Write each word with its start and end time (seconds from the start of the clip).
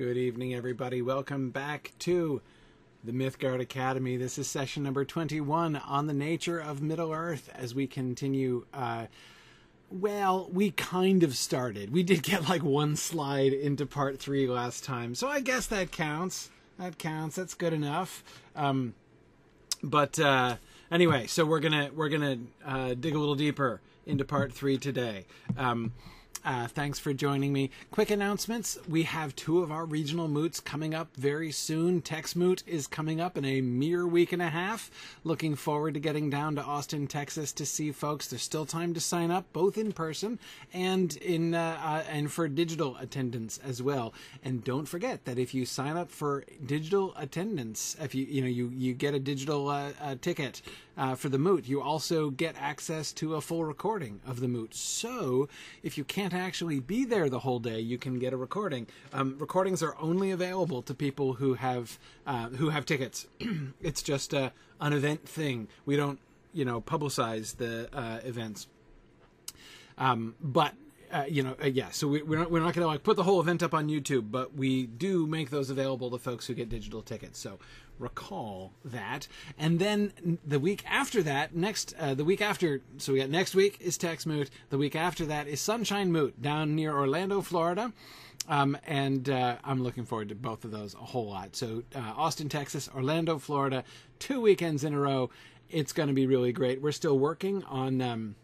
Good 0.00 0.16
evening, 0.16 0.54
everybody. 0.54 1.02
Welcome 1.02 1.50
back 1.50 1.92
to 1.98 2.40
the 3.04 3.12
Mythgard 3.12 3.60
Academy. 3.60 4.16
This 4.16 4.38
is 4.38 4.48
session 4.48 4.82
number 4.82 5.04
21 5.04 5.76
on 5.76 6.06
the 6.06 6.14
nature 6.14 6.58
of 6.58 6.80
Middle 6.80 7.12
Earth 7.12 7.50
as 7.54 7.74
we 7.74 7.86
continue. 7.86 8.64
Uh, 8.72 9.08
well, 9.90 10.48
we 10.50 10.70
kind 10.70 11.22
of 11.22 11.36
started. 11.36 11.92
We 11.92 12.02
did 12.02 12.22
get 12.22 12.48
like 12.48 12.62
one 12.62 12.96
slide 12.96 13.52
into 13.52 13.84
part 13.84 14.18
three 14.18 14.46
last 14.46 14.84
time, 14.84 15.14
so 15.14 15.28
I 15.28 15.40
guess 15.40 15.66
that 15.66 15.92
counts. 15.92 16.48
That 16.78 16.96
counts. 16.96 17.36
That's 17.36 17.52
good 17.52 17.74
enough. 17.74 18.24
Um, 18.56 18.94
but 19.82 20.18
uh, 20.18 20.56
anyway, 20.90 21.26
so 21.26 21.44
we're 21.44 21.60
gonna 21.60 21.90
we're 21.94 22.08
gonna 22.08 22.38
uh, 22.64 22.94
dig 22.94 23.14
a 23.14 23.18
little 23.18 23.34
deeper 23.34 23.82
into 24.06 24.24
part 24.24 24.50
three 24.54 24.78
today. 24.78 25.26
Um, 25.58 25.92
uh, 26.44 26.66
thanks 26.66 26.98
for 26.98 27.12
joining 27.12 27.52
me. 27.52 27.70
Quick 27.90 28.10
announcements. 28.10 28.78
We 28.88 29.02
have 29.02 29.36
two 29.36 29.62
of 29.62 29.70
our 29.70 29.84
regional 29.84 30.28
moots 30.28 30.58
coming 30.58 30.94
up 30.94 31.14
very 31.16 31.52
soon. 31.52 32.00
Tex 32.00 32.34
Moot 32.34 32.62
is 32.66 32.86
coming 32.86 33.20
up 33.20 33.36
in 33.36 33.44
a 33.44 33.60
mere 33.60 34.06
week 34.06 34.32
and 34.32 34.40
a 34.40 34.48
half. 34.48 34.90
Looking 35.22 35.54
forward 35.54 35.94
to 35.94 36.00
getting 36.00 36.30
down 36.30 36.56
to 36.56 36.62
Austin, 36.62 37.06
Texas 37.06 37.52
to 37.52 37.66
see 37.66 37.92
folks. 37.92 38.28
There's 38.28 38.42
still 38.42 38.64
time 38.64 38.94
to 38.94 39.00
sign 39.00 39.30
up, 39.30 39.52
both 39.52 39.76
in 39.76 39.92
person 39.92 40.38
and 40.72 41.14
in 41.18 41.54
uh, 41.54 41.78
uh, 41.82 42.04
and 42.08 42.32
for 42.32 42.48
digital 42.48 42.96
attendance 42.96 43.58
as 43.62 43.82
well. 43.82 44.14
And 44.42 44.64
don't 44.64 44.86
forget 44.86 45.26
that 45.26 45.38
if 45.38 45.52
you 45.52 45.66
sign 45.66 45.96
up 45.96 46.10
for 46.10 46.44
digital 46.64 47.12
attendance, 47.16 47.96
if 48.00 48.14
you 48.14 48.24
you 48.24 48.40
know 48.40 48.48
you 48.48 48.72
you 48.74 48.94
get 48.94 49.14
a 49.14 49.18
digital 49.20 49.68
uh, 49.68 49.90
uh, 50.00 50.14
ticket 50.20 50.62
uh, 51.00 51.14
for 51.14 51.30
the 51.30 51.38
moot, 51.38 51.66
you 51.66 51.80
also 51.80 52.28
get 52.28 52.54
access 52.60 53.10
to 53.10 53.34
a 53.34 53.40
full 53.40 53.64
recording 53.64 54.20
of 54.26 54.38
the 54.40 54.46
moot. 54.46 54.74
So 54.74 55.48
if 55.82 55.96
you 55.96 56.04
can't 56.04 56.34
actually 56.34 56.78
be 56.78 57.06
there 57.06 57.30
the 57.30 57.38
whole 57.38 57.58
day, 57.58 57.80
you 57.80 57.96
can 57.96 58.18
get 58.18 58.34
a 58.34 58.36
recording. 58.36 58.86
Um, 59.10 59.36
recordings 59.38 59.82
are 59.82 59.96
only 59.98 60.30
available 60.30 60.82
to 60.82 60.94
people 60.94 61.32
who 61.32 61.54
have 61.54 61.98
uh, 62.26 62.50
who 62.50 62.68
have 62.68 62.84
tickets. 62.84 63.26
it's 63.80 64.02
just 64.02 64.34
a, 64.34 64.52
an 64.78 64.92
event 64.92 65.26
thing. 65.26 65.68
We 65.86 65.96
don't 65.96 66.18
you 66.52 66.66
know 66.66 66.82
publicize 66.82 67.56
the 67.56 67.88
uh, 67.96 68.20
events. 68.22 68.66
Um, 69.96 70.34
but 70.42 70.74
uh, 71.12 71.24
you 71.28 71.42
know, 71.42 71.56
uh, 71.62 71.66
yeah. 71.66 71.90
So 71.90 72.06
we, 72.08 72.22
are 72.22 72.24
not 72.24 72.50
we're 72.50 72.60
not 72.60 72.74
going 72.74 72.84
to 72.84 72.86
like 72.86 73.02
put 73.02 73.16
the 73.16 73.22
whole 73.22 73.40
event 73.40 73.62
up 73.62 73.74
on 73.74 73.88
YouTube, 73.88 74.30
but 74.30 74.54
we 74.54 74.86
do 74.86 75.26
make 75.26 75.50
those 75.50 75.70
available 75.70 76.10
to 76.10 76.18
folks 76.18 76.46
who 76.46 76.54
get 76.54 76.68
digital 76.68 77.02
tickets. 77.02 77.38
So 77.38 77.58
recall 77.98 78.72
that. 78.84 79.28
And 79.58 79.78
then 79.78 80.38
the 80.46 80.58
week 80.58 80.84
after 80.88 81.22
that, 81.22 81.54
next 81.54 81.94
uh, 81.98 82.14
the 82.14 82.24
week 82.24 82.40
after, 82.40 82.80
so 82.98 83.12
we 83.12 83.20
got 83.20 83.28
next 83.28 83.54
week 83.54 83.78
is 83.80 83.98
Tex 83.98 84.26
Moot. 84.26 84.50
The 84.70 84.78
week 84.78 84.96
after 84.96 85.24
that 85.26 85.46
is 85.46 85.60
Sunshine 85.60 86.10
Moot 86.12 86.40
down 86.40 86.74
near 86.74 86.92
Orlando, 86.96 87.40
Florida. 87.40 87.92
Um, 88.48 88.76
and 88.86 89.28
uh, 89.28 89.56
I'm 89.62 89.82
looking 89.82 90.04
forward 90.04 90.30
to 90.30 90.34
both 90.34 90.64
of 90.64 90.70
those 90.70 90.94
a 90.94 90.98
whole 90.98 91.28
lot. 91.28 91.54
So 91.54 91.82
uh, 91.94 91.98
Austin, 92.16 92.48
Texas, 92.48 92.88
Orlando, 92.94 93.38
Florida, 93.38 93.84
two 94.18 94.40
weekends 94.40 94.82
in 94.82 94.94
a 94.94 94.98
row. 94.98 95.30
It's 95.68 95.92
going 95.92 96.08
to 96.08 96.14
be 96.14 96.26
really 96.26 96.52
great. 96.52 96.82
We're 96.82 96.92
still 96.92 97.18
working 97.18 97.62
on. 97.64 98.00
Um, 98.00 98.34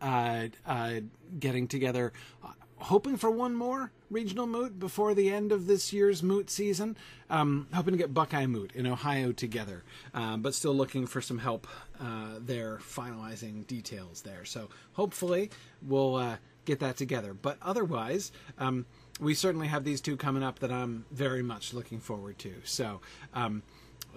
uh, 0.00 0.46
uh, 0.66 1.00
getting 1.38 1.68
together, 1.68 2.12
uh, 2.44 2.52
hoping 2.78 3.16
for 3.16 3.30
one 3.30 3.54
more 3.54 3.92
regional 4.10 4.46
moot 4.46 4.78
before 4.78 5.14
the 5.14 5.30
end 5.30 5.52
of 5.52 5.66
this 5.66 5.92
year's 5.92 6.22
moot 6.22 6.50
season. 6.50 6.96
Um, 7.28 7.66
hoping 7.72 7.92
to 7.92 7.98
get 7.98 8.14
Buckeye 8.14 8.46
Moot 8.46 8.72
in 8.74 8.86
Ohio 8.86 9.32
together, 9.32 9.82
um, 10.14 10.42
but 10.42 10.54
still 10.54 10.74
looking 10.74 11.06
for 11.06 11.20
some 11.20 11.38
help 11.38 11.66
uh, 12.00 12.38
there, 12.40 12.78
finalizing 12.78 13.66
details 13.66 14.22
there. 14.22 14.44
So 14.44 14.68
hopefully 14.92 15.50
we'll 15.82 16.16
uh, 16.16 16.36
get 16.64 16.80
that 16.80 16.96
together. 16.96 17.34
But 17.34 17.58
otherwise, 17.62 18.30
um, 18.58 18.86
we 19.18 19.34
certainly 19.34 19.66
have 19.68 19.82
these 19.84 20.00
two 20.00 20.16
coming 20.16 20.42
up 20.42 20.60
that 20.60 20.70
I'm 20.70 21.06
very 21.10 21.42
much 21.42 21.74
looking 21.74 22.00
forward 22.00 22.38
to. 22.40 22.54
So. 22.64 23.00
Um, 23.34 23.62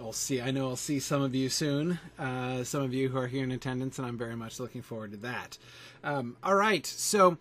I'll 0.00 0.12
see. 0.12 0.40
I 0.40 0.50
know 0.50 0.68
I'll 0.68 0.76
see 0.76 0.98
some 0.98 1.22
of 1.22 1.34
you 1.34 1.48
soon. 1.48 1.98
Uh, 2.18 2.64
some 2.64 2.82
of 2.82 2.94
you 2.94 3.08
who 3.10 3.18
are 3.18 3.26
here 3.26 3.44
in 3.44 3.52
attendance, 3.52 3.98
and 3.98 4.06
I'm 4.06 4.16
very 4.16 4.36
much 4.36 4.58
looking 4.58 4.82
forward 4.82 5.12
to 5.12 5.18
that. 5.18 5.58
Um, 6.02 6.36
all 6.42 6.54
right. 6.54 6.86
So, 6.86 7.36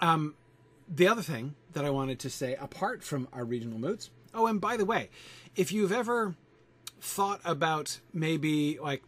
um, 0.00 0.34
the 0.88 1.08
other 1.08 1.22
thing 1.22 1.54
that 1.72 1.84
I 1.84 1.90
wanted 1.90 2.18
to 2.20 2.30
say, 2.30 2.54
apart 2.54 3.02
from 3.02 3.28
our 3.32 3.44
regional 3.44 3.78
moots. 3.78 4.10
Oh, 4.32 4.46
and 4.46 4.60
by 4.60 4.76
the 4.76 4.84
way, 4.84 5.10
if 5.56 5.72
you've 5.72 5.92
ever 5.92 6.34
thought 7.00 7.40
about 7.44 8.00
maybe 8.12 8.78
like 8.80 9.02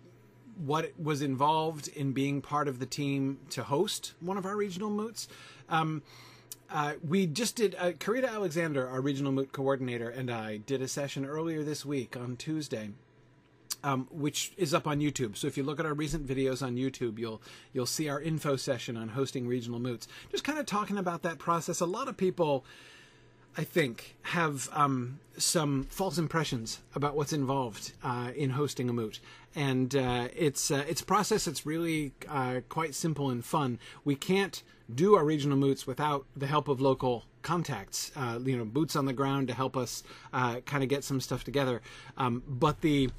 what 0.65 0.93
was 0.99 1.23
involved 1.23 1.89
in 1.89 2.13
being 2.13 2.41
part 2.41 2.69
of 2.69 2.79
the 2.79 2.87
team 2.87 3.39
to 3.51 3.63
host 3.63 4.15
one 4.21 4.37
of 4.39 4.47
our 4.47 4.57
regional 4.57 4.91
moots. 4.91 5.29
Um, 5.69 6.03
uh, 6.71 6.95
we 7.07 7.27
just 7.27 7.57
did 7.57 7.75
uh, 7.79 7.93
Karita 7.93 8.29
Alexander, 8.29 8.89
our 8.89 9.01
regional 9.01 9.33
moot 9.33 9.53
coordinator, 9.53 10.09
and 10.09 10.31
I 10.31 10.59
did 10.59 10.83
a 10.83 10.89
session 10.89 11.25
earlier 11.25 11.63
this 11.63 11.85
week 11.85 12.17
on 12.17 12.37
Tuesday, 12.37 12.91
um, 13.85 14.09
which 14.11 14.53
is 14.57 14.75
up 14.75 14.87
on 14.87 15.01
YouTube. 15.01 15.37
So 15.37 15.47
if 15.47 15.57
you 15.57 15.63
look 15.63 15.79
at 15.79 15.87
our 15.87 15.95
recent 15.95 16.27
videos 16.27 16.63
on 16.63 16.77
YouTube, 16.77 17.19
you'll 17.19 17.41
you'll 17.73 17.87
see 17.87 18.09
our 18.09 18.21
info 18.21 18.57
session 18.57 18.97
on 18.97 19.11
hosting 19.11 19.47
regional 19.47 19.79
moots. 19.79 20.09
Just 20.31 20.45
kind 20.45 20.59
of 20.59 20.67
talking 20.67 20.99
about 20.99 21.23
that 21.23 21.39
process. 21.39 21.81
A 21.81 21.87
lot 21.87 22.09
of 22.09 22.17
people. 22.17 22.65
I 23.57 23.65
think, 23.65 24.17
have 24.23 24.69
um, 24.73 25.19
some 25.39 25.85
false 25.85 26.19
impressions 26.19 26.81
about 26.95 27.17
what's 27.17 27.33
involved 27.33 27.93
uh, 28.05 28.33
in 28.37 28.51
hosting 28.51 28.91
a 28.91 28.93
moot, 28.93 29.19
and 29.55 29.95
uh, 29.97 30.29
it's 30.37 30.71
uh, 30.71 30.85
it's 30.87 31.01
a 31.01 31.05
process 31.05 31.47
that's 31.47 31.65
really 31.65 32.13
uh, 32.29 32.61
quite 32.69 32.95
simple 32.95 33.31
and 33.31 33.43
fun. 33.43 33.79
We 34.05 34.15
can't 34.15 34.63
do 34.95 35.15
our 35.15 35.25
regional 35.25 35.57
moots 35.57 35.87
without 35.87 36.27
the 36.37 36.47
help 36.47 36.69
of 36.69 36.83
local 36.83 37.25
contacts, 37.41 38.13
uh, 38.15 38.39
you 38.45 38.59
know, 38.59 38.65
boots 38.65 38.95
on 38.95 39.07
the 39.07 39.15
ground 39.15 39.49
to 39.49 39.55
help 39.55 39.77
us 39.77 40.03
uh, 40.35 40.61
kind 40.61 40.83
of 40.83 40.91
get 40.91 41.03
some 41.03 41.21
stuff 41.21 41.43
together. 41.43 41.81
Um, 42.19 42.43
but 42.47 42.83
the 42.83 43.11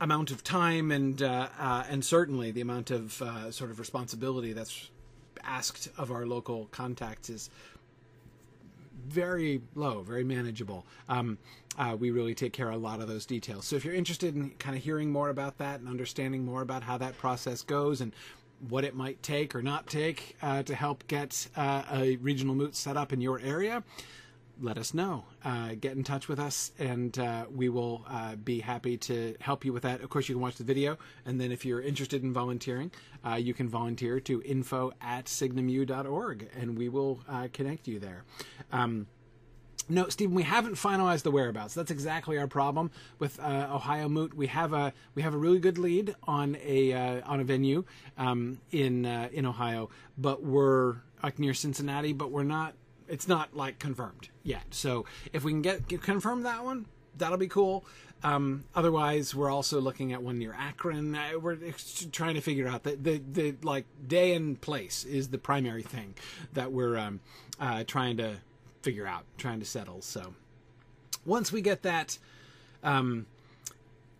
amount 0.00 0.30
of 0.30 0.44
time 0.44 0.92
and 0.92 1.20
and 1.22 2.04
certainly 2.04 2.50
the 2.50 2.60
amount 2.60 2.90
of 2.90 3.12
sort 3.50 3.70
of 3.70 3.78
responsibility 3.78 4.52
that's 4.52 4.90
asked 5.44 5.88
of 5.96 6.12
our 6.12 6.26
local 6.26 6.66
contacts 6.66 7.30
is 7.30 7.50
very 9.08 9.62
low, 9.74 10.02
very 10.02 10.24
manageable. 10.24 10.86
Um, 11.08 11.38
uh, 11.78 11.96
we 11.98 12.10
really 12.10 12.34
take 12.34 12.52
care 12.52 12.68
of 12.68 12.74
a 12.74 12.78
lot 12.78 13.00
of 13.00 13.08
those 13.08 13.24
details. 13.24 13.64
So 13.64 13.76
if 13.76 13.84
you're 13.84 13.94
interested 13.94 14.34
in 14.34 14.50
kind 14.58 14.76
of 14.76 14.82
hearing 14.82 15.10
more 15.10 15.28
about 15.30 15.58
that 15.58 15.80
and 15.80 15.88
understanding 15.88 16.44
more 16.44 16.62
about 16.62 16.82
how 16.82 16.98
that 16.98 17.16
process 17.18 17.62
goes 17.62 18.00
and 18.00 18.12
what 18.68 18.84
it 18.84 18.94
might 18.94 19.22
take 19.22 19.54
or 19.54 19.62
not 19.62 19.86
take 19.86 20.36
uh, 20.42 20.62
to 20.64 20.74
help 20.74 21.06
get 21.06 21.46
uh, 21.56 21.84
a 21.92 22.16
regional 22.16 22.54
moot 22.54 22.74
set 22.74 22.96
up 22.96 23.12
in 23.12 23.20
your 23.20 23.38
area, 23.40 23.84
let 24.60 24.78
us 24.78 24.94
know. 24.94 25.24
Uh, 25.44 25.74
get 25.80 25.96
in 25.96 26.04
touch 26.04 26.28
with 26.28 26.38
us, 26.38 26.72
and 26.78 27.18
uh, 27.18 27.46
we 27.50 27.68
will 27.68 28.04
uh, 28.08 28.36
be 28.36 28.60
happy 28.60 28.96
to 28.96 29.34
help 29.40 29.64
you 29.64 29.72
with 29.72 29.82
that. 29.82 30.00
Of 30.00 30.10
course, 30.10 30.28
you 30.28 30.34
can 30.34 30.42
watch 30.42 30.56
the 30.56 30.64
video, 30.64 30.98
and 31.24 31.40
then 31.40 31.52
if 31.52 31.64
you're 31.64 31.80
interested 31.80 32.22
in 32.22 32.32
volunteering, 32.32 32.90
uh, 33.24 33.34
you 33.34 33.54
can 33.54 33.68
volunteer 33.68 34.20
to 34.20 34.42
info 34.42 34.92
at 35.00 35.26
signumu.org, 35.26 36.48
and 36.58 36.76
we 36.76 36.88
will 36.88 37.20
connect 37.52 37.88
you 37.88 37.98
there. 37.98 38.24
Um, 38.72 39.06
no, 39.90 40.08
Stephen, 40.08 40.34
we 40.34 40.42
haven't 40.42 40.74
finalized 40.74 41.22
the 41.22 41.30
whereabouts. 41.30 41.72
That's 41.72 41.90
exactly 41.90 42.36
our 42.36 42.46
problem 42.46 42.90
with 43.18 43.40
uh, 43.40 43.68
Ohio 43.72 44.08
Moot. 44.08 44.34
We 44.34 44.46
have 44.48 44.74
a 44.74 44.92
we 45.14 45.22
have 45.22 45.32
a 45.32 45.38
really 45.38 45.60
good 45.60 45.78
lead 45.78 46.14
on 46.24 46.58
a 46.62 46.92
uh, 46.92 47.20
on 47.24 47.40
a 47.40 47.44
venue 47.44 47.84
um, 48.18 48.60
in 48.70 49.06
uh, 49.06 49.28
in 49.32 49.46
Ohio, 49.46 49.88
but 50.18 50.42
we're 50.42 50.96
like 51.22 51.38
near 51.38 51.54
Cincinnati, 51.54 52.12
but 52.12 52.30
we're 52.30 52.42
not. 52.42 52.74
It's 53.08 53.26
not 53.26 53.56
like 53.56 53.78
confirmed 53.78 54.28
yet. 54.42 54.66
So 54.70 55.04
if 55.32 55.44
we 55.44 55.52
can 55.52 55.62
get, 55.62 55.88
get 55.88 56.02
confirm 56.02 56.42
that 56.42 56.64
one, 56.64 56.86
that'll 57.16 57.38
be 57.38 57.48
cool. 57.48 57.84
Um, 58.22 58.64
otherwise, 58.74 59.34
we're 59.34 59.50
also 59.50 59.80
looking 59.80 60.12
at 60.12 60.22
one 60.22 60.38
near 60.38 60.54
Akron. 60.58 61.14
Uh, 61.14 61.38
we're 61.40 61.56
trying 62.10 62.34
to 62.34 62.40
figure 62.40 62.66
out 62.66 62.82
the, 62.82 62.96
the, 62.96 63.22
the 63.32 63.54
like 63.62 63.86
day 64.06 64.34
and 64.34 64.60
place 64.60 65.04
is 65.04 65.28
the 65.28 65.38
primary 65.38 65.82
thing 65.82 66.14
that 66.52 66.72
we're 66.72 66.96
um, 66.96 67.20
uh, 67.60 67.84
trying 67.84 68.16
to 68.16 68.36
figure 68.82 69.06
out, 69.06 69.24
trying 69.36 69.60
to 69.60 69.66
settle. 69.66 70.02
So 70.02 70.34
once 71.24 71.52
we 71.52 71.60
get 71.60 71.82
that, 71.82 72.18
um, 72.82 73.26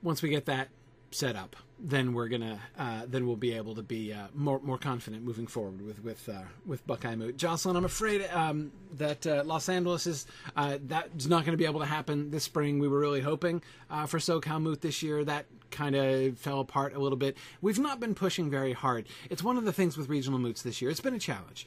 once 0.03 0.23
we 0.23 0.29
get 0.29 0.47
that 0.47 0.69
set 1.11 1.35
up, 1.35 1.57
then 1.81 2.13
we're 2.13 2.29
gonna 2.29 2.59
uh, 2.79 3.03
then 3.07 3.27
we'll 3.27 3.37
be 3.37 3.53
able 3.53 3.75
to 3.75 3.83
be 3.83 4.13
uh, 4.13 4.27
more 4.35 4.61
more 4.61 4.79
confident 4.79 5.23
moving 5.23 5.47
forward 5.47 5.81
with 5.85 6.03
with 6.03 6.29
uh, 6.29 6.43
with 6.67 6.85
Buckeye 6.87 7.15
Moot. 7.15 7.37
Jocelyn, 7.37 7.77
I'm 7.77 7.85
afraid 7.85 8.29
um, 8.33 8.73
that 8.95 9.27
uh, 9.27 9.43
Los 9.45 9.69
Angeles 9.69 10.07
is 10.07 10.27
uh, 10.57 10.79
that's 10.87 11.27
not 11.27 11.45
going 11.45 11.53
to 11.53 11.57
be 11.57 11.67
able 11.67 11.81
to 11.81 11.87
happen 11.87 12.31
this 12.31 12.45
spring. 12.45 12.79
We 12.79 12.89
were 12.89 12.99
really 12.99 13.21
hoping 13.21 13.63
uh, 13.91 14.07
for 14.07 14.19
SoCal 14.19 14.61
Moot 14.61 14.81
this 14.81 15.03
year. 15.03 15.25
That 15.25 15.47
kind 15.71 15.95
of 15.95 16.39
fell 16.39 16.61
apart 16.61 16.95
a 16.95 16.99
little 16.99 17.19
bit. 17.19 17.37
We've 17.61 17.79
not 17.79 18.01
been 18.01 18.15
pushing 18.15 18.51
very 18.51 18.73
hard. 18.73 19.07
It's 19.31 19.43
one 19.43 19.57
of 19.57 19.65
the 19.65 19.73
things 19.73 19.97
with 19.97 20.09
regional 20.09 20.39
moots 20.39 20.63
this 20.63 20.83
year. 20.83 20.91
It's 20.91 21.01
been 21.01 21.15
a 21.15 21.19
challenge 21.21 21.67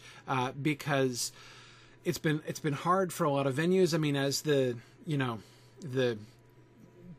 because 0.62 1.32
it's 2.04 2.18
been 2.18 2.42
it's 2.46 2.60
been 2.60 2.74
hard 2.74 3.14
for 3.14 3.24
a 3.24 3.32
lot 3.32 3.48
of 3.48 3.56
venues. 3.56 3.94
I 3.94 3.98
mean, 3.98 4.18
as 4.18 4.42
the 4.42 4.78
you 5.06 5.18
know 5.18 5.40
the 5.80 6.18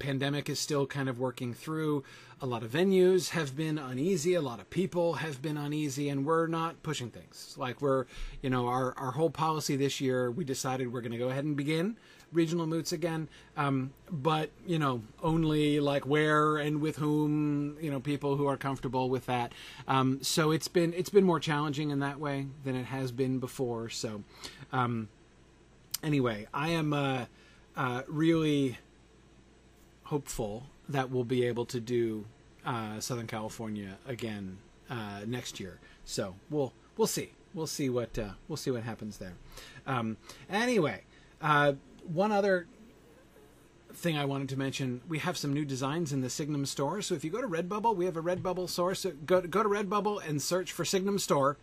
pandemic 0.03 0.51
is 0.51 0.59
still 0.59 0.87
kind 0.87 1.09
of 1.09 1.19
working 1.19 1.55
through. 1.55 2.05
A 2.43 2.47
lot 2.47 2.65
of 2.65 2.73
venues 2.73 3.31
have 3.31 3.57
been 3.57 3.79
uneasy. 3.79 4.35
A 4.35 4.41
lot 4.43 4.59
of 4.59 4.69
people 4.69 5.15
have 5.15 5.41
been 5.41 5.57
uneasy, 5.57 6.09
and 6.09 6.27
we're 6.27 6.49
not 6.49 6.83
pushing 6.83 7.09
things. 7.09 7.55
Like 7.57 7.81
we're, 7.81 8.07
you 8.43 8.51
know, 8.51 8.67
our 8.67 8.93
our 8.99 9.13
whole 9.13 9.31
policy 9.31 9.77
this 9.77 10.01
year, 10.01 10.29
we 10.29 10.45
decided 10.45 10.93
we're 10.93 11.03
going 11.03 11.13
to 11.13 11.19
go 11.19 11.29
ahead 11.29 11.45
and 11.45 11.57
begin 11.57 11.97
regional 12.33 12.67
moots 12.67 12.93
again, 12.93 13.29
um, 13.57 13.93
but 14.11 14.51
you 14.67 14.79
know, 14.79 15.03
only 15.23 15.81
like 15.81 16.07
where 16.07 16.57
and 16.57 16.81
with 16.81 16.97
whom, 16.97 17.77
you 17.81 17.91
know, 17.91 18.01
people 18.01 18.37
who 18.37 18.47
are 18.47 18.57
comfortable 18.57 19.09
with 19.09 19.27
that. 19.27 19.53
Um, 19.87 20.19
so 20.23 20.51
it's 20.51 20.69
been 20.69 20.93
it's 20.95 21.11
been 21.11 21.25
more 21.25 21.41
challenging 21.41 21.91
in 21.91 22.01
that 22.01 22.19
way 22.19 22.47
than 22.65 22.75
it 22.75 22.87
has 22.87 23.13
been 23.13 23.39
before. 23.39 23.89
So, 23.89 24.25
um, 24.73 25.09
anyway, 26.03 26.49
I 26.53 26.71
am 26.71 26.93
uh, 26.93 27.27
uh, 27.77 28.03
really 28.09 28.79
hopeful 30.05 30.67
that 30.93 31.11
we'll 31.11 31.25
be 31.25 31.45
able 31.45 31.65
to 31.67 31.81
do 31.81 32.25
uh, 32.65 33.01
Southern 33.01 33.27
California 33.27 33.99
again 34.07 34.59
uh, 34.89 35.21
next 35.27 35.59
year. 35.61 35.81
So 36.05 36.35
we'll 36.51 36.73
we'll 36.97 37.07
see. 37.07 37.31
We'll 37.55 37.67
see 37.67 37.89
what 37.91 38.19
uh, 38.19 38.31
we'll 38.49 38.57
see 38.57 38.71
what 38.71 38.83
happens 38.83 39.19
there. 39.19 39.35
Um, 39.87 40.17
anyway, 40.51 41.03
uh, 41.41 41.75
one 42.07 42.33
other 42.33 42.67
thing 43.93 44.17
I 44.17 44.25
wanted 44.25 44.49
to 44.51 44.59
mention: 44.59 45.03
we 45.09 45.19
have 45.19 45.37
some 45.37 45.53
new 45.53 45.65
designs 45.65 46.13
in 46.13 46.21
the 46.21 46.31
Signum 46.31 46.67
store. 46.67 47.03
So 47.03 47.15
if 47.15 47.25
you 47.25 47.31
go 47.31 47.41
to 47.41 47.49
Redbubble, 47.49 47.95
we 47.95 48.05
have 48.07 48.17
a 48.17 48.23
Redbubble 48.23 48.69
store. 48.69 48.95
So 48.95 49.13
go 49.27 49.41
go 49.43 49.63
to 49.63 49.69
Redbubble 49.69 50.27
and 50.27 50.41
search 50.41 50.73
for 50.73 50.85
Signum 50.85 51.19
store, 51.19 51.59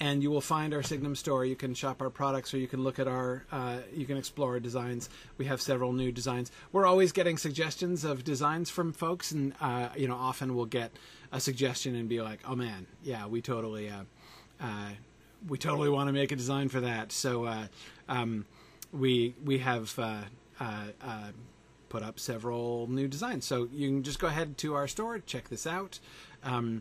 and 0.00 0.22
you 0.22 0.30
will 0.30 0.40
find 0.40 0.72
our 0.72 0.82
Signum 0.82 1.14
store. 1.14 1.44
You 1.44 1.54
can 1.54 1.74
shop 1.74 2.00
our 2.00 2.08
products, 2.08 2.54
or 2.54 2.58
you 2.58 2.66
can 2.66 2.82
look 2.82 2.98
at 2.98 3.06
our, 3.06 3.44
uh, 3.52 3.78
you 3.92 4.06
can 4.06 4.16
explore 4.16 4.52
our 4.52 4.60
designs. 4.60 5.10
We 5.36 5.44
have 5.44 5.60
several 5.60 5.92
new 5.92 6.10
designs. 6.10 6.50
We're 6.72 6.86
always 6.86 7.12
getting 7.12 7.36
suggestions 7.36 8.02
of 8.02 8.24
designs 8.24 8.70
from 8.70 8.94
folks, 8.94 9.30
and 9.30 9.52
uh, 9.60 9.90
you 9.96 10.08
know, 10.08 10.16
often 10.16 10.56
we'll 10.56 10.64
get 10.64 10.92
a 11.32 11.38
suggestion 11.38 11.94
and 11.94 12.08
be 12.08 12.22
like, 12.22 12.40
"Oh 12.48 12.56
man, 12.56 12.86
yeah, 13.02 13.26
we 13.26 13.42
totally, 13.42 13.90
uh, 13.90 14.04
uh 14.60 14.90
we 15.46 15.58
totally 15.58 15.90
want 15.90 16.08
to 16.08 16.12
make 16.12 16.32
a 16.32 16.36
design 16.36 16.70
for 16.70 16.80
that." 16.80 17.12
So 17.12 17.44
uh, 17.44 17.66
um, 18.08 18.46
we 18.92 19.34
we 19.44 19.58
have 19.58 19.96
uh, 19.98 20.22
put 21.90 22.02
up 22.02 22.18
several 22.18 22.86
new 22.88 23.06
designs. 23.06 23.44
So 23.44 23.68
you 23.70 23.88
can 23.88 24.02
just 24.02 24.18
go 24.18 24.28
ahead 24.28 24.56
to 24.58 24.74
our 24.74 24.88
store, 24.88 25.18
check 25.18 25.50
this 25.50 25.66
out, 25.66 25.98
um, 26.42 26.80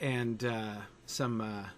and 0.00 0.44
some 1.06 1.68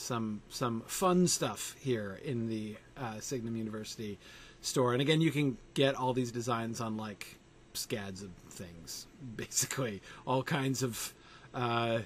some 0.00 0.42
some 0.48 0.82
fun 0.86 1.26
stuff 1.26 1.76
here 1.80 2.20
in 2.24 2.48
the 2.48 2.76
uh, 2.96 3.20
Signum 3.20 3.56
University 3.56 4.18
store. 4.60 4.92
And 4.92 5.02
again, 5.02 5.20
you 5.20 5.30
can 5.30 5.58
get 5.74 5.94
all 5.94 6.12
these 6.12 6.32
designs 6.32 6.80
on 6.80 6.96
like 6.96 7.38
scads 7.74 8.22
of 8.22 8.30
things, 8.48 9.06
basically 9.36 10.02
all 10.26 10.42
kinds 10.42 10.82
of 10.82 11.14
uh, 11.54 12.00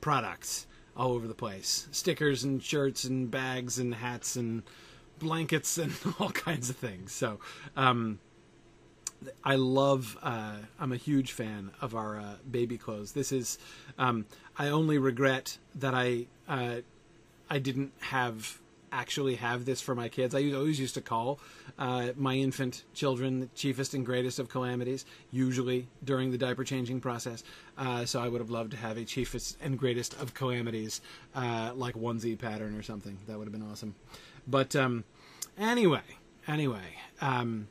products 0.00 0.66
all 0.96 1.12
over 1.12 1.26
the 1.26 1.34
place, 1.34 1.88
stickers 1.90 2.44
and 2.44 2.62
shirts 2.62 3.04
and 3.04 3.30
bags 3.30 3.78
and 3.78 3.94
hats 3.94 4.36
and 4.36 4.62
blankets 5.18 5.78
and 5.78 5.92
all 6.18 6.30
kinds 6.30 6.70
of 6.70 6.76
things. 6.76 7.12
So. 7.12 7.40
Um, 7.76 8.18
I 9.42 9.56
love. 9.56 10.18
Uh, 10.22 10.56
I'm 10.78 10.92
a 10.92 10.98
huge 10.98 11.32
fan 11.32 11.70
of 11.80 11.94
our 11.94 12.18
uh, 12.18 12.34
baby 12.50 12.76
clothes. 12.76 13.12
This 13.12 13.32
is. 13.32 13.56
Um, 13.98 14.26
I 14.58 14.68
only 14.68 14.98
regret 14.98 15.56
that 15.76 15.94
I 15.94 16.26
uh, 16.46 16.76
I 17.50 17.58
didn't 17.58 17.92
have 18.00 18.60
actually 18.94 19.34
have 19.34 19.64
this 19.64 19.80
for 19.80 19.94
my 19.94 20.08
kids. 20.08 20.34
I 20.34 20.52
always 20.52 20.78
used 20.78 20.94
to 20.94 21.00
call 21.00 21.40
uh, 21.78 22.10
my 22.16 22.34
infant 22.34 22.84
children 22.94 23.40
the 23.40 23.46
chiefest 23.54 23.92
and 23.92 24.06
greatest 24.06 24.38
of 24.38 24.48
calamities, 24.48 25.04
usually 25.32 25.88
during 26.04 26.30
the 26.30 26.38
diaper 26.38 26.62
changing 26.62 27.00
process. 27.00 27.42
Uh, 27.76 28.04
so 28.04 28.22
I 28.22 28.28
would 28.28 28.40
have 28.40 28.50
loved 28.50 28.70
to 28.70 28.76
have 28.76 28.96
a 28.96 29.04
chiefest 29.04 29.58
and 29.60 29.76
greatest 29.76 30.14
of 30.20 30.32
calamities, 30.32 31.00
uh, 31.34 31.72
like 31.74 31.96
onesie 31.96 32.38
pattern 32.38 32.76
or 32.76 32.82
something. 32.82 33.18
That 33.26 33.36
would 33.36 33.46
have 33.46 33.52
been 33.52 33.68
awesome. 33.68 33.96
But 34.46 34.76
um, 34.76 35.04
anyway, 35.58 36.02
anyway. 36.46 36.98
Um, 37.20 37.68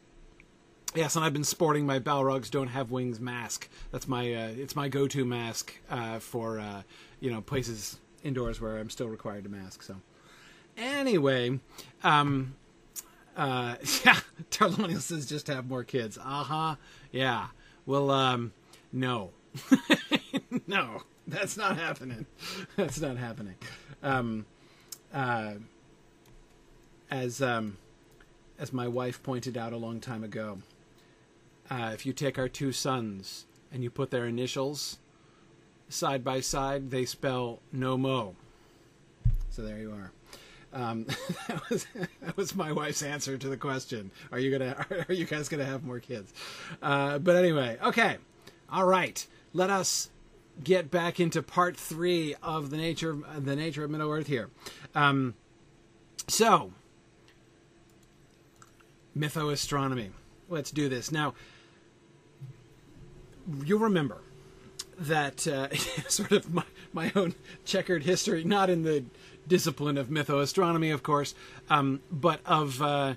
Yes, 0.95 1.15
and 1.15 1.25
I've 1.25 1.33
been 1.33 1.43
sporting 1.43 1.87
my 1.87 1.97
Balrogs 1.97 2.51
Don't 2.51 2.67
Have 2.67 2.91
Wings 2.91 3.19
mask. 3.19 3.67
That's 3.91 4.07
my 4.07 4.31
uh, 4.31 4.49
it's 4.49 4.75
my 4.75 4.89
go-to 4.89 5.25
mask 5.25 5.73
uh, 5.89 6.19
for 6.19 6.59
uh, 6.59 6.83
you 7.19 7.31
know 7.31 7.41
places 7.41 7.97
indoors 8.23 8.61
where 8.61 8.77
I'm 8.77 8.89
still 8.89 9.07
required 9.07 9.43
to 9.43 9.49
mask. 9.49 9.83
So, 9.83 9.97
anyway, 10.77 11.59
um, 12.03 12.55
uh, 13.35 13.75
yeah, 14.05 14.19
Tarlonial 14.51 15.01
says 15.01 15.25
just 15.25 15.47
have 15.47 15.67
more 15.67 15.83
kids. 15.83 16.17
Uh 16.17 16.43
huh. 16.43 16.75
Yeah. 17.11 17.47
Well, 17.85 18.09
um, 18.11 18.53
no, 18.91 19.31
no, 20.67 21.03
that's 21.27 21.57
not 21.57 21.77
happening. 21.77 22.25
That's 22.75 22.99
not 22.99 23.17
happening. 23.17 23.55
Um, 24.01 24.45
uh, 25.13 25.55
as 27.11 27.41
um, 27.41 27.77
as 28.57 28.73
my 28.73 28.87
wife 28.87 29.21
pointed 29.21 29.57
out 29.57 29.73
a 29.73 29.77
long 29.77 29.99
time 29.99 30.23
ago, 30.23 30.59
uh, 31.69 31.91
if 31.93 32.05
you 32.05 32.13
take 32.13 32.37
our 32.39 32.49
two 32.49 32.71
sons 32.71 33.45
and 33.71 33.83
you 33.83 33.89
put 33.89 34.11
their 34.11 34.25
initials 34.25 34.97
side 35.93 36.23
by 36.23 36.41
side, 36.41 36.91
they 36.91 37.05
spell 37.05 37.59
no 37.71 37.97
mo. 37.97 38.35
So 39.49 39.61
there 39.61 39.77
you 39.77 39.91
are. 39.91 40.11
Um, 40.73 41.05
that 41.47 41.69
was 41.69 41.85
that 42.21 42.35
was 42.35 42.55
my 42.55 42.71
wife's 42.71 43.03
answer 43.03 43.37
to 43.37 43.47
the 43.47 43.57
question. 43.57 44.11
Are 44.31 44.39
you 44.39 44.51
gonna 44.51 44.85
are 45.09 45.13
you 45.13 45.25
guys 45.25 45.47
gonna 45.49 45.65
have 45.65 45.83
more 45.83 45.99
kids? 45.99 46.33
Uh, 46.81 47.19
but 47.19 47.35
anyway, 47.35 47.77
okay, 47.83 48.17
all 48.71 48.85
right. 48.85 49.25
Let 49.53 49.69
us 49.69 50.09
get 50.63 50.89
back 50.89 51.19
into 51.19 51.43
part 51.43 51.77
three 51.77 52.35
of 52.41 52.71
the 52.71 52.77
nature 52.77 53.11
of 53.11 53.45
the 53.45 53.55
nature 53.55 53.83
of 53.83 53.91
Middle 53.91 54.11
Earth 54.11 54.27
here. 54.27 54.49
Um, 54.95 55.35
so, 56.27 56.71
mythoastronomy. 59.15 60.09
Let's 60.49 60.71
do 60.71 60.89
this 60.89 61.11
now. 61.11 61.35
You'll 63.63 63.79
remember 63.79 64.21
that 64.97 65.47
uh, 65.47 65.73
sort 66.07 66.31
of 66.31 66.53
my, 66.53 66.63
my 66.91 67.11
own 67.15 67.35
checkered 67.65 68.03
history, 68.03 68.43
not 68.43 68.69
in 68.69 68.83
the 68.83 69.03
discipline 69.47 69.97
of 69.97 70.07
mythoastronomy, 70.07 70.93
of 70.93 71.03
course, 71.03 71.35
um, 71.69 72.01
but 72.11 72.39
of 72.45 72.81
uh, 72.81 73.15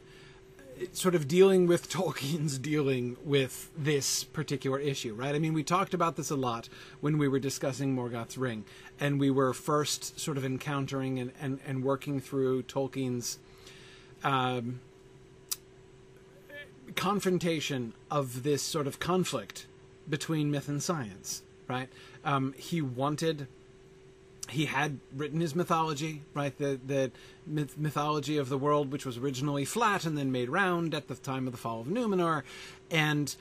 sort 0.92 1.14
of 1.14 1.28
dealing 1.28 1.66
with 1.66 1.90
Tolkien's 1.90 2.59
dealing 2.59 3.16
with 3.25 3.71
this 3.76 4.25
particular 4.25 4.78
issue, 4.78 5.14
right? 5.14 5.35
I 5.35 5.38
mean, 5.38 5.54
we 5.54 5.62
talked 5.62 5.95
about 5.95 6.16
this 6.16 6.30
a 6.30 6.37
lot 6.37 6.68
when 7.00 7.18
we 7.18 7.28
were 7.28 7.38
discussing 7.38 7.95
Morgoth's 7.95 8.37
Ring, 8.37 8.64
and 9.00 9.21
we 9.21 9.30
were 9.30 9.52
first 9.52 10.18
sort 10.18 10.37
of 10.37 10.45
encountering 10.45 11.18
and, 11.18 11.33
and, 11.40 11.61
and 11.66 11.85
working 11.85 12.21
through 12.21 12.64
Tolkien's 12.64 13.38
um, 14.25 14.80
confrontation 16.95 17.92
of 18.11 18.42
this 18.42 18.62
sort 18.62 18.87
of 18.87 18.99
conflict 18.99 19.66
between 20.09 20.50
myth 20.50 20.68
and 20.68 20.83
science 20.83 21.42
right? 21.68 21.88
Um, 22.25 22.54
he 22.56 22.80
wanted 22.80 23.46
he 24.49 24.66
had 24.66 25.00
written 25.14 25.40
his 25.40 25.54
mythology, 25.54 26.23
right? 26.35 26.56
The 26.56 26.78
the 26.85 27.11
myth- 27.46 27.76
mythology 27.76 28.38
of 28.38 28.49
the 28.49 28.58
world, 28.58 28.92
which 28.92 29.04
was 29.04 29.18
originally 29.18 29.64
flat 29.64 30.04
and 30.04 30.16
then 30.16 30.30
made 30.30 30.49
round 30.49 30.94
at 30.94 31.08
the 31.08 31.16
time 31.16 31.46
of 31.46 31.52
the 31.52 31.58
fall 31.58 31.80
of 31.80 31.87
Numenor, 31.87 32.42
and 32.90 33.35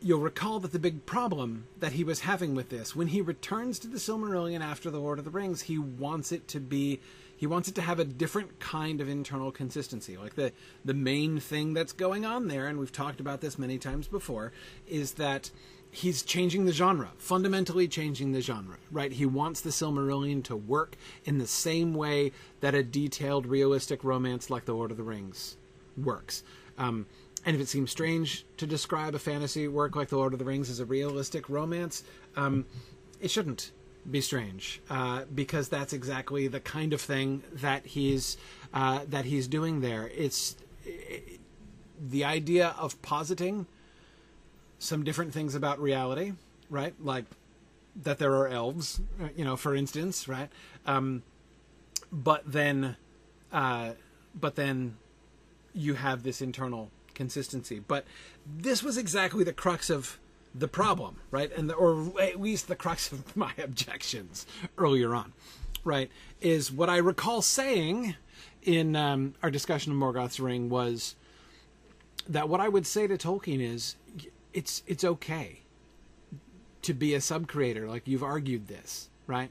you'll 0.00 0.20
recall 0.20 0.58
that 0.60 0.72
the 0.72 0.78
big 0.78 1.06
problem 1.06 1.66
that 1.78 1.92
he 1.92 2.02
was 2.02 2.20
having 2.20 2.54
with 2.54 2.68
this, 2.70 2.96
when 2.96 3.08
he 3.08 3.20
returns 3.20 3.78
to 3.78 3.86
the 3.86 3.98
Silmarillion 3.98 4.60
after 4.60 4.90
the 4.90 4.98
Lord 4.98 5.18
of 5.20 5.24
the 5.24 5.30
Rings, 5.30 5.62
he 5.62 5.78
wants 5.78 6.32
it 6.32 6.48
to 6.48 6.60
be 6.60 7.00
he 7.36 7.46
wants 7.46 7.68
it 7.68 7.74
to 7.74 7.82
have 7.82 7.98
a 7.98 8.04
different 8.04 8.60
kind 8.60 9.00
of 9.00 9.08
internal 9.08 9.50
consistency. 9.50 10.16
Like 10.16 10.34
the 10.34 10.52
the 10.84 10.94
main 10.94 11.38
thing 11.38 11.74
that's 11.74 11.92
going 11.92 12.24
on 12.24 12.48
there, 12.48 12.66
and 12.66 12.78
we've 12.78 12.92
talked 12.92 13.20
about 13.20 13.40
this 13.40 13.58
many 13.58 13.78
times 13.78 14.08
before, 14.08 14.52
is 14.88 15.12
that 15.14 15.50
he's 15.92 16.22
changing 16.22 16.64
the 16.64 16.72
genre, 16.72 17.10
fundamentally 17.18 17.86
changing 17.86 18.32
the 18.32 18.40
genre, 18.40 18.78
right? 18.90 19.12
He 19.12 19.26
wants 19.26 19.60
the 19.60 19.68
Silmarillion 19.68 20.42
to 20.44 20.56
work 20.56 20.96
in 21.26 21.36
the 21.36 21.46
same 21.46 21.92
way 21.92 22.32
that 22.60 22.74
a 22.74 22.82
detailed, 22.82 23.46
realistic 23.46 24.02
romance 24.02 24.48
like 24.48 24.64
The 24.64 24.72
Lord 24.72 24.90
of 24.90 24.96
the 24.96 25.02
Rings 25.02 25.58
works. 25.96 26.42
Um, 26.78 27.04
and 27.44 27.54
if 27.54 27.60
it 27.60 27.68
seems 27.68 27.90
strange 27.90 28.46
to 28.56 28.66
describe 28.66 29.14
a 29.14 29.18
fantasy 29.18 29.68
work 29.68 29.94
like 29.94 30.08
The 30.08 30.16
Lord 30.16 30.32
of 30.32 30.38
the 30.38 30.46
Rings 30.46 30.70
as 30.70 30.80
a 30.80 30.86
realistic 30.86 31.50
romance, 31.50 32.04
um, 32.36 32.64
it 33.20 33.30
shouldn't 33.30 33.70
be 34.10 34.22
strange 34.22 34.80
uh, 34.88 35.24
because 35.34 35.68
that's 35.68 35.92
exactly 35.92 36.48
the 36.48 36.58
kind 36.58 36.94
of 36.94 37.02
thing 37.02 37.42
that 37.52 37.84
he's 37.84 38.38
uh, 38.72 39.00
that 39.10 39.26
he's 39.26 39.46
doing 39.46 39.82
there. 39.82 40.10
It's 40.16 40.56
it, 40.84 41.38
the 42.00 42.24
idea 42.24 42.74
of 42.78 43.00
positing 43.02 43.66
some 44.82 45.04
different 45.04 45.32
things 45.32 45.54
about 45.54 45.80
reality, 45.80 46.32
right? 46.68 46.92
Like 47.00 47.24
that 48.02 48.18
there 48.18 48.34
are 48.34 48.48
elves, 48.48 49.00
uh, 49.22 49.28
you 49.36 49.44
know, 49.44 49.56
for 49.56 49.76
instance, 49.76 50.26
right? 50.26 50.48
Um, 50.86 51.22
but 52.10 52.42
then, 52.50 52.96
uh, 53.52 53.92
but 54.34 54.56
then 54.56 54.96
you 55.72 55.94
have 55.94 56.24
this 56.24 56.42
internal 56.42 56.90
consistency. 57.14 57.78
But 57.78 58.04
this 58.44 58.82
was 58.82 58.98
exactly 58.98 59.44
the 59.44 59.52
crux 59.52 59.88
of 59.88 60.18
the 60.52 60.68
problem, 60.68 61.20
right? 61.30 61.56
And 61.56 61.70
the, 61.70 61.74
or 61.74 62.20
at 62.20 62.40
least 62.40 62.66
the 62.66 62.76
crux 62.76 63.12
of 63.12 63.36
my 63.36 63.52
objections 63.58 64.46
earlier 64.76 65.14
on, 65.14 65.32
right? 65.84 66.10
Is 66.40 66.72
what 66.72 66.90
I 66.90 66.96
recall 66.96 67.40
saying 67.40 68.16
in 68.62 68.96
um, 68.96 69.34
our 69.44 69.50
discussion 69.50 69.92
of 69.92 69.98
Morgoth's 69.98 70.40
Ring 70.40 70.68
was 70.68 71.14
that 72.28 72.48
what 72.48 72.60
I 72.60 72.68
would 72.68 72.86
say 72.86 73.06
to 73.06 73.16
Tolkien 73.16 73.60
is 73.60 73.96
it's 74.52 74.82
it's 74.86 75.04
okay 75.04 75.60
to 76.82 76.94
be 76.94 77.14
a 77.14 77.20
sub 77.20 77.46
creator, 77.46 77.88
like 77.88 78.06
you've 78.06 78.22
argued 78.22 78.68
this, 78.68 79.08
right? 79.26 79.50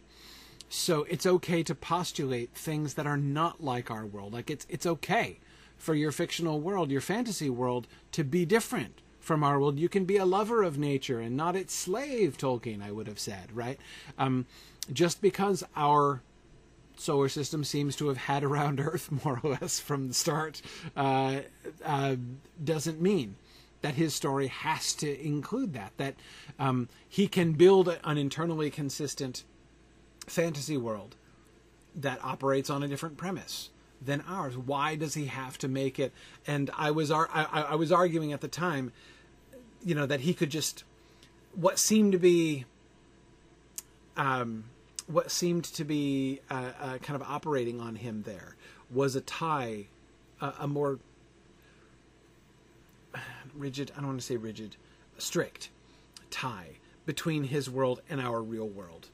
So 0.69 1.03
it's 1.03 1.25
okay 1.25 1.63
to 1.63 1.75
postulate 1.75 2.53
things 2.53 2.93
that 2.93 3.07
are 3.07 3.17
not 3.17 3.63
like 3.63 3.91
our 3.91 4.05
world. 4.05 4.33
Like 4.33 4.49
it's 4.49 4.65
it's 4.69 4.85
okay 4.85 5.39
for 5.77 5.95
your 5.95 6.11
fictional 6.11 6.59
world, 6.59 6.91
your 6.91 7.01
fantasy 7.01 7.49
world, 7.49 7.87
to 8.11 8.23
be 8.23 8.45
different 8.45 9.01
from 9.19 9.43
our 9.43 9.59
world. 9.59 9.79
You 9.79 9.89
can 9.89 10.05
be 10.05 10.17
a 10.17 10.25
lover 10.25 10.63
of 10.63 10.77
nature 10.77 11.19
and 11.19 11.35
not 11.35 11.55
its 11.55 11.73
slave, 11.73 12.37
Tolkien, 12.37 12.81
I 12.81 12.91
would 12.91 13.07
have 13.07 13.19
said, 13.19 13.51
right? 13.53 13.79
Um, 14.17 14.45
just 14.91 15.21
because 15.21 15.63
our 15.75 16.21
solar 16.97 17.29
system 17.29 17.63
seems 17.63 17.95
to 17.95 18.07
have 18.07 18.17
had 18.17 18.43
around 18.43 18.79
Earth 18.79 19.09
more 19.23 19.39
or 19.43 19.57
less 19.61 19.79
from 19.79 20.07
the 20.07 20.13
start 20.13 20.61
uh, 20.95 21.41
uh, 21.83 22.15
doesn't 22.63 23.01
mean 23.01 23.35
that 23.81 23.95
his 23.95 24.13
story 24.13 24.47
has 24.47 24.93
to 24.93 25.25
include 25.25 25.73
that. 25.73 25.93
That 25.97 26.15
um, 26.59 26.89
he 27.07 27.27
can 27.27 27.53
build 27.53 27.97
an 28.03 28.17
internally 28.17 28.69
consistent 28.69 29.43
fantasy 30.27 30.77
world 30.77 31.15
that 31.95 32.23
operates 32.23 32.69
on 32.69 32.83
a 32.83 32.87
different 32.87 33.17
premise 33.17 33.69
than 34.01 34.23
ours. 34.27 34.57
Why 34.57 34.95
does 34.95 35.13
he 35.13 35.25
have 35.25 35.57
to 35.59 35.67
make 35.67 35.99
it? 35.99 36.11
And 36.47 36.69
I 36.77 36.91
was 36.91 37.11
ar- 37.11 37.29
I, 37.33 37.43
I 37.69 37.75
was 37.75 37.91
arguing 37.91 38.33
at 38.33 38.41
the 38.41 38.47
time, 38.47 38.91
you 39.83 39.95
know, 39.95 40.05
that 40.05 40.21
he 40.21 40.33
could 40.33 40.49
just 40.49 40.83
what 41.53 41.79
seemed 41.79 42.11
to 42.13 42.19
be. 42.19 42.65
Um, 44.17 44.65
what 45.07 45.31
seemed 45.31 45.65
to 45.65 45.83
be 45.83 46.39
uh, 46.49 46.71
uh, 46.79 46.97
kind 46.99 47.19
of 47.19 47.27
operating 47.27 47.79
on 47.81 47.95
him 47.95 48.23
there 48.23 48.55
was 48.89 49.15
a 49.15 49.21
tie, 49.21 49.87
uh, 50.39 50.51
a 50.59 50.67
more 50.67 50.99
rigid, 53.61 53.91
I 53.95 53.99
don't 53.99 54.07
want 54.07 54.19
to 54.19 54.25
say 54.25 54.37
rigid, 54.37 54.75
strict 55.17 55.69
tie 56.29 56.77
between 57.05 57.45
his 57.45 57.69
world 57.69 58.01
and 58.09 58.19
our 58.19 58.41
real 58.41 58.67
world. 58.67 59.07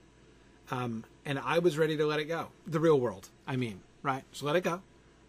Um, 0.71 1.03
and 1.25 1.39
I 1.39 1.59
was 1.59 1.77
ready 1.77 1.95
to 1.97 2.05
let 2.05 2.19
it 2.19 2.25
go. 2.25 2.47
The 2.65 2.79
real 2.79 2.99
world, 2.99 3.29
I 3.45 3.55
mean, 3.55 3.81
right? 4.03 4.23
So 4.31 4.45
let 4.45 4.55
it 4.55 4.63
go, 4.63 4.81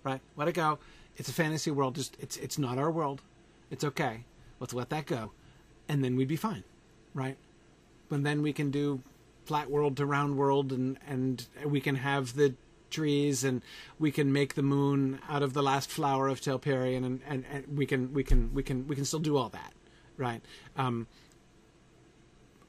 right? 0.05 0.21
Let 0.37 0.49
it 0.49 0.53
go. 0.53 0.79
It's 1.17 1.29
a 1.29 1.33
fantasy 1.33 1.71
world. 1.71 1.95
Just 1.95 2.17
it's 2.21 2.37
it's 2.37 2.59
not 2.59 2.79
our 2.79 2.91
world. 2.91 3.23
It's 3.71 3.85
okay. 3.85 4.25
Let's 4.61 4.75
let 4.75 4.91
that 4.91 5.07
go, 5.07 5.33
and 5.89 6.03
then 6.03 6.17
we'd 6.17 6.29
be 6.29 6.37
fine, 6.37 6.65
right? 7.15 7.37
And 8.11 8.25
then 8.25 8.43
we 8.43 8.53
can 8.53 8.71
do 8.71 9.03
flat 9.45 9.71
world 9.71 9.97
to 9.97 10.07
round 10.07 10.37
world, 10.37 10.73
and 10.73 10.99
and 11.07 11.47
we 11.65 11.81
can 11.81 11.97
have 11.97 12.35
the 12.35 12.55
trees 12.91 13.45
and 13.45 13.63
we 13.99 14.11
can 14.11 14.33
make 14.33 14.55
the 14.55 14.63
moon 14.63 15.21
out 15.29 15.43
of 15.43 15.53
the 15.53 15.63
last 15.63 15.91
flower 15.91 16.29
of 16.29 16.41
Telperion 16.41 17.05
and, 17.05 17.21
and, 17.27 17.45
and 17.51 17.79
we 17.79 17.87
can 17.87 18.13
we 18.13 18.25
can 18.25 18.53
we 18.55 18.63
can 18.63 18.87
we 18.87 18.97
can 18.97 19.05
still 19.05 19.21
do 19.21 19.37
all 19.37 19.49
that 19.51 19.73
right? 20.19 20.43
Um, 20.77 21.07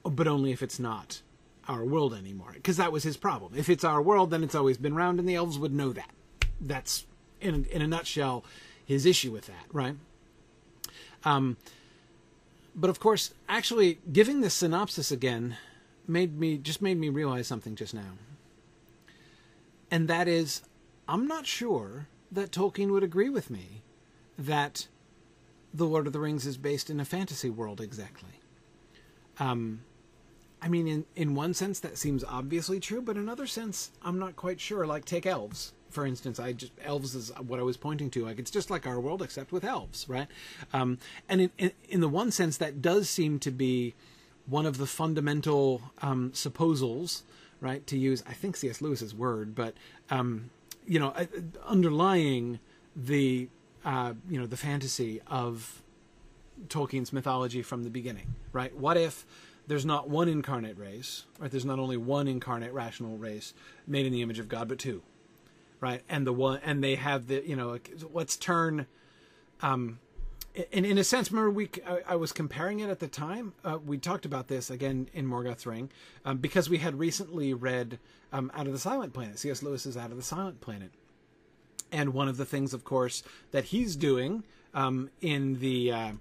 but 0.03 0.27
only 0.27 0.51
if 0.51 0.61
it's 0.61 0.79
not 0.79 1.21
our 1.67 1.83
world 1.83 2.13
anymore 2.13 2.51
because 2.53 2.77
that 2.77 2.91
was 2.91 3.03
his 3.03 3.17
problem. 3.17 3.53
If 3.55 3.69
it's 3.69 3.83
our 3.83 4.01
world 4.01 4.31
then 4.31 4.43
it's 4.43 4.55
always 4.55 4.77
been 4.77 4.95
round 4.95 5.19
and 5.19 5.27
the 5.27 5.35
elves 5.35 5.59
would 5.59 5.73
know 5.73 5.91
that. 5.93 6.11
That's 6.61 7.05
in 7.41 7.65
in 7.65 7.81
a 7.81 7.87
nutshell 7.87 8.43
his 8.85 9.05
issue 9.05 9.31
with 9.31 9.47
that 9.47 9.65
right? 9.71 9.95
Um, 11.25 11.57
but 12.75 12.89
of 12.89 12.99
course 12.99 13.33
actually 13.47 13.99
giving 14.11 14.41
this 14.41 14.53
synopsis 14.53 15.11
again 15.11 15.57
made 16.07 16.39
me 16.39 16.57
just 16.57 16.81
made 16.81 16.97
me 16.97 17.09
realize 17.09 17.47
something 17.47 17.75
just 17.75 17.93
now 17.93 18.13
and 19.91 20.07
that 20.07 20.27
is, 20.27 20.61
I'm 21.07 21.27
not 21.27 21.45
sure 21.45 22.07
that 22.31 22.51
Tolkien 22.51 22.91
would 22.91 23.03
agree 23.03 23.29
with 23.29 23.49
me 23.49 23.81
that 24.37 24.87
The 25.73 25.85
Lord 25.85 26.07
of 26.07 26.13
the 26.13 26.19
Rings 26.19 26.45
is 26.45 26.57
based 26.57 26.89
in 26.89 26.99
a 26.99 27.05
fantasy 27.05 27.49
world 27.49 27.81
exactly. 27.81 28.29
Um, 29.39 29.81
I 30.61 30.67
mean, 30.67 30.87
in, 30.87 31.05
in 31.15 31.35
one 31.35 31.53
sense, 31.53 31.79
that 31.79 31.97
seems 31.97 32.23
obviously 32.23 32.79
true, 32.79 33.01
but 33.01 33.15
in 33.15 33.23
another 33.23 33.47
sense, 33.47 33.91
I'm 34.03 34.19
not 34.19 34.35
quite 34.35 34.59
sure. 34.59 34.85
Like, 34.85 35.05
take 35.05 35.25
elves, 35.25 35.73
for 35.89 36.05
instance. 36.05 36.39
I 36.39 36.53
just 36.53 36.73
elves 36.83 37.15
is 37.15 37.31
what 37.47 37.59
I 37.59 37.63
was 37.63 37.77
pointing 37.77 38.09
to. 38.11 38.25
Like, 38.25 38.39
it's 38.39 38.51
just 38.51 38.69
like 38.69 38.85
our 38.85 38.99
world, 38.99 39.21
except 39.21 39.51
with 39.51 39.63
elves, 39.63 40.07
right? 40.09 40.27
Um, 40.73 40.97
and 41.29 41.41
in, 41.41 41.51
in, 41.57 41.71
in 41.87 42.01
the 42.01 42.09
one 42.09 42.31
sense, 42.31 42.57
that 42.57 42.81
does 42.81 43.09
seem 43.09 43.39
to 43.39 43.51
be 43.51 43.95
one 44.45 44.65
of 44.65 44.77
the 44.77 44.87
fundamental 44.87 45.81
um, 46.01 46.31
supposals 46.31 47.21
right? 47.61 47.85
To 47.87 47.97
use, 47.97 48.23
I 48.27 48.33
think 48.33 48.55
C.S. 48.55 48.81
Lewis's 48.81 49.13
word, 49.13 49.55
but 49.55 49.75
um, 50.09 50.49
you 50.85 50.99
know, 50.99 51.09
uh, 51.09 51.25
underlying 51.65 52.59
the 52.95 53.49
uh, 53.85 54.13
you 54.29 54.39
know 54.39 54.45
the 54.45 54.57
fantasy 54.57 55.21
of 55.27 55.81
Tolkien's 56.67 57.13
mythology 57.13 57.61
from 57.61 57.83
the 57.83 57.89
beginning, 57.89 58.35
right? 58.51 58.75
What 58.75 58.97
if 58.97 59.25
there's 59.69 59.85
not 59.85 60.09
one 60.09 60.27
incarnate 60.27 60.77
race, 60.77 61.25
right? 61.37 61.51
There's 61.51 61.63
not 61.63 61.77
only 61.77 61.95
one 61.95 62.27
incarnate 62.27 62.73
rational 62.73 63.17
race 63.17 63.53
made 63.85 64.07
in 64.07 64.11
the 64.11 64.23
image 64.23 64.39
of 64.39 64.49
God, 64.49 64.67
but 64.67 64.79
two, 64.79 65.03
right? 65.79 66.01
And 66.09 66.25
the 66.25 66.33
one, 66.33 66.59
and 66.65 66.83
they 66.83 66.95
have 66.95 67.27
the, 67.27 67.47
you 67.47 67.55
know, 67.55 67.77
let's 68.11 68.35
turn, 68.35 68.87
um, 69.61 69.99
in 70.71 70.85
in 70.85 70.97
a 70.97 71.03
sense, 71.03 71.31
remember 71.31 71.51
we 71.51 71.69
I, 71.87 72.13
I 72.13 72.15
was 72.15 72.31
comparing 72.31 72.79
it 72.79 72.89
at 72.89 72.99
the 72.99 73.07
time. 73.07 73.53
Uh, 73.63 73.77
we 73.83 73.97
talked 73.97 74.25
about 74.25 74.47
this 74.47 74.69
again 74.69 75.09
in 75.13 75.25
Morgoth's 75.25 75.65
Ring 75.65 75.89
um, 76.25 76.37
because 76.37 76.69
we 76.69 76.77
had 76.77 76.97
recently 76.97 77.53
read 77.53 77.99
um, 78.31 78.51
Out 78.55 78.67
of 78.67 78.73
the 78.73 78.79
Silent 78.79 79.13
Planet. 79.13 79.39
C.S. 79.39 79.63
Lewis's 79.63 79.97
Out 79.97 80.11
of 80.11 80.17
the 80.17 80.23
Silent 80.23 80.61
Planet, 80.61 80.91
and 81.91 82.13
one 82.13 82.27
of 82.27 82.37
the 82.37 82.45
things, 82.45 82.73
of 82.73 82.83
course, 82.83 83.23
that 83.51 83.65
he's 83.65 83.95
doing 83.95 84.43
um, 84.73 85.09
in 85.21 85.59
the 85.59 85.91
uh, 85.91 86.11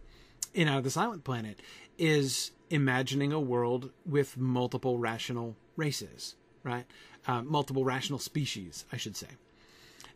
in 0.54 0.68
Out 0.68 0.78
of 0.78 0.84
the 0.84 0.90
Silent 0.90 1.24
Planet 1.24 1.60
is 1.96 2.52
imagining 2.70 3.32
a 3.32 3.40
world 3.40 3.90
with 4.06 4.36
multiple 4.36 4.98
rational 4.98 5.56
races, 5.76 6.34
right? 6.62 6.84
Uh, 7.26 7.42
multiple 7.42 7.84
rational 7.84 8.18
species, 8.18 8.84
I 8.92 8.96
should 8.96 9.16
say, 9.16 9.28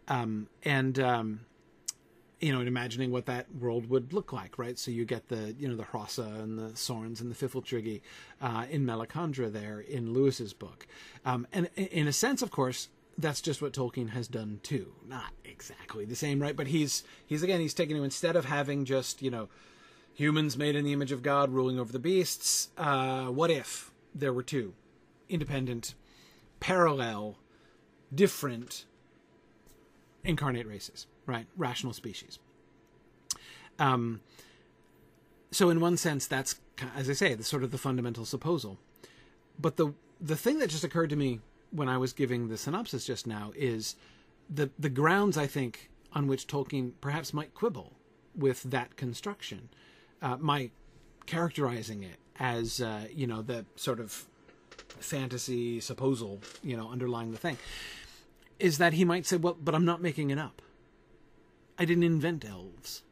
um, 0.08 0.48
and 0.64 0.98
um, 0.98 1.40
you 2.42 2.52
know, 2.52 2.58
and 2.58 2.66
imagining 2.66 3.12
what 3.12 3.26
that 3.26 3.46
world 3.54 3.88
would 3.88 4.12
look 4.12 4.32
like, 4.32 4.58
right? 4.58 4.76
So 4.76 4.90
you 4.90 5.04
get 5.04 5.28
the, 5.28 5.54
you 5.58 5.68
know, 5.68 5.76
the 5.76 5.84
Hrossa 5.84 6.42
and 6.42 6.58
the 6.58 6.70
Sorns 6.74 7.20
and 7.20 7.30
the 7.30 7.36
Pfifltriggi 7.36 8.00
uh, 8.40 8.66
in 8.68 8.84
Malacandra 8.84 9.50
there 9.50 9.78
in 9.78 10.12
Lewis's 10.12 10.52
book. 10.52 10.88
Um, 11.24 11.46
and 11.52 11.70
in 11.76 12.08
a 12.08 12.12
sense, 12.12 12.42
of 12.42 12.50
course, 12.50 12.88
that's 13.16 13.40
just 13.40 13.62
what 13.62 13.72
Tolkien 13.72 14.10
has 14.10 14.26
done 14.26 14.58
too. 14.64 14.92
Not 15.06 15.30
exactly 15.44 16.04
the 16.04 16.16
same, 16.16 16.42
right? 16.42 16.56
But 16.56 16.66
he's, 16.66 17.04
he's 17.24 17.44
again, 17.44 17.60
he's 17.60 17.74
taken 17.74 17.96
instead 17.96 18.34
of 18.34 18.46
having 18.46 18.84
just, 18.84 19.22
you 19.22 19.30
know, 19.30 19.48
humans 20.12 20.58
made 20.58 20.74
in 20.74 20.84
the 20.84 20.92
image 20.92 21.12
of 21.12 21.22
God 21.22 21.50
ruling 21.50 21.78
over 21.78 21.92
the 21.92 22.00
beasts, 22.00 22.70
uh, 22.76 23.26
what 23.26 23.52
if 23.52 23.92
there 24.12 24.32
were 24.32 24.42
two 24.42 24.74
independent, 25.28 25.94
parallel, 26.58 27.38
different 28.12 28.84
incarnate 30.24 30.66
races? 30.66 31.06
Right? 31.26 31.46
Rational 31.56 31.92
species. 31.92 32.38
Um, 33.78 34.20
so 35.50 35.70
in 35.70 35.80
one 35.80 35.96
sense, 35.96 36.26
that's 36.26 36.56
as 36.96 37.08
I 37.08 37.12
say, 37.12 37.34
the 37.34 37.44
sort 37.44 37.62
of 37.62 37.70
the 37.70 37.78
fundamental 37.78 38.24
supposal. 38.24 38.78
But 39.58 39.76
the 39.76 39.94
the 40.20 40.36
thing 40.36 40.58
that 40.58 40.70
just 40.70 40.84
occurred 40.84 41.10
to 41.10 41.16
me 41.16 41.40
when 41.70 41.88
I 41.88 41.98
was 41.98 42.12
giving 42.12 42.48
the 42.48 42.56
synopsis 42.56 43.04
just 43.06 43.26
now 43.26 43.52
is 43.54 43.96
the 44.48 44.70
the 44.78 44.88
grounds 44.88 45.36
I 45.36 45.46
think 45.46 45.90
on 46.12 46.26
which 46.26 46.46
Tolkien 46.46 46.92
perhaps 47.00 47.32
might 47.32 47.54
quibble 47.54 47.92
with 48.36 48.62
that 48.64 48.96
construction, 48.96 49.68
uh, 50.20 50.36
my 50.38 50.70
characterizing 51.26 52.02
it 52.02 52.16
as 52.38 52.80
uh, 52.80 53.06
you 53.12 53.26
know 53.26 53.42
the 53.42 53.64
sort 53.76 54.00
of 54.00 54.26
fantasy 54.98 55.80
supposal 55.80 56.40
you 56.62 56.76
know 56.76 56.90
underlying 56.90 57.30
the 57.32 57.38
thing 57.38 57.56
is 58.58 58.78
that 58.78 58.92
he 58.92 59.04
might 59.04 59.26
say, 59.26 59.36
well, 59.36 59.56
but 59.60 59.74
I'm 59.74 59.84
not 59.84 60.00
making 60.00 60.30
it 60.30 60.38
up. 60.38 60.62
I 61.78 61.84
didn't 61.84 62.04
invent 62.04 62.44
elves. 62.44 63.02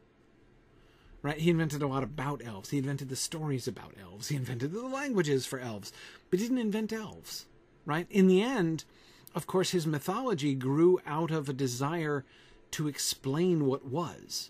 Right? 1.21 1.37
He 1.37 1.51
invented 1.51 1.81
a 1.81 1.87
lot 1.87 2.03
about 2.03 2.41
elves. 2.43 2.71
He 2.71 2.79
invented 2.79 3.09
the 3.09 3.15
stories 3.15 3.67
about 3.67 3.93
elves. 4.01 4.29
He 4.29 4.35
invented 4.35 4.71
the 4.71 4.81
languages 4.81 5.45
for 5.45 5.59
elves, 5.59 5.93
but 6.29 6.39
he 6.39 6.45
didn't 6.45 6.57
invent 6.57 6.91
elves. 6.91 7.45
Right? 7.85 8.07
In 8.09 8.27
the 8.27 8.41
end, 8.41 8.85
of 9.35 9.45
course, 9.45 9.71
his 9.71 9.85
mythology 9.85 10.55
grew 10.55 10.99
out 11.05 11.31
of 11.31 11.47
a 11.47 11.53
desire 11.53 12.25
to 12.71 12.87
explain 12.87 13.65
what 13.65 13.85
was. 13.85 14.49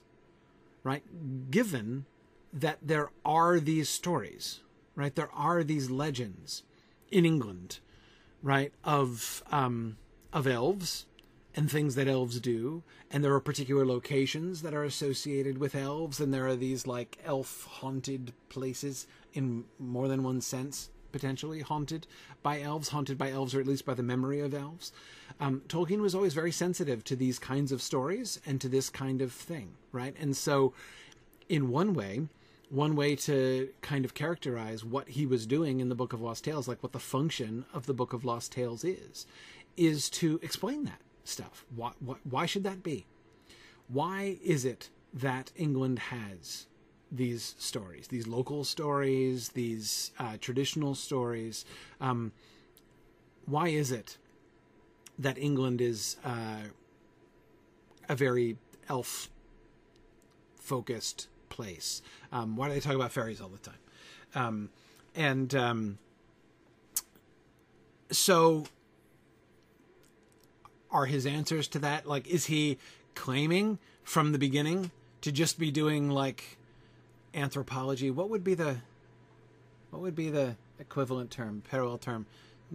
Right? 0.83 1.03
Given 1.51 2.05
that 2.53 2.79
there 2.81 3.09
are 3.25 3.59
these 3.59 3.89
stories, 3.89 4.61
right? 4.95 5.15
There 5.15 5.31
are 5.31 5.63
these 5.63 5.89
legends 5.89 6.63
in 7.09 7.25
England, 7.25 7.79
right? 8.41 8.73
Of 8.83 9.43
um, 9.51 9.97
of 10.33 10.47
elves 10.47 11.05
and 11.55 11.69
things 11.69 11.95
that 11.95 12.07
elves 12.07 12.39
do, 12.39 12.83
and 13.09 13.23
there 13.23 13.33
are 13.33 13.41
particular 13.41 13.85
locations 13.85 14.61
that 14.61 14.73
are 14.73 14.83
associated 14.83 15.57
with 15.57 15.75
elves, 15.75 16.19
and 16.19 16.33
there 16.33 16.47
are 16.47 16.55
these 16.55 16.87
like 16.87 17.17
elf 17.25 17.65
haunted 17.69 18.33
places 18.49 19.07
in 19.33 19.65
more 19.77 20.07
than 20.07 20.23
one 20.23 20.39
sense, 20.41 20.89
potentially 21.11 21.59
haunted 21.59 22.07
by 22.41 22.61
elves, 22.61 22.89
haunted 22.89 23.17
by 23.17 23.29
elves, 23.29 23.53
or 23.53 23.59
at 23.59 23.67
least 23.67 23.85
by 23.85 23.93
the 23.93 24.03
memory 24.03 24.39
of 24.39 24.53
elves. 24.53 24.93
Um, 25.39 25.61
Tolkien 25.67 26.01
was 26.01 26.15
always 26.15 26.33
very 26.33 26.51
sensitive 26.51 27.03
to 27.05 27.15
these 27.15 27.37
kinds 27.37 27.71
of 27.71 27.81
stories 27.81 28.39
and 28.45 28.61
to 28.61 28.69
this 28.69 28.89
kind 28.89 29.21
of 29.21 29.33
thing, 29.33 29.73
right? 29.91 30.15
And 30.19 30.35
so, 30.37 30.73
in 31.49 31.69
one 31.69 31.93
way, 31.93 32.27
one 32.69 32.95
way 32.95 33.17
to 33.17 33.69
kind 33.81 34.05
of 34.05 34.13
characterize 34.13 34.85
what 34.85 35.09
he 35.09 35.25
was 35.25 35.45
doing 35.45 35.81
in 35.81 35.89
the 35.89 35.95
Book 35.95 36.13
of 36.13 36.21
Lost 36.21 36.45
Tales, 36.45 36.69
like 36.69 36.81
what 36.81 36.93
the 36.93 36.99
function 36.99 37.65
of 37.73 37.85
the 37.85 37.93
Book 37.93 38.13
of 38.13 38.23
Lost 38.23 38.53
Tales 38.53 38.85
is, 38.85 39.25
is 39.75 40.09
to 40.11 40.39
explain 40.41 40.85
that 40.85 41.01
stuff. 41.23 41.65
Why, 41.75 41.91
why, 41.99 42.15
why 42.29 42.45
should 42.45 42.63
that 42.63 42.83
be? 42.83 43.05
Why 43.87 44.37
is 44.43 44.65
it 44.65 44.89
that 45.13 45.51
England 45.55 45.99
has 45.99 46.67
these 47.11 47.55
stories, 47.57 48.07
these 48.07 48.27
local 48.27 48.63
stories, 48.63 49.49
these 49.49 50.11
uh, 50.17 50.37
traditional 50.39 50.95
stories? 50.95 51.65
Um, 51.99 52.31
why 53.45 53.67
is 53.69 53.91
it 53.91 54.17
that 55.19 55.37
England 55.37 55.81
is 55.81 56.17
uh, 56.23 56.69
a 58.07 58.15
very 58.15 58.57
elf 58.87 59.29
focused 60.55 61.27
place? 61.49 62.01
Um, 62.31 62.55
why 62.55 62.67
do 62.69 62.73
they 62.73 62.79
talk 62.79 62.95
about 62.95 63.11
fairies 63.11 63.41
all 63.41 63.49
the 63.49 63.57
time? 63.57 63.75
Um, 64.33 64.69
and 65.15 65.53
um, 65.53 65.97
so 68.09 68.65
are 70.91 71.05
his 71.05 71.25
answers 71.25 71.67
to 71.69 71.79
that? 71.79 72.07
Like 72.07 72.27
is 72.27 72.45
he 72.45 72.77
claiming 73.15 73.79
from 74.03 74.31
the 74.31 74.39
beginning 74.39 74.91
to 75.21 75.31
just 75.31 75.59
be 75.59 75.71
doing 75.71 76.09
like 76.09 76.57
anthropology? 77.33 78.11
What 78.11 78.29
would 78.29 78.43
be 78.43 78.53
the 78.53 78.77
what 79.89 80.01
would 80.01 80.15
be 80.15 80.29
the 80.29 80.55
equivalent 80.79 81.31
term 81.31 81.63
parallel 81.69 81.97
term? 81.97 82.25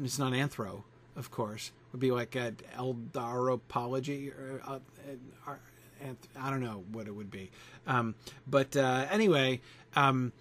It's 0.03 0.19
not 0.19 0.33
anthro 0.33 0.83
of 1.17 1.31
course. 1.31 1.73
Would 1.93 2.01
be 2.01 2.11
like 2.11 2.37
a 2.37 2.53
eldaropology 2.77 4.31
or 4.31 4.61
uh, 4.67 4.79
uh, 5.47 5.55
I 6.39 6.51
don't 6.51 6.63
know 6.63 6.85
what 6.93 7.07
it 7.07 7.15
would 7.15 7.31
be. 7.31 7.51
Um, 7.87 8.15
but 8.47 8.77
uh, 8.77 9.07
anyway 9.11 9.61
um, 9.95 10.33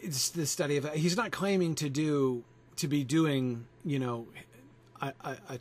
it's 0.00 0.30
the 0.30 0.46
study 0.46 0.76
of 0.76 0.92
he's 0.94 1.16
not 1.16 1.32
claiming 1.32 1.74
to 1.76 1.88
do 1.88 2.44
to 2.76 2.88
be 2.88 3.04
doing 3.04 3.66
you 3.84 3.98
know 3.98 4.26
a, 5.00 5.12
a 5.24 5.58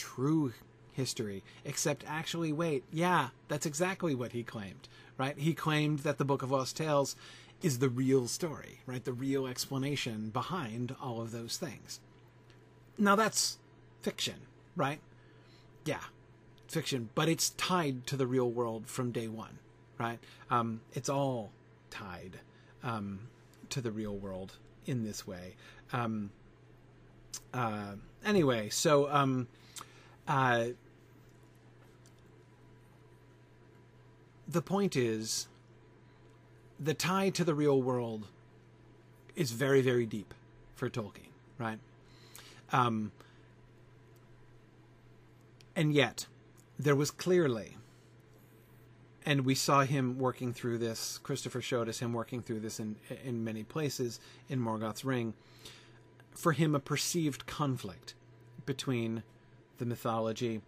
true 0.00 0.52
history, 0.92 1.42
except 1.64 2.04
actually, 2.06 2.52
wait, 2.52 2.84
yeah, 2.90 3.28
that's 3.48 3.66
exactly 3.66 4.14
what 4.14 4.32
he 4.32 4.42
claimed, 4.42 4.88
right? 5.18 5.38
He 5.38 5.52
claimed 5.52 6.00
that 6.00 6.18
the 6.18 6.24
Book 6.24 6.42
of 6.42 6.50
Lost 6.50 6.76
Tales 6.76 7.14
is 7.62 7.78
the 7.78 7.90
real 7.90 8.26
story, 8.26 8.80
right? 8.86 9.04
The 9.04 9.12
real 9.12 9.46
explanation 9.46 10.30
behind 10.30 10.96
all 11.02 11.20
of 11.20 11.32
those 11.32 11.58
things. 11.58 12.00
Now 12.96 13.14
that's 13.14 13.58
fiction, 14.02 14.46
right? 14.74 15.00
Yeah, 15.84 16.04
fiction, 16.66 17.10
but 17.14 17.28
it's 17.28 17.50
tied 17.50 18.06
to 18.06 18.16
the 18.16 18.26
real 18.26 18.50
world 18.50 18.86
from 18.86 19.12
day 19.12 19.28
one, 19.28 19.58
right? 19.98 20.18
Um, 20.50 20.80
it's 20.94 21.10
all 21.10 21.50
tied 21.90 22.40
um, 22.82 23.28
to 23.68 23.82
the 23.82 23.90
real 23.90 24.16
world 24.16 24.54
in 24.86 25.04
this 25.04 25.26
way. 25.26 25.56
Um, 25.92 26.30
uh, 27.52 27.92
anyway, 28.24 28.68
so 28.70 29.10
um, 29.10 29.48
uh, 30.30 30.66
the 34.48 34.62
point 34.62 34.94
is, 34.94 35.48
the 36.78 36.94
tie 36.94 37.30
to 37.30 37.42
the 37.42 37.52
real 37.52 37.82
world 37.82 38.28
is 39.34 39.50
very, 39.50 39.82
very 39.82 40.06
deep 40.06 40.32
for 40.76 40.88
Tolkien, 40.88 41.32
right? 41.58 41.80
Um, 42.70 43.10
and 45.74 45.92
yet, 45.92 46.26
there 46.78 46.94
was 46.94 47.10
clearly, 47.10 47.76
and 49.26 49.44
we 49.44 49.56
saw 49.56 49.80
him 49.80 50.16
working 50.16 50.52
through 50.52 50.78
this. 50.78 51.18
Christopher 51.24 51.60
showed 51.60 51.88
us 51.88 51.98
him 51.98 52.12
working 52.12 52.40
through 52.40 52.60
this 52.60 52.78
in 52.78 52.94
in 53.24 53.42
many 53.42 53.64
places 53.64 54.20
in 54.48 54.60
Morgoth's 54.60 55.04
Ring. 55.04 55.34
For 56.30 56.52
him, 56.52 56.76
a 56.76 56.80
perceived 56.80 57.46
conflict 57.46 58.14
between 58.64 59.24
the 59.80 59.86
mythology, 59.86 60.60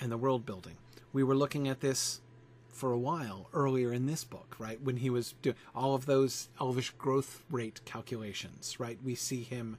and 0.00 0.10
the 0.10 0.16
world 0.16 0.46
building. 0.46 0.76
We 1.12 1.22
were 1.22 1.34
looking 1.34 1.68
at 1.68 1.80
this 1.80 2.20
for 2.68 2.92
a 2.92 2.98
while 2.98 3.48
earlier 3.52 3.92
in 3.92 4.06
this 4.06 4.24
book, 4.24 4.56
right? 4.58 4.80
When 4.80 4.96
he 4.98 5.10
was 5.10 5.34
doing 5.42 5.56
all 5.74 5.94
of 5.94 6.06
those 6.06 6.48
elvish 6.58 6.90
growth 6.92 7.42
rate 7.50 7.80
calculations, 7.84 8.80
right? 8.80 8.96
We 9.04 9.14
see 9.16 9.42
him 9.42 9.76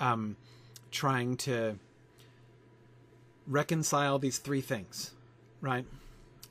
um, 0.00 0.36
trying 0.90 1.36
to 1.36 1.76
reconcile 3.46 4.18
these 4.18 4.38
three 4.38 4.62
things, 4.62 5.12
right? 5.60 5.84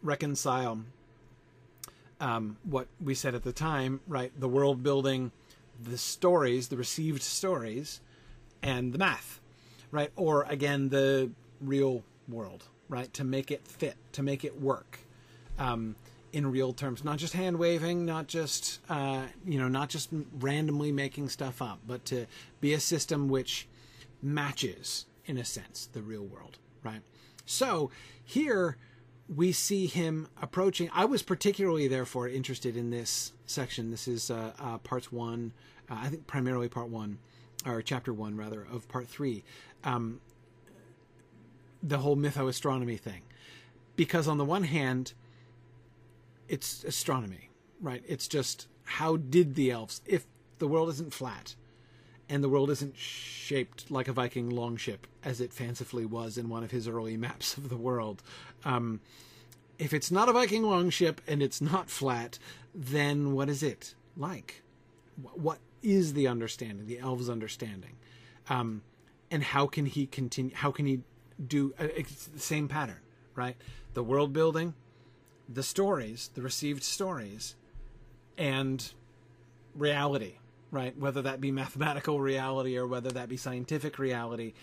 Reconcile 0.03 0.83
um, 2.21 2.57
what 2.63 2.87
we 3.03 3.15
said 3.15 3.33
at 3.33 3.43
the 3.43 3.51
time, 3.51 3.99
right? 4.07 4.31
The 4.39 4.47
world 4.47 4.83
building, 4.83 5.31
the 5.81 5.97
stories, 5.97 6.67
the 6.67 6.77
received 6.77 7.23
stories, 7.23 7.99
and 8.61 8.93
the 8.93 8.99
math, 8.99 9.41
right? 9.91 10.11
Or 10.15 10.43
again, 10.43 10.89
the 10.89 11.31
real 11.61 12.03
world, 12.27 12.65
right? 12.87 13.11
To 13.13 13.23
make 13.23 13.51
it 13.51 13.67
fit, 13.67 13.95
to 14.13 14.23
make 14.23 14.43
it 14.43 14.59
work 14.61 14.99
um, 15.57 15.95
in 16.31 16.51
real 16.51 16.73
terms, 16.73 17.03
not 17.03 17.17
just 17.17 17.33
hand 17.33 17.57
waving, 17.57 18.05
not 18.05 18.27
just 18.27 18.79
uh, 18.89 19.23
you 19.45 19.59
know, 19.59 19.67
not 19.67 19.89
just 19.89 20.09
randomly 20.39 20.91
making 20.91 21.29
stuff 21.29 21.61
up, 21.61 21.79
but 21.87 22.05
to 22.05 22.25
be 22.61 22.73
a 22.73 22.79
system 22.79 23.29
which 23.29 23.67
matches, 24.21 25.05
in 25.25 25.37
a 25.37 25.45
sense, 25.45 25.89
the 25.91 26.01
real 26.01 26.23
world, 26.23 26.57
right? 26.83 27.01
So 27.45 27.89
here 28.23 28.77
we 29.33 29.51
see 29.51 29.85
him 29.85 30.27
approaching. 30.41 30.89
I 30.93 31.05
was 31.05 31.21
particularly, 31.21 31.87
therefore, 31.87 32.27
interested 32.27 32.75
in 32.75 32.89
this 32.89 33.33
section. 33.45 33.91
This 33.91 34.07
is 34.07 34.31
uh, 34.31 34.53
uh, 34.59 34.77
parts 34.79 35.11
one, 35.11 35.53
uh, 35.89 35.97
I 36.01 36.07
think 36.09 36.27
primarily 36.27 36.67
part 36.67 36.89
one, 36.89 37.19
or 37.65 37.81
chapter 37.81 38.13
one 38.13 38.35
rather, 38.37 38.65
of 38.71 38.87
part 38.87 39.07
three. 39.07 39.43
Um, 39.83 40.19
the 41.81 41.99
whole 41.99 42.17
mythoastronomy 42.17 42.99
thing. 42.99 43.21
Because 43.95 44.27
on 44.27 44.37
the 44.37 44.45
one 44.45 44.63
hand, 44.63 45.13
it's 46.47 46.83
astronomy, 46.83 47.49
right? 47.81 48.03
It's 48.07 48.27
just 48.27 48.67
how 48.83 49.17
did 49.17 49.55
the 49.55 49.71
elves, 49.71 50.01
if 50.05 50.25
the 50.57 50.67
world 50.67 50.89
isn't 50.89 51.13
flat 51.13 51.55
and 52.27 52.43
the 52.43 52.49
world 52.49 52.69
isn't 52.69 52.97
shaped 52.97 53.89
like 53.89 54.07
a 54.07 54.13
Viking 54.13 54.49
longship, 54.49 55.07
as 55.23 55.41
it 55.41 55.53
fancifully 55.53 56.05
was 56.05 56.37
in 56.37 56.49
one 56.49 56.63
of 56.63 56.71
his 56.71 56.87
early 56.87 57.17
maps 57.17 57.57
of 57.57 57.69
the 57.69 57.77
world, 57.77 58.23
um, 58.65 58.99
if 59.77 59.93
it's 59.93 60.11
not 60.11 60.29
a 60.29 60.33
Viking 60.33 60.63
longship 60.63 61.21
and 61.27 61.41
it's 61.41 61.61
not 61.61 61.89
flat, 61.89 62.37
then 62.75 63.33
what 63.33 63.49
is 63.49 63.63
it 63.63 63.95
like? 64.17 64.61
What 65.33 65.59
is 65.81 66.13
the 66.13 66.27
understanding, 66.27 66.87
the 66.87 66.99
elves' 66.99 67.29
understanding? 67.29 67.95
Um, 68.49 68.81
and 69.31 69.43
how 69.43 69.67
can 69.67 69.85
he 69.85 70.05
continue? 70.05 70.53
How 70.53 70.71
can 70.71 70.85
he 70.85 71.01
do 71.47 71.73
uh, 71.79 71.87
it's 71.95 72.25
the 72.27 72.39
same 72.39 72.67
pattern, 72.67 72.99
right? 73.35 73.55
The 73.93 74.03
world 74.03 74.33
building, 74.33 74.73
the 75.47 75.63
stories, 75.63 76.29
the 76.33 76.41
received 76.41 76.83
stories, 76.83 77.55
and 78.37 78.91
reality, 79.75 80.35
right? 80.71 80.97
Whether 80.97 81.21
that 81.23 81.41
be 81.41 81.51
mathematical 81.51 82.19
reality 82.19 82.77
or 82.77 82.87
whether 82.87 83.09
that 83.11 83.29
be 83.29 83.37
scientific 83.37 83.99
reality, 83.99 84.53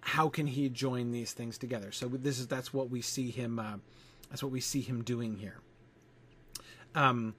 how 0.00 0.28
can 0.28 0.46
he 0.46 0.68
join 0.68 1.12
these 1.12 1.32
things 1.32 1.58
together? 1.58 1.92
So 1.92 2.08
this 2.08 2.38
is 2.38 2.46
that's 2.46 2.72
what 2.72 2.90
we 2.90 3.02
see 3.02 3.30
him. 3.30 3.58
Uh, 3.58 3.76
that's 4.30 4.42
what 4.42 4.52
we 4.52 4.60
see 4.60 4.80
him 4.80 5.02
doing 5.02 5.36
here. 5.36 5.58
Um. 6.94 7.34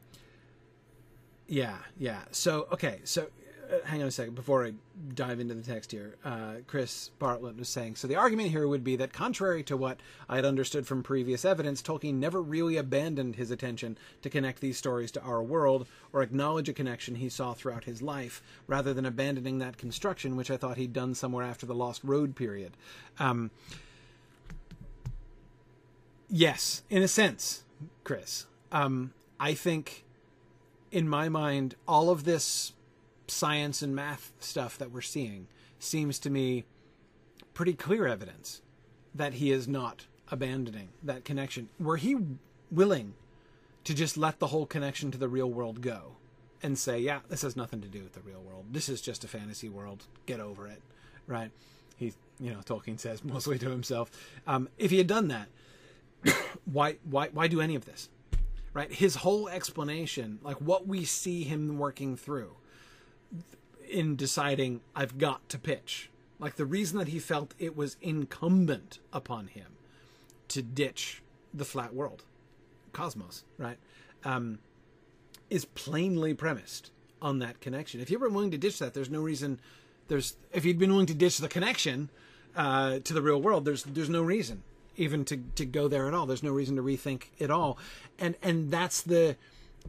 Yeah, 1.48 1.78
yeah. 1.98 2.22
So 2.32 2.68
okay, 2.72 3.02
so 3.04 3.28
hang 3.86 4.02
on 4.02 4.08
a 4.08 4.12
second 4.12 4.36
before 4.36 4.66
I 4.66 4.74
dive 5.14 5.40
into 5.40 5.54
the 5.54 5.62
text 5.62 5.92
here. 5.92 6.16
Uh, 6.24 6.56
Chris 6.68 7.10
Bartlett 7.20 7.58
was 7.58 7.70
saying 7.70 7.96
so. 7.96 8.08
The 8.08 8.16
argument 8.16 8.50
here 8.50 8.68
would 8.68 8.84
be 8.84 8.96
that, 8.98 9.14
contrary 9.14 9.64
to 9.64 9.78
what 9.78 10.00
I 10.30 10.36
had 10.38 10.46
understood 10.46 10.88
from 10.88 11.04
previous 11.04 11.46
evidence, 11.46 11.82
Tolkien 11.82 12.16
never 12.16 12.42
really 12.42 12.78
abandoned 12.78 13.36
his 13.36 13.52
attention 13.52 13.98
to 14.22 14.30
connect 14.30 14.60
these 14.62 14.78
stories 14.78 15.12
to 15.12 15.22
our 15.22 15.42
world 15.42 15.88
or 16.12 16.22
acknowledge 16.22 16.70
a 16.70 16.74
connection 16.74 17.16
he 17.16 17.30
saw 17.30 17.54
throughout 17.54 17.86
his 17.86 18.02
life, 18.02 18.42
rather 18.68 18.94
than 18.94 19.06
abandoning 19.06 19.60
that 19.60 19.78
construction, 19.78 20.36
which 20.36 20.52
I 20.52 20.58
thought 20.58 20.78
he'd 20.78 20.94
done 20.94 21.16
somewhere 21.16 21.46
after 21.46 21.66
the 21.66 21.76
Lost 21.76 22.04
Road 22.04 22.36
period. 22.36 22.78
Um, 23.20 23.52
yes, 26.30 26.84
in 26.90 27.02
a 27.02 27.08
sense, 27.08 27.64
Chris. 28.04 28.46
Um, 28.72 29.14
I 29.40 29.54
think, 29.54 30.04
in 30.92 31.08
my 31.08 31.30
mind, 31.30 31.76
all 31.88 32.10
of 32.10 32.24
this 32.24 32.74
science 33.34 33.82
and 33.82 33.96
math 33.96 34.32
stuff 34.40 34.78
that 34.78 34.92
we're 34.92 35.02
seeing 35.02 35.48
seems 35.80 36.20
to 36.20 36.30
me 36.30 36.64
pretty 37.54 37.74
clear 37.74 38.08
evidence 38.08 38.62
that 39.14 39.34
he 39.34 39.52
is 39.52 39.68
not 39.68 40.08
abandoning 40.32 40.90
that 41.04 41.26
connection? 41.26 41.70
Were 41.80 41.98
he 41.98 42.18
willing 42.72 43.14
to 43.84 43.94
just 43.94 44.18
let 44.18 44.40
the 44.40 44.48
whole 44.48 44.66
connection 44.66 45.12
to 45.12 45.18
the 45.18 45.28
real 45.28 45.50
world 45.50 45.82
go 45.82 46.16
and 46.62 46.78
say, 46.78 47.00
yeah, 47.00 47.20
this 47.30 47.42
has 47.42 47.56
nothing 47.56 47.82
to 47.82 47.88
do 47.88 48.02
with 48.02 48.14
the 48.14 48.22
real 48.22 48.42
world. 48.42 48.66
This 48.72 48.88
is 48.88 49.02
just 49.02 49.24
a 49.24 49.28
fantasy 49.28 49.68
world. 49.68 50.06
Get 50.26 50.40
over 50.40 50.68
it, 50.68 50.82
right? 51.28 51.52
He, 51.98 52.14
you 52.40 52.52
know, 52.52 52.60
Tolkien 52.60 53.00
says 53.00 53.24
mostly 53.24 53.60
to 53.60 53.70
himself. 53.70 54.10
Um, 54.48 54.70
if 54.78 54.90
he 54.90 54.98
had 54.98 55.08
done 55.08 55.28
that, 55.28 55.50
why, 56.66 56.98
why, 57.04 57.28
why 57.30 57.48
do 57.48 57.60
any 57.60 57.76
of 57.76 57.86
this? 57.86 58.10
Right? 58.74 58.92
His 58.92 59.16
whole 59.16 59.50
explanation, 59.50 60.40
like 60.42 60.58
what 60.58 60.88
we 60.88 61.04
see 61.04 61.44
him 61.44 61.78
working 61.78 62.16
through 62.16 62.56
in 63.90 64.16
deciding 64.16 64.82
I've 64.96 65.18
got 65.18 65.48
to 65.50 65.60
pitch, 65.60 66.10
like 66.40 66.56
the 66.56 66.66
reason 66.66 66.98
that 67.00 67.10
he 67.10 67.20
felt 67.20 67.54
it 67.60 67.76
was 67.76 67.98
incumbent 68.02 69.00
upon 69.12 69.48
him 69.48 69.74
to 70.50 70.62
ditch 70.62 71.22
the 71.54 71.66
flat 71.66 71.94
world, 71.94 72.24
cosmos, 72.92 73.44
right? 73.58 73.78
Um, 74.24 74.60
is 75.50 75.66
plainly 75.66 76.34
premised 76.34 76.92
on 77.22 77.40
that 77.40 77.62
connection. 77.62 78.02
If 78.02 78.10
you 78.10 78.20
were 78.20 78.30
willing 78.30 78.52
to 78.52 78.58
ditch 78.58 78.80
that, 78.80 78.94
there's 78.94 79.10
no 79.10 79.22
reason. 79.22 79.60
There's 80.08 80.36
if 80.52 80.66
you'd 80.66 80.80
been 80.80 80.92
willing 80.92 81.06
to 81.08 81.14
ditch 81.14 81.38
the 81.38 81.48
connection 81.48 82.10
uh, 82.56 83.00
to 83.00 83.14
the 83.14 83.22
real 83.22 83.42
world, 83.42 83.66
there's 83.66 83.84
there's 83.84 84.10
no 84.10 84.22
reason 84.22 84.64
even 84.98 85.26
to 85.26 85.38
to 85.56 85.66
go 85.66 85.88
there 85.88 86.08
at 86.08 86.14
all. 86.14 86.26
There's 86.26 86.44
no 86.44 86.52
reason 86.52 86.76
to 86.76 86.82
rethink 86.82 87.26
it 87.38 87.50
all, 87.50 87.78
and 88.20 88.36
and 88.42 88.72
that's 88.72 89.02
the 89.02 89.36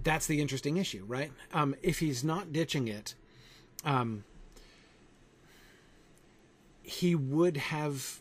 that's 0.03 0.27
the 0.27 0.41
interesting 0.41 0.77
issue, 0.77 1.05
right? 1.07 1.31
Um, 1.53 1.75
if 1.83 2.01
he's 2.01 2.25
not 2.25 2.53
ditching 2.53 2.89
it, 2.89 3.15
um, 3.85 4.25
he 6.83 7.15
would 7.15 7.57
have 7.57 8.21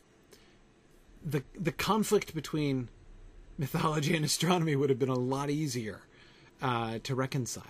the 1.24 1.44
the 1.58 1.72
conflict 1.72 2.34
between 2.36 2.90
mythology 3.58 4.16
and 4.16 4.26
astronomy 4.26 4.76
would 4.76 4.90
have 4.90 5.00
been 5.00 5.10
a 5.10 5.20
lot 5.20 5.50
easier 5.50 6.02
uh, 6.62 7.00
to 7.04 7.16
reconcile. 7.16 7.64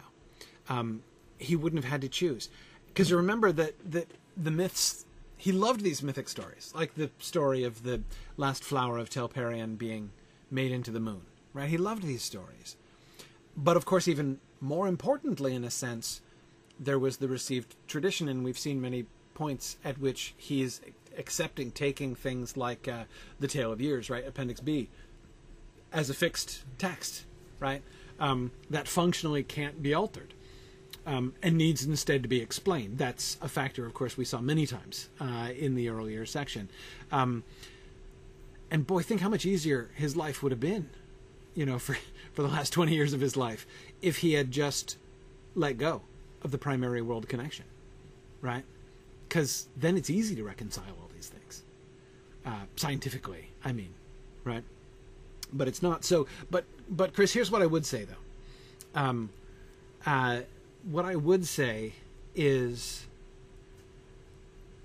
Um, 0.70 1.04
he 1.38 1.56
wouldn't 1.56 1.84
have 1.84 1.92
had 1.92 2.02
to 2.02 2.10
choose 2.10 2.50
because 2.88 3.12
remember 3.12 3.52
that 3.52 3.74
that 3.92 4.08
the 4.36 4.52
myths 4.52 5.06
he 5.38 5.52
loved 5.52 5.82
these 5.82 6.02
mythic 6.02 6.30
stories, 6.30 6.72
like 6.74 6.96
the 6.96 7.10
story 7.20 7.66
of 7.66 7.84
the 7.84 8.02
last 8.38 8.64
flower 8.64 8.98
of 8.98 9.10
Telperion 9.10 9.78
being 9.78 10.12
made 10.50 10.72
into 10.72 10.90
the 10.90 11.02
moon. 11.02 11.24
Right? 11.54 11.70
He 11.70 11.78
loved 11.78 12.04
these 12.04 12.24
stories, 12.24 12.78
but 13.56 13.78
of 13.78 13.86
course, 13.86 14.08
even 14.08 14.40
more 14.62 14.88
importantly, 14.88 15.54
in 15.54 15.64
a 15.64 15.70
sense, 15.70 16.22
there 16.80 17.00
was 17.00 17.18
the 17.18 17.28
received 17.28 17.76
tradition, 17.88 18.28
and 18.28 18.44
we've 18.44 18.58
seen 18.58 18.82
many 18.82 19.06
points 19.34 19.78
at 19.84 20.00
which 20.00 20.34
he 20.38 20.62
is 20.62 20.82
accepting 21.18 21.72
taking 21.72 22.16
things 22.16 22.58
like 22.58 22.88
uh, 22.88 23.04
the 23.40 23.48
Tale 23.48 23.72
of 23.72 23.82
Years, 23.82 24.10
right, 24.10 24.26
Appendix 24.26 24.60
B, 24.60 24.90
as 25.92 26.10
a 26.10 26.14
fixed 26.14 26.64
text, 26.78 27.26
right, 27.60 27.82
um, 28.20 28.52
that 28.70 28.88
functionally 28.88 29.44
can't 29.44 29.82
be 29.82 29.94
altered. 29.94 30.34
Um, 31.06 31.34
and 31.44 31.58
needs 31.58 31.84
instead 31.84 32.24
to 32.24 32.30
be 32.30 32.40
explained. 32.40 32.98
That's 32.98 33.38
a 33.42 33.50
factor, 33.50 33.86
of 33.86 33.94
course, 33.94 34.16
we 34.16 34.24
saw 34.24 34.40
many 34.40 34.66
times 34.66 35.10
uh, 35.20 35.50
in 35.54 35.76
the 35.76 35.90
earlier 35.90 36.26
section. 36.26 36.70
Um, 37.12 37.44
and 38.72 38.88
boy, 38.88 39.02
think 39.02 39.20
how 39.20 39.28
much 39.28 39.46
easier 39.46 39.90
his 39.96 40.16
life 40.16 40.42
would 40.42 40.54
have 40.54 40.62
been, 40.62 40.90
you 41.56 41.66
know, 41.66 41.78
for 41.80 41.98
for 42.32 42.42
the 42.42 42.48
last 42.48 42.72
twenty 42.72 42.94
years 42.96 43.12
of 43.12 43.20
his 43.20 43.36
life, 43.36 43.68
if 44.02 44.20
he 44.20 44.34
had 44.34 44.50
just 44.50 44.98
let 45.56 45.78
go 45.78 46.04
of 46.44 46.52
the 46.52 46.58
primary 46.58 47.02
world 47.02 47.28
connection, 47.28 47.66
right? 48.42 48.64
Because 49.28 49.68
then 49.78 49.98
it's 49.98 50.10
easy 50.10 50.36
to 50.36 50.44
reconcile 50.44 50.84
all 51.02 51.10
these 51.14 51.28
things, 51.28 51.64
uh, 52.46 52.66
scientifically. 52.76 53.50
I 53.64 53.72
mean, 53.72 53.94
right? 54.44 54.64
But 55.52 55.68
it's 55.68 55.82
not 55.82 56.04
so. 56.04 56.28
But 56.50 56.66
but 56.90 57.14
Chris, 57.14 57.34
here's 57.34 57.52
what 57.52 57.62
I 57.62 57.66
would 57.66 57.86
say 57.86 58.06
though. 58.06 59.00
Um, 59.00 59.30
uh, 60.06 60.42
what 60.90 61.06
I 61.06 61.16
would 61.16 61.46
say 61.46 61.94
is, 62.36 63.06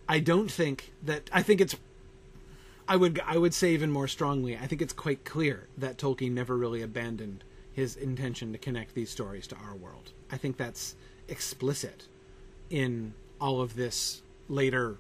I 0.09 0.21
don't 0.21 0.51
think 0.51 0.92
that. 1.03 1.29
I 1.33 1.42
think 1.42 1.61
it's. 1.61 1.77
I 2.87 2.97
would 2.97 3.21
I 3.27 3.37
would 3.37 3.53
say 3.53 3.73
even 3.73 3.90
more 3.90 4.09
strongly. 4.09 4.57
I 4.57 4.66
think 4.66 4.81
it's 4.81 4.94
quite 4.94 5.25
clear 5.25 5.66
that 5.77 5.99
Tolkien 5.99 6.33
never 6.33 6.57
really 6.57 6.81
abandoned 6.81 7.44
his 7.73 7.97
intention 7.97 8.53
to 8.53 8.59
connect 8.59 8.94
these 8.94 9.11
stories 9.11 9.47
to 9.47 9.57
our 9.57 9.75
world. 9.75 10.12
I 10.33 10.37
think 10.37 10.57
that's 10.57 10.94
explicit 11.28 12.04
in 12.70 13.14
all 13.40 13.60
of 13.60 13.76
this 13.76 14.22
later 14.48 14.96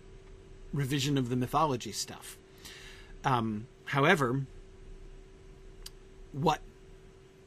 revision 0.72 1.16
of 1.18 1.28
the 1.28 1.36
mythology 1.36 1.92
stuff. 1.92 2.36
Um, 3.24 3.66
however, 3.86 4.42
what 6.32 6.60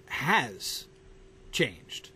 has 0.08 0.86
changed 1.52 2.10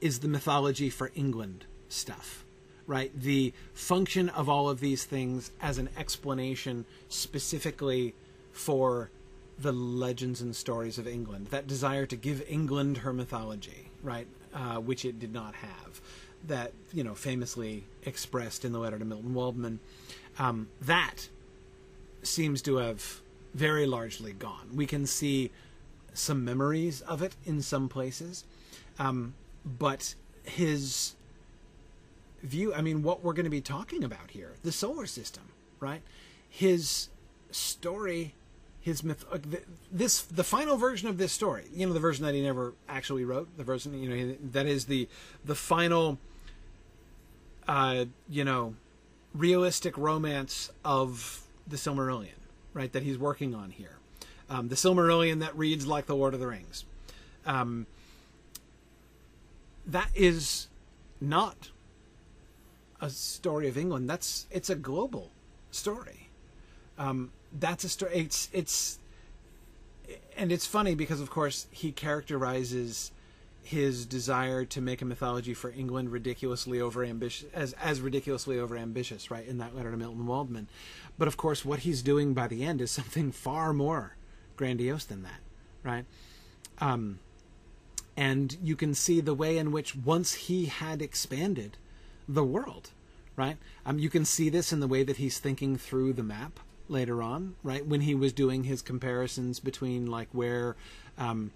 is 0.00 0.20
the 0.20 0.28
mythology 0.28 0.90
for 0.90 1.10
England 1.14 1.64
stuff, 1.88 2.44
right? 2.86 3.12
The 3.18 3.52
function 3.74 4.28
of 4.28 4.48
all 4.48 4.68
of 4.68 4.80
these 4.80 5.04
things 5.04 5.52
as 5.60 5.78
an 5.78 5.88
explanation 5.96 6.84
specifically 7.08 8.14
for 8.52 9.10
the 9.58 9.72
legends 9.72 10.40
and 10.40 10.54
stories 10.56 10.98
of 10.98 11.06
England, 11.06 11.48
that 11.48 11.66
desire 11.66 12.06
to 12.06 12.16
give 12.16 12.42
England 12.48 12.98
her 12.98 13.12
mythology, 13.12 13.90
right? 14.02 14.26
Uh, 14.54 14.76
which 14.76 15.06
it 15.06 15.18
did 15.18 15.32
not 15.32 15.54
have. 15.54 16.00
That 16.46 16.72
you 16.92 17.02
know, 17.02 17.14
famously 17.14 17.84
expressed 18.04 18.66
in 18.66 18.72
the 18.72 18.78
letter 18.78 18.98
to 18.98 19.04
Milton 19.04 19.32
Waldman, 19.32 19.80
um, 20.38 20.68
that 20.80 21.30
seems 22.22 22.60
to 22.62 22.76
have 22.76 23.22
very 23.54 23.86
largely 23.86 24.32
gone. 24.32 24.68
We 24.74 24.84
can 24.86 25.06
see 25.06 25.50
some 26.12 26.44
memories 26.44 27.00
of 27.02 27.22
it 27.22 27.34
in 27.46 27.62
some 27.62 27.88
places, 27.88 28.44
um, 28.98 29.32
but 29.64 30.14
his 30.44 31.14
view. 32.42 32.74
I 32.74 32.82
mean, 32.82 33.02
what 33.02 33.24
we're 33.24 33.32
going 33.32 33.44
to 33.44 33.50
be 33.50 33.62
talking 33.62 34.04
about 34.04 34.32
here, 34.32 34.52
the 34.62 34.72
solar 34.72 35.06
system, 35.06 35.44
right? 35.80 36.02
His 36.50 37.08
story 37.50 38.34
his 38.82 39.02
myth 39.02 39.24
uh, 39.32 39.38
this 39.90 40.22
the 40.22 40.44
final 40.44 40.76
version 40.76 41.08
of 41.08 41.16
this 41.16 41.32
story 41.32 41.64
you 41.72 41.86
know 41.86 41.92
the 41.92 42.00
version 42.00 42.24
that 42.26 42.34
he 42.34 42.42
never 42.42 42.74
actually 42.88 43.24
wrote 43.24 43.48
the 43.56 43.64
version 43.64 43.94
you 43.94 44.08
know 44.08 44.36
that 44.52 44.66
is 44.66 44.86
the 44.86 45.08
the 45.44 45.54
final 45.54 46.18
uh 47.68 48.04
you 48.28 48.44
know 48.44 48.74
realistic 49.34 49.96
romance 49.96 50.70
of 50.84 51.42
the 51.66 51.76
Silmarillion 51.76 52.42
right 52.74 52.92
that 52.92 53.02
he's 53.02 53.18
working 53.18 53.54
on 53.54 53.70
here. 53.70 53.98
Um, 54.48 54.68
the 54.68 54.74
Silmarillion 54.74 55.40
that 55.40 55.56
reads 55.56 55.86
like 55.86 56.06
the 56.06 56.16
Lord 56.16 56.34
of 56.34 56.40
the 56.40 56.46
Rings. 56.46 56.84
Um, 57.46 57.86
that 59.86 60.10
is 60.14 60.68
not 61.20 61.70
a 63.00 63.10
story 63.10 63.68
of 63.68 63.76
England. 63.76 64.08
That's 64.08 64.46
it's 64.50 64.70
a 64.70 64.74
global 64.74 65.30
story. 65.70 66.28
Um, 66.98 67.32
that's 67.58 67.84
a 67.84 67.88
story. 67.88 68.12
It's 68.14 68.48
it's, 68.52 68.98
and 70.36 70.52
it's 70.52 70.66
funny 70.66 70.94
because 70.94 71.20
of 71.20 71.30
course 71.30 71.66
he 71.70 71.92
characterizes 71.92 73.12
his 73.64 74.06
desire 74.06 74.64
to 74.64 74.80
make 74.80 75.02
a 75.02 75.04
mythology 75.04 75.54
for 75.54 75.70
England 75.70 76.10
ridiculously 76.10 76.80
over 76.80 77.04
ambitious 77.04 77.48
as 77.54 77.72
as 77.74 78.00
ridiculously 78.00 78.58
over 78.58 78.76
ambitious, 78.76 79.30
right? 79.30 79.46
In 79.46 79.58
that 79.58 79.76
letter 79.76 79.90
to 79.90 79.96
Milton 79.96 80.26
Waldman, 80.26 80.68
but 81.18 81.28
of 81.28 81.36
course 81.36 81.64
what 81.64 81.80
he's 81.80 82.02
doing 82.02 82.34
by 82.34 82.48
the 82.48 82.64
end 82.64 82.80
is 82.80 82.90
something 82.90 83.30
far 83.32 83.72
more 83.72 84.16
grandiose 84.56 85.04
than 85.04 85.22
that, 85.22 85.40
right? 85.82 86.04
Um, 86.78 87.20
and 88.16 88.56
you 88.62 88.76
can 88.76 88.94
see 88.94 89.20
the 89.20 89.34
way 89.34 89.56
in 89.56 89.72
which 89.72 89.94
once 89.94 90.34
he 90.34 90.66
had 90.66 91.00
expanded 91.00 91.78
the 92.28 92.44
world, 92.44 92.90
right? 93.36 93.56
Um, 93.86 93.98
you 93.98 94.10
can 94.10 94.24
see 94.24 94.48
this 94.50 94.72
in 94.72 94.80
the 94.80 94.86
way 94.86 95.02
that 95.02 95.16
he's 95.16 95.38
thinking 95.38 95.76
through 95.76 96.12
the 96.14 96.22
map 96.22 96.60
later 96.92 97.22
on, 97.22 97.56
right? 97.62 97.84
When 97.84 98.02
he 98.02 98.14
was 98.14 98.32
doing 98.32 98.64
his 98.64 98.82
comparisons 98.82 99.58
between 99.58 100.06
like 100.06 100.28
where, 100.32 100.76
um, 101.18 101.50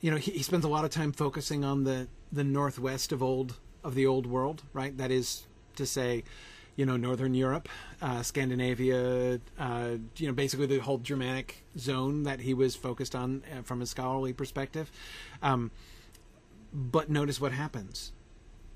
you 0.00 0.10
know, 0.10 0.16
he, 0.16 0.32
he 0.32 0.42
spends 0.42 0.64
a 0.64 0.68
lot 0.68 0.84
of 0.84 0.90
time 0.90 1.12
focusing 1.12 1.64
on 1.64 1.84
the 1.84 2.08
the 2.32 2.44
northwest 2.44 3.12
of 3.12 3.22
old 3.22 3.56
of 3.82 3.94
the 3.94 4.06
old 4.06 4.26
world, 4.26 4.62
right? 4.72 4.96
That 4.98 5.10
is 5.10 5.44
to 5.76 5.86
say, 5.86 6.24
you 6.76 6.84
know, 6.86 6.96
Northern 6.96 7.34
Europe, 7.34 7.68
uh, 8.02 8.22
Scandinavia, 8.22 9.40
uh, 9.58 9.90
you 10.16 10.26
know, 10.26 10.32
basically 10.32 10.66
the 10.66 10.78
whole 10.78 10.98
Germanic 10.98 11.64
zone 11.78 12.24
that 12.24 12.40
he 12.40 12.54
was 12.54 12.76
focused 12.76 13.14
on 13.14 13.42
uh, 13.52 13.62
from 13.62 13.82
a 13.82 13.86
scholarly 13.86 14.32
perspective. 14.32 14.90
Um, 15.42 15.70
but 16.72 17.10
notice 17.10 17.40
what 17.40 17.52
happens 17.52 18.12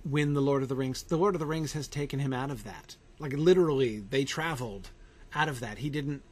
when 0.03 0.35
the 0.35 0.41
Lord 0.43 0.63
of 0.63 0.69
the 0.69 0.75
Rings, 0.75 1.03
the 1.03 1.17
Lord 1.17 1.35
of 1.35 1.39
the 1.39 1.47
Rings 1.47 1.73
has 1.73 1.89
taken 1.89 2.19
him 2.19 2.33
out 2.33 2.51
of 2.51 2.65
that. 2.65 2.97
Like 3.19 3.33
literally, 3.33 4.01
they 4.11 4.25
traveled 4.25 4.91
out 5.35 5.49
of 5.49 5.61
that. 5.61 5.79
He 5.79 5.91
didn't 5.91 6.23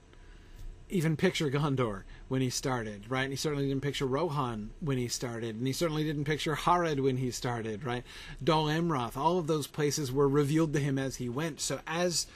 even 0.93 1.17
picture 1.17 1.51
Gondor 1.51 2.03
when 2.29 2.41
he 2.41 2.51
started, 2.51 3.11
right? 3.11 3.23
And 3.23 3.33
he 3.33 3.37
certainly 3.37 3.67
didn't 3.67 3.83
picture 3.83 4.07
Rohan 4.07 4.71
when 4.81 4.99
he 4.99 5.09
started, 5.09 5.57
and 5.57 5.67
he 5.67 5.73
certainly 5.73 6.05
didn't 6.05 6.25
picture 6.25 6.55
Harad 6.55 7.01
when 7.01 7.17
he 7.17 7.31
started, 7.31 7.85
right? 7.85 8.05
Dol 8.43 8.67
Amroth, 8.67 9.17
all 9.17 9.39
of 9.39 9.47
those 9.47 9.67
places 9.67 10.13
were 10.13 10.29
revealed 10.29 10.73
to 10.75 10.81
him 10.81 10.99
as 10.99 11.17
he 11.17 11.29
went. 11.29 11.61
So 11.61 11.81
as 11.87 12.27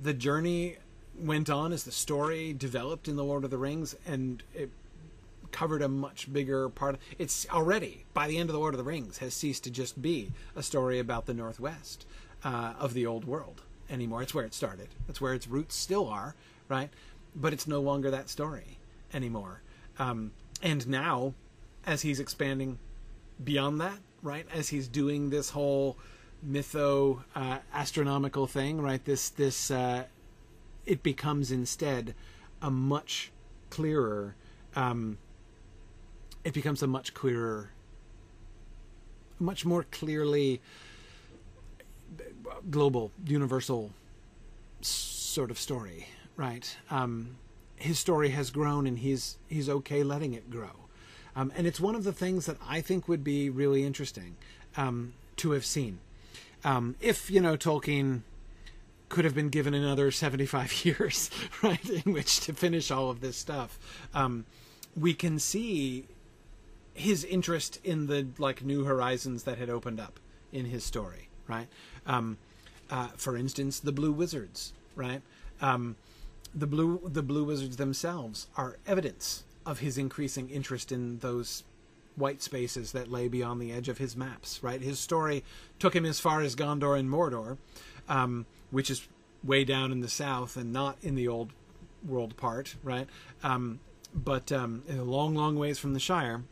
the 0.00 0.14
journey 0.14 0.76
went 1.18 1.50
on, 1.50 1.72
as 1.72 1.84
the 1.84 1.92
story 1.92 2.52
developed 2.52 3.08
in 3.08 3.16
the 3.16 3.24
Lord 3.24 3.44
of 3.44 3.50
the 3.50 3.58
Rings, 3.58 3.96
and 4.06 4.42
it 4.54 4.70
covered 5.52 5.82
a 5.82 5.88
much 5.88 6.32
bigger 6.32 6.68
part. 6.68 6.96
of, 6.96 7.00
It's 7.16 7.46
already 7.48 8.04
by 8.12 8.26
the 8.26 8.38
end 8.38 8.48
of 8.48 8.54
the 8.54 8.58
Lord 8.58 8.74
of 8.74 8.78
the 8.78 8.84
Rings 8.84 9.18
has 9.18 9.34
ceased 9.34 9.62
to 9.64 9.70
just 9.70 10.02
be 10.02 10.32
a 10.56 10.62
story 10.64 10.98
about 10.98 11.26
the 11.26 11.34
Northwest 11.34 12.06
uh, 12.42 12.74
of 12.78 12.92
the 12.92 13.06
old 13.06 13.24
world 13.24 13.62
anymore. 13.94 14.22
It's 14.22 14.34
where 14.34 14.44
it 14.44 14.52
started. 14.52 14.88
That's 15.06 15.20
where 15.20 15.32
its 15.32 15.48
roots 15.48 15.74
still 15.74 16.08
are, 16.08 16.34
right? 16.68 16.90
But 17.34 17.52
it's 17.52 17.66
no 17.66 17.80
longer 17.80 18.10
that 18.10 18.28
story 18.28 18.78
anymore. 19.12 19.62
Um, 19.98 20.32
and 20.62 20.86
now, 20.86 21.34
as 21.86 22.02
he's 22.02 22.20
expanding 22.20 22.78
beyond 23.42 23.80
that, 23.80 23.98
right? 24.22 24.46
As 24.52 24.68
he's 24.68 24.88
doing 24.88 25.30
this 25.30 25.50
whole 25.50 25.96
mytho 26.46 27.22
uh, 27.34 27.58
astronomical 27.72 28.46
thing, 28.46 28.80
right? 28.80 29.04
This 29.04 29.28
this 29.30 29.70
uh, 29.70 30.04
it 30.84 31.02
becomes 31.02 31.50
instead 31.50 32.14
a 32.60 32.70
much 32.70 33.30
clearer. 33.70 34.34
Um, 34.76 35.18
it 36.44 36.52
becomes 36.52 36.82
a 36.82 36.86
much 36.86 37.14
clearer, 37.14 37.70
much 39.38 39.64
more 39.64 39.84
clearly 39.84 40.60
global, 42.70 43.10
universal 43.26 43.90
sort 44.80 45.50
of 45.50 45.58
story, 45.58 46.08
right? 46.36 46.76
Um, 46.90 47.36
his 47.76 47.98
story 47.98 48.30
has 48.30 48.50
grown, 48.50 48.86
and 48.86 48.98
he's 48.98 49.38
he's 49.48 49.68
okay 49.68 50.02
letting 50.02 50.34
it 50.34 50.50
grow. 50.50 50.70
Um, 51.36 51.52
and 51.56 51.66
it's 51.66 51.80
one 51.80 51.94
of 51.94 52.04
the 52.04 52.12
things 52.12 52.46
that 52.46 52.56
I 52.66 52.80
think 52.80 53.08
would 53.08 53.24
be 53.24 53.50
really 53.50 53.84
interesting 53.84 54.36
um, 54.76 55.14
to 55.36 55.52
have 55.52 55.64
seen. 55.64 55.98
Um, 56.64 56.96
if, 57.00 57.30
you 57.30 57.40
know, 57.40 57.56
Tolkien 57.56 58.22
could 59.08 59.24
have 59.24 59.34
been 59.34 59.48
given 59.48 59.74
another 59.74 60.10
75 60.10 60.84
years, 60.84 61.30
right, 61.62 61.88
in 61.88 62.12
which 62.12 62.40
to 62.40 62.52
finish 62.52 62.90
all 62.90 63.10
of 63.10 63.20
this 63.20 63.36
stuff, 63.36 63.78
um, 64.14 64.46
we 64.96 65.12
can 65.12 65.38
see 65.38 66.06
his 66.94 67.24
interest 67.24 67.80
in 67.82 68.06
the, 68.06 68.28
like, 68.38 68.62
new 68.64 68.84
horizons 68.84 69.42
that 69.42 69.58
had 69.58 69.68
opened 69.68 69.98
up 70.00 70.20
in 70.52 70.66
his 70.66 70.84
story, 70.84 71.28
right? 71.48 71.68
Um, 72.06 72.38
uh, 72.90 73.08
for 73.16 73.36
instance, 73.36 73.80
the 73.80 73.92
Blue 73.92 74.12
Wizards, 74.12 74.72
right? 74.94 75.22
Um, 75.60 75.96
the 76.54 76.66
blue 76.66 77.00
the 77.04 77.22
blue 77.22 77.44
wizards 77.44 77.76
themselves 77.76 78.46
are 78.56 78.76
evidence 78.86 79.44
of 79.66 79.80
his 79.80 79.98
increasing 79.98 80.50
interest 80.50 80.92
in 80.92 81.18
those 81.18 81.64
white 82.16 82.42
spaces 82.42 82.92
that 82.92 83.10
lay 83.10 83.26
beyond 83.26 83.60
the 83.60 83.72
edge 83.72 83.88
of 83.88 83.98
his 83.98 84.16
maps. 84.16 84.62
Right, 84.62 84.80
his 84.80 84.98
story 84.98 85.42
took 85.78 85.94
him 85.96 86.04
as 86.04 86.20
far 86.20 86.42
as 86.42 86.54
Gondor 86.54 86.98
and 86.98 87.10
Mordor, 87.10 87.58
um, 88.08 88.46
which 88.70 88.90
is 88.90 89.08
way 89.42 89.64
down 89.64 89.90
in 89.90 90.00
the 90.00 90.08
south 90.08 90.56
and 90.56 90.72
not 90.72 90.96
in 91.02 91.16
the 91.16 91.26
old 91.26 91.52
world 92.06 92.36
part. 92.36 92.76
Right, 92.84 93.08
um, 93.42 93.80
but 94.14 94.52
um, 94.52 94.84
a 94.88 95.02
long, 95.02 95.34
long 95.34 95.56
ways 95.56 95.78
from 95.78 95.92
the 95.94 96.00
Shire. 96.00 96.44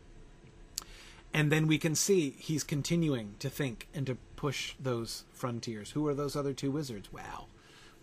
And 1.34 1.50
then 1.50 1.66
we 1.66 1.78
can 1.78 1.94
see 1.94 2.34
he's 2.38 2.62
continuing 2.62 3.36
to 3.38 3.48
think 3.48 3.88
and 3.94 4.06
to 4.06 4.16
push 4.36 4.74
those 4.78 5.24
frontiers. 5.32 5.92
Who 5.92 6.06
are 6.06 6.14
those 6.14 6.36
other 6.36 6.52
two 6.52 6.70
wizards? 6.70 7.12
Wow, 7.12 7.46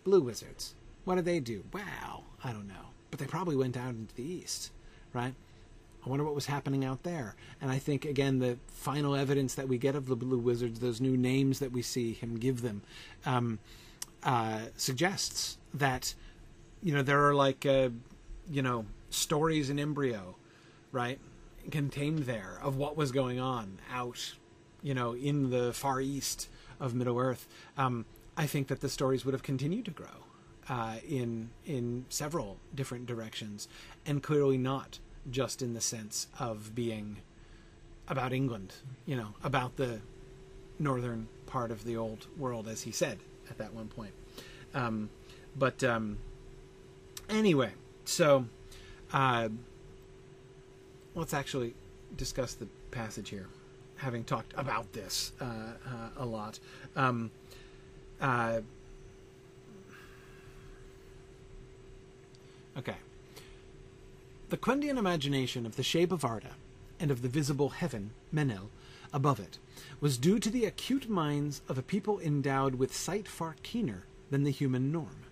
blue 0.03 0.21
wizards. 0.21 0.73
What 1.05 1.15
did 1.15 1.25
they 1.25 1.39
do? 1.39 1.63
Wow, 1.73 2.23
I 2.43 2.51
don't 2.51 2.67
know. 2.67 2.93
But 3.11 3.19
they 3.19 3.25
probably 3.25 3.55
went 3.55 3.77
out 3.77 3.89
into 3.89 4.15
the 4.15 4.23
east 4.23 4.71
right? 5.13 5.33
I 6.05 6.09
wonder 6.09 6.23
what 6.23 6.35
was 6.35 6.45
happening 6.45 6.85
out 6.85 7.03
there. 7.03 7.35
And 7.61 7.69
I 7.69 7.77
think, 7.77 8.05
again, 8.05 8.39
the 8.39 8.57
final 8.67 9.15
evidence 9.15 9.55
that 9.55 9.67
we 9.67 9.77
get 9.77 9.95
of 9.95 10.07
the 10.07 10.15
Blue 10.15 10.37
Wizards, 10.37 10.79
those 10.79 11.01
new 11.01 11.17
names 11.17 11.59
that 11.59 11.71
we 11.71 11.81
see 11.81 12.13
him 12.13 12.37
give 12.37 12.61
them, 12.61 12.81
um, 13.25 13.59
uh, 14.23 14.59
suggests 14.77 15.57
that, 15.73 16.13
you 16.81 16.93
know, 16.93 17.01
there 17.01 17.25
are 17.27 17.35
like, 17.35 17.65
uh, 17.65 17.89
you 18.49 18.61
know, 18.61 18.85
stories 19.09 19.69
in 19.69 19.79
embryo, 19.79 20.35
right? 20.91 21.19
Contained 21.71 22.19
there 22.19 22.59
of 22.61 22.75
what 22.75 22.97
was 22.97 23.11
going 23.11 23.39
on 23.39 23.79
out, 23.91 24.33
you 24.81 24.93
know, 24.93 25.15
in 25.15 25.49
the 25.49 25.73
far 25.73 26.01
east 26.01 26.49
of 26.79 26.93
Middle 26.93 27.19
Earth. 27.19 27.47
Um, 27.77 28.05
I 28.37 28.47
think 28.47 28.67
that 28.69 28.81
the 28.81 28.89
stories 28.89 29.25
would 29.25 29.33
have 29.33 29.43
continued 29.43 29.85
to 29.85 29.91
grow. 29.91 30.07
Uh, 30.67 30.97
in 31.07 31.49
in 31.65 32.05
several 32.09 32.57
different 32.75 33.07
directions, 33.07 33.67
and 34.05 34.21
clearly 34.21 34.55
not 34.55 34.99
just 35.31 35.63
in 35.63 35.73
the 35.73 35.81
sense 35.81 36.27
of 36.37 36.75
being 36.75 37.17
about 38.07 38.33
England, 38.33 38.73
you 39.07 39.15
know, 39.15 39.29
about 39.43 39.77
the 39.77 39.99
northern 40.77 41.27
part 41.47 41.71
of 41.71 41.83
the 41.85 41.97
old 41.97 42.27
world, 42.37 42.67
as 42.67 42.83
he 42.83 42.91
said 42.91 43.17
at 43.49 43.57
that 43.57 43.73
one 43.73 43.87
point. 43.87 44.13
Um, 44.75 45.09
but 45.57 45.83
um, 45.83 46.19
anyway, 47.29 47.71
so 48.05 48.45
uh, 49.11 49.49
let's 51.15 51.33
actually 51.33 51.73
discuss 52.15 52.53
the 52.53 52.67
passage 52.91 53.29
here, 53.29 53.47
having 53.97 54.23
talked 54.23 54.53
about 54.57 54.91
this 54.93 55.31
uh, 55.39 55.43
uh, 55.45 56.09
a 56.17 56.25
lot. 56.25 56.59
Um, 56.95 57.31
uh, 58.21 58.61
okay. 62.77 62.95
The 64.49 64.57
Quendian 64.57 64.97
imagination 64.97 65.65
of 65.65 65.75
the 65.75 65.83
shape 65.83 66.11
of 66.11 66.25
Arda, 66.25 66.55
and 66.99 67.11
of 67.11 67.21
the 67.21 67.29
visible 67.29 67.69
heaven, 67.69 68.11
Menel, 68.33 68.67
above 69.13 69.39
it, 69.39 69.57
was 70.01 70.17
due 70.17 70.39
to 70.39 70.49
the 70.49 70.65
acute 70.65 71.09
minds 71.09 71.61
of 71.69 71.77
a 71.77 71.81
people 71.81 72.19
endowed 72.19 72.75
with 72.75 72.95
sight 72.95 73.27
far 73.27 73.55
keener 73.63 74.05
than 74.29 74.43
the 74.43 74.51
human 74.51 74.91
norm. 74.91 75.25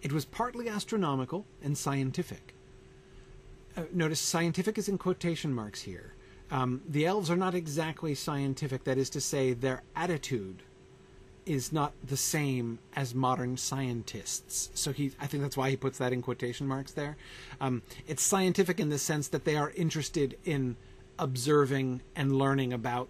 It 0.00 0.12
was 0.12 0.24
partly 0.24 0.68
astronomical 0.68 1.44
and 1.62 1.76
scientific. 1.78 2.54
Uh, 3.76 3.82
notice 3.92 4.20
scientific 4.20 4.76
is 4.76 4.88
in 4.88 4.98
quotation 4.98 5.52
marks 5.52 5.82
here. 5.82 6.14
Um, 6.50 6.82
the 6.86 7.06
elves 7.06 7.30
are 7.30 7.36
not 7.36 7.54
exactly 7.54 8.14
scientific, 8.14 8.84
that 8.84 8.98
is 8.98 9.08
to 9.10 9.20
say, 9.20 9.54
their 9.54 9.82
attitude 9.96 10.62
is 11.46 11.72
not 11.72 11.92
the 12.06 12.16
same 12.16 12.78
as 12.94 13.14
modern 13.14 13.56
scientists. 13.56 14.70
So 14.74 14.92
he, 14.92 15.12
I 15.20 15.26
think 15.26 15.42
that's 15.42 15.56
why 15.56 15.70
he 15.70 15.76
puts 15.76 15.98
that 15.98 16.12
in 16.12 16.22
quotation 16.22 16.68
marks 16.68 16.92
there. 16.92 17.16
Um, 17.60 17.82
it's 18.06 18.22
scientific 18.22 18.78
in 18.78 18.90
the 18.90 18.98
sense 18.98 19.28
that 19.28 19.44
they 19.44 19.56
are 19.56 19.70
interested 19.70 20.36
in 20.44 20.76
observing 21.18 22.02
and 22.14 22.36
learning 22.36 22.72
about 22.72 23.08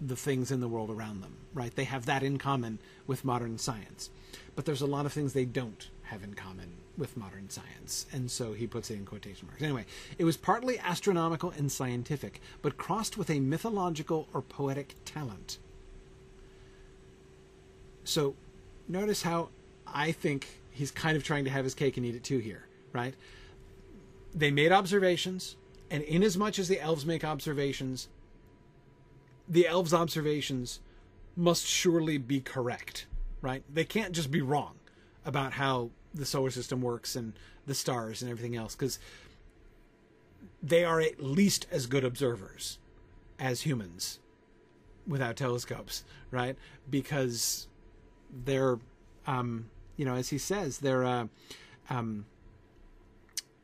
the 0.00 0.16
things 0.16 0.50
in 0.50 0.60
the 0.60 0.68
world 0.68 0.90
around 0.90 1.20
them. 1.20 1.34
Right? 1.52 1.74
They 1.74 1.84
have 1.84 2.06
that 2.06 2.22
in 2.22 2.38
common 2.38 2.78
with 3.06 3.24
modern 3.24 3.58
science, 3.58 4.10
but 4.54 4.64
there's 4.64 4.80
a 4.80 4.86
lot 4.86 5.06
of 5.06 5.12
things 5.12 5.32
they 5.32 5.44
don't 5.44 5.88
have 6.10 6.22
in 6.22 6.34
common 6.34 6.74
with 6.96 7.16
modern 7.16 7.48
science, 7.48 8.06
and 8.12 8.30
so 8.30 8.52
he 8.52 8.66
puts 8.66 8.90
it 8.90 8.94
in 8.94 9.04
quotation 9.04 9.46
marks. 9.46 9.62
Anyway, 9.62 9.86
it 10.18 10.24
was 10.24 10.36
partly 10.36 10.78
astronomical 10.78 11.52
and 11.56 11.70
scientific, 11.70 12.40
but 12.60 12.76
crossed 12.76 13.16
with 13.16 13.30
a 13.30 13.40
mythological 13.40 14.28
or 14.34 14.42
poetic 14.42 14.94
talent 15.04 15.58
so 18.08 18.34
notice 18.88 19.22
how 19.22 19.50
I 19.86 20.12
think 20.12 20.60
he's 20.70 20.90
kind 20.90 21.14
of 21.16 21.22
trying 21.22 21.44
to 21.44 21.50
have 21.50 21.64
his 21.64 21.74
cake 21.74 21.98
and 21.98 22.06
eat 22.06 22.14
it 22.14 22.24
too 22.24 22.38
here, 22.38 22.66
right? 22.92 23.14
They 24.34 24.50
made 24.50 24.72
observations, 24.72 25.56
and 25.90 26.02
inasmuch 26.02 26.58
as 26.58 26.68
the 26.68 26.80
elves 26.80 27.04
make 27.04 27.22
observations, 27.22 28.08
the 29.46 29.66
elves' 29.66 29.92
observations 29.92 30.80
must 31.36 31.66
surely 31.66 32.16
be 32.16 32.40
correct, 32.40 33.06
right? 33.42 33.62
They 33.72 33.84
can't 33.84 34.12
just 34.12 34.30
be 34.30 34.40
wrong 34.40 34.76
about 35.26 35.52
how 35.52 35.90
the 36.14 36.26
solar 36.26 36.50
system 36.50 36.82
works 36.82 37.16
and 37.16 37.32
the 37.66 37.74
stars 37.74 38.22
and 38.22 38.30
everything 38.30 38.56
else, 38.56 38.74
because 38.74 38.98
they 40.62 40.84
are 40.84 41.00
at 41.00 41.22
least 41.22 41.66
as 41.70 41.86
good 41.86 42.04
observers 42.04 42.78
as 43.38 43.62
humans 43.62 44.18
without 45.06 45.36
telescopes, 45.36 46.04
right? 46.30 46.56
Because 46.90 47.68
they're 48.44 48.78
um, 49.26 49.70
you 49.96 50.04
know 50.04 50.14
as 50.14 50.28
he 50.28 50.38
says 50.38 50.78
they're 50.78 51.04
uh, 51.04 51.26
um, 51.90 52.24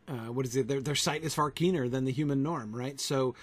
uh, 0.08 0.32
what 0.32 0.46
is 0.46 0.56
it 0.56 0.68
their, 0.68 0.80
their 0.80 0.94
sight 0.94 1.22
is 1.22 1.34
far 1.34 1.50
keener 1.50 1.88
than 1.88 2.04
the 2.04 2.12
human 2.12 2.42
norm 2.42 2.74
right 2.74 3.00
so 3.00 3.34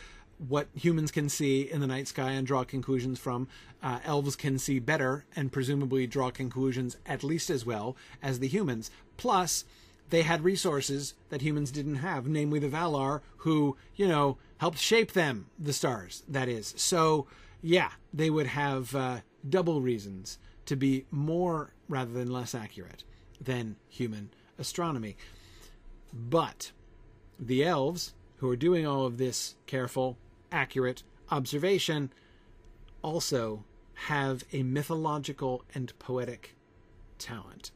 what 0.47 0.67
humans 0.73 1.11
can 1.11 1.29
see 1.29 1.61
in 1.61 1.81
the 1.81 1.87
night 1.87 2.07
sky 2.07 2.31
and 2.31 2.47
draw 2.47 2.63
conclusions 2.63 3.19
from. 3.19 3.47
Uh, 3.83 3.99
elves 4.03 4.35
can 4.35 4.57
see 4.57 4.79
better 4.79 5.25
and 5.35 5.51
presumably 5.51 6.07
draw 6.07 6.31
conclusions 6.31 6.97
at 7.05 7.23
least 7.23 7.49
as 7.49 7.65
well 7.65 7.95
as 8.21 8.39
the 8.39 8.47
humans. 8.47 8.89
Plus 9.17 9.65
they 10.09 10.23
had 10.23 10.43
resources 10.43 11.13
that 11.29 11.41
humans 11.41 11.71
didn't 11.71 11.95
have 11.95 12.27
namely 12.27 12.59
the 12.59 12.67
valar 12.67 13.21
who 13.37 13.77
you 13.95 14.07
know 14.07 14.37
helped 14.57 14.77
shape 14.77 15.13
them 15.13 15.47
the 15.57 15.73
stars 15.73 16.23
that 16.27 16.47
is. 16.47 16.73
So 16.77 17.27
yeah 17.61 17.91
they 18.13 18.29
would 18.29 18.47
have 18.47 18.95
uh, 18.95 19.19
double 19.47 19.81
reasons 19.81 20.37
to 20.65 20.75
be 20.75 21.05
more 21.11 21.73
rather 21.87 22.11
than 22.11 22.31
less 22.31 22.53
accurate 22.55 23.03
than 23.39 23.75
human 23.89 24.29
astronomy. 24.57 25.17
But 26.13 26.71
the 27.39 27.63
elves, 27.63 28.13
who 28.37 28.49
are 28.49 28.55
doing 28.55 28.85
all 28.85 29.05
of 29.05 29.17
this 29.17 29.55
careful, 29.65 30.17
accurate 30.51 31.03
observation, 31.29 32.11
also 33.01 33.63
have 33.93 34.43
a 34.51 34.63
mythological 34.63 35.63
and 35.73 35.97
poetic 35.99 36.55
talent. 37.17 37.71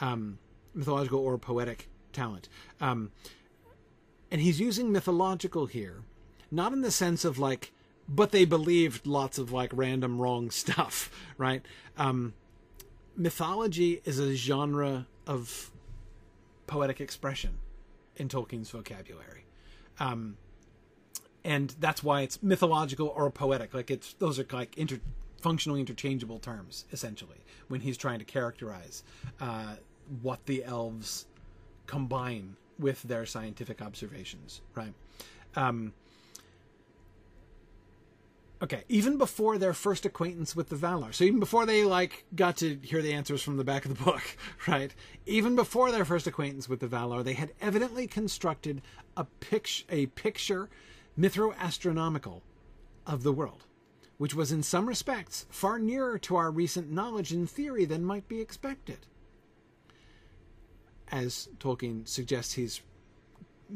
Um, 0.00 0.38
mythological 0.74 1.20
or 1.20 1.38
poetic 1.38 1.88
talent. 2.12 2.48
Um, 2.80 3.10
and 4.30 4.40
he's 4.40 4.60
using 4.60 4.92
mythological 4.92 5.66
here, 5.66 6.02
not 6.50 6.72
in 6.72 6.82
the 6.82 6.90
sense 6.90 7.24
of 7.24 7.38
like, 7.38 7.72
but 8.08 8.30
they 8.30 8.44
believed 8.44 9.06
lots 9.06 9.38
of 9.38 9.52
like 9.52 9.70
random 9.74 10.20
wrong 10.20 10.50
stuff, 10.62 11.10
right? 11.36 11.62
Um, 11.96 12.34
mythology 13.16 14.00
is 14.04 14.18
a 14.18 14.34
genre 14.34 15.06
of 15.26 15.70
poetic 16.66 17.00
expression 17.00 17.58
in 18.16 18.28
Tolkien's 18.28 18.70
vocabulary. 18.70 19.44
Um, 19.98 20.36
and 21.44 21.74
that's 21.80 22.02
why 22.02 22.22
it's 22.22 22.42
mythological 22.42 23.08
or 23.08 23.30
poetic. 23.30 23.74
Like 23.74 23.90
it's 23.90 24.14
those 24.14 24.38
are 24.38 24.46
like 24.52 24.76
inter, 24.76 25.00
functionally 25.40 25.80
interchangeable 25.80 26.38
terms 26.38 26.84
essentially 26.92 27.38
when 27.68 27.80
he's 27.80 27.96
trying 27.96 28.18
to 28.18 28.24
characterize 28.24 29.02
uh, 29.40 29.74
what 30.22 30.44
the 30.46 30.64
elves 30.64 31.26
combine 31.86 32.56
with 32.78 33.02
their 33.02 33.26
scientific 33.26 33.82
observations, 33.82 34.60
right? 34.74 34.94
Um, 35.56 35.92
okay, 38.62 38.84
even 38.88 39.18
before 39.18 39.58
their 39.58 39.72
first 39.72 40.06
acquaintance 40.06 40.54
with 40.54 40.68
the 40.68 40.76
Valar, 40.76 41.12
so 41.12 41.24
even 41.24 41.40
before 41.40 41.66
they 41.66 41.84
like 41.84 42.24
got 42.34 42.56
to 42.58 42.78
hear 42.82 43.02
the 43.02 43.12
answers 43.12 43.42
from 43.42 43.56
the 43.56 43.64
back 43.64 43.84
of 43.84 43.96
the 43.96 44.04
book, 44.04 44.22
right? 44.68 44.94
Even 45.26 45.56
before 45.56 45.90
their 45.90 46.04
first 46.04 46.26
acquaintance 46.26 46.68
with 46.68 46.80
the 46.80 46.88
Valar, 46.88 47.24
they 47.24 47.34
had 47.34 47.52
evidently 47.60 48.06
constructed 48.06 48.82
a 49.16 49.24
picture, 49.24 49.84
a 49.90 50.06
picture, 50.06 50.68
mytho-astronomical, 51.18 52.42
of 53.08 53.22
the 53.22 53.32
world, 53.32 53.64
which 54.18 54.34
was 54.34 54.52
in 54.52 54.62
some 54.62 54.86
respects 54.86 55.46
far 55.50 55.78
nearer 55.78 56.18
to 56.18 56.36
our 56.36 56.50
recent 56.50 56.90
knowledge 56.90 57.32
and 57.32 57.48
theory 57.50 57.86
than 57.86 58.04
might 58.04 58.28
be 58.28 58.40
expected 58.40 58.98
as 61.10 61.48
Tolkien 61.58 62.06
suggests 62.06 62.52
he's 62.52 62.82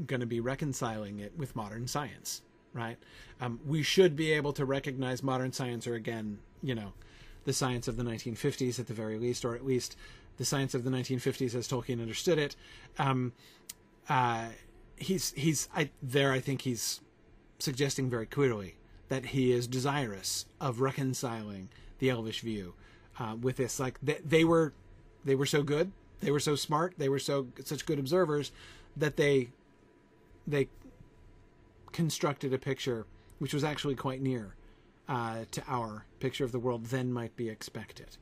going 0.06 0.20
to 0.20 0.26
be 0.26 0.40
reconciling 0.40 1.18
it 1.18 1.32
with 1.36 1.56
modern 1.56 1.86
science, 1.86 2.42
right? 2.74 2.98
Um, 3.40 3.58
we 3.66 3.82
should 3.82 4.16
be 4.16 4.32
able 4.32 4.52
to 4.54 4.66
recognize 4.66 5.22
modern 5.22 5.52
science, 5.52 5.86
or 5.86 5.94
again, 5.94 6.38
you 6.62 6.74
know, 6.74 6.92
the 7.44 7.52
science 7.52 7.88
of 7.88 7.96
the 7.96 8.02
1950s 8.02 8.78
at 8.78 8.86
the 8.86 8.94
very 8.94 9.18
least, 9.18 9.44
or 9.44 9.54
at 9.54 9.64
least 9.64 9.96
the 10.36 10.44
science 10.44 10.74
of 10.74 10.84
the 10.84 10.90
1950s 10.90 11.54
as 11.54 11.68
Tolkien 11.68 12.00
understood 12.00 12.38
it. 12.38 12.54
Um, 12.98 13.32
uh, 14.08 14.46
he's 14.96 15.32
he's 15.32 15.68
I, 15.74 15.90
there. 16.02 16.32
I 16.32 16.40
think 16.40 16.62
he's 16.62 17.00
suggesting 17.62 18.10
very 18.10 18.26
clearly 18.26 18.76
that 19.08 19.26
he 19.26 19.52
is 19.52 19.66
desirous 19.66 20.46
of 20.60 20.80
reconciling 20.80 21.68
the 21.98 22.10
Elvish 22.10 22.40
view 22.40 22.74
uh, 23.18 23.36
with 23.40 23.56
this. 23.56 23.78
Like 23.78 23.98
they, 24.02 24.18
they 24.24 24.44
were, 24.44 24.72
they 25.24 25.34
were 25.34 25.46
so 25.46 25.62
good 25.62 25.92
they 26.22 26.30
were 26.30 26.40
so 26.40 26.54
smart, 26.54 26.94
they 26.96 27.08
were 27.08 27.18
so 27.18 27.48
such 27.64 27.84
good 27.84 27.98
observers 27.98 28.52
that 28.96 29.16
they 29.16 29.50
they 30.46 30.68
constructed 31.90 32.54
a 32.54 32.58
picture 32.58 33.06
which 33.38 33.52
was 33.52 33.64
actually 33.64 33.96
quite 33.96 34.22
near 34.22 34.54
uh, 35.08 35.44
to 35.50 35.62
our 35.66 36.06
picture 36.20 36.44
of 36.44 36.52
the 36.52 36.58
world 36.58 36.86
then 36.86 37.12
might 37.12 37.36
be 37.36 37.48
expected. 37.48 38.16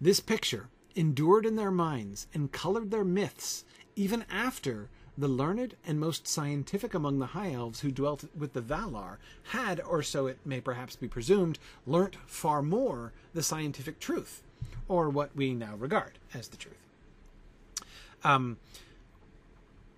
This 0.00 0.20
picture 0.20 0.68
endured 0.94 1.44
in 1.44 1.56
their 1.56 1.70
minds 1.70 2.26
and 2.32 2.52
colored 2.52 2.90
their 2.90 3.04
myths 3.04 3.64
even 3.96 4.24
after 4.30 4.88
the 5.20 5.28
learned 5.28 5.74
and 5.86 6.00
most 6.00 6.26
scientific 6.26 6.94
among 6.94 7.18
the 7.18 7.26
high 7.26 7.52
elves 7.52 7.80
who 7.80 7.90
dwelt 7.90 8.24
with 8.36 8.54
the 8.54 8.62
Valar 8.62 9.18
had, 9.50 9.80
or 9.80 10.02
so 10.02 10.26
it 10.26 10.38
may 10.44 10.60
perhaps 10.60 10.96
be 10.96 11.08
presumed, 11.08 11.58
learnt 11.86 12.16
far 12.26 12.62
more 12.62 13.12
the 13.34 13.42
scientific 13.42 14.00
truth, 14.00 14.42
or 14.88 15.10
what 15.10 15.36
we 15.36 15.52
now 15.52 15.76
regard 15.76 16.18
as 16.32 16.48
the 16.48 16.56
truth. 16.56 16.74
Um, 18.24 18.56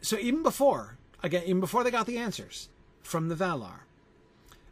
so 0.00 0.18
even 0.18 0.42
before, 0.42 0.96
again, 1.22 1.44
even 1.44 1.60
before 1.60 1.84
they 1.84 1.90
got 1.90 2.06
the 2.06 2.18
answers 2.18 2.68
from 3.02 3.28
the 3.28 3.36
Valar, 3.36 3.80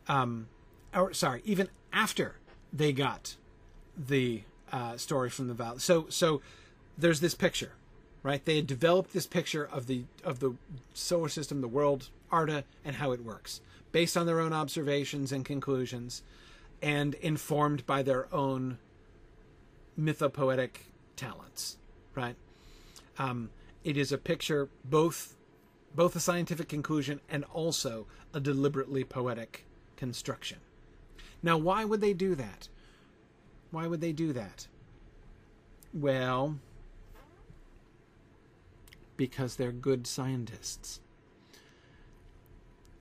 um, 0.09 0.49
or 0.93 1.13
sorry, 1.15 1.43
even 1.45 1.69
after 1.93 2.37
they 2.73 2.93
got 2.93 3.37
the 3.97 4.43
uh, 4.73 4.97
story 4.97 5.31
from 5.31 5.47
the 5.47 5.55
Valar, 5.55 5.81
so 5.81 6.07
so 6.09 6.41
there's 6.99 7.21
this 7.21 7.35
picture, 7.35 7.73
right? 8.23 8.45
They 8.45 8.57
had 8.57 8.67
developed 8.67 9.13
this 9.13 9.27
picture 9.27 9.65
of 9.65 9.87
the 9.87 10.05
of 10.25 10.41
the 10.41 10.55
solar 10.95 11.29
system, 11.29 11.61
the 11.61 11.69
world, 11.69 12.09
Arda, 12.31 12.65
and 12.85 12.97
how 12.97 13.13
it 13.13 13.25
works, 13.25 13.61
based 13.93 14.17
on 14.17 14.27
their 14.27 14.41
own 14.41 14.53
observations 14.53 15.33
and 15.33 15.45
conclusions, 15.45 16.23
and 16.83 17.15
informed 17.15 17.87
by 17.87 18.03
their 18.03 18.33
own 18.35 18.79
mythopoetic 19.99 20.71
talents, 21.17 21.77
right? 22.15 22.37
Um, 23.19 23.51
it 23.85 23.97
is 23.97 24.13
a 24.13 24.19
picture 24.19 24.69
both 24.85 25.37
both 25.95 26.15
a 26.15 26.21
scientific 26.21 26.69
conclusion 26.69 27.21
and 27.29 27.45
also 27.53 28.07
a 28.33 28.41
deliberately 28.41 29.03
poetic 29.03 29.65
construction. 29.97 30.59
Now, 31.43 31.57
why 31.57 31.85
would 31.85 32.01
they 32.01 32.13
do 32.13 32.35
that? 32.37 32.69
Why 33.71 33.87
would 33.87 34.01
they 34.01 34.13
do 34.13 34.33
that? 34.33 34.67
Well, 35.93 36.59
because 39.21 39.57
they're 39.57 39.71
good 39.71 40.07
scientists. 40.07 40.99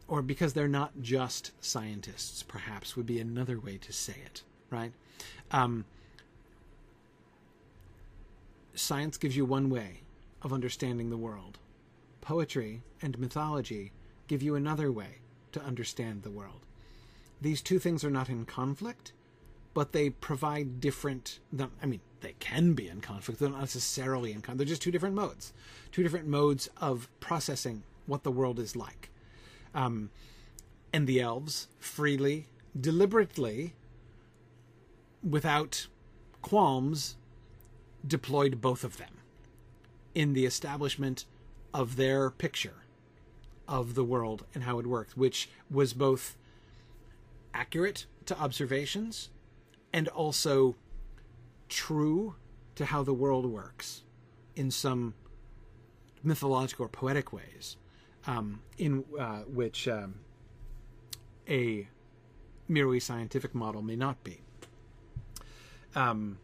Or 0.05 0.21
because 0.21 0.51
they're 0.51 0.67
not 0.67 0.99
just 0.99 1.53
scientists, 1.63 2.43
perhaps, 2.43 2.97
would 2.97 3.05
be 3.05 3.21
another 3.21 3.57
way 3.57 3.77
to 3.77 3.93
say 3.93 4.17
it, 4.25 4.43
right? 4.69 4.91
Um, 5.51 5.85
science 8.75 9.17
gives 9.17 9.37
you 9.37 9.45
one 9.45 9.69
way 9.69 10.01
of 10.41 10.51
understanding 10.51 11.09
the 11.09 11.15
world. 11.15 11.57
Poetry 12.19 12.81
and 13.01 13.17
mythology 13.17 13.93
give 14.27 14.43
you 14.43 14.55
another 14.55 14.91
way 14.91 15.19
to 15.53 15.63
understand 15.63 16.23
the 16.23 16.31
world. 16.31 16.65
These 17.39 17.61
two 17.61 17.79
things 17.79 18.03
are 18.03 18.11
not 18.11 18.27
in 18.27 18.43
conflict, 18.43 19.13
but 19.73 19.91
they 19.91 20.09
provide 20.09 20.79
different. 20.79 21.39
I 21.81 21.85
mean, 21.85 22.01
they 22.21 22.33
can 22.39 22.73
be 22.73 22.87
in 22.87 23.01
conflict. 23.01 23.39
They're 23.39 23.49
not 23.49 23.61
necessarily 23.61 24.31
in 24.31 24.41
conflict. 24.41 24.57
They're 24.57 24.73
just 24.73 24.81
two 24.81 24.91
different 24.91 25.15
modes, 25.15 25.53
two 25.91 26.03
different 26.03 26.27
modes 26.27 26.69
of 26.77 27.09
processing 27.19 27.83
what 28.05 28.23
the 28.23 28.31
world 28.31 28.59
is 28.59 28.75
like. 28.75 29.09
Um, 29.73 30.09
and 30.91 31.05
the 31.05 31.21
elves 31.21 31.67
freely, 31.79 32.47
deliberately, 32.79 33.75
without 35.23 35.87
qualms, 36.41 37.15
deployed 38.05 38.61
both 38.61 38.83
of 38.83 38.97
them 38.97 39.19
in 40.15 40.33
the 40.33 40.45
establishment 40.45 41.25
of 41.73 41.95
their 41.95 42.31
picture 42.31 42.85
of 43.67 43.93
the 43.93 44.03
world 44.03 44.45
and 44.55 44.63
how 44.63 44.79
it 44.79 44.87
worked, 44.87 45.15
which 45.15 45.49
was 45.69 45.93
both 45.93 46.35
accurate 47.53 48.05
to 48.25 48.39
observations 48.39 49.29
and 49.93 50.07
also 50.09 50.75
true 51.67 52.35
to 52.75 52.85
how 52.85 53.03
the 53.03 53.13
world 53.13 53.45
works 53.45 54.03
in 54.55 54.71
some 54.71 55.13
mythological 56.23 56.85
or 56.85 56.89
poetic 56.89 57.31
ways, 57.31 57.77
um, 58.27 58.61
in 58.77 59.03
uh, 59.19 59.39
which 59.41 59.87
um, 59.87 60.15
a 61.47 61.87
merely 62.67 62.99
scientific 62.99 63.55
model 63.55 63.81
may 63.81 63.95
not 63.95 64.23
be. 64.23 64.41
Um, 65.95 66.37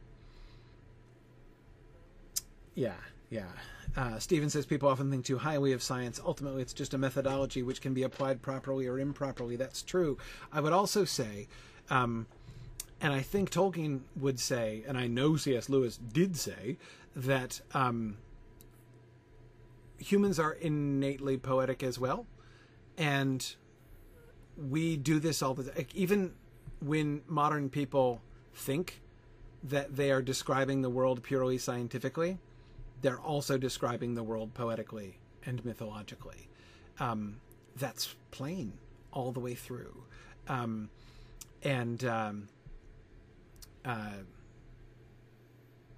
yeah, 2.73 2.95
yeah. 3.29 3.47
Uh, 3.95 4.19
Stephen 4.19 4.49
says 4.49 4.65
people 4.65 4.89
often 4.89 5.09
think 5.09 5.23
too 5.23 5.37
highly 5.37 5.71
of 5.71 5.81
science. 5.81 6.19
Ultimately, 6.23 6.61
it's 6.61 6.73
just 6.73 6.93
a 6.93 6.97
methodology 6.97 7.63
which 7.63 7.79
can 7.81 7.93
be 7.93 8.03
applied 8.03 8.41
properly 8.41 8.87
or 8.87 8.99
improperly. 8.99 9.55
That's 9.55 9.81
true. 9.81 10.17
I 10.51 10.59
would 10.59 10.73
also 10.73 11.05
say, 11.05 11.47
um, 11.89 12.27
and 13.05 13.13
I 13.13 13.21
think 13.21 13.51
Tolkien 13.51 13.99
would 14.15 14.39
say, 14.39 14.83
and 14.87 14.97
I 14.97 15.05
know 15.05 15.35
C.S. 15.35 15.69
Lewis 15.69 15.95
did 15.95 16.35
say, 16.35 16.77
that 17.15 17.61
um, 17.71 18.17
humans 19.99 20.39
are 20.39 20.53
innately 20.53 21.37
poetic 21.37 21.83
as 21.83 21.99
well. 21.99 22.25
And 22.97 23.47
we 24.57 24.97
do 24.97 25.19
this 25.19 25.43
all 25.43 25.53
the 25.53 25.65
time. 25.65 25.85
Even 25.93 26.33
when 26.81 27.21
modern 27.27 27.69
people 27.69 28.23
think 28.55 29.03
that 29.61 29.95
they 29.95 30.09
are 30.09 30.23
describing 30.23 30.81
the 30.81 30.89
world 30.89 31.21
purely 31.21 31.59
scientifically, 31.59 32.39
they're 33.03 33.19
also 33.19 33.55
describing 33.59 34.15
the 34.15 34.23
world 34.23 34.55
poetically 34.55 35.19
and 35.45 35.63
mythologically. 35.63 36.49
Um, 36.99 37.35
that's 37.75 38.15
plain 38.31 38.73
all 39.11 39.31
the 39.31 39.39
way 39.39 39.53
through. 39.53 39.93
Um, 40.47 40.89
and 41.61 42.03
um, 42.05 42.47
uh, 43.85 44.23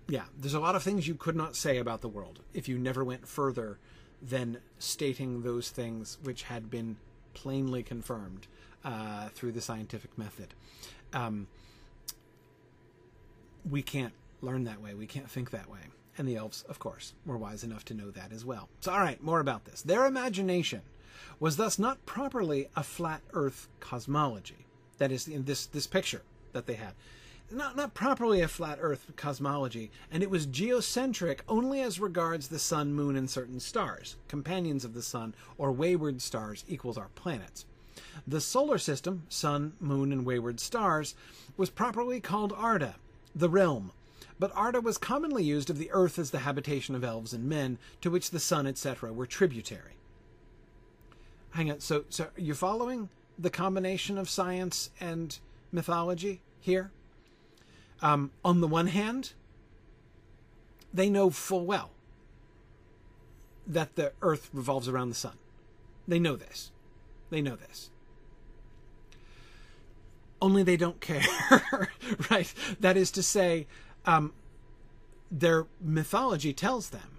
yeah, 0.09 0.23
there's 0.37 0.53
a 0.53 0.59
lot 0.59 0.75
of 0.75 0.83
things 0.83 1.07
you 1.07 1.15
could 1.15 1.35
not 1.35 1.55
say 1.55 1.77
about 1.77 2.01
the 2.01 2.07
world 2.07 2.39
if 2.53 2.69
you 2.69 2.77
never 2.77 3.03
went 3.03 3.27
further 3.27 3.77
than 4.21 4.57
stating 4.79 5.41
those 5.43 5.69
things 5.69 6.17
which 6.23 6.43
had 6.43 6.69
been 6.69 6.97
plainly 7.33 7.83
confirmed 7.83 8.47
uh, 8.83 9.29
through 9.29 9.51
the 9.51 9.61
scientific 9.61 10.17
method. 10.17 10.53
Um, 11.13 11.47
we 13.69 13.81
can't 13.81 14.13
learn 14.41 14.63
that 14.63 14.81
way. 14.81 14.93
We 14.93 15.07
can't 15.07 15.29
think 15.29 15.51
that 15.51 15.69
way 15.69 15.79
And 16.17 16.27
the 16.27 16.35
elves, 16.35 16.63
of 16.69 16.79
course, 16.79 17.13
were 17.25 17.37
wise 17.37 17.63
enough 17.63 17.85
to 17.85 17.93
know 17.93 18.11
that 18.11 18.31
as 18.31 18.43
well. 18.43 18.69
So, 18.81 18.91
all 18.91 18.99
right, 18.99 19.21
more 19.21 19.39
about 19.39 19.65
this. 19.65 19.81
Their 19.81 20.05
imagination 20.05 20.81
was 21.39 21.57
thus 21.57 21.77
not 21.77 22.05
properly 22.05 22.69
a 22.75 22.83
flat 22.83 23.21
Earth 23.33 23.67
cosmology. 23.79 24.65
That 24.97 25.11
is, 25.11 25.27
in 25.27 25.45
this 25.45 25.67
this 25.67 25.85
picture 25.85 26.23
that 26.53 26.65
they 26.65 26.73
had, 26.73 26.93
not 27.51 27.75
not 27.75 27.93
properly 27.93 28.41
a 28.41 28.47
flat 28.47 28.77
Earth 28.81 29.11
cosmology, 29.15 29.91
and 30.11 30.21
it 30.21 30.29
was 30.29 30.45
geocentric 30.45 31.43
only 31.47 31.81
as 31.81 31.99
regards 31.99 32.47
the 32.47 32.59
sun, 32.59 32.93
moon, 32.93 33.15
and 33.15 33.29
certain 33.29 33.59
stars, 33.59 34.15
companions 34.27 34.83
of 34.83 34.93
the 34.93 35.01
sun 35.01 35.33
or 35.57 35.71
wayward 35.71 36.21
stars 36.21 36.65
equals 36.67 36.97
our 36.97 37.09
planets. 37.15 37.65
The 38.27 38.41
solar 38.41 38.77
system, 38.77 39.23
sun, 39.29 39.73
moon, 39.79 40.11
and 40.11 40.25
wayward 40.25 40.59
stars, 40.59 41.15
was 41.55 41.69
properly 41.69 42.19
called 42.19 42.53
Arda, 42.53 42.95
the 43.35 43.49
realm, 43.49 43.91
but 44.39 44.51
Arda 44.55 44.81
was 44.81 44.97
commonly 44.97 45.43
used 45.43 45.69
of 45.69 45.77
the 45.77 45.91
earth 45.91 46.19
as 46.19 46.31
the 46.31 46.39
habitation 46.39 46.95
of 46.95 47.03
elves 47.03 47.33
and 47.33 47.45
men, 47.45 47.77
to 48.01 48.11
which 48.11 48.31
the 48.31 48.39
sun, 48.39 48.67
etc., 48.67 49.11
were 49.11 49.25
tributary. 49.25 49.93
Hang 51.51 51.71
on, 51.71 51.79
so 51.79 52.03
so 52.09 52.27
you're 52.35 52.55
following 52.55 53.09
the 53.39 53.49
combination 53.49 54.17
of 54.17 54.29
science 54.29 54.89
and 54.99 55.39
mythology 55.71 56.41
here? 56.59 56.91
Um, 58.01 58.31
on 58.45 58.61
the 58.61 58.67
one 58.67 58.87
hand, 58.87 59.33
they 60.93 61.09
know 61.09 61.29
full 61.29 61.65
well 61.65 61.91
that 63.65 63.95
the 63.95 64.13
earth 64.21 64.49
revolves 64.53 64.87
around 64.87 65.09
the 65.09 65.15
sun. 65.15 65.37
They 66.07 66.19
know 66.19 66.35
this. 66.35 66.71
They 67.29 67.41
know 67.41 67.55
this. 67.55 67.89
Only 70.41 70.63
they 70.63 70.77
don't 70.77 71.01
care, 71.01 71.25
right? 72.31 72.53
That 72.79 72.95
is 72.95 73.11
to 73.11 73.23
say, 73.23 73.67
um, 74.05 74.33
their 75.29 75.65
mythology 75.81 76.53
tells 76.53 76.89
them 76.89 77.17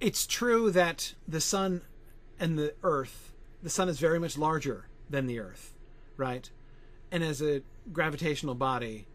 it's 0.00 0.26
true 0.26 0.70
that 0.70 1.14
the 1.28 1.40
sun 1.40 1.82
and 2.38 2.58
the 2.58 2.74
earth, 2.82 3.32
the 3.62 3.70
sun 3.70 3.88
is 3.88 3.98
very 3.98 4.18
much 4.18 4.36
larger 4.36 4.86
than 5.08 5.26
the 5.26 5.38
earth, 5.38 5.74
right? 6.16 6.50
And 7.12 7.22
as 7.22 7.40
a 7.42 7.62
gravitational 7.92 8.54
body, 8.54 9.06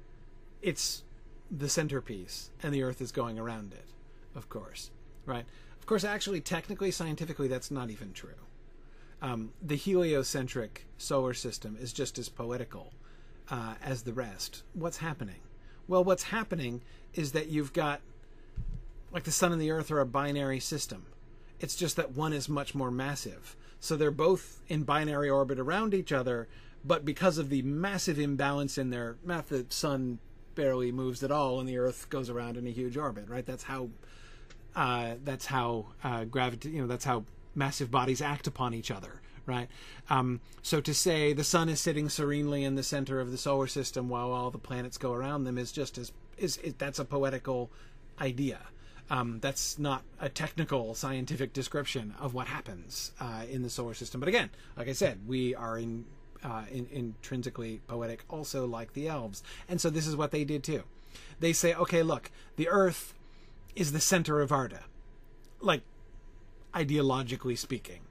it's 0.66 1.04
the 1.52 1.70
centerpiece 1.70 2.50
and 2.64 2.74
the 2.74 2.82
earth 2.82 3.00
is 3.00 3.12
going 3.12 3.38
around 3.38 3.72
it, 3.72 3.86
of 4.34 4.50
course, 4.50 4.90
right? 5.28 5.46
Of 5.80 5.86
course, 5.86 6.04
actually, 6.04 6.42
technically, 6.42 6.90
scientifically, 6.90 7.48
that's 7.48 7.70
not 7.70 7.92
even 7.92 8.14
true. 8.14 8.42
Um, 9.22 9.52
the 9.62 9.76
heliocentric 9.76 10.88
solar 10.98 11.36
system 11.36 11.78
is 11.80 11.94
just 11.94 12.18
as 12.18 12.30
poetical 12.30 12.94
uh, 13.50 13.76
as 13.84 14.02
the 14.02 14.14
rest. 14.14 14.64
What's 14.74 14.98
happening? 14.98 15.42
Well, 15.88 16.04
what's 16.04 16.24
happening 16.24 16.82
is 17.14 17.34
that 17.34 17.48
you've 17.48 17.72
got, 17.72 18.02
like, 19.12 19.24
the 19.24 19.32
sun 19.32 19.52
and 19.52 19.62
the 19.62 19.70
earth 19.70 19.92
are 19.92 20.00
a 20.00 20.06
binary 20.06 20.60
system. 20.60 21.06
It's 21.60 21.76
just 21.76 21.96
that 21.96 22.14
one 22.14 22.34
is 22.34 22.50
much 22.50 22.74
more 22.74 22.90
massive. 22.90 23.56
So 23.80 23.96
they're 23.96 24.10
both 24.10 24.62
in 24.68 24.82
binary 24.82 25.30
orbit 25.30 25.60
around 25.60 25.94
each 25.94 26.12
other, 26.12 26.48
but 26.84 27.06
because 27.06 27.38
of 27.38 27.50
the 27.50 27.62
massive 27.62 28.18
imbalance 28.18 28.80
in 28.80 28.90
their 28.90 29.18
math, 29.24 29.50
the 29.50 29.68
sun 29.70 30.18
barely 30.56 30.92
moves 30.92 31.24
at 31.24 31.32
all, 31.32 31.60
and 31.60 31.68
the 31.68 31.78
Earth 31.78 32.10
goes 32.10 32.30
around 32.30 32.58
in 32.58 32.66
a 32.66 32.72
huge 32.72 32.98
orbit. 32.98 33.30
Right? 33.30 33.46
That's 33.46 33.64
how. 33.64 33.90
Uh, 34.76 35.16
that's 35.24 35.46
how 35.46 35.86
uh, 36.04 36.26
gravity. 36.26 36.70
You 36.70 36.82
know, 36.82 36.88
that's 36.88 37.06
how 37.06 37.24
massive 37.54 37.90
bodies 37.90 38.22
act 38.22 38.48
upon 38.48 38.74
each 38.74 38.92
other. 38.92 39.22
Right. 39.46 39.70
Um, 40.10 40.42
so 40.64 40.82
to 40.82 40.94
say 40.94 41.32
the 41.32 41.44
sun 41.44 41.70
is 41.70 41.80
sitting 41.80 42.10
serenely 42.10 42.64
in 42.64 42.74
the 42.76 42.82
center 42.82 43.20
of 43.20 43.32
the 43.32 43.38
solar 43.38 43.68
system 43.68 44.10
while 44.10 44.32
all 44.32 44.50
the 44.50 44.58
planets 44.58 44.98
go 44.98 45.14
around 45.14 45.44
them 45.44 45.60
is 45.60 45.72
just 45.72 46.00
as 46.00 46.12
is, 46.38 46.60
that's 46.78 47.00
a 47.00 47.06
poetical 47.06 47.70
idea. 48.20 48.60
Um, 49.10 49.40
that's 49.40 49.78
not 49.78 50.04
a 50.20 50.30
technical 50.30 50.96
scientific 50.96 51.54
description 51.54 52.16
of 52.20 52.34
what 52.34 52.48
happens 52.48 53.12
uh, 53.20 53.44
in 53.50 53.62
the 53.62 53.70
solar 53.70 53.94
system. 53.94 54.20
But 54.20 54.30
again, 54.30 54.50
like 54.76 54.88
I 54.88 54.94
said, 54.94 55.28
we 55.28 55.54
are 55.54 55.78
in 55.78 56.06
uh, 56.46 56.64
in, 56.72 56.88
intrinsically 56.92 57.82
poetic, 57.88 58.24
also 58.30 58.66
like 58.66 58.94
the 58.94 59.08
elves. 59.08 59.42
And 59.68 59.82
so 59.82 59.90
this 59.90 60.06
is 60.06 60.16
what 60.16 60.32
they 60.32 60.44
did 60.44 60.64
too. 60.64 60.84
They 61.40 61.54
say, 61.54 61.74
okay, 61.74 62.04
look, 62.04 62.30
the 62.56 62.70
earth 62.70 63.14
is 63.76 63.92
the 63.92 64.00
center 64.00 64.42
of 64.42 64.52
Arda, 64.52 64.82
like 65.60 65.82
ideologically 66.74 67.58
speaking, 67.58 68.02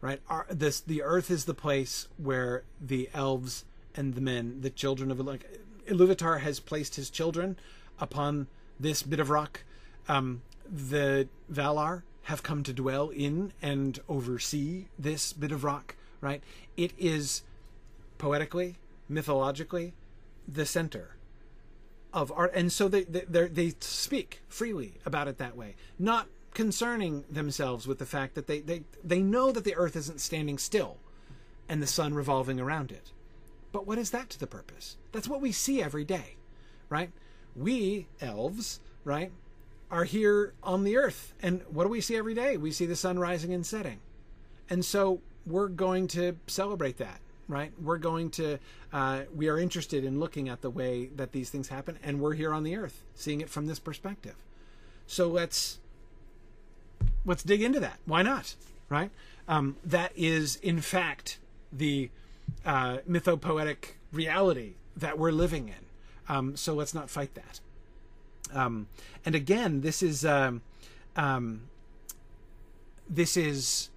right? 0.00 0.20
Our, 0.28 0.46
this 0.50 0.80
the 0.80 1.02
earth 1.02 1.30
is 1.30 1.44
the 1.44 1.54
place 1.54 2.08
where 2.16 2.64
the 2.80 3.08
elves 3.14 3.64
and 3.94 4.14
the 4.14 4.20
men, 4.20 4.60
the 4.60 4.70
children 4.70 5.10
of 5.10 5.20
like 5.20 5.46
Iluvatar 5.86 6.40
has 6.40 6.60
placed 6.60 6.96
his 6.96 7.08
children 7.10 7.56
upon 8.00 8.48
this 8.80 9.02
bit 9.02 9.20
of 9.20 9.30
rock. 9.30 9.64
Um, 10.08 10.42
the 10.68 11.28
Valar 11.52 12.02
have 12.24 12.42
come 12.42 12.62
to 12.64 12.72
dwell 12.72 13.10
in 13.10 13.52
and 13.62 14.00
oversee 14.08 14.86
this 14.98 15.32
bit 15.32 15.52
of 15.52 15.62
rock, 15.62 15.94
right? 16.20 16.42
It 16.76 16.92
is 16.98 17.42
poetically, 18.18 18.76
mythologically, 19.08 19.94
the 20.48 20.66
center 20.66 21.16
of 22.12 22.32
Arda, 22.32 22.56
and 22.56 22.72
so 22.72 22.88
they 22.88 23.04
they 23.04 23.46
they 23.48 23.74
speak 23.80 24.42
freely 24.48 24.94
about 25.04 25.28
it 25.28 25.38
that 25.38 25.56
way, 25.56 25.76
not 25.98 26.28
concerning 26.54 27.24
themselves 27.30 27.86
with 27.86 27.98
the 27.98 28.06
fact 28.06 28.34
that 28.34 28.46
they 28.46 28.60
they 28.60 28.82
they 29.04 29.20
know 29.20 29.52
that 29.52 29.64
the 29.64 29.76
earth 29.76 29.96
isn't 29.96 30.20
standing 30.20 30.58
still, 30.58 30.96
and 31.68 31.82
the 31.82 31.86
sun 31.86 32.14
revolving 32.14 32.58
around 32.58 32.90
it. 32.90 33.12
But 33.72 33.86
what 33.86 33.98
is 33.98 34.10
that 34.10 34.30
to 34.30 34.40
the 34.40 34.46
purpose? 34.46 34.96
That's 35.12 35.28
what 35.28 35.42
we 35.42 35.52
see 35.52 35.82
every 35.82 36.04
day, 36.04 36.36
right? 36.88 37.10
We 37.54 38.06
elves, 38.20 38.80
right, 39.04 39.32
are 39.90 40.04
here 40.04 40.54
on 40.62 40.84
the 40.84 40.96
earth, 40.96 41.34
and 41.42 41.62
what 41.68 41.84
do 41.84 41.90
we 41.90 42.00
see 42.00 42.16
every 42.16 42.34
day? 42.34 42.56
We 42.56 42.70
see 42.70 42.86
the 42.86 42.96
sun 42.96 43.18
rising 43.18 43.52
and 43.52 43.66
setting, 43.66 44.00
and 44.70 44.84
so 44.84 45.20
we're 45.46 45.68
going 45.68 46.08
to 46.08 46.36
celebrate 46.46 46.96
that 46.98 47.20
right? 47.48 47.72
We're 47.80 47.98
going 47.98 48.30
to, 48.30 48.58
uh, 48.92 49.22
we 49.34 49.48
are 49.48 49.58
interested 49.58 50.04
in 50.04 50.18
looking 50.20 50.48
at 50.48 50.62
the 50.62 50.70
way 50.70 51.06
that 51.16 51.32
these 51.32 51.50
things 51.50 51.68
happen, 51.68 51.98
and 52.02 52.20
we're 52.20 52.34
here 52.34 52.52
on 52.52 52.64
the 52.64 52.76
earth, 52.76 53.02
seeing 53.14 53.40
it 53.40 53.48
from 53.48 53.66
this 53.66 53.78
perspective. 53.78 54.34
So 55.06 55.28
let's 55.28 55.78
let's 57.24 57.42
dig 57.42 57.62
into 57.62 57.80
that. 57.80 57.98
Why 58.06 58.22
not? 58.22 58.54
Right? 58.88 59.10
Um, 59.48 59.76
that 59.84 60.12
is, 60.16 60.56
in 60.56 60.80
fact, 60.80 61.38
the 61.72 62.10
uh, 62.64 62.98
mythopoetic 63.08 63.94
reality 64.12 64.74
that 64.96 65.18
we're 65.18 65.32
living 65.32 65.68
in. 65.68 66.34
Um, 66.34 66.56
so 66.56 66.74
let's 66.74 66.94
not 66.94 67.10
fight 67.10 67.34
that. 67.34 67.60
Um, 68.52 68.88
and 69.24 69.34
again, 69.34 69.80
this 69.80 70.02
is 70.02 70.24
um, 70.24 70.62
um, 71.16 71.62
this 73.08 73.36
is 73.36 73.90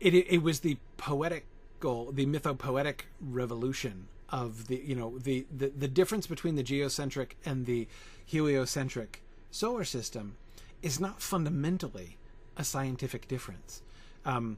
it, 0.00 0.14
it 0.14 0.42
was 0.42 0.60
the 0.60 0.76
poetic 0.96 1.46
the 1.84 2.26
mythopoetic 2.26 3.02
revolution 3.20 4.08
of 4.30 4.68
the 4.68 4.82
you 4.84 4.94
know 4.94 5.18
the, 5.18 5.46
the 5.54 5.68
the 5.68 5.88
difference 5.88 6.26
between 6.26 6.56
the 6.56 6.62
geocentric 6.62 7.36
and 7.44 7.66
the 7.66 7.86
heliocentric 8.24 9.22
solar 9.50 9.84
system 9.84 10.36
is 10.82 10.98
not 10.98 11.20
fundamentally 11.20 12.16
a 12.56 12.64
scientific 12.64 13.28
difference. 13.28 13.82
Um, 14.24 14.56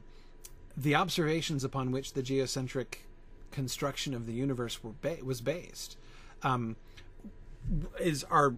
the 0.75 0.95
observations 0.95 1.63
upon 1.63 1.91
which 1.91 2.13
the 2.13 2.21
geocentric 2.21 2.99
construction 3.51 4.13
of 4.13 4.25
the 4.25 4.33
universe 4.33 4.79
ba- 5.01 5.17
was 5.23 5.41
based 5.41 5.97
um, 6.43 6.75
is 7.99 8.23
are 8.25 8.55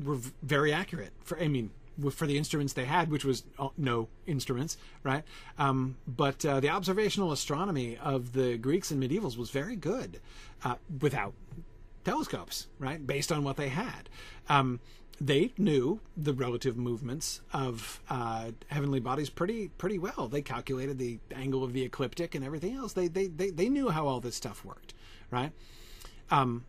were 0.00 0.18
very 0.42 0.72
accurate. 0.72 1.12
For 1.24 1.40
I 1.40 1.48
mean, 1.48 1.70
for 2.10 2.26
the 2.26 2.36
instruments 2.36 2.72
they 2.72 2.84
had, 2.84 3.10
which 3.10 3.24
was 3.24 3.44
uh, 3.58 3.68
no 3.76 4.08
instruments, 4.26 4.76
right? 5.02 5.24
Um, 5.58 5.96
but 6.06 6.44
uh, 6.44 6.60
the 6.60 6.68
observational 6.68 7.32
astronomy 7.32 7.96
of 7.98 8.32
the 8.32 8.56
Greeks 8.56 8.90
and 8.90 9.02
medievals 9.02 9.36
was 9.36 9.50
very 9.50 9.76
good 9.76 10.20
uh, 10.64 10.76
without 11.00 11.34
telescopes, 12.04 12.66
right? 12.78 13.06
Based 13.06 13.30
on 13.30 13.44
what 13.44 13.56
they 13.56 13.68
had. 13.68 14.08
Um, 14.48 14.80
they 15.20 15.52
knew 15.56 16.00
the 16.16 16.32
relative 16.32 16.76
movements 16.76 17.42
of 17.52 18.00
uh, 18.10 18.50
heavenly 18.68 18.98
bodies 18.98 19.30
pretty 19.30 19.68
pretty 19.68 19.98
well. 19.98 20.26
They 20.26 20.42
calculated 20.42 20.98
the 20.98 21.20
angle 21.32 21.62
of 21.62 21.72
the 21.72 21.82
ecliptic 21.82 22.34
and 22.34 22.44
everything 22.44 22.74
else. 22.74 22.92
They 22.94 23.08
they 23.08 23.28
they, 23.28 23.50
they 23.50 23.68
knew 23.68 23.90
how 23.90 24.08
all 24.08 24.20
this 24.20 24.34
stuff 24.34 24.64
worked, 24.64 24.94
right? 25.30 25.52
Um, 26.30 26.64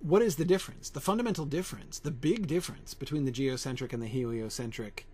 what 0.00 0.22
is 0.22 0.36
the 0.36 0.44
difference? 0.44 0.90
The 0.90 1.00
fundamental 1.00 1.44
difference, 1.44 1.98
the 1.98 2.10
big 2.10 2.46
difference 2.46 2.94
between 2.94 3.24
the 3.24 3.30
geocentric 3.30 3.92
and 3.92 4.02
the 4.02 4.06
heliocentric 4.06 5.06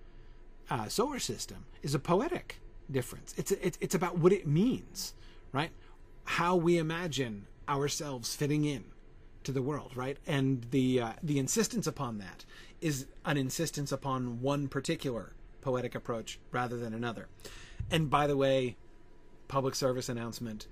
uh, 0.71 0.89
solar 0.89 1.19
system 1.19 1.67
is 1.83 1.95
a 1.95 1.99
poetic 1.99 2.61
difference. 2.91 3.35
It's, 3.37 3.51
it's 3.51 3.79
it's 3.81 3.95
about 3.95 4.19
what 4.19 4.33
it 4.33 4.47
means, 4.47 5.15
right? 5.53 5.71
How 6.25 6.57
we 6.57 6.79
imagine 6.79 7.47
ourselves 7.69 8.35
fitting 8.35 8.65
in 8.65 8.85
to 9.45 9.53
the 9.53 9.63
world, 9.63 9.97
right? 9.97 10.19
And 10.27 10.67
the 10.71 11.01
uh, 11.01 11.13
the 11.23 11.39
insistence 11.39 11.87
upon 11.87 12.19
that 12.19 12.45
is 12.81 13.07
an 13.25 13.37
insistence 13.37 13.91
upon 13.91 14.41
one 14.41 14.69
particular 14.69 15.33
poetic 15.61 15.95
approach 15.95 16.39
rather 16.53 16.77
than 16.77 16.95
another. 16.95 17.27
And 17.91 18.09
by 18.09 18.27
the 18.27 18.37
way, 18.37 18.77
public 19.49 19.75
service 19.75 20.09
announcement: 20.09 20.69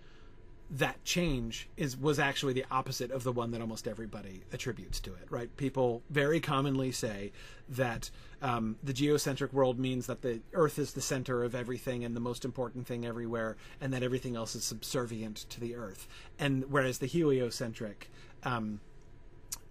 that 0.71 1.03
change 1.05 1.69
is 1.77 1.97
was 1.97 2.19
actually 2.19 2.53
the 2.53 2.65
opposite 2.71 3.11
of 3.11 3.23
the 3.23 3.33
one 3.33 3.51
that 3.51 3.61
almost 3.61 3.87
everybody 3.87 4.43
attributes 4.53 4.99
to 4.99 5.12
it 5.12 5.27
right 5.31 5.55
people 5.57 6.03
very 6.11 6.41
commonly 6.41 6.91
say 6.91 7.31
that 7.69 8.11
um, 8.43 8.77
the 8.83 8.93
geocentric 8.93 9.53
world 9.53 9.79
means 9.79 10.07
that 10.07 10.23
the 10.23 10.41
earth 10.53 10.79
is 10.79 10.93
the 10.93 11.01
center 11.01 11.45
of 11.45 11.55
everything 11.55 12.05
and 12.05 12.17
the 12.17 12.21
most 12.21 12.45
important 12.45 12.87
thing 12.87 13.05
everywhere 13.05 13.57
and 13.81 13.93
that 13.93 14.03
everything 14.03 14.37
else 14.37 14.55
is 14.55 14.65
subservient 14.65 15.37
to 15.51 15.61
the 15.61 15.75
earth 15.75 16.09
and 16.39 16.65
whereas 16.71 16.99
the 16.99 17.07
heliocentric 17.07 18.11
um, 18.43 18.81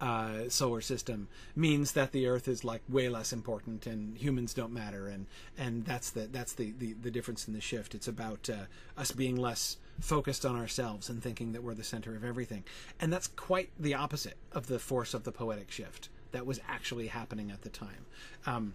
uh, 0.00 0.48
solar 0.48 0.80
system 0.80 1.28
means 1.54 1.92
that 1.92 2.12
the 2.12 2.26
Earth 2.26 2.48
is 2.48 2.64
like 2.64 2.82
way 2.88 3.08
less 3.08 3.32
important 3.32 3.86
and 3.86 4.18
humans 4.18 4.52
don't 4.52 4.72
matter, 4.72 5.06
and 5.06 5.26
and 5.56 5.84
that's 5.84 6.10
the 6.10 6.22
that's 6.26 6.52
the 6.52 6.74
the, 6.78 6.94
the 6.94 7.10
difference 7.10 7.46
in 7.46 7.54
the 7.54 7.60
shift. 7.60 7.94
It's 7.94 8.08
about 8.08 8.50
uh, 8.50 8.64
us 9.00 9.12
being 9.12 9.36
less 9.36 9.76
focused 10.00 10.44
on 10.44 10.56
ourselves 10.56 11.08
and 11.08 11.22
thinking 11.22 11.52
that 11.52 11.62
we're 11.62 11.74
the 11.74 11.84
center 11.84 12.16
of 12.16 12.24
everything, 12.24 12.64
and 13.00 13.12
that's 13.12 13.28
quite 13.28 13.70
the 13.78 13.94
opposite 13.94 14.36
of 14.52 14.66
the 14.66 14.78
force 14.78 15.14
of 15.14 15.24
the 15.24 15.32
poetic 15.32 15.70
shift 15.70 16.08
that 16.32 16.44
was 16.46 16.60
actually 16.68 17.06
happening 17.06 17.50
at 17.50 17.62
the 17.62 17.68
time. 17.68 18.06
Um, 18.44 18.74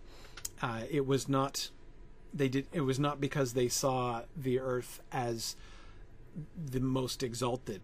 uh, 0.61 0.81
it 0.89 1.05
was 1.05 1.27
not 1.27 1.69
they 2.33 2.47
did 2.47 2.67
it 2.71 2.81
was 2.81 2.99
not 2.99 3.19
because 3.19 3.53
they 3.53 3.67
saw 3.67 4.21
the 4.35 4.59
Earth 4.59 5.01
as 5.11 5.55
the 6.63 6.79
most 6.79 7.23
exalted 7.23 7.81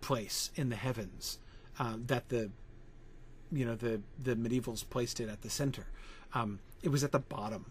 place 0.00 0.50
in 0.54 0.68
the 0.68 0.76
heavens 0.76 1.38
um, 1.78 2.04
that 2.06 2.28
the 2.28 2.50
you 3.50 3.64
know 3.64 3.74
the 3.74 4.00
the 4.18 4.36
medievals 4.36 4.88
placed 4.88 5.20
it 5.20 5.28
at 5.28 5.42
the 5.42 5.50
center. 5.50 5.86
Um, 6.34 6.60
it 6.82 6.90
was 6.90 7.02
at 7.02 7.12
the 7.12 7.18
bottom 7.18 7.66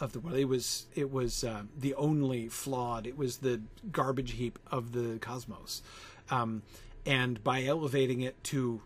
of 0.00 0.12
the 0.12 0.20
world. 0.20 0.36
It 0.36 0.46
was 0.46 0.86
it 0.94 1.10
was 1.10 1.44
uh, 1.44 1.62
the 1.78 1.94
only 1.94 2.48
flawed. 2.48 3.06
It 3.06 3.16
was 3.16 3.38
the 3.38 3.62
garbage 3.90 4.32
heap 4.32 4.58
of 4.70 4.92
the 4.92 5.18
cosmos, 5.18 5.82
um, 6.30 6.62
and 7.04 7.42
by 7.42 7.64
elevating 7.64 8.20
it 8.20 8.42
to 8.44 8.82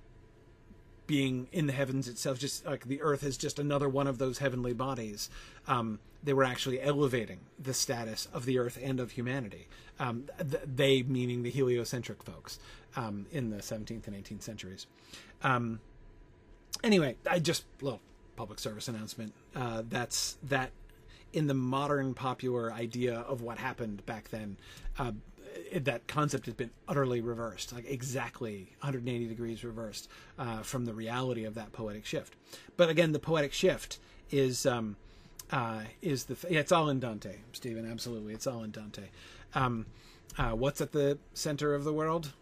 being 1.07 1.49
in 1.51 1.67
the 1.67 1.73
heavens 1.73 2.07
itself, 2.07 2.39
just 2.39 2.65
like 2.65 2.85
the 2.85 3.03
Earth 3.03 3.25
is 3.25 3.37
just 3.37 3.59
another 3.59 3.89
one 3.89 4.07
of 4.07 4.19
those 4.19 4.39
heavenly 4.39 4.73
bodies. 4.73 5.29
Um, 5.67 5.99
they 6.23 6.33
were 6.33 6.45
actually 6.45 6.81
elevating 6.81 7.41
the 7.59 7.75
status 7.75 8.29
of 8.33 8.45
the 8.45 8.59
Earth 8.59 8.79
and 8.81 9.01
of 9.01 9.11
humanity. 9.13 9.67
Um, 9.99 10.27
th- 10.39 10.63
they 10.65 11.03
meaning 11.03 11.43
the 11.43 11.51
heliocentric 11.51 12.23
folks 12.23 12.61
um, 12.95 13.27
in 13.33 13.51
the 13.51 13.57
17th 13.57 14.07
and 14.07 14.25
18th 14.25 14.43
centuries. 14.43 14.87
Um, 15.43 15.81
anyway, 16.85 17.17
I 17.29 17.41
just 17.41 17.65
little 17.81 18.01
public 18.37 18.61
service 18.61 18.87
announcement. 18.87 19.35
Uh, 19.55 19.83
that's 19.89 20.39
that 20.45 20.71
in 21.33 21.47
the 21.47 21.55
modern 21.55 22.15
popular 22.15 22.73
idea 22.73 23.21
of 23.21 23.43
what 23.43 23.59
happened 23.59 24.05
back 24.07 24.29
then. 24.31 24.57
Uh, 24.99 25.13
that 25.75 26.07
concept 26.07 26.47
has 26.47 26.55
been 26.55 26.71
utterly 26.89 27.21
reversed, 27.21 27.73
like 27.73 27.85
exactly 27.89 28.69
180 28.81 29.27
degrees 29.27 29.65
reversed 29.65 30.09
uh, 30.39 30.63
from 30.63 30.85
the 30.85 30.95
reality 30.95 31.45
of 31.45 31.55
that 31.55 31.73
poetic 31.73 32.07
shift. 32.07 32.35
But 32.77 32.89
again, 32.89 33.13
the 33.13 33.19
poetic 33.19 33.53
shift 33.53 33.99
is 34.31 34.65
um, 34.65 34.97
uh, 35.51 35.83
is 36.03 36.25
the 36.25 36.37
yeah, 36.49 36.61
it's 36.61 36.73
all 36.73 36.89
in 36.89 37.01
Dante, 37.01 37.37
Stephen. 37.53 37.91
Absolutely, 37.91 38.35
it's 38.35 38.47
all 38.47 38.63
in 38.63 38.71
Dante. 38.71 39.09
Um, 39.55 39.87
uh, 40.39 40.51
what's 40.51 40.81
at 40.81 40.93
the 40.93 41.19
center 41.35 41.75
of 41.75 41.85
the 41.85 41.93
world? 41.93 42.33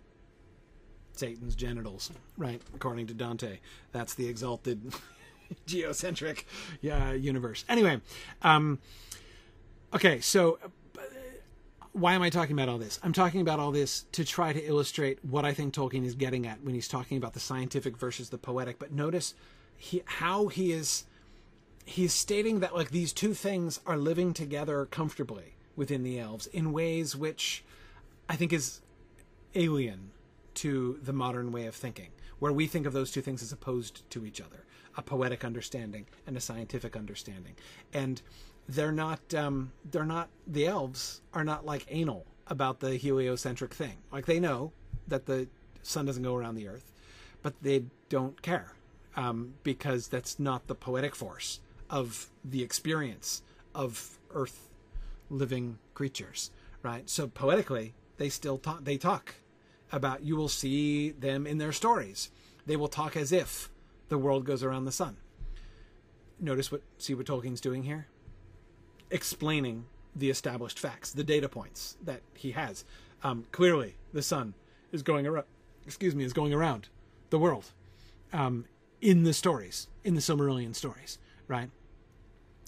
Satan's 1.13 1.57
genitals, 1.57 2.13
right? 2.37 2.63
According 2.75 3.09
to 3.09 3.15
Dante, 3.15 3.59
that's 3.93 4.15
the 4.15 4.29
exalted 4.29 4.95
geocentric 5.67 6.47
yeah, 6.81 7.13
universe. 7.13 7.65
Anyway, 7.69 8.01
um, 8.43 8.79
okay, 9.95 10.21
so 10.21 10.59
why 11.93 12.15
am 12.15 12.23
I 12.23 12.31
talking 12.31 12.53
about 12.53 12.69
all 12.69 12.79
this? 12.79 13.01
I'm 13.03 13.13
talking 13.13 13.41
about 13.41 13.59
all 13.59 13.73
this 13.73 14.05
to 14.13 14.25
try 14.25 14.53
to 14.53 14.65
illustrate 14.65 15.25
what 15.25 15.45
I 15.45 15.53
think 15.53 15.75
Tolkien 15.75 16.05
is 16.05 16.15
getting 16.15 16.47
at 16.47 16.63
when 16.63 16.75
he's 16.75 16.89
talking 16.89 17.17
about 17.17 17.35
the 17.35 17.41
scientific 17.41 17.97
versus 17.97 18.31
the 18.31 18.39
poetic. 18.39 18.79
But 18.79 18.93
notice 18.93 19.35
he, 19.77 20.03
how 20.05 20.49
he 20.49 20.73
is 20.73 21.05
he's 21.85 22.13
stating 22.13 22.61
that 22.61 22.75
like 22.75 22.91
these 22.91 23.13
two 23.13 23.33
things 23.35 23.81
are 23.87 23.97
living 23.97 24.35
together 24.35 24.87
comfortably 24.87 25.55
within 25.75 26.03
the 26.03 26.21
elves 26.21 26.47
in 26.49 26.73
ways 26.73 27.17
which 27.17 27.65
I 28.29 28.37
think 28.37 28.53
is 28.53 28.81
alien 29.55 30.11
to 30.55 30.99
the 31.03 31.13
modern 31.13 31.51
way 31.51 31.67
of 31.67 31.75
thinking, 31.75 32.11
where 32.39 32.53
we 32.53 32.67
think 32.67 32.85
of 32.87 32.93
those 32.93 33.11
two 33.11 33.23
things 33.23 33.43
as 33.43 33.53
opposed 33.53 34.09
to 34.11 34.27
each 34.27 34.41
other 34.41 34.65
a 34.97 35.03
poetic 35.03 35.45
understanding 35.45 36.07
and 36.27 36.37
a 36.37 36.41
scientific 36.41 36.97
understanding. 36.97 37.55
And 37.93 38.21
they're 38.69 38.93
not 38.93 39.35
um, 39.35 39.73
they're 39.91 40.05
not 40.05 40.29
the 40.47 40.67
elves 40.67 41.23
are 41.33 41.45
not 41.45 41.65
like 41.65 41.87
anal 41.89 42.27
about 42.47 42.81
the 42.81 42.97
heliocentric 42.97 43.75
thing. 43.75 43.97
Like 44.13 44.27
they 44.27 44.41
know 44.41 44.73
that 45.07 45.27
the 45.27 45.49
sun 45.83 46.07
doesn't 46.07 46.23
go 46.23 46.35
around 46.35 46.55
the 46.55 46.69
earth, 46.69 46.93
but 47.43 47.55
they 47.63 47.85
don't 48.09 48.41
care 48.43 48.73
um, 49.17 49.55
because 49.63 50.09
that's 50.09 50.39
not 50.39 50.67
the 50.67 50.75
poetic 50.75 51.15
force 51.15 51.61
of 51.91 52.29
the 52.45 52.63
experience 52.63 53.43
of 53.75 54.19
earth 54.33 54.69
living 55.31 55.79
creatures, 55.95 56.51
right? 56.83 57.09
So 57.09 57.27
poetically, 57.27 57.95
they 58.19 58.29
still 58.29 58.59
talk. 58.59 58.85
They 58.85 58.97
talk 58.97 59.35
about. 59.91 60.23
You 60.23 60.37
will 60.37 60.49
see 60.49 61.11
them 61.11 61.47
in 61.47 61.59
their 61.59 61.73
stories. 61.73 62.31
They 62.67 62.77
will 62.77 62.89
talk 62.89 63.17
as 63.17 63.33
if 63.33 63.71
the 64.09 64.19
world 64.19 64.45
goes 64.45 64.63
around 64.63 64.85
the 64.85 64.93
sun. 64.93 65.17
Notice 66.41 66.71
what 66.71 66.83
see 66.99 67.15
what 67.15 67.27
Tolkien's 67.27 67.61
doing 67.61 67.83
here 67.83 68.07
explaining 69.11 69.87
the 70.15 70.31
established 70.31 70.79
facts, 70.79 71.13
the 71.13 71.25
data 71.25 71.49
points 71.49 71.97
that 72.05 72.23
he 72.35 72.53
has. 72.53 72.85
Um, 73.23 73.47
clearly, 73.53 73.97
the 74.13 74.23
sun 74.23 74.55
is 74.93 75.03
going 75.03 75.27
around. 75.27 75.47
Excuse 75.87 76.15
me, 76.15 76.25
is 76.25 76.33
going 76.33 76.53
around 76.53 76.89
the 77.31 77.39
world 77.39 77.73
um, 78.33 78.67
in 79.01 79.23
the 79.23 79.33
stories, 79.33 79.89
in 80.05 80.15
the 80.15 80.21
Silmarillion 80.21 80.75
stories, 80.75 81.19
right? 81.47 81.71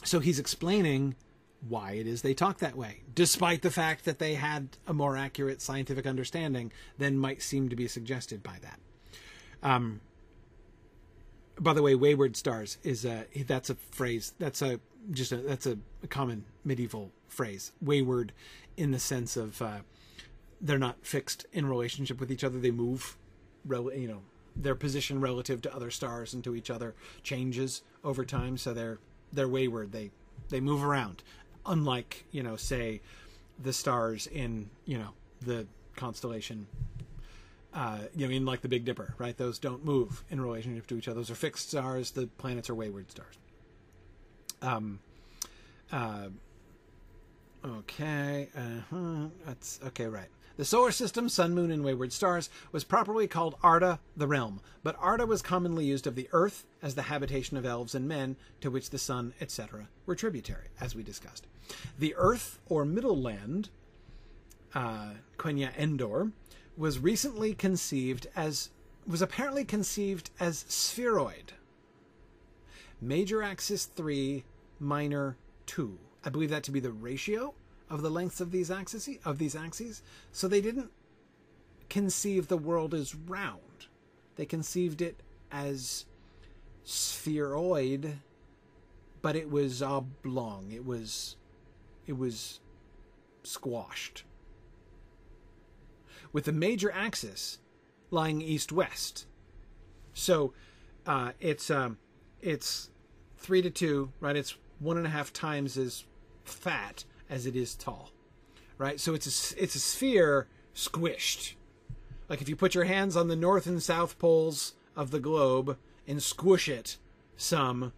So 0.04 0.20
he's 0.20 0.38
explaining 0.38 1.16
why 1.68 1.92
it 1.92 2.06
is 2.06 2.22
they 2.22 2.32
talk 2.32 2.58
that 2.58 2.76
way, 2.76 3.02
despite 3.14 3.60
the 3.60 3.70
fact 3.70 4.06
that 4.06 4.18
they 4.18 4.34
had 4.34 4.68
a 4.86 4.94
more 4.94 5.18
accurate 5.18 5.60
scientific 5.60 6.06
understanding 6.06 6.72
than 6.96 7.18
might 7.18 7.42
seem 7.42 7.68
to 7.68 7.76
be 7.76 7.86
suggested 7.86 8.42
by 8.42 8.56
that. 8.62 8.80
Um, 9.62 10.00
by 11.60 11.74
the 11.74 11.82
way, 11.82 11.94
wayward 11.94 12.36
stars 12.36 12.78
is 12.82 13.04
a 13.04 13.26
that's 13.46 13.70
a 13.70 13.74
phrase 13.90 14.32
that's 14.38 14.62
a 14.62 14.80
just 15.10 15.30
a 15.30 15.36
that's 15.36 15.66
a, 15.66 15.78
common 16.08 16.44
medieval 16.64 17.12
phrase. 17.28 17.72
Wayward, 17.80 18.32
in 18.76 18.90
the 18.90 18.98
sense 18.98 19.36
of 19.36 19.60
uh, 19.60 19.78
they're 20.60 20.78
not 20.78 20.96
fixed 21.02 21.46
in 21.52 21.66
relationship 21.66 22.18
with 22.18 22.32
each 22.32 22.42
other. 22.42 22.58
They 22.58 22.70
move, 22.70 23.16
rel- 23.66 23.92
you 23.92 24.08
know, 24.08 24.22
their 24.56 24.74
position 24.74 25.20
relative 25.20 25.60
to 25.62 25.74
other 25.74 25.90
stars 25.90 26.32
and 26.34 26.42
to 26.44 26.56
each 26.56 26.70
other 26.70 26.94
changes 27.22 27.82
over 28.02 28.24
time. 28.24 28.56
So 28.56 28.72
they're 28.72 28.98
they're 29.32 29.48
wayward. 29.48 29.92
They 29.92 30.10
they 30.48 30.60
move 30.60 30.82
around, 30.82 31.22
unlike 31.66 32.24
you 32.30 32.42
know, 32.42 32.56
say, 32.56 33.02
the 33.62 33.74
stars 33.74 34.26
in 34.26 34.70
you 34.86 34.98
know 34.98 35.10
the 35.42 35.66
constellation 35.96 36.66
uh, 37.72 37.98
you 38.14 38.26
know, 38.26 38.34
in 38.34 38.44
like 38.44 38.62
the 38.62 38.68
Big 38.68 38.84
Dipper, 38.84 39.14
right? 39.18 39.36
Those 39.36 39.58
don't 39.58 39.84
move 39.84 40.24
in 40.30 40.40
relationship 40.40 40.86
to 40.88 40.98
each 40.98 41.08
other. 41.08 41.20
Those 41.20 41.30
are 41.30 41.36
fixed 41.36 41.68
stars. 41.68 42.10
The 42.10 42.26
planets 42.26 42.68
are 42.68 42.74
wayward 42.74 43.10
stars. 43.10 43.34
Um, 44.62 45.00
uh, 45.92 46.28
okay, 47.64 48.48
uh-huh. 48.56 49.28
that's 49.46 49.80
okay, 49.86 50.06
right. 50.06 50.28
The 50.56 50.64
solar 50.66 50.90
system, 50.90 51.30
sun, 51.30 51.54
moon, 51.54 51.70
and 51.70 51.82
wayward 51.82 52.12
stars, 52.12 52.50
was 52.70 52.84
properly 52.84 53.26
called 53.26 53.56
Arda, 53.62 53.98
the 54.14 54.26
realm, 54.26 54.60
but 54.82 54.96
Arda 54.98 55.24
was 55.24 55.40
commonly 55.40 55.86
used 55.86 56.06
of 56.06 56.16
the 56.16 56.28
earth 56.32 56.66
as 56.82 56.94
the 56.94 57.02
habitation 57.02 57.56
of 57.56 57.64
elves 57.64 57.94
and 57.94 58.06
men, 58.06 58.36
to 58.60 58.70
which 58.70 58.90
the 58.90 58.98
sun, 58.98 59.32
etc., 59.40 59.88
were 60.04 60.14
tributary, 60.14 60.66
as 60.78 60.94
we 60.94 61.02
discussed. 61.02 61.46
The 61.98 62.14
earth, 62.16 62.58
or 62.68 62.84
middle 62.84 63.18
land, 63.18 63.70
uh, 64.74 65.12
Quenya 65.38 65.74
Endor, 65.78 66.32
was 66.76 66.98
recently 66.98 67.54
conceived 67.54 68.26
as 68.34 68.70
was 69.06 69.22
apparently 69.22 69.64
conceived 69.64 70.30
as 70.38 70.64
spheroid. 70.68 71.52
Major 73.00 73.42
axis 73.42 73.86
3, 73.86 74.44
minor 74.78 75.36
2. 75.66 75.98
I 76.24 76.28
believe 76.28 76.50
that 76.50 76.62
to 76.64 76.70
be 76.70 76.80
the 76.80 76.92
ratio 76.92 77.54
of 77.88 78.02
the 78.02 78.10
lengths 78.10 78.40
of 78.40 78.50
these 78.50 78.70
axes 78.70 79.08
of 79.24 79.38
these 79.38 79.56
axes. 79.56 80.02
So 80.32 80.46
they 80.46 80.60
didn't 80.60 80.90
conceive 81.88 82.48
the 82.48 82.56
world 82.56 82.94
as 82.94 83.14
round. 83.14 83.86
They 84.36 84.46
conceived 84.46 85.02
it 85.02 85.22
as 85.50 86.04
spheroid, 86.84 88.18
but 89.22 89.34
it 89.34 89.50
was 89.50 89.82
oblong. 89.82 90.70
It 90.72 90.84
was 90.84 91.36
it 92.06 92.16
was 92.16 92.60
squashed 93.42 94.24
with 96.32 96.44
the 96.44 96.52
major 96.52 96.90
axis 96.92 97.58
lying 98.10 98.40
east 98.40 98.72
west. 98.72 99.26
So 100.14 100.52
uh, 101.06 101.32
it's 101.40 101.70
um, 101.70 101.98
it's 102.40 102.90
three 103.36 103.62
to 103.62 103.70
two, 103.70 104.12
right? 104.20 104.36
It's 104.36 104.56
one 104.78 104.96
and 104.96 105.06
a 105.06 105.10
half 105.10 105.32
times 105.32 105.76
as 105.76 106.04
fat 106.44 107.04
as 107.28 107.46
it 107.46 107.56
is 107.56 107.74
tall, 107.74 108.10
right? 108.78 108.98
So 108.98 109.14
it's 109.14 109.52
a, 109.52 109.62
it's 109.62 109.74
a 109.74 109.80
sphere 109.80 110.46
squished. 110.74 111.54
Like 112.28 112.40
if 112.40 112.48
you 112.48 112.56
put 112.56 112.74
your 112.74 112.84
hands 112.84 113.16
on 113.16 113.28
the 113.28 113.36
north 113.36 113.66
and 113.66 113.82
south 113.82 114.18
poles 114.18 114.74
of 114.96 115.10
the 115.10 115.20
globe 115.20 115.76
and 116.06 116.22
squish 116.22 116.68
it 116.68 116.96
some, 117.36 117.92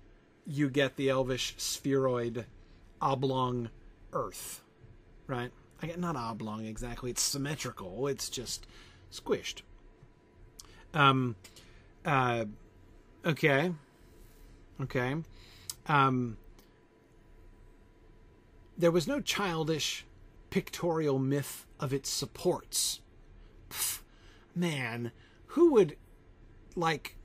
you 0.47 0.69
get 0.69 0.97
the 0.97 1.09
elvish 1.09 1.55
spheroid 1.57 2.47
oblong 3.01 3.71
Earth, 4.13 4.63
right? 5.27 5.51
I 5.83 5.87
get 5.87 5.99
not 5.99 6.15
oblong 6.15 6.65
exactly. 6.65 7.11
It's 7.11 7.23
symmetrical. 7.23 8.07
It's 8.07 8.29
just 8.29 8.67
squished. 9.11 9.63
Um, 10.95 11.35
uh, 12.05 12.45
okay, 13.27 13.73
okay. 14.81 15.17
Um, 15.87 16.37
there 18.79 18.93
was 18.93 19.09
no 19.09 19.21
childish 19.21 20.07
pictorial 20.51 21.19
myth 21.19 21.67
of 21.81 21.93
its 21.93 22.09
supports. 22.09 23.01
Pff, 23.69 24.03
man, 24.55 25.11
who 25.47 25.73
would 25.73 25.97
like 26.77 27.17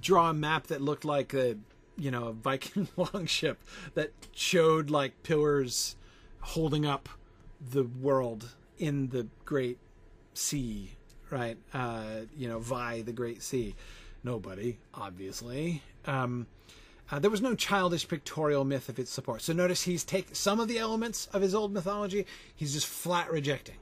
draw 0.00 0.30
a 0.30 0.34
map 0.34 0.66
that 0.66 0.82
looked 0.82 1.04
like 1.04 1.32
a 1.32 1.56
you 1.96 2.10
know 2.10 2.26
a 2.26 2.32
Viking 2.32 2.88
longship 2.96 3.62
that 3.94 4.12
showed 4.32 4.90
like 4.90 5.22
pillars 5.22 5.96
holding 6.40 6.84
up 6.84 7.08
the 7.70 7.84
world 7.84 8.54
in 8.78 9.08
the 9.08 9.26
Great 9.44 9.78
Sea, 10.34 10.92
right? 11.30 11.56
Uh, 11.72 12.22
you 12.36 12.48
know, 12.48 12.58
Vi 12.58 13.02
the 13.02 13.12
Great 13.12 13.42
Sea. 13.42 13.74
Nobody, 14.24 14.78
obviously. 14.94 15.82
Um, 16.06 16.46
uh, 17.10 17.18
there 17.18 17.30
was 17.30 17.42
no 17.42 17.54
childish 17.54 18.08
pictorial 18.08 18.64
myth 18.64 18.88
of 18.88 18.98
its 18.98 19.10
support. 19.10 19.42
So 19.42 19.52
notice 19.52 19.82
he's 19.82 20.04
take 20.04 20.34
some 20.34 20.60
of 20.60 20.68
the 20.68 20.78
elements 20.78 21.26
of 21.32 21.42
his 21.42 21.54
old 21.54 21.72
mythology. 21.72 22.26
He's 22.54 22.72
just 22.72 22.86
flat 22.86 23.30
rejecting, 23.30 23.76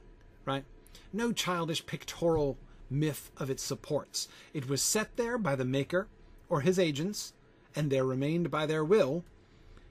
right? 0.45 0.65
No 1.13 1.31
childish 1.31 1.85
pictorial 1.85 2.57
myth 2.89 3.31
of 3.37 3.49
its 3.49 3.63
supports. 3.63 4.27
It 4.53 4.67
was 4.67 4.81
set 4.81 5.15
there 5.15 5.37
by 5.37 5.55
the 5.55 5.65
maker 5.65 6.07
or 6.49 6.61
his 6.61 6.77
agents, 6.77 7.33
and 7.75 7.89
there 7.89 8.03
remained 8.03 8.51
by 8.51 8.65
their 8.65 8.83
will. 8.83 9.23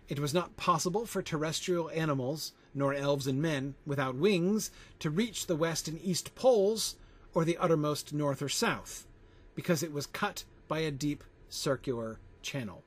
It 0.09 0.19
was 0.19 0.35
not 0.35 0.57
possible 0.57 1.07
for 1.07 1.23
terrestrial 1.23 1.89
animals, 1.91 2.53
nor 2.75 2.95
elves 2.95 3.27
and 3.27 3.41
men, 3.43 3.75
without 3.85 4.15
wings, 4.15 4.71
to 4.99 5.11
reach 5.11 5.47
the 5.47 5.57
west 5.57 5.89
and 5.89 6.01
east 6.03 6.35
poles, 6.35 6.97
or 7.35 7.45
the 7.45 7.57
uttermost 7.59 8.13
north 8.13 8.43
or 8.43 8.49
south, 8.49 9.07
because 9.55 9.83
it 9.83 9.93
was 9.93 10.07
cut 10.07 10.45
by 10.69 10.81
a 10.81 10.91
deep 10.91 11.25
circular 11.49 12.19
channel. 12.43 12.83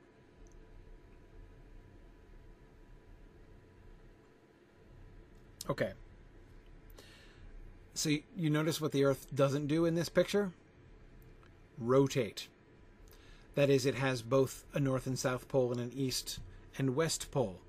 Okay. 5.68 5.92
So 7.94 8.10
you, 8.36 8.50
notice 8.50 8.80
what 8.80 8.92
the 8.92 9.04
Earth 9.04 9.28
doesn't 9.34 9.66
do 9.66 9.86
in 9.86 9.94
this 9.94 10.08
picture? 10.08 10.52
Rotate. 11.78 12.48
That 13.54 13.70
is, 13.70 13.86
it 13.86 13.94
has 13.94 14.20
both 14.20 14.64
a 14.74 14.80
north 14.80 15.06
and 15.06 15.18
south 15.18 15.48
pole 15.48 15.70
and 15.70 15.80
an 15.80 15.92
east 15.94 16.40
and 16.76 16.96
west 16.96 17.30
pole. 17.30 17.60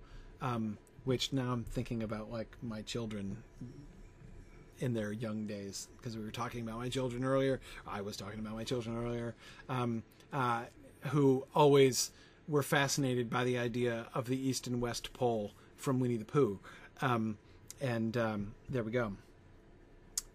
Um, 0.41 0.77
which 1.05 1.31
now 1.31 1.51
I'm 1.51 1.63
thinking 1.63 2.03
about 2.03 2.31
like 2.31 2.57
my 2.61 2.81
children 2.81 3.37
in 4.79 4.93
their 4.93 5.11
young 5.11 5.47
days 5.47 5.87
because 5.97 6.17
we 6.17 6.23
were 6.23 6.31
talking 6.31 6.61
about 6.61 6.77
my 6.77 6.89
children 6.89 7.23
earlier. 7.23 7.61
I 7.87 8.01
was 8.01 8.17
talking 8.17 8.39
about 8.39 8.55
my 8.55 8.63
children 8.63 8.97
earlier, 8.97 9.35
um, 9.69 10.03
uh, 10.33 10.63
who 11.07 11.45
always 11.55 12.11
were 12.47 12.63
fascinated 12.63 13.29
by 13.29 13.43
the 13.43 13.57
idea 13.57 14.07
of 14.13 14.27
the 14.27 14.37
east 14.37 14.67
and 14.67 14.81
west 14.81 15.13
pole 15.13 15.51
from 15.77 15.99
Winnie 15.99 16.17
the 16.17 16.25
Pooh. 16.25 16.59
Um, 17.01 17.37
and 17.79 18.17
um, 18.17 18.53
there 18.69 18.83
we 18.83 18.91
go. 18.91 19.13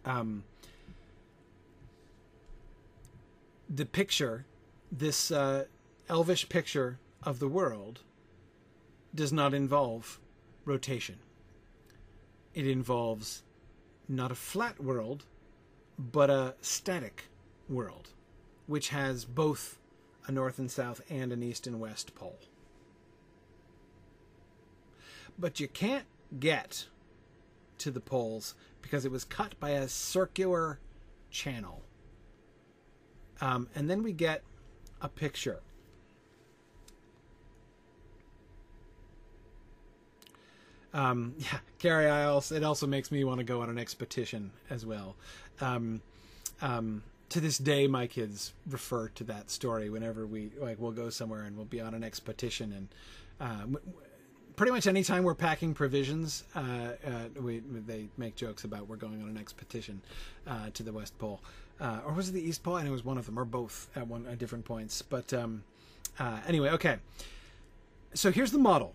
Um, 0.05 0.45
the 3.69 3.87
picture, 3.87 4.47
this 4.91 5.31
uh, 5.31 5.65
elvish 6.09 6.49
picture 6.49 6.99
of 7.23 7.39
the 7.39 7.49
world, 7.49 8.01
does 9.15 9.33
not 9.33 9.55
involve 9.55 10.19
rotation. 10.71 11.19
It 12.55 12.67
involves 12.67 13.43
not 14.09 14.33
a 14.33 14.37
flat 14.37 14.83
world, 14.83 15.25
but 15.99 16.31
a 16.31 16.55
static 16.63 17.25
world, 17.69 18.11
which 18.67 18.89
has 18.89 19.25
both 19.25 19.79
a 20.27 20.33
north 20.33 20.59
and 20.59 20.71
south 20.71 21.03
and 21.11 21.33
an 21.33 21.43
east 21.43 21.67
and 21.67 21.79
west 21.79 22.15
pole. 22.15 22.39
But 25.39 25.61
you 25.61 25.69
can't 25.69 26.07
get 26.39 26.87
to 27.79 27.91
the 27.91 28.01
poles 28.01 28.55
because 28.83 29.05
it 29.05 29.11
was 29.11 29.25
cut 29.25 29.59
by 29.59 29.71
a 29.71 29.89
circular 29.89 30.79
channel. 31.31 31.83
Um, 33.41 33.69
and 33.75 33.89
then 33.89 34.03
we 34.03 34.13
get 34.13 34.43
a 35.01 35.09
picture. 35.09 35.61
Um, 40.93 41.35
yeah, 41.39 41.59
Carrie, 41.79 42.09
I 42.09 42.25
also, 42.25 42.55
it 42.55 42.65
also 42.65 42.87
makes 42.87 43.11
me 43.11 43.25
want 43.25 43.39
to 43.39 43.45
go 43.45 43.63
on 43.63 43.71
an 43.71 43.79
expedition 43.79 44.51
as 44.69 44.85
well. 44.85 45.17
Um, 45.61 46.01
um, 46.63 47.03
to 47.31 47.41
this 47.41 47.59
day, 47.59 47.87
my 47.87 48.07
kids 48.07 48.53
refer 48.69 49.09
to 49.09 49.25
that 49.25 49.51
story 49.51 49.89
whenever 49.89 50.27
we 50.27 50.51
like 50.59 50.81
we'll 50.81 50.91
go 50.91 51.11
somewhere 51.11 51.43
and 51.43 51.57
we'll 51.57 51.65
be 51.65 51.81
on 51.81 51.95
an 51.95 52.03
expedition 52.03 52.73
and 52.73 52.89
uh, 53.41 53.79
pretty 54.57 54.73
much 54.73 54.87
anytime 54.87 55.23
we're 55.23 55.35
packing 55.35 55.73
provisions, 55.73 56.45
uh, 56.55 56.61
uh, 56.61 57.41
we 57.41 57.61
they 57.61 58.09
make 58.19 58.37
jokes 58.37 58.65
about 58.65 58.89
we're 58.89 58.97
going 58.97 59.23
on 59.23 59.29
an 59.29 59.39
expedition 59.39 60.03
uh, 60.47 60.69
to 60.75 60.83
the 60.83 60.93
West 60.93 61.17
Pole, 61.19 61.41
uh, 61.81 62.01
or 62.05 62.13
was 62.13 62.29
it 62.29 62.33
the 62.33 62.43
East 62.43 62.63
Pole? 62.63 62.77
And 62.77 62.87
it 62.87 62.91
was 62.91 63.05
one 63.05 63.17
of 63.17 63.27
them, 63.27 63.39
or 63.39 63.47
both 63.47 63.89
at 63.97 64.07
one 64.07 64.27
at 64.27 64.39
different 64.39 64.67
points. 64.67 65.01
But 65.01 65.33
um, 65.33 65.65
anyway, 66.47 66.71
okay. 66.71 66.99
So 68.13 68.31
here's 68.31 68.53
the 68.53 68.59
model, 68.59 68.95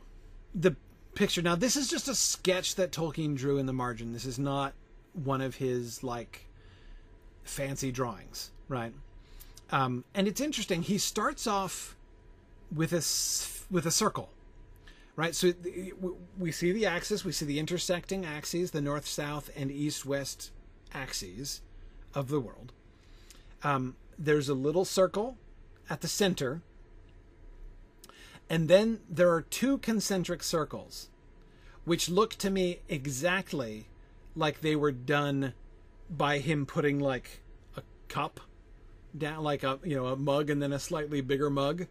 the 0.54 0.76
picture. 1.16 1.41
Now 1.41 1.55
this 1.55 1.76
is 1.76 1.88
just 1.88 2.07
a 2.07 2.16
sketch 2.16 2.76
that 2.76 2.91
Tolkien 2.91 3.36
drew 3.36 3.57
in 3.57 3.66
the 3.66 3.74
margin. 3.74 4.13
This 4.13 4.26
is 4.26 4.38
not 4.38 4.74
one 5.13 5.41
of 5.41 5.55
his 5.55 6.03
like 6.03 6.45
fancy 7.43 7.91
drawings, 7.91 8.51
right? 8.68 8.93
Um, 9.72 10.03
and 10.13 10.28
it's 10.28 10.41
interesting. 10.41 10.84
He 10.84 10.97
starts 10.97 11.47
off 11.47 11.95
with 12.74 12.93
a 12.93 13.03
with 13.74 13.86
a 13.86 13.91
circle 13.91 14.30
right? 15.16 15.34
So 15.34 15.53
we 16.38 16.51
see 16.51 16.72
the 16.72 16.86
axis, 16.86 17.24
we 17.24 17.32
see 17.32 17.45
the 17.45 17.59
intersecting 17.59 18.26
axes, 18.26 18.72
the 18.72 18.82
north, 18.82 19.07
south, 19.07 19.49
and 19.55 19.72
east, 19.72 20.05
west 20.05 20.51
axes 20.93 21.61
of 22.13 22.28
the 22.28 22.39
world. 22.39 22.74
Um, 23.63 23.95
there's 24.18 24.49
a 24.49 24.53
little 24.53 24.86
circle 24.86 25.38
at 25.89 26.01
the 26.01 26.07
center, 26.07 26.61
and 28.50 28.68
then 28.68 29.00
there 29.10 29.32
are 29.32 29.41
two 29.41 29.78
concentric 29.80 30.43
circles, 30.43 31.10
which 31.84 32.10
look 32.10 32.36
to 32.36 32.50
me 32.50 32.80
exactly 32.88 33.88
like 34.36 34.62
they 34.62 34.76
were 34.76 34.91
done 34.91 35.54
by 36.10 36.39
him 36.39 36.66
putting 36.66 37.00
like 37.00 37.41
a 37.76 37.82
cup 38.08 38.39
down, 39.18 39.43
like 39.43 39.64
a 39.64 39.80
you 39.84 39.96
know 39.96 40.08
a 40.08 40.16
mug, 40.16 40.50
and 40.50 40.62
then 40.62 40.74
a 40.74 40.80
slightly 40.80 41.22
bigger 41.22 41.50
mug 41.50 41.88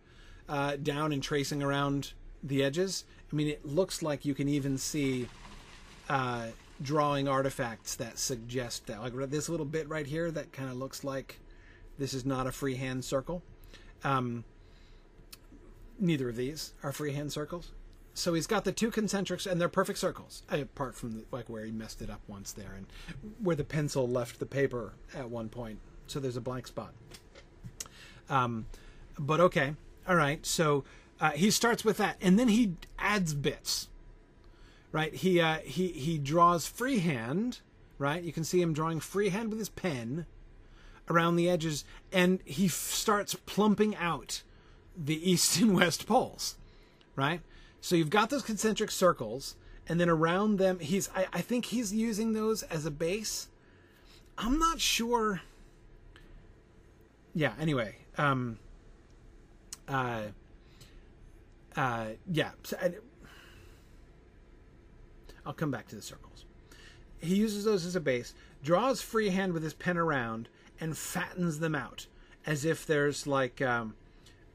uh, 0.48 0.76
down 0.76 1.12
and 1.12 1.22
tracing 1.22 1.62
around 1.62 2.12
the 2.42 2.62
edges. 2.62 3.04
I 3.32 3.36
mean, 3.36 3.48
it 3.48 3.64
looks 3.64 4.02
like 4.02 4.24
you 4.24 4.34
can 4.34 4.48
even 4.48 4.78
see 4.78 5.28
uh, 6.08 6.48
drawing 6.82 7.26
artifacts 7.26 7.96
that 7.96 8.18
suggest 8.18 8.86
that. 8.86 9.00
Like 9.00 9.30
this 9.30 9.48
little 9.48 9.66
bit 9.66 9.88
right 9.88 10.06
here 10.06 10.30
that 10.30 10.52
kind 10.52 10.70
of 10.70 10.76
looks 10.76 11.02
like 11.02 11.40
this 11.98 12.14
is 12.14 12.24
not 12.24 12.46
a 12.46 12.52
freehand 12.52 13.04
circle. 13.04 13.42
Um, 14.02 14.44
neither 15.98 16.28
of 16.28 16.36
these 16.36 16.74
are 16.82 16.92
freehand 16.92 17.32
circles. 17.32 17.70
So 18.14 18.34
he's 18.34 18.46
got 18.46 18.64
the 18.64 18.72
two 18.72 18.92
concentrics, 18.92 19.50
and 19.50 19.60
they're 19.60 19.68
perfect 19.68 19.98
circles, 19.98 20.44
apart 20.48 20.94
from 20.94 21.12
the, 21.12 21.24
like 21.32 21.48
where 21.48 21.64
he 21.64 21.72
messed 21.72 22.00
it 22.00 22.08
up 22.08 22.20
once 22.28 22.52
there, 22.52 22.72
and 22.76 22.86
where 23.42 23.56
the 23.56 23.64
pencil 23.64 24.08
left 24.08 24.38
the 24.38 24.46
paper 24.46 24.92
at 25.14 25.28
one 25.28 25.48
point. 25.48 25.80
So 26.06 26.20
there's 26.20 26.36
a 26.36 26.40
blank 26.40 26.68
spot. 26.68 26.92
Um, 28.30 28.66
but 29.18 29.40
okay, 29.40 29.74
all 30.08 30.14
right. 30.14 30.44
So 30.46 30.84
uh, 31.20 31.32
he 31.32 31.50
starts 31.50 31.84
with 31.84 31.96
that, 31.96 32.16
and 32.20 32.38
then 32.38 32.48
he 32.48 32.74
adds 32.98 33.34
bits. 33.34 33.88
Right? 34.92 35.12
He 35.12 35.40
uh, 35.40 35.58
he 35.64 35.88
he 35.88 36.18
draws 36.18 36.68
freehand. 36.68 37.60
Right? 37.98 38.22
You 38.22 38.32
can 38.32 38.44
see 38.44 38.60
him 38.60 38.72
drawing 38.72 39.00
freehand 39.00 39.50
with 39.50 39.58
his 39.58 39.68
pen 39.68 40.26
around 41.08 41.36
the 41.36 41.50
edges, 41.50 41.84
and 42.12 42.40
he 42.44 42.66
f- 42.66 42.72
starts 42.72 43.34
plumping 43.34 43.96
out 43.96 44.42
the 44.96 45.30
east 45.30 45.56
and 45.60 45.74
west 45.74 46.06
poles. 46.06 46.56
Right? 47.16 47.40
So 47.80 47.96
you've 47.96 48.10
got 48.10 48.30
those 48.30 48.42
concentric 48.42 48.90
circles, 48.90 49.56
and 49.88 50.00
then 50.00 50.08
around 50.08 50.58
them, 50.58 50.78
he's 50.78 51.08
I, 51.14 51.26
I 51.32 51.40
think 51.40 51.66
he's 51.66 51.92
using 51.92 52.32
those 52.32 52.62
as 52.64 52.86
a 52.86 52.90
base. 52.90 53.48
I'm 54.36 54.58
not 54.58 54.80
sure. 54.80 55.42
Yeah. 57.34 57.52
Anyway. 57.60 57.96
Um. 58.16 58.58
Uh 59.86 60.22
uh, 61.76 62.06
yeah, 62.30 62.50
so, 62.62 62.76
I'll 65.44 65.52
come 65.52 65.70
back 65.70 65.88
to 65.88 65.96
the 65.96 66.02
circles. 66.02 66.44
He 67.20 67.34
uses 67.36 67.64
those 67.64 67.84
as 67.84 67.96
a 67.96 68.00
base. 68.00 68.34
draws 68.62 69.00
freehand 69.00 69.52
with 69.52 69.62
his 69.62 69.74
pen 69.74 69.96
around 69.96 70.48
and 70.80 70.96
fattens 70.96 71.58
them 71.58 71.74
out 71.74 72.06
as 72.46 72.64
if 72.64 72.86
there's 72.86 73.26
like 73.26 73.60
um, 73.62 73.94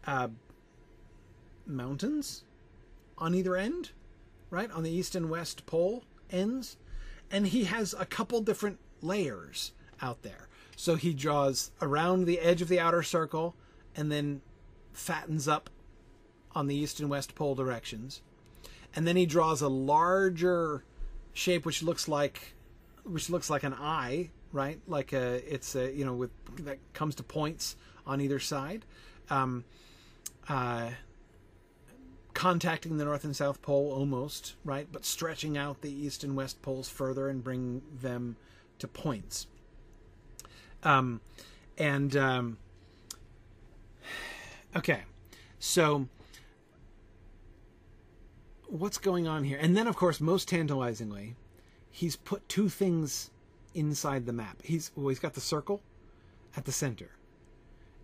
uh, 0.05 0.29
mountains 1.65 2.43
on 3.17 3.35
either 3.35 3.55
end, 3.55 3.91
right? 4.49 4.71
On 4.71 4.83
the 4.83 4.91
east 4.91 5.15
and 5.15 5.29
west 5.29 5.65
pole 5.65 6.03
ends. 6.31 6.77
And 7.31 7.47
he 7.47 7.65
has 7.65 7.93
a 7.97 8.05
couple 8.05 8.41
different 8.41 8.79
layers 9.01 9.71
out 10.01 10.23
there. 10.23 10.47
So 10.75 10.95
he 10.95 11.13
draws 11.13 11.71
around 11.81 12.25
the 12.25 12.39
edge 12.39 12.61
of 12.61 12.69
the 12.69 12.79
outer 12.79 13.03
circle 13.03 13.55
and 13.95 14.11
then 14.11 14.41
fattens 14.93 15.47
up 15.47 15.69
on 16.55 16.67
the 16.67 16.75
east 16.75 16.99
and 16.99 17.09
west 17.09 17.35
pole 17.35 17.55
directions. 17.55 18.21
And 18.95 19.05
then 19.05 19.15
he 19.15 19.25
draws 19.25 19.61
a 19.61 19.67
larger 19.67 20.83
shape 21.33 21.65
which 21.65 21.83
looks 21.83 22.07
like 22.07 22.53
which 23.03 23.29
looks 23.29 23.49
like 23.49 23.63
an 23.63 23.73
eye, 23.73 24.29
right? 24.51 24.79
Like 24.87 25.13
a 25.13 25.53
it's 25.53 25.75
a 25.75 25.91
you 25.91 26.05
know 26.05 26.13
with 26.13 26.31
that 26.65 26.79
comes 26.93 27.15
to 27.15 27.23
points 27.23 27.75
on 28.05 28.21
either 28.21 28.39
side. 28.39 28.85
Um, 29.29 29.65
uh, 30.49 30.89
contacting 32.33 32.97
the 32.97 33.05
north 33.05 33.23
and 33.23 33.35
south 33.35 33.61
pole 33.61 33.91
almost, 33.91 34.55
right? 34.65 34.87
But 34.91 35.05
stretching 35.05 35.57
out 35.57 35.81
the 35.81 35.91
east 35.91 36.23
and 36.23 36.35
west 36.35 36.61
poles 36.61 36.89
further 36.89 37.29
and 37.29 37.43
bring 37.43 37.81
them 38.01 38.35
to 38.79 38.87
points. 38.87 39.47
Um, 40.83 41.21
and 41.77 42.15
um, 42.15 42.57
okay, 44.75 45.03
so 45.59 46.07
what's 48.67 48.97
going 48.97 49.27
on 49.27 49.43
here? 49.43 49.57
And 49.61 49.75
then, 49.75 49.87
of 49.87 49.95
course, 49.95 50.19
most 50.19 50.47
tantalizingly, 50.47 51.35
he's 51.91 52.15
put 52.15 52.47
two 52.47 52.69
things 52.69 53.31
inside 53.73 54.25
the 54.25 54.33
map. 54.33 54.61
He's 54.63 54.91
well, 54.95 55.09
he's 55.09 55.19
got 55.19 55.33
the 55.33 55.41
circle 55.41 55.81
at 56.55 56.65
the 56.65 56.71
center, 56.71 57.09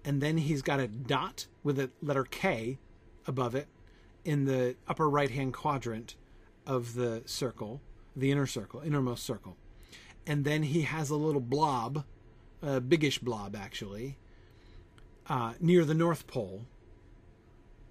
and 0.05 0.21
then 0.21 0.37
he's 0.37 0.61
got 0.61 0.79
a 0.79 0.87
dot 0.87 1.47
with 1.63 1.79
a 1.79 1.89
letter 2.01 2.23
K 2.23 2.77
above 3.27 3.55
it 3.55 3.67
in 4.23 4.45
the 4.45 4.75
upper 4.87 5.09
right 5.09 5.31
hand 5.31 5.53
quadrant 5.53 6.15
of 6.65 6.93
the 6.93 7.23
circle, 7.25 7.81
the 8.15 8.31
inner 8.31 8.45
circle, 8.45 8.81
innermost 8.81 9.23
circle. 9.23 9.57
And 10.27 10.45
then 10.45 10.63
he 10.63 10.83
has 10.83 11.09
a 11.09 11.15
little 11.15 11.41
blob, 11.41 12.05
a 12.61 12.79
biggish 12.79 13.19
blob 13.19 13.55
actually, 13.55 14.17
uh, 15.27 15.53
near 15.59 15.83
the 15.83 15.93
North 15.95 16.27
Pole 16.27 16.65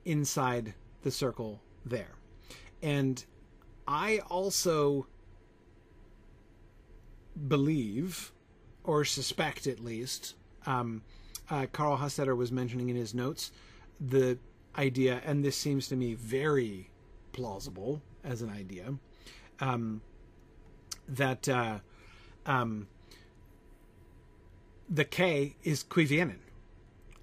inside 0.05 0.75
the 1.03 1.11
circle 1.11 1.61
there. 1.85 2.15
And 2.81 3.25
I 3.89 4.21
also 4.31 5.07
believe, 7.49 8.33
or 8.85 9.05
suspect 9.05 9.67
at 9.67 9.81
least, 9.81 10.35
um, 10.65 11.03
uh, 11.51 11.67
Carl 11.73 11.99
Hostetter 11.99 12.37
was 12.37 12.51
mentioning 12.51 12.89
in 12.89 12.97
his 12.97 13.15
notes 13.15 13.53
the 14.01 14.39
idea, 14.77 15.21
and 15.25 15.45
this 15.45 15.57
seems 15.57 15.89
to 15.89 15.97
me 15.97 16.15
very 16.15 16.91
plausible 17.33 18.03
as 18.23 18.43
an 18.43 18.51
idea, 18.51 18.95
um, 19.61 20.01
that 21.09 21.49
uh, 21.49 21.79
um, 22.47 22.89
the 24.89 25.05
K 25.05 25.57
is 25.63 25.85
Cuiviénen. 25.85 26.39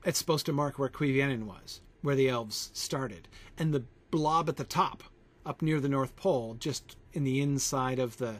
It's 0.06 0.20
supposed 0.20 0.46
to 0.48 0.54
mark 0.54 0.80
where 0.80 0.90
Cuiviénen 0.90 1.44
was, 1.44 1.82
where 2.02 2.16
the 2.16 2.30
elves 2.30 2.72
started, 2.74 3.28
and 3.58 3.74
the 3.74 3.84
blob 4.10 4.50
at 4.50 4.58
the 4.58 4.64
top, 4.64 5.04
up 5.46 5.62
near 5.62 5.80
the 5.80 5.90
North 5.90 6.16
Pole, 6.16 6.56
just 6.60 6.96
in 7.14 7.24
the 7.24 7.42
inside 7.42 8.00
of 8.00 8.18
the 8.18 8.38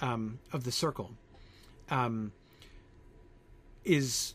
um, 0.00 0.38
of 0.52 0.64
the 0.64 0.72
circle, 0.72 1.10
um, 1.90 2.32
is 3.84 4.34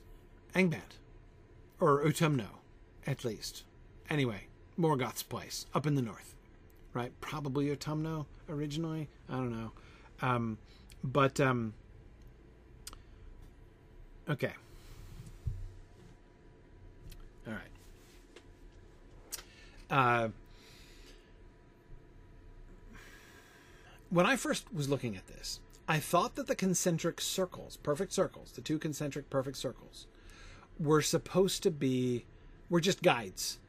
Angband 0.56 0.98
or 1.80 2.04
Utumno, 2.04 2.60
at 3.08 3.26
least. 3.26 3.64
Anyway, 4.10 4.48
Morgoth's 4.78 5.24
place 5.24 5.66
up 5.74 5.86
in 5.86 5.96
the 5.96 6.02
north, 6.02 6.36
right? 6.94 7.12
Probably 7.22 7.68
Utumno 7.68 8.26
originally. 8.50 9.08
I 9.30 9.34
don't 9.34 9.52
know, 9.52 9.72
um, 10.22 10.58
but 11.04 11.40
um, 11.40 11.74
okay. 14.30 14.54
All 17.48 17.54
right. 17.54 17.62
Uh, 19.90 20.30
when 24.10 24.26
I 24.26 24.36
first 24.36 24.72
was 24.74 24.90
looking 24.90 25.16
at 25.16 25.28
this, 25.28 25.60
I 25.88 26.00
thought 26.00 26.36
that 26.36 26.48
the 26.48 26.56
concentric 26.56 27.20
circles, 27.20 27.78
perfect 27.78 28.14
circles, 28.14 28.52
the 28.52 28.62
two 28.62 28.80
concentric 28.80 29.30
perfect 29.30 29.58
circles, 29.58 30.08
were 30.80 31.02
supposed 31.02 31.64
to 31.64 31.72
be 31.72 32.26
were 32.70 32.82
just 32.82 33.02
guides 33.02 33.60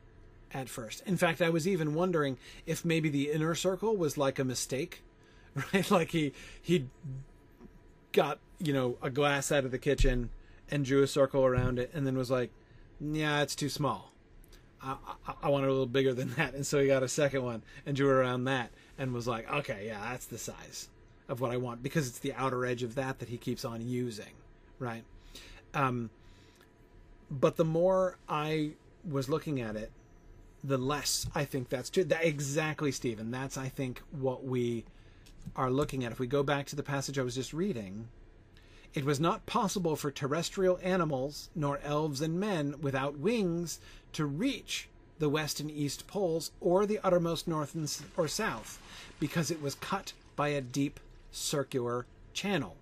at 0.53 0.69
first. 0.69 1.03
In 1.05 1.17
fact, 1.17 1.43
I 1.43 1.51
was 1.51 1.67
even 1.67 1.95
wondering 1.95 2.39
if 2.65 2.85
maybe 2.85 3.09
the 3.09 3.31
inner 3.33 3.55
circle 3.55 3.97
was 3.97 4.17
like 4.17 4.39
a 4.39 4.45
mistake, 4.45 5.03
right? 5.73 5.91
Like 5.91 6.11
he 6.11 6.33
he 6.61 6.87
got 8.13 8.39
you 8.59 8.73
know 8.73 8.97
a 9.03 9.11
glass 9.11 9.51
out 9.53 9.65
of 9.65 9.73
the 9.73 9.79
kitchen 9.79 10.31
and 10.71 10.85
drew 10.85 11.03
a 11.03 11.07
circle 11.07 11.45
around 11.45 11.79
it, 11.79 11.91
and 11.93 12.07
then 12.07 12.17
was 12.17 12.31
like, 12.31 12.51
"Yeah, 13.01 13.43
it's 13.43 13.55
too 13.55 13.69
small. 13.69 14.13
I, 14.83 14.97
I, 15.27 15.35
I 15.45 15.49
want 15.49 15.65
it 15.65 15.69
a 15.69 15.73
little 15.73 15.87
bigger 15.87 16.15
than 16.15 16.33
that." 16.35 16.55
And 16.55 16.67
so 16.67 16.81
he 16.81 16.87
got 16.87 17.03
a 17.03 17.09
second 17.09 17.43
one 17.43 17.63
and 17.85 17.97
drew 17.97 18.09
around 18.09 18.45
that, 18.45 18.71
and 18.97 19.13
was 19.13 19.27
like, 19.27 19.51
"Okay, 19.53 19.87
yeah, 19.87 20.01
that's 20.11 20.27
the 20.27 20.39
size 20.39 20.89
of 21.29 21.41
what 21.41 21.51
I 21.51 21.57
want," 21.57 21.83
because 21.83 22.09
it's 22.09 22.21
the 22.21 22.33
outer 22.35 22.65
edge 22.65 22.83
of 22.83 22.95
that 22.95 23.19
that 23.19 23.29
he 23.29 23.37
keeps 23.37 23.65
on 23.65 23.87
using, 23.87 24.33
right? 24.79 25.05
Um, 25.75 26.11
but 27.31 27.57
the 27.57 27.65
more 27.65 28.17
I 28.29 28.73
was 29.09 29.29
looking 29.29 29.61
at 29.61 29.77
it, 29.77 29.91
the 30.63 30.79
less 30.79 31.27
I 31.35 31.45
think 31.45 31.69
that's 31.69 31.91
true. 31.91 32.05
That, 32.05 32.25
exactly, 32.25 32.91
Stephen. 32.91 33.31
That's 33.31 33.59
I 33.59 33.69
think 33.69 34.03
what 34.11 34.45
we 34.45 34.85
are 35.57 35.71
looking 35.71 36.05
at. 36.05 36.13
If 36.13 36.19
we 36.19 36.27
go 36.27 36.43
back 36.43 36.67
to 36.67 36.77
the 36.77 36.83
passage 36.83 37.19
I 37.19 37.23
was 37.23 37.35
just 37.35 37.53
reading, 37.53 38.09
it 38.95 39.05
was 39.05 39.21
not 39.21 39.45
possible 39.47 39.97
for 39.97 40.11
terrestrial 40.11 40.79
animals, 40.83 41.51
nor 41.55 41.81
elves 41.83 42.21
and 42.21 42.39
men 42.39 42.77
without 42.81 43.19
wings, 43.19 43.81
to 44.13 44.25
reach 44.25 44.89
the 45.19 45.29
west 45.29 45.61
and 45.61 45.71
east 45.71 46.07
poles 46.07 46.53
or 46.61 46.87
the 46.87 47.01
uttermost 47.03 47.47
north 47.47 47.75
and, 47.75 47.91
or 48.17 48.29
south, 48.29 48.81
because 49.21 49.51
it 49.51 49.61
was 49.61 49.75
cut 49.75 50.13
by 50.37 50.49
a 50.49 50.61
deep 50.61 51.01
circular 51.31 52.07
channel. 52.33 52.77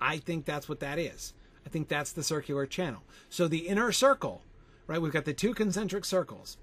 I 0.00 0.18
think 0.18 0.44
that's 0.44 0.68
what 0.68 0.80
that 0.80 0.98
is. 0.98 1.32
I 1.66 1.68
think 1.68 1.88
that's 1.88 2.12
the 2.12 2.22
circular 2.22 2.66
channel. 2.66 3.02
So 3.30 3.48
the 3.48 3.68
inner 3.68 3.92
circle, 3.92 4.42
right? 4.86 5.00
We've 5.00 5.12
got 5.12 5.24
the 5.24 5.32
two 5.32 5.54
concentric 5.54 6.04
circles 6.04 6.56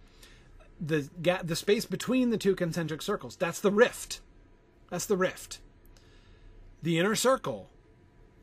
the 0.82 1.08
gap, 1.22 1.46
the 1.46 1.56
space 1.56 1.86
between 1.86 2.32
the 2.32 2.38
two 2.38 2.56
concentric 2.56 3.02
circles. 3.02 3.36
That's 3.36 3.60
the 3.60 3.72
rift. 3.72 4.20
That's 4.90 5.06
the 5.06 5.16
rift. 5.16 5.60
The 6.82 6.98
inner 6.98 7.16
circle, 7.16 7.70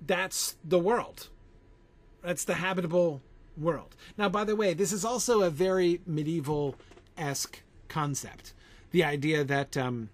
that's 0.07 0.55
the 0.65 0.79
world. 0.79 1.29
That's 2.23 2.45
the 2.45 2.55
habitable 2.55 3.21
world. 3.57 3.97
Now, 4.17 4.29
by 4.29 4.45
the 4.45 4.55
way, 4.55 4.73
this 4.73 4.93
is 4.93 5.05
also 5.05 5.43
a 5.43 5.51
very 5.51 6.01
medieval 6.07 6.77
esque 7.17 7.63
concept. 7.89 8.53
The 8.93 9.03
idea 9.03 9.43
that 9.43 9.77
um, 9.77 10.11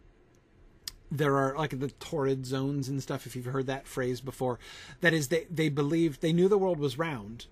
there 1.17 1.37
are 1.37 1.57
like 1.57 1.79
the 1.79 1.91
torrid 1.91 2.45
zones 2.45 2.89
and 2.89 3.03
stuff, 3.03 3.27
if 3.27 3.37
you've 3.37 3.45
heard 3.47 3.67
that 3.67 3.87
phrase 3.87 4.21
before. 4.21 4.59
That 5.01 5.15
is, 5.15 5.29
they, 5.29 5.47
they 5.51 5.69
believed, 5.69 6.21
they 6.21 6.33
knew 6.33 6.49
the 6.49 6.59
world 6.59 6.79
was 6.79 6.99
round 6.99 7.47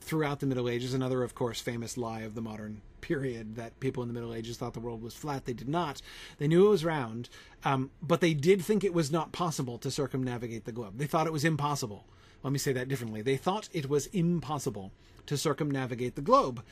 throughout 0.00 0.40
the 0.40 0.46
Middle 0.46 0.68
Ages. 0.68 0.94
Another, 0.94 1.22
of 1.22 1.34
course, 1.34 1.60
famous 1.60 1.96
lie 1.96 2.20
of 2.20 2.34
the 2.34 2.40
modern 2.40 2.80
period 3.00 3.56
that 3.56 3.78
people 3.80 4.02
in 4.02 4.08
the 4.08 4.14
Middle 4.14 4.34
Ages 4.34 4.56
thought 4.56 4.74
the 4.74 4.80
world 4.80 5.02
was 5.02 5.14
flat. 5.14 5.44
They 5.44 5.52
did 5.52 5.68
not. 5.68 6.00
They 6.38 6.46
knew 6.46 6.66
it 6.66 6.70
was 6.70 6.84
round, 6.84 7.28
um, 7.64 7.90
but 8.00 8.20
they 8.20 8.34
did 8.34 8.62
think 8.62 8.84
it 8.84 8.94
was 8.94 9.10
not 9.10 9.32
possible 9.32 9.78
to 9.78 9.90
circumnavigate 9.90 10.64
the 10.64 10.72
globe. 10.72 10.98
They 10.98 11.06
thought 11.06 11.26
it 11.26 11.32
was 11.32 11.44
impossible. 11.44 12.06
Let 12.42 12.52
me 12.52 12.58
say 12.58 12.72
that 12.72 12.88
differently. 12.88 13.22
They 13.22 13.36
thought 13.36 13.68
it 13.72 13.88
was 13.88 14.06
impossible 14.06 14.92
to 15.26 15.36
circumnavigate 15.36 16.14
the 16.14 16.20
globe 16.20 16.62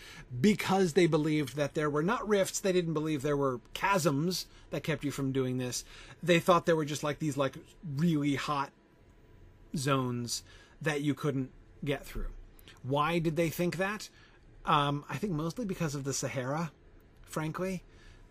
because 0.40 0.94
they 0.94 1.07
believed 1.07 1.57
that 1.57 1.74
there 1.74 1.90
were 1.90 2.03
not 2.03 2.28
rifts. 2.28 2.61
They 2.61 2.72
didn't 2.72 2.94
believe 2.94 3.22
there 3.22 3.36
were 3.36 3.61
chasms 3.74 4.46
that 4.70 4.82
kept 4.82 5.05
you 5.05 5.11
from 5.11 5.32
doing 5.32 5.59
this. 5.59 5.84
They 6.22 6.40
thought 6.40 6.66
there 6.66 6.76
were 6.76 6.84
just 6.84 7.05
like 7.05 7.18
these 7.18 7.36
like 7.36 7.57
really 7.96 8.34
hot 8.34 8.70
zones 9.76 10.42
that 10.82 11.03
you 11.03 11.14
couldn't 11.14 11.51
get 11.84 12.05
through. 12.05 12.26
Why 12.82 13.18
did 13.18 13.36
they 13.36 13.51
think 13.51 13.76
that? 13.76 14.09
Um, 14.64 15.05
I 15.09 15.16
think 15.16 15.32
mostly 15.32 15.64
because 15.64 15.94
of 15.94 16.05
the 16.05 16.12
Sahara, 16.12 16.72
frankly. 17.22 17.82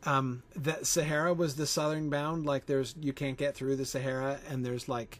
Um, 0.04 0.44
that 0.56 0.86
Sahara 0.86 1.34
was 1.34 1.56
the 1.56 1.68
southern 1.68 2.10
bound. 2.10 2.46
Like, 2.46 2.66
there's 2.68 2.96
you 3.02 3.12
can't 3.12 3.38
get 3.38 3.56
through 3.56 3.76
the 3.76 3.86
Sahara, 3.86 4.40
and 4.50 4.66
there's 4.66 4.88
like, 4.88 5.20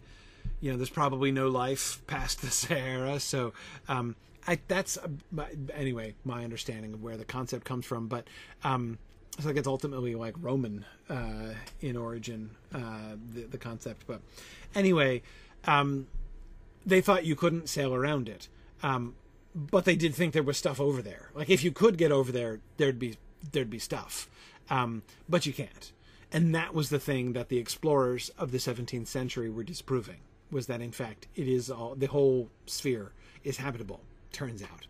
you 0.62 0.72
know, 0.72 0.78
there's 0.78 0.90
probably 0.90 1.32
no 1.32 1.50
life 1.50 2.02
past 2.08 2.42
the 2.42 2.50
Sahara. 2.50 3.20
So, 3.20 3.54
um, 3.88 4.16
I 4.50 4.58
that's 4.68 4.98
uh, 4.98 5.46
anyway 5.76 6.16
my 6.26 6.44
understanding 6.44 6.94
of 6.96 7.04
where 7.04 7.18
the 7.18 7.26
concept 7.26 7.66
comes 7.66 7.86
from. 7.86 8.08
But 8.08 8.28
um, 8.64 8.98
it's 9.38 9.46
like 9.46 9.58
it's 9.58 9.68
ultimately 9.68 10.16
like 10.16 10.34
Roman 10.42 10.86
uh, 11.08 11.54
in 11.82 11.96
origin, 11.96 12.50
uh, 12.74 13.16
the 13.32 13.44
the 13.44 13.60
concept. 13.60 14.06
But 14.08 14.22
anyway, 14.74 15.22
um, 15.66 16.08
they 16.84 17.00
thought 17.00 17.26
you 17.26 17.36
couldn't 17.36 17.70
sail 17.70 17.94
around 17.94 18.28
it. 18.28 18.48
Um, 18.82 19.14
but 19.54 19.86
they 19.86 19.96
did 19.96 20.16
think 20.16 20.34
there 20.34 20.44
was 20.44 20.58
stuff 20.58 20.82
over 20.82 21.02
there. 21.04 21.30
Like 21.36 21.50
if 21.52 21.64
you 21.64 21.72
could 21.72 21.98
get 21.98 22.12
over 22.12 22.32
there, 22.32 22.60
there'd 22.78 22.98
be 22.98 23.18
there'd 23.52 23.70
be 23.70 23.80
stuff, 23.80 24.28
um, 24.72 25.04
but 25.28 25.46
you 25.46 25.54
can't. 25.54 25.92
And 26.32 26.56
that 26.56 26.74
was 26.74 26.90
the 26.90 27.00
thing 27.00 27.34
that 27.34 27.50
the 27.50 27.58
explorers 27.58 28.30
of 28.38 28.52
the 28.52 28.60
17th 28.60 29.08
century 29.08 29.50
were 29.50 29.64
disproving 29.64 30.20
was 30.52 30.68
that 30.68 30.82
in 30.82 30.92
fact 30.92 31.28
it 31.36 31.48
is 31.48 31.70
all 31.70 31.94
the 31.96 32.08
whole 32.08 32.50
sphere 32.66 33.12
is 33.44 33.58
habitable. 33.58 34.02
Turns 34.32 34.62
out, 34.62 34.88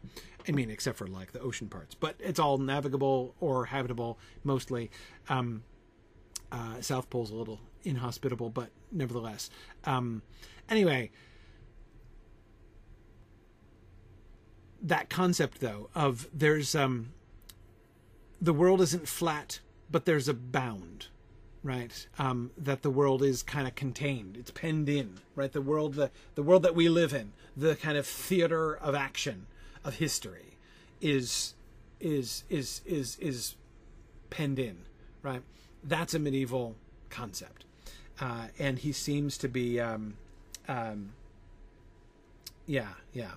I 0.48 0.52
mean, 0.52 0.70
except 0.70 0.98
for 0.98 1.08
like 1.08 1.32
the 1.32 1.40
ocean 1.40 1.70
parts, 1.70 1.96
but 1.96 2.16
it's 2.20 2.40
all 2.40 2.58
navigable 2.58 3.36
or 3.40 3.66
habitable 3.66 4.20
mostly. 4.44 4.92
Um, 5.30 5.64
uh, 6.52 6.82
South 6.82 7.10
Pole's 7.10 7.32
a 7.32 7.36
little 7.36 7.60
inhospitable, 7.84 8.50
but 8.50 8.70
nevertheless. 8.92 9.50
Um, 9.86 10.22
anyway, 10.70 11.12
that 14.82 15.10
concept 15.10 15.60
though 15.60 15.90
of 15.94 16.28
there's 16.34 16.76
um, 16.76 17.14
the 18.42 18.54
world 18.54 18.82
isn't 18.82 19.08
flat, 19.08 19.60
but 19.92 20.06
there's 20.06 20.28
a 20.28 20.34
bound, 20.34 21.08
right? 21.64 22.07
Um, 22.18 22.51
that 22.57 22.82
the 22.82 22.89
world 22.89 23.22
is 23.22 23.43
kind 23.43 23.68
of 23.68 23.76
contained, 23.76 24.38
it's 24.38 24.51
penned 24.51 24.89
in, 24.89 25.20
right? 25.36 25.51
The 25.51 25.62
world, 25.62 25.95
the 25.95 26.12
the 26.36 26.43
world 26.43 26.64
that 26.64 26.76
we 26.76 26.89
live 26.89 27.14
in, 27.14 27.34
the 27.55 27.76
kind 27.76 27.97
of 27.97 28.05
theater 28.07 28.76
of 28.76 28.95
action 28.95 29.45
of 29.84 29.95
history, 29.95 30.57
is 31.01 31.53
is 31.99 32.43
is 32.49 32.82
is 32.86 33.18
is 33.20 33.55
penned 34.30 34.60
in, 34.60 34.78
right? 35.22 35.41
That's 35.84 36.14
a 36.14 36.20
medieval 36.20 36.76
concept, 37.10 37.66
uh, 38.22 38.47
and 38.57 38.80
he 38.80 38.91
seems 38.91 39.38
to 39.39 39.47
be, 39.47 39.80
um, 39.80 40.16
um, 40.68 41.12
yeah, 42.66 42.93
yeah. 43.14 43.32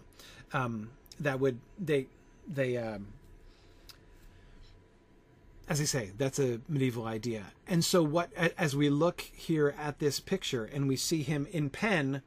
Um, 0.52 0.90
that 1.18 1.40
would 1.40 1.58
they 1.78 2.06
they 2.46 2.76
um, 2.76 3.06
as 5.72 5.80
I 5.80 5.84
say, 5.84 6.10
that's 6.18 6.38
a 6.38 6.60
medieval 6.68 7.06
idea. 7.06 7.44
And 7.66 7.82
so, 7.82 8.02
what 8.02 8.30
as 8.34 8.76
we 8.76 8.90
look 8.90 9.22
here 9.22 9.74
at 9.78 10.00
this 10.00 10.20
picture 10.20 10.66
and 10.66 10.86
we 10.86 10.96
see 10.96 11.22
him 11.22 11.48
in 11.50 11.70
pen 11.70 12.20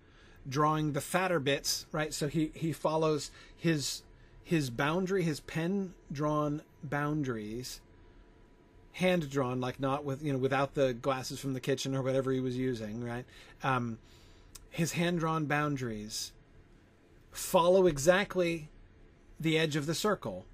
drawing 0.50 0.94
the 0.94 1.02
fatter 1.02 1.40
bits, 1.40 1.86
right? 1.92 2.12
So 2.12 2.28
he 2.28 2.52
he 2.56 2.74
follows 2.74 3.30
his 3.56 4.02
his 4.44 4.72
boundary, 4.72 5.22
his 5.22 5.42
pen 5.42 5.94
drawn 6.12 6.64
boundaries, 6.84 7.82
hand 8.94 9.30
drawn, 9.30 9.62
like 9.62 9.80
not 9.80 10.04
with 10.04 10.24
you 10.24 10.34
know 10.34 10.40
without 10.40 10.74
the 10.74 10.96
glasses 10.96 11.40
from 11.40 11.54
the 11.54 11.60
kitchen 11.60 11.96
or 11.96 12.02
whatever 12.02 12.32
he 12.32 12.40
was 12.40 12.58
using, 12.58 13.04
right? 13.04 13.26
Um, 13.64 14.00
his 14.72 14.94
hand 14.94 15.20
drawn 15.20 15.46
boundaries 15.46 16.32
follow 17.32 17.86
exactly 17.86 18.70
the 19.40 19.56
edge 19.56 19.76
of 19.76 19.86
the 19.86 19.94
circle, 19.94 20.48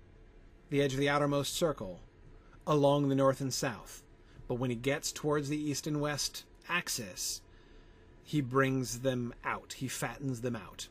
the 0.69 0.81
edge 0.81 0.91
of 0.91 0.99
the 0.99 1.07
outermost 1.07 1.55
circle, 1.55 2.01
along 2.65 3.09
the 3.09 3.15
north 3.15 3.41
and 3.41 3.53
south. 3.53 4.03
But 4.47 4.55
when 4.55 4.69
he 4.69 4.75
gets 4.75 5.11
towards 5.11 5.49
the 5.49 5.61
east 5.61 5.87
and 5.87 6.01
west 6.01 6.43
axis, 6.67 7.41
he 8.23 8.41
brings 8.41 8.99
them 8.99 9.33
out. 9.43 9.73
He 9.73 9.87
fattens 9.87 10.41
them 10.41 10.55
out. 10.55 10.87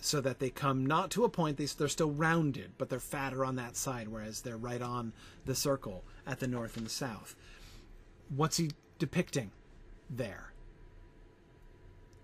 So 0.00 0.20
that 0.22 0.38
they 0.38 0.50
come 0.50 0.86
not 0.86 1.10
to 1.10 1.24
a 1.24 1.28
point 1.28 1.58
they, 1.58 1.66
they're 1.66 1.88
still 1.88 2.10
rounded 2.10 2.72
but 2.78 2.88
they're 2.88 2.98
fatter 2.98 3.44
on 3.44 3.56
that 3.56 3.76
side 3.76 4.08
whereas 4.08 4.40
they're 4.40 4.56
right 4.56 4.80
on 4.80 5.12
the 5.44 5.54
circle 5.54 6.04
at 6.26 6.40
the 6.40 6.46
north 6.46 6.78
and 6.78 6.90
south. 6.90 7.36
What's 8.34 8.56
he 8.56 8.70
depicting 8.98 9.50
there? 10.08 10.52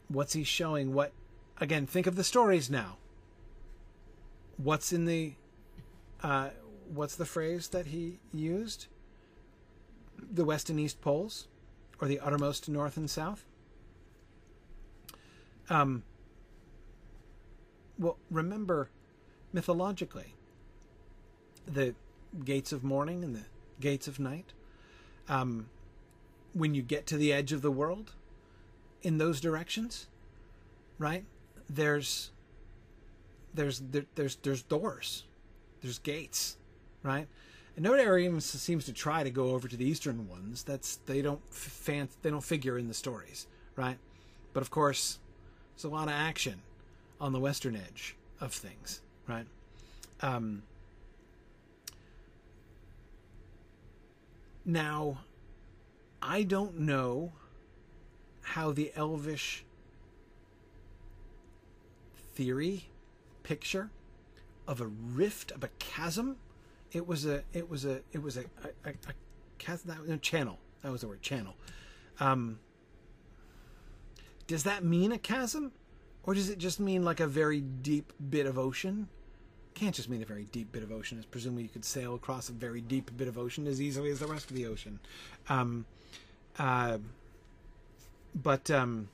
What's 0.09 0.33
he 0.33 0.43
showing? 0.43 0.95
What 0.95 1.13
again 1.61 1.87
think 1.87 2.07
of 2.07 2.17
the 2.17 2.25
stories 2.25 2.71
now. 2.71 2.97
What's 4.57 4.93
in 4.93 5.05
the 5.05 5.35
uh, 6.23 6.51
what's 6.93 7.17
the 7.17 7.27
phrase 7.27 7.69
that 7.69 7.87
he 7.87 8.19
used? 8.33 8.87
The 10.33 10.45
west 10.45 10.71
and 10.71 10.81
east 10.81 11.01
poles, 11.01 11.47
or 12.01 12.09
the 12.09 12.21
uttermost 12.21 12.69
north 12.69 12.97
and 12.97 13.09
south. 13.11 13.45
Um. 15.69 16.03
Well, 17.99 18.19
remember, 18.31 18.91
mythologically, 19.53 20.35
the 21.67 21.95
gates 22.45 22.73
of 22.73 22.85
morning 22.85 23.25
and 23.25 23.35
the 23.35 23.45
gates 23.81 24.07
of 24.07 24.21
night. 24.21 24.53
Um, 25.29 25.69
when 26.53 26.75
you 26.75 26.83
get 26.83 27.07
to 27.07 27.17
the 27.17 27.33
edge 27.33 27.53
of 27.53 27.63
the 27.63 27.71
world, 27.71 28.13
in 29.03 29.19
those 29.19 29.41
directions, 29.41 30.09
right? 30.99 31.25
There's 31.69 32.33
there's 33.55 33.79
there, 33.79 34.05
there's 34.15 34.37
there's 34.37 34.63
doors, 34.63 35.25
there's 35.81 35.99
gates, 35.99 36.57
right? 37.07 37.29
And 37.77 37.85
nobody 37.85 38.25
even 38.25 38.41
seems 38.41 38.85
to 38.87 38.93
try 38.93 39.23
to 39.23 39.31
go 39.31 39.51
over 39.51 39.69
to 39.69 39.77
the 39.77 39.85
eastern 39.85 40.29
ones. 40.29 40.63
That's 40.63 40.97
they 41.07 41.23
don't 41.23 41.41
fan, 41.53 42.09
they 42.23 42.31
don't 42.31 42.45
figure 42.45 42.79
in 42.79 42.89
the 42.89 42.95
stories, 42.95 43.47
right? 43.77 43.99
But 44.53 44.63
of 44.63 44.71
course, 44.71 45.19
there's 45.75 45.85
a 45.85 45.89
lot 45.89 46.09
of 46.09 46.15
action 46.15 46.63
on 47.21 47.33
the 47.33 47.41
western 47.41 47.77
edge 47.77 48.17
of 48.41 48.53
things, 48.53 49.01
right? 49.29 49.47
Um, 50.21 50.63
now, 54.65 55.19
I 56.23 56.43
don't 56.43 56.81
know 56.81 57.33
how 58.43 58.73
the 58.73 58.93
elvish 58.97 59.65
theory 62.35 62.89
picture 63.43 63.91
of 64.67 64.81
a 64.81 64.87
rift 64.87 65.53
of 65.53 65.63
a 65.63 65.69
chasm. 65.79 66.37
It 66.93 67.07
was 67.07 67.27
a 67.27 67.43
it 67.53 67.69
was 67.69 67.85
a 67.85 68.01
it 68.13 68.23
was 68.23 68.37
a 68.37 68.45
a, 68.85 68.91
a, 68.91 68.93
a 68.93 70.13
a 70.13 70.17
channel. 70.19 70.59
That 70.83 70.93
was 70.93 71.01
the 71.01 71.09
word 71.09 71.23
channel. 71.23 71.55
Um, 72.21 72.59
does 74.47 74.65
that 74.65 74.85
mean 74.85 75.13
a 75.13 75.19
chasm, 75.19 75.73
or 76.23 76.35
does 76.35 76.49
it 76.49 76.59
just 76.59 76.79
mean 76.79 77.05
like 77.05 77.21
a 77.21 77.27
very 77.27 77.61
deep 77.61 78.13
bit 78.31 78.47
of 78.47 78.59
ocean? 78.59 79.09
Can't 79.75 79.95
just 79.95 80.09
mean 80.09 80.23
a 80.23 80.27
very 80.27 80.45
deep 80.45 80.73
bit 80.73 80.83
of 80.83 80.91
ocean. 80.91 81.19
As 81.19 81.27
presumably 81.27 81.65
you 81.65 81.69
could 81.69 81.85
sail 81.85 82.15
across 82.15 82.49
a 82.49 82.53
very 82.53 82.81
deep 82.81 83.15
bit 83.17 83.29
of 83.29 83.37
ocean 83.37 83.67
as 83.67 83.81
easily 83.81 84.11
as 84.11 84.21
the 84.21 84.27
rest 84.27 84.51
of 84.51 84.57
the 84.57 84.67
ocean. 84.67 85.01
Um, 85.49 85.85
uh, 86.59 86.99
but 88.35 88.71
um, 88.71 89.09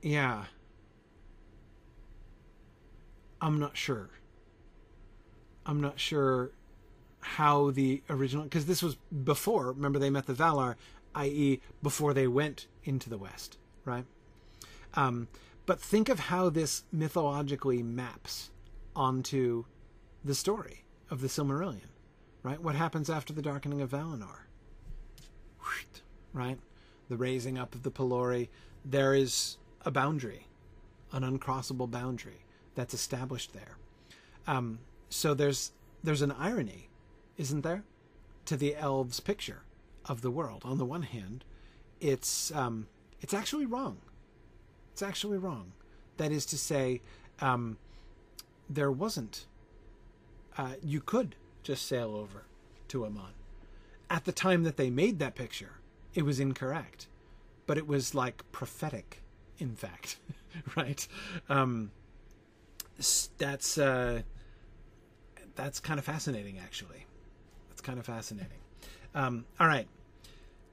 yeah 0.00 0.44
I'm 3.44 3.58
not 3.58 3.76
sure. 3.76 4.08
I'm 5.66 5.80
not 5.80 5.98
sure 5.98 6.50
how 7.20 7.70
the 7.70 8.02
original 8.10 8.44
because 8.44 8.66
this 8.66 8.82
was 8.82 8.96
before. 9.24 9.72
Remember, 9.72 9.98
they 9.98 10.10
met 10.10 10.26
the 10.26 10.34
Valar, 10.34 10.76
i.e., 11.14 11.60
before 11.82 12.12
they 12.12 12.26
went 12.26 12.66
into 12.84 13.08
the 13.08 13.18
West, 13.18 13.58
right? 13.84 14.04
Um, 14.94 15.28
but 15.66 15.80
think 15.80 16.08
of 16.08 16.20
how 16.20 16.50
this 16.50 16.84
mythologically 16.92 17.82
maps 17.82 18.50
onto 18.94 19.64
the 20.22 20.34
story 20.34 20.84
of 21.10 21.20
the 21.20 21.28
Silmarillion, 21.28 21.88
right? 22.42 22.60
What 22.60 22.74
happens 22.74 23.08
after 23.08 23.32
the 23.32 23.42
darkening 23.42 23.80
of 23.80 23.90
Valinor? 23.90 24.44
Right? 26.34 26.58
The 27.08 27.16
raising 27.16 27.58
up 27.58 27.74
of 27.74 27.82
the 27.82 27.90
Pelori. 27.90 28.48
There 28.84 29.14
is 29.14 29.56
a 29.84 29.90
boundary, 29.90 30.46
an 31.12 31.22
uncrossable 31.22 31.90
boundary 31.90 32.44
that's 32.74 32.92
established 32.92 33.52
there. 33.54 33.76
Um, 34.46 34.80
so 35.14 35.32
there's 35.32 35.70
there's 36.02 36.22
an 36.22 36.32
irony, 36.32 36.88
isn't 37.38 37.60
there, 37.60 37.84
to 38.46 38.56
the 38.56 38.74
elves' 38.74 39.20
picture 39.20 39.62
of 40.06 40.22
the 40.22 40.30
world. 40.30 40.62
On 40.64 40.76
the 40.76 40.84
one 40.84 41.02
hand, 41.02 41.44
it's 42.00 42.52
um, 42.52 42.88
it's 43.20 43.32
actually 43.32 43.64
wrong. 43.64 43.98
It's 44.92 45.02
actually 45.02 45.38
wrong. 45.38 45.72
That 46.16 46.32
is 46.32 46.44
to 46.46 46.58
say, 46.58 47.00
um, 47.40 47.78
there 48.68 48.90
wasn't. 48.90 49.46
Uh, 50.58 50.74
you 50.82 51.00
could 51.00 51.36
just 51.62 51.86
sail 51.86 52.14
over 52.14 52.42
to 52.88 53.06
Aman. 53.06 53.34
At 54.10 54.24
the 54.24 54.32
time 54.32 54.64
that 54.64 54.76
they 54.76 54.90
made 54.90 55.20
that 55.20 55.36
picture, 55.36 55.74
it 56.14 56.24
was 56.24 56.40
incorrect, 56.40 57.06
but 57.66 57.78
it 57.78 57.86
was 57.86 58.16
like 58.16 58.44
prophetic, 58.50 59.22
in 59.58 59.76
fact, 59.76 60.18
right? 60.76 61.06
Um, 61.48 61.92
that's 63.38 63.78
uh, 63.78 64.22
that's 65.54 65.80
kind 65.80 65.98
of 65.98 66.04
fascinating, 66.04 66.58
actually. 66.58 67.06
That's 67.68 67.80
kind 67.80 67.98
of 67.98 68.06
fascinating. 68.06 68.58
Um, 69.14 69.44
all 69.60 69.66
right. 69.66 69.86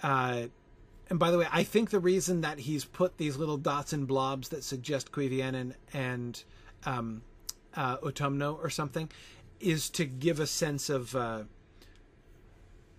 Uh, 0.02 0.44
and 1.10 1.20
by 1.20 1.30
the 1.30 1.38
way, 1.38 1.48
I 1.52 1.64
think 1.64 1.90
the 1.90 2.00
reason 2.00 2.42
that 2.42 2.60
he's 2.60 2.86
put 2.86 3.18
these 3.18 3.36
little 3.38 3.58
dots 3.58 3.94
and 3.94 4.08
blobs 4.08 4.50
that 4.50 4.64
suggest 4.64 5.12
Cuiviénen 5.12 5.74
and 5.94 6.42
um, 6.86 7.22
uh, 7.76 7.98
or 8.02 8.70
something 8.70 9.10
is 9.60 9.90
to 9.92 10.06
give 10.06 10.40
a 10.40 10.48
sense 10.48 10.90
of 10.90 11.16
uh, 11.16 11.44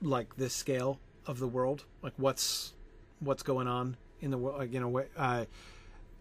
like 0.01 0.37
this 0.37 0.55
scale 0.55 0.99
of 1.26 1.39
the 1.39 1.49
world, 1.49 1.85
like 2.03 2.12
what's 2.16 2.72
what's 3.20 3.43
going 3.43 3.66
on 3.66 3.97
in 4.20 4.30
the 4.30 4.39
world. 4.39 4.72
You 4.72 4.80
know, 4.80 5.05
uh, 5.16 5.47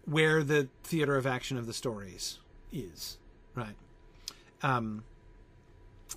where 0.04 0.42
the 0.42 0.68
theater 0.82 1.16
of 1.16 1.26
action 1.26 1.56
of 1.56 1.66
the 1.66 1.72
stories 1.72 2.38
is, 2.72 3.18
right? 3.54 3.76
Um, 4.62 5.04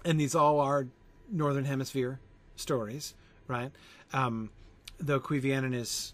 and 0.04 0.20
these 0.20 0.36
all 0.36 0.60
are 0.60 0.88
northern 1.32 1.66
hemisphere 1.66 2.20
stories, 2.56 3.14
right? 3.48 3.72
Um, 4.14 4.50
though 4.98 5.20
Cuiviénen 5.20 5.74
is 5.74 6.14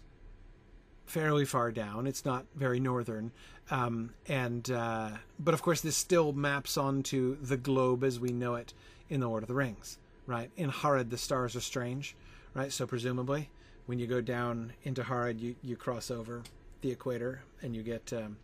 fairly 1.06 1.44
far 1.44 1.70
down, 1.70 2.06
it's 2.06 2.24
not 2.24 2.46
very 2.54 2.80
northern, 2.80 3.32
um, 3.70 4.12
and 4.26 4.70
uh, 4.70 5.10
but 5.38 5.54
of 5.54 5.62
course 5.62 5.80
this 5.80 5.96
still 5.96 6.32
maps 6.32 6.76
onto 6.76 7.36
the 7.36 7.56
globe 7.56 8.04
as 8.04 8.18
we 8.18 8.30
know 8.32 8.54
it 8.54 8.72
in 9.08 9.20
the 9.20 9.28
Lord 9.28 9.42
of 9.42 9.48
the 9.48 9.54
Rings, 9.54 9.98
right? 10.26 10.50
In 10.56 10.70
Harad, 10.70 11.10
the 11.10 11.18
stars 11.18 11.54
are 11.54 11.60
strange, 11.60 12.16
right? 12.54 12.72
So 12.72 12.86
presumably, 12.86 13.50
when 13.86 13.98
you 13.98 14.06
go 14.06 14.20
down 14.20 14.72
into 14.84 15.02
Harad, 15.02 15.40
you 15.40 15.56
you 15.62 15.76
cross 15.76 16.10
over 16.10 16.42
the 16.80 16.90
equator 16.90 17.42
and 17.62 17.74
you 17.74 17.82
get 17.82 18.12
um, 18.12 18.36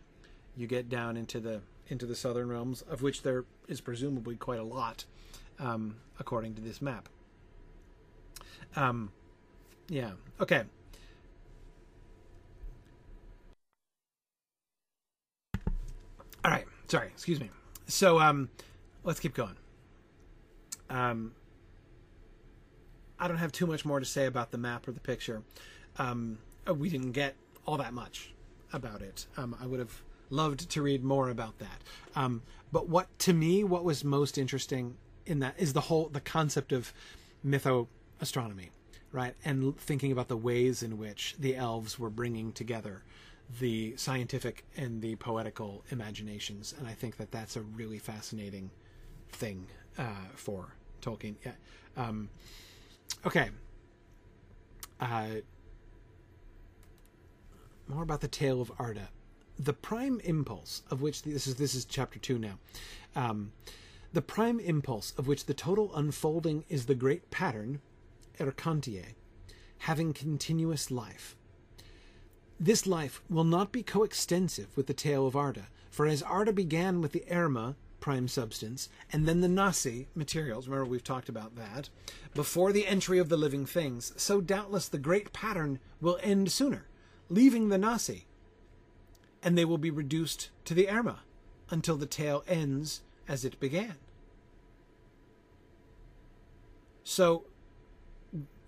you 0.55 0.67
get 0.67 0.89
down 0.89 1.17
into 1.17 1.39
the 1.39 1.61
into 1.87 2.05
the 2.05 2.15
southern 2.15 2.49
realms, 2.49 2.83
of 2.83 3.01
which 3.01 3.23
there 3.23 3.45
is 3.67 3.81
presumably 3.81 4.35
quite 4.35 4.59
a 4.59 4.63
lot, 4.63 5.05
um, 5.59 5.97
according 6.19 6.55
to 6.55 6.61
this 6.61 6.81
map. 6.81 7.09
Um, 8.75 9.11
yeah. 9.89 10.11
Okay. 10.39 10.63
All 16.43 16.51
right. 16.51 16.65
Sorry. 16.87 17.07
Excuse 17.07 17.39
me. 17.39 17.49
So, 17.87 18.19
um, 18.19 18.49
let's 19.03 19.19
keep 19.19 19.33
going. 19.33 19.55
Um, 20.89 21.33
I 23.19 23.27
don't 23.27 23.37
have 23.37 23.51
too 23.51 23.67
much 23.67 23.85
more 23.85 23.99
to 23.99 24.05
say 24.05 24.25
about 24.25 24.51
the 24.51 24.57
map 24.57 24.87
or 24.87 24.91
the 24.91 24.99
picture. 24.99 25.43
Um, 25.97 26.39
we 26.73 26.89
didn't 26.89 27.11
get 27.11 27.35
all 27.65 27.77
that 27.77 27.93
much 27.93 28.33
about 28.71 29.01
it. 29.01 29.25
Um, 29.37 29.55
I 29.59 29.67
would 29.67 29.79
have 29.79 30.01
loved 30.29 30.69
to 30.69 30.81
read 30.81 31.03
more 31.03 31.29
about 31.29 31.59
that. 31.59 31.81
Um, 32.15 32.43
but 32.71 32.87
what 32.87 33.07
to 33.19 33.33
me, 33.33 33.63
what 33.63 33.83
was 33.83 34.03
most 34.03 34.37
interesting 34.37 34.95
in 35.29 35.39
that 35.39 35.55
is 35.57 35.73
the 35.73 35.81
whole 35.81 36.09
the 36.09 36.19
concept 36.19 36.71
of 36.71 36.93
mytho 37.45 37.87
astronomy, 38.19 38.71
right? 39.11 39.35
And 39.45 39.77
thinking 39.77 40.11
about 40.11 40.27
the 40.27 40.37
ways 40.37 40.83
in 40.83 40.97
which 40.97 41.35
the 41.39 41.55
elves 41.55 41.99
were 41.99 42.09
bringing 42.09 42.51
together 42.51 43.03
the 43.59 43.95
scientific 43.97 44.63
and 44.77 45.01
the 45.01 45.15
poetical 45.15 45.83
imaginations, 45.89 46.73
and 46.77 46.87
I 46.87 46.93
think 46.93 47.17
that 47.17 47.31
that's 47.31 47.55
a 47.55 47.61
really 47.61 47.97
fascinating 47.97 48.69
thing 49.31 49.67
uh, 49.97 50.03
for 50.35 50.75
Tolkien. 51.01 51.35
Yeah. 51.45 51.53
Um, 51.97 52.29
okay. 53.25 53.49
Uh, 54.99 55.27
more 57.87 58.03
about 58.03 58.21
the 58.21 58.27
tale 58.27 58.61
of 58.61 58.71
Arda. 58.77 59.09
The 59.57 59.73
prime 59.73 60.21
impulse 60.23 60.83
of 60.91 61.01
which 61.01 61.23
this 61.23 61.47
is 61.47 61.55
this 61.55 61.73
is 61.73 61.85
chapter 61.85 62.19
two 62.19 62.37
now. 62.37 62.59
Um, 63.15 63.51
the 64.11 64.21
prime 64.21 64.59
impulse 64.59 65.13
of 65.17 65.27
which 65.27 65.45
the 65.45 65.53
total 65.53 65.95
unfolding 65.95 66.65
is 66.67 66.85
the 66.85 66.95
great 66.95 67.29
pattern, 67.29 67.79
Erkantie, 68.39 69.15
having 69.79 70.13
continuous 70.13 70.89
life. 70.89 71.35
This 72.59 72.87
life 72.87 73.21
will 73.29 73.43
not 73.43 73.71
be 73.71 73.83
coextensive 73.83 74.75
with 74.75 74.87
the 74.87 74.93
tale 74.93 75.27
of 75.27 75.35
Arda, 75.35 75.67
for 75.89 76.05
as 76.05 76.23
Arda 76.23 76.53
began 76.53 77.01
with 77.01 77.11
the 77.11 77.23
Erma, 77.31 77.75
prime 77.99 78.27
substance, 78.27 78.89
and 79.11 79.27
then 79.27 79.41
the 79.41 79.47
Nasi, 79.47 80.07
materials, 80.15 80.67
remember 80.67 80.89
we've 80.89 81.03
talked 81.03 81.29
about 81.29 81.55
that, 81.55 81.89
before 82.33 82.71
the 82.71 82.87
entry 82.87 83.19
of 83.19 83.29
the 83.29 83.37
living 83.37 83.65
things, 83.65 84.13
so 84.17 84.41
doubtless 84.41 84.87
the 84.87 84.97
great 84.97 85.33
pattern 85.33 85.79
will 86.01 86.19
end 86.23 86.51
sooner, 86.51 86.87
leaving 87.29 87.69
the 87.69 87.77
Nasi, 87.77 88.25
and 89.43 89.57
they 89.57 89.65
will 89.65 89.77
be 89.77 89.91
reduced 89.91 90.49
to 90.65 90.73
the 90.73 90.89
Erma 90.89 91.19
until 91.69 91.95
the 91.95 92.05
tale 92.05 92.43
ends 92.47 93.01
as 93.29 93.45
it 93.45 93.59
began. 93.59 93.95
So, 97.03 97.43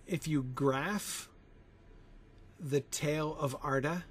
if 0.07 0.27
you 0.27 0.43
graph 0.43 1.27
the 2.59 2.81
tale 2.81 3.35
of 3.39 3.57
Arda, 3.63 4.05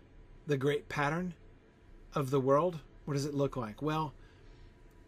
the 0.46 0.56
great 0.56 0.88
pattern 0.88 1.34
of 2.14 2.30
the 2.30 2.40
world, 2.40 2.80
what 3.04 3.14
does 3.14 3.24
it 3.24 3.34
look 3.34 3.56
like? 3.56 3.80
Well, 3.80 4.12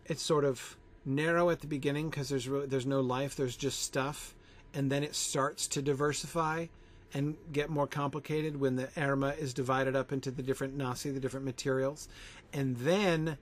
it's 0.06 0.22
sort 0.22 0.44
of 0.44 0.76
narrow 1.04 1.50
at 1.50 1.60
the 1.60 1.66
beginning 1.66 2.08
because 2.08 2.28
there's 2.28 2.48
there's 2.68 2.86
no 2.86 3.00
life, 3.00 3.34
there's 3.34 3.56
just 3.56 3.82
stuff, 3.82 4.34
and 4.72 4.90
then 4.90 5.02
it 5.02 5.14
starts 5.14 5.66
to 5.68 5.82
diversify 5.82 6.66
and 7.14 7.36
get 7.52 7.68
more 7.68 7.86
complicated 7.86 8.58
when 8.58 8.76
the 8.76 8.88
Erma 8.96 9.30
is 9.38 9.52
divided 9.52 9.96
up 9.96 10.12
into 10.12 10.30
the 10.30 10.42
different 10.42 10.76
Nasi, 10.76 11.10
the 11.10 11.20
different 11.20 11.44
materials, 11.44 12.08
and 12.52 12.76
then 12.76 13.38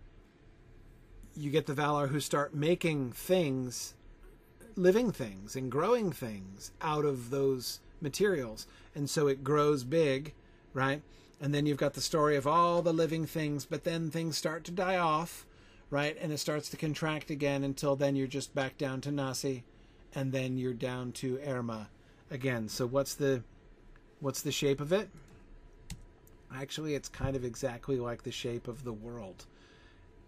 you 1.41 1.51
get 1.51 1.67
the 1.67 1.73
Valar 1.73 2.09
who 2.09 2.21
start 2.21 2.55
making 2.55 3.13
things, 3.13 3.95
living 4.77 5.11
things, 5.11 5.57
and 5.57 5.71
growing 5.71 6.13
things 6.13 6.71
out 6.83 7.05
of 7.05 7.31
those 7.31 7.81
materials. 8.01 8.67
And 8.95 9.09
so 9.09 9.27
it 9.27 9.43
grows 9.43 9.83
big, 9.83 10.35
right? 10.75 11.03
And 11.41 11.55
then 11.55 11.65
you've 11.65 11.79
got 11.79 11.95
the 11.95 12.03
story 12.03 12.37
of 12.37 12.47
all 12.47 12.83
the 12.83 12.93
living 12.93 13.25
things, 13.27 13.65
but 13.65 13.85
then 13.85 14.11
things 14.11 14.37
start 14.37 14.65
to 14.65 14.71
die 14.71 14.99
off, 14.99 15.47
right? 15.89 16.17
And 16.21 16.31
it 16.33 16.39
starts 16.39 16.69
to 16.71 16.77
contract 16.77 17.31
again 17.31 17.65
until 17.65 17.97
then 17.97 18.17
you're 18.17 18.27
just 18.27 18.55
back 18.55 18.77
down 18.77 19.01
to 19.03 19.11
Nasi, 19.11 19.65
and 20.15 20.33
then 20.33 20.59
you're 20.59 20.75
down 20.75 21.13
to 21.13 21.41
Erma 21.47 21.89
again. 22.31 22.69
So 22.69 22.87
what's 22.87 23.15
the 23.15 23.43
what's 24.21 24.43
the 24.43 24.53
shape 24.53 24.81
of 24.81 24.93
it? 24.93 25.09
Actually, 26.55 26.95
it's 26.95 27.09
kind 27.09 27.37
of 27.37 27.45
exactly 27.45 27.97
like 27.97 28.25
the 28.25 28.33
shape 28.33 28.69
of 28.69 28.85
the 28.85 28.93
world 28.93 29.47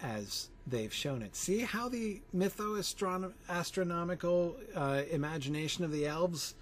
as 0.01 0.49
they've 0.65 0.93
shown 0.93 1.21
it. 1.21 1.35
See 1.35 1.59
how 1.59 1.89
the 1.89 2.21
mytho 2.35 3.33
astronomical 3.49 4.57
uh, 4.75 5.01
imagination 5.11 5.83
of 5.83 5.91
the 5.91 6.05
elves. 6.05 6.55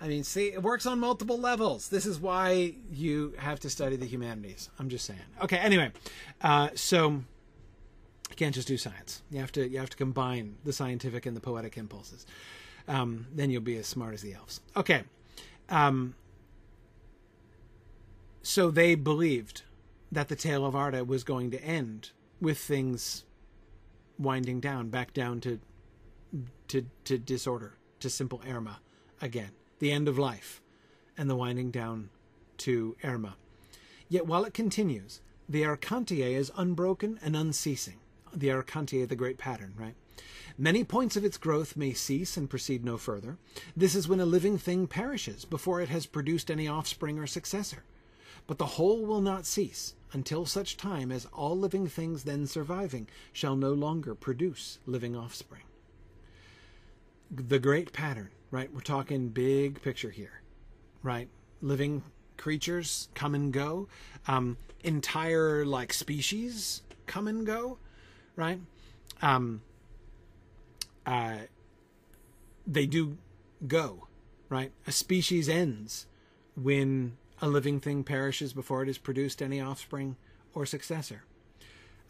I 0.00 0.08
mean, 0.08 0.22
see, 0.22 0.52
it 0.52 0.62
works 0.62 0.86
on 0.86 1.00
multiple 1.00 1.38
levels. 1.38 1.88
This 1.88 2.06
is 2.06 2.20
why 2.20 2.74
you 2.90 3.34
have 3.38 3.58
to 3.60 3.70
study 3.70 3.96
the 3.96 4.06
humanities. 4.06 4.70
I'm 4.78 4.88
just 4.88 5.04
saying. 5.04 5.20
Okay. 5.42 5.58
Anyway, 5.58 5.90
uh, 6.40 6.70
so 6.74 7.10
you 7.10 8.36
can't 8.36 8.54
just 8.54 8.68
do 8.68 8.76
science. 8.76 9.22
You 9.30 9.40
have 9.40 9.52
to 9.52 9.68
you 9.68 9.78
have 9.78 9.90
to 9.90 9.96
combine 9.96 10.56
the 10.64 10.72
scientific 10.72 11.26
and 11.26 11.36
the 11.36 11.40
poetic 11.40 11.76
impulses. 11.76 12.26
Um, 12.86 13.26
then 13.34 13.50
you'll 13.50 13.60
be 13.60 13.76
as 13.76 13.86
smart 13.86 14.14
as 14.14 14.22
the 14.22 14.34
elves. 14.34 14.60
Okay. 14.76 15.02
Um, 15.68 16.14
so 18.42 18.70
they 18.70 18.94
believed 18.94 19.62
that 20.10 20.28
the 20.28 20.36
tale 20.36 20.64
of 20.64 20.74
Arda 20.74 21.04
was 21.04 21.22
going 21.22 21.50
to 21.50 21.62
end 21.62 22.12
with 22.40 22.58
things 22.58 23.24
winding 24.18 24.60
down 24.60 24.88
back 24.88 25.12
down 25.12 25.40
to 25.40 25.60
to 26.68 26.86
to 27.04 27.18
disorder 27.18 27.74
to 28.00 28.10
simple 28.10 28.42
erma 28.46 28.80
again. 29.20 29.50
The 29.78 29.92
end 29.92 30.08
of 30.08 30.18
life 30.18 30.60
and 31.16 31.30
the 31.30 31.36
winding 31.36 31.70
down 31.70 32.10
to 32.58 32.96
erma 33.04 33.36
yet 34.08 34.26
while 34.26 34.44
it 34.44 34.54
continues 34.54 35.20
the 35.48 35.62
Erkantie 35.62 36.34
is 36.34 36.52
unbroken 36.56 37.18
and 37.22 37.34
unceasing. 37.34 38.00
The 38.34 38.48
Erkantie 38.48 39.08
the 39.08 39.16
great 39.16 39.38
pattern 39.38 39.74
right? 39.76 39.94
Many 40.60 40.82
points 40.82 41.16
of 41.16 41.24
its 41.24 41.38
growth 41.38 41.76
may 41.76 41.92
cease 41.92 42.36
and 42.36 42.50
proceed 42.50 42.84
no 42.84 42.98
further. 42.98 43.38
This 43.76 43.94
is 43.94 44.08
when 44.08 44.20
a 44.20 44.26
living 44.26 44.58
thing 44.58 44.88
perishes 44.88 45.44
before 45.44 45.80
it 45.80 45.88
has 45.88 46.06
produced 46.06 46.50
any 46.50 46.66
offspring 46.66 47.18
or 47.18 47.28
successor. 47.28 47.84
But 48.48 48.58
the 48.58 48.66
whole 48.66 49.06
will 49.06 49.20
not 49.20 49.46
cease, 49.46 49.94
until 50.12 50.46
such 50.46 50.76
time 50.76 51.12
as 51.12 51.26
all 51.26 51.56
living 51.56 51.86
things 51.86 52.24
then 52.24 52.46
surviving 52.46 53.08
shall 53.32 53.56
no 53.56 53.72
longer 53.72 54.14
produce 54.14 54.78
living 54.86 55.14
offspring. 55.14 55.62
The 57.30 57.58
great 57.58 57.92
pattern, 57.92 58.30
right? 58.50 58.72
We're 58.72 58.80
talking 58.80 59.28
big 59.28 59.82
picture 59.82 60.10
here, 60.10 60.40
right? 61.02 61.28
Living 61.60 62.02
creatures 62.36 63.08
come 63.14 63.34
and 63.34 63.52
go, 63.52 63.88
um, 64.26 64.56
entire 64.82 65.66
like 65.66 65.92
species 65.92 66.82
come 67.06 67.28
and 67.28 67.44
go, 67.44 67.78
right? 68.36 68.60
Um, 69.20 69.62
uh, 71.04 71.36
they 72.66 72.86
do 72.86 73.16
go, 73.66 74.06
right? 74.48 74.72
A 74.86 74.92
species 74.92 75.48
ends 75.48 76.06
when 76.54 77.16
a 77.40 77.48
living 77.48 77.80
thing 77.80 78.04
perishes 78.04 78.52
before 78.52 78.82
it 78.82 78.86
has 78.86 78.98
produced 78.98 79.42
any 79.42 79.60
offspring 79.60 80.16
or 80.54 80.66
successor. 80.66 81.24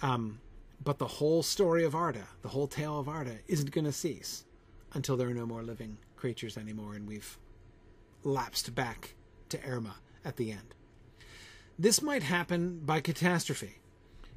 Um, 0.00 0.40
but 0.82 0.98
the 0.98 1.06
whole 1.06 1.42
story 1.42 1.84
of 1.84 1.94
Arda, 1.94 2.28
the 2.42 2.48
whole 2.48 2.68
tale 2.68 2.98
of 2.98 3.08
Arda, 3.08 3.38
isn't 3.46 3.72
going 3.72 3.84
to 3.84 3.92
cease 3.92 4.44
until 4.92 5.16
there 5.16 5.28
are 5.28 5.34
no 5.34 5.46
more 5.46 5.62
living 5.62 5.98
creatures 6.16 6.56
anymore 6.56 6.94
and 6.94 7.06
we've 7.06 7.38
lapsed 8.24 8.74
back 8.74 9.14
to 9.48 9.62
Erma 9.64 9.96
at 10.24 10.36
the 10.36 10.50
end. 10.52 10.74
This 11.78 12.02
might 12.02 12.24
happen 12.24 12.80
by 12.84 13.00
catastrophe, 13.00 13.78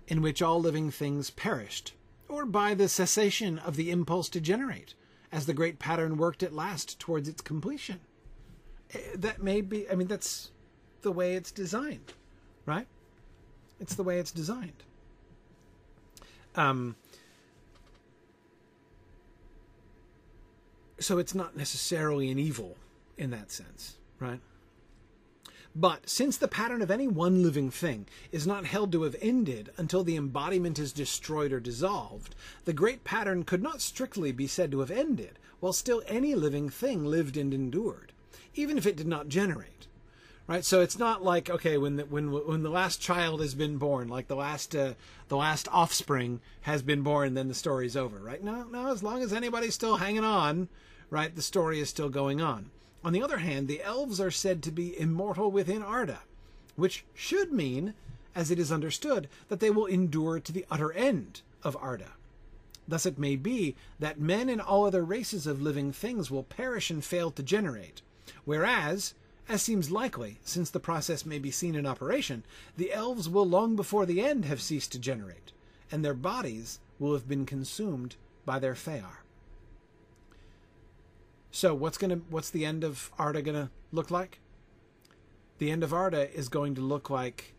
in 0.07 0.21
which 0.21 0.41
all 0.41 0.59
living 0.59 0.91
things 0.91 1.31
perished, 1.31 1.93
or 2.29 2.45
by 2.45 2.73
the 2.75 2.87
cessation 2.87 3.57
of 3.57 3.75
the 3.75 3.89
impulse 3.89 4.29
to 4.29 4.41
generate, 4.41 4.93
as 5.31 5.45
the 5.45 5.53
great 5.53 5.79
pattern 5.79 6.17
worked 6.17 6.43
at 6.43 6.53
last 6.53 6.99
towards 6.99 7.27
its 7.27 7.41
completion. 7.41 7.99
Eh, 8.93 8.99
that 9.15 9.41
may 9.41 9.61
be, 9.61 9.89
I 9.89 9.95
mean, 9.95 10.07
that's 10.07 10.51
the 11.01 11.11
way 11.11 11.35
it's 11.35 11.51
designed, 11.51 12.13
right? 12.65 12.87
It's 13.79 13.95
the 13.95 14.03
way 14.03 14.19
it's 14.19 14.31
designed. 14.31 14.83
Um, 16.55 16.95
so 20.99 21.17
it's 21.17 21.33
not 21.33 21.55
necessarily 21.57 22.29
an 22.29 22.39
evil 22.39 22.77
in 23.17 23.31
that 23.31 23.51
sense, 23.51 23.97
right? 24.19 24.39
But 25.75 26.09
since 26.09 26.35
the 26.35 26.49
pattern 26.49 26.81
of 26.81 26.91
any 26.91 27.07
one 27.07 27.41
living 27.41 27.71
thing 27.71 28.05
is 28.31 28.45
not 28.45 28.65
held 28.65 28.91
to 28.91 29.03
have 29.03 29.15
ended 29.21 29.71
until 29.77 30.03
the 30.03 30.17
embodiment 30.17 30.77
is 30.77 30.91
destroyed 30.91 31.53
or 31.53 31.61
dissolved, 31.61 32.35
the 32.65 32.73
great 32.73 33.05
pattern 33.05 33.43
could 33.45 33.63
not 33.63 33.81
strictly 33.81 34.33
be 34.33 34.47
said 34.47 34.69
to 34.71 34.81
have 34.81 34.91
ended, 34.91 35.39
while 35.61 35.71
still 35.71 36.03
any 36.07 36.35
living 36.35 36.69
thing 36.69 37.05
lived 37.05 37.37
and 37.37 37.53
endured, 37.53 38.11
even 38.53 38.77
if 38.77 38.85
it 38.85 38.97
did 38.97 39.07
not 39.07 39.29
generate. 39.29 39.87
Right, 40.51 40.65
so 40.65 40.81
it's 40.81 40.99
not 40.99 41.23
like 41.23 41.49
okay 41.49 41.77
when 41.77 41.95
the, 41.95 42.03
when 42.03 42.29
when 42.29 42.61
the 42.61 42.69
last 42.69 42.99
child 42.99 43.39
has 43.39 43.55
been 43.55 43.77
born, 43.77 44.09
like 44.09 44.27
the 44.27 44.35
last 44.35 44.75
uh, 44.75 44.95
the 45.29 45.37
last 45.37 45.69
offspring 45.71 46.41
has 46.63 46.81
been 46.81 47.03
born, 47.03 47.35
then 47.35 47.47
the 47.47 47.53
story's 47.53 47.95
over. 47.95 48.17
Right? 48.17 48.43
No, 48.43 48.63
no. 48.63 48.91
As 48.91 49.01
long 49.01 49.23
as 49.23 49.31
anybody's 49.31 49.75
still 49.75 49.95
hanging 49.95 50.25
on, 50.25 50.67
right, 51.09 51.33
the 51.33 51.41
story 51.41 51.79
is 51.79 51.87
still 51.87 52.09
going 52.09 52.41
on. 52.41 52.69
On 53.01 53.13
the 53.13 53.23
other 53.23 53.37
hand, 53.37 53.69
the 53.69 53.81
elves 53.81 54.19
are 54.19 54.29
said 54.29 54.61
to 54.63 54.71
be 54.71 54.99
immortal 54.99 55.49
within 55.49 55.81
Arda, 55.81 56.19
which 56.75 57.05
should 57.13 57.53
mean, 57.53 57.93
as 58.35 58.51
it 58.51 58.59
is 58.59 58.73
understood, 58.73 59.29
that 59.47 59.61
they 59.61 59.69
will 59.69 59.85
endure 59.85 60.41
to 60.41 60.51
the 60.51 60.65
utter 60.69 60.91
end 60.91 61.39
of 61.63 61.77
Arda. 61.77 62.11
Thus 62.85 63.05
it 63.05 63.17
may 63.17 63.37
be 63.37 63.77
that 63.99 64.19
men 64.19 64.49
and 64.49 64.59
all 64.59 64.83
other 64.83 65.05
races 65.05 65.47
of 65.47 65.61
living 65.61 65.93
things 65.93 66.29
will 66.29 66.43
perish 66.43 66.89
and 66.89 67.01
fail 67.01 67.31
to 67.31 67.41
generate, 67.41 68.01
whereas, 68.43 69.13
as 69.51 69.61
seems 69.61 69.91
likely, 69.91 70.39
since 70.45 70.69
the 70.69 70.79
process 70.79 71.25
may 71.25 71.37
be 71.37 71.51
seen 71.51 71.75
in 71.75 71.85
operation, 71.85 72.45
the 72.77 72.93
elves 72.93 73.27
will 73.27 73.45
long 73.45 73.75
before 73.75 74.05
the 74.05 74.21
end 74.21 74.45
have 74.45 74.61
ceased 74.61 74.93
to 74.93 74.99
generate, 74.99 75.51
and 75.91 76.05
their 76.05 76.13
bodies 76.13 76.79
will 76.99 77.11
have 77.11 77.27
been 77.27 77.45
consumed 77.45 78.15
by 78.45 78.59
their 78.59 78.75
Fëar. 78.75 79.17
So 81.51 81.75
what's 81.75 81.97
gonna 81.97 82.21
what's 82.29 82.49
the 82.49 82.65
end 82.65 82.85
of 82.85 83.11
Arda 83.19 83.41
gonna 83.41 83.71
look 83.91 84.09
like? 84.09 84.39
The 85.57 85.69
end 85.69 85.83
of 85.83 85.93
Arda 85.93 86.33
is 86.33 86.47
going 86.47 86.75
to 86.75 86.81
look 86.81 87.09
like 87.09 87.53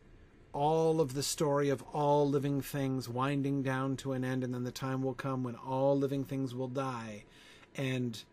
all 0.55 0.99
of 0.99 1.13
the 1.13 1.23
story 1.23 1.69
of 1.69 1.83
all 1.93 2.27
living 2.27 2.63
things 2.63 3.07
winding 3.07 3.63
down 3.63 3.97
to 3.99 4.13
an 4.13 4.25
end, 4.25 4.43
and 4.43 4.55
then 4.55 4.65
the 4.65 4.73
time 4.73 5.03
will 5.03 5.15
come 5.15 5.45
when 5.45 5.57
all 5.57 5.99
living 5.99 6.25
things 6.25 6.55
will 6.55 6.69
die 6.69 7.25
and 7.75 8.25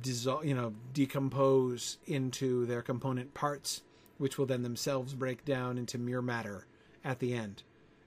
dissolve, 0.00 0.44
you 0.44 0.54
know, 0.54 0.74
decompose 0.92 1.98
into 2.06 2.66
their 2.66 2.82
component 2.82 3.34
parts, 3.34 3.82
which 4.18 4.38
will 4.38 4.46
then 4.46 4.62
themselves 4.62 5.14
break 5.14 5.44
down 5.44 5.78
into 5.78 5.98
mere 5.98 6.22
matter 6.22 6.66
at 7.04 7.18
the 7.18 7.34
end. 7.34 7.62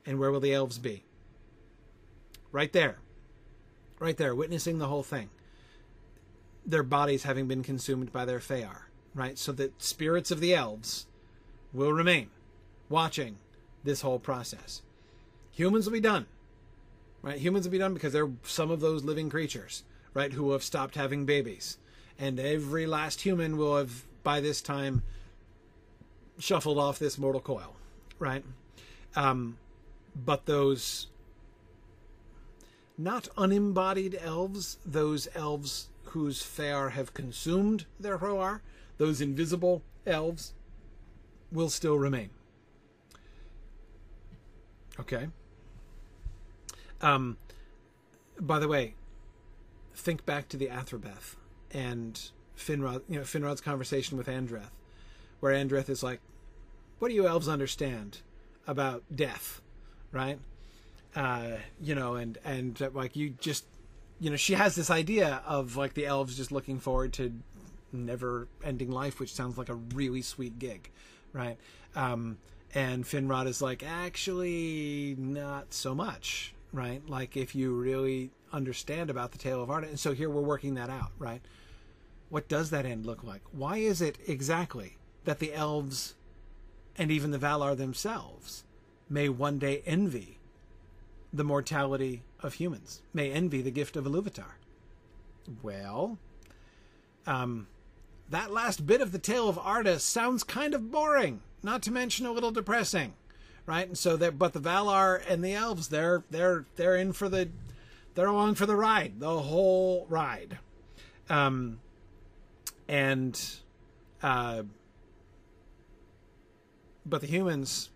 And 0.06 0.20
where 0.20 0.32
will 0.32 0.40
the 0.40 0.54
elves 0.54 0.78
be? 0.78 1.04
Right 2.52 2.74
there. 2.74 2.98
Right 4.00 4.18
there, 4.18 4.34
witnessing 4.34 4.80
the 4.80 4.88
whole 4.88 5.04
thing 5.04 5.30
their 6.66 6.84
bodies 6.84 7.24
having 7.24 7.48
been 7.48 7.64
consumed 7.64 8.12
by 8.12 8.26
their 8.26 8.40
Fëar, 8.40 8.84
right? 9.16 9.38
So 9.38 9.52
that 9.54 9.82
spirits 9.82 10.32
of 10.32 10.40
the 10.40 10.54
elves 10.54 11.08
will 11.74 11.92
remain 11.92 12.30
watching 12.90 13.38
this 13.84 14.02
whole 14.02 14.20
process. 14.20 14.82
Humans 15.52 15.86
will 15.86 15.94
be 15.94 16.00
done, 16.00 16.28
right? 17.22 17.40
Humans 17.40 17.66
will 17.66 17.72
be 17.72 17.78
done 17.78 17.94
because 17.94 18.14
they're 18.14 18.30
some 18.44 18.72
of 18.72 18.80
those 18.80 19.04
living 19.04 19.30
creatures, 19.30 19.84
right, 20.14 20.34
who 20.34 20.51
have 20.51 20.64
stopped 20.64 20.95
having 20.95 21.26
babies. 21.26 21.78
And 22.20 22.39
every 22.39 22.86
last 22.86 23.22
human 23.22 23.57
will 23.57 23.78
have, 23.78 24.03
by 24.24 24.39
this 24.39 24.62
time, 24.62 25.03
shuffled 26.38 26.78
off 26.78 26.99
this 26.99 27.18
mortal 27.18 27.41
coil, 27.41 27.76
right? 28.20 28.43
Um, 29.16 29.57
but 30.16 30.45
those 30.45 31.07
not 32.97 33.28
unembodied 33.38 34.18
elves, 34.22 34.78
those 34.86 35.28
elves 35.34 35.89
whose 36.05 36.43
Fëar 36.43 36.91
have 36.91 37.14
consumed 37.14 37.86
their 37.99 38.18
Hroar, 38.18 38.62
those 38.97 39.22
invisible 39.22 39.82
elves, 40.05 40.53
will 41.51 41.70
still 41.70 41.97
remain. 41.97 42.30
Okay. 44.99 45.28
Um, 47.01 47.38
by 48.39 48.59
the 48.59 48.68
way, 48.68 48.93
think 50.02 50.26
back 50.26 50.49
to 50.49 50.58
the 50.58 50.68
Athrabeth 50.68 51.36
and 51.72 52.20
Finrod, 52.58 53.02
you 53.08 53.18
know, 53.18 53.24
Finrod's 53.24 53.62
conversation 53.62 54.18
with 54.18 54.28
Andreth, 54.28 54.72
where 55.39 55.54
Andreth 55.54 55.89
is 55.89 56.04
like, 56.04 56.20
"What 56.99 57.10
do 57.10 57.16
you 57.16 57.28
elves 57.28 57.47
understand 57.47 58.20
about 58.68 59.04
death?" 59.14 59.62
Right? 60.12 60.39
Uh, 61.16 61.58
you 61.82 61.95
know, 61.95 62.16
and 62.16 62.38
and 62.43 62.80
like 62.93 63.16
you 63.16 63.32
just 63.39 63.66
you 64.20 64.30
know, 64.30 64.36
she 64.36 64.54
has 64.54 64.76
this 64.76 64.91
idea 64.91 65.41
of 65.47 65.76
like 65.76 65.95
the 65.95 66.06
elves 66.06 66.38
just 66.38 66.52
looking 66.52 66.80
forward 66.80 67.12
to 67.14 67.34
never 67.91 68.47
ending 68.64 68.91
life, 68.91 69.20
which 69.20 69.34
sounds 69.34 69.58
like 69.58 69.70
a 69.70 69.74
really 69.74 70.22
sweet 70.22 70.60
gig, 70.60 70.91
right? 71.34 71.58
Um, 71.95 72.38
and 72.74 73.04
Finrod 73.04 73.47
is 73.47 73.62
like, 73.62 73.84
actually, 73.84 75.16
not 75.18 75.74
so 75.74 75.93
much, 75.93 76.54
right? 76.72 77.02
Like, 77.10 77.36
if 77.36 77.56
you 77.56 77.74
really 77.74 78.32
understand 78.54 79.10
about 79.10 79.32
the 79.32 79.38
tale 79.38 79.62
of 79.62 79.70
Arda, 79.70 79.88
and 79.88 79.99
so 79.99 80.14
here 80.14 80.30
we're 80.30 80.41
working 80.41 80.76
that 80.76 80.89
out, 80.89 81.12
right? 81.18 81.41
What 82.30 82.47
does 82.47 82.70
that 82.70 82.86
end 82.86 83.06
look 83.06 83.24
like? 83.24 83.41
Why 83.52 83.78
is 83.78 84.02
it 84.02 84.18
exactly 84.28 84.97
that 85.26 85.39
the 85.39 85.54
elves 85.54 86.16
and 86.97 87.12
even 87.12 87.32
the 87.32 87.39
Valar 87.39 87.76
themselves 87.76 88.64
may 89.10 89.30
one 89.30 89.60
day 89.60 89.82
envy 89.86 90.39
the 91.34 91.43
mortality 91.43 92.24
of 92.41 92.56
humans, 92.56 93.02
may 93.14 93.32
envy 93.32 93.62
the 93.62 93.72
gift 93.72 93.95
of 93.95 94.06
Iluvatar. 94.06 94.54
Well, 95.62 96.18
um, 97.26 97.68
that 98.30 98.52
last 98.52 98.86
bit 98.86 99.02
of 99.02 99.12
the 99.12 99.20
tale 99.20 99.49
of 99.49 99.58
Arda 99.58 99.99
sounds 99.99 100.43
kind 100.43 100.74
of 100.74 100.91
boring, 100.91 101.41
not 101.64 101.82
to 101.84 101.91
mention 101.91 102.26
a 102.26 102.32
little 102.32 102.52
depressing, 102.52 103.14
right? 103.66 103.88
And 103.88 103.97
so 103.97 104.18
that, 104.18 104.38
but 104.38 104.54
the 104.54 104.60
Valar 104.60 105.22
and 105.28 105.43
the 105.43 105.54
elves, 105.54 105.89
they're 105.89 106.24
they're 106.30 106.65
they're 106.76 106.95
in 106.95 107.14
for 107.14 107.30
the, 107.30 107.49
they're 108.16 108.28
along 108.28 108.56
for 108.56 108.66
the 108.66 108.76
ride, 108.76 109.20
the 109.20 109.40
whole 109.40 110.06
ride, 110.10 110.58
um, 111.30 111.80
and, 112.88 113.40
uh, 114.22 114.64
but 117.06 117.22
the 117.22 117.28
humans, 117.28 117.90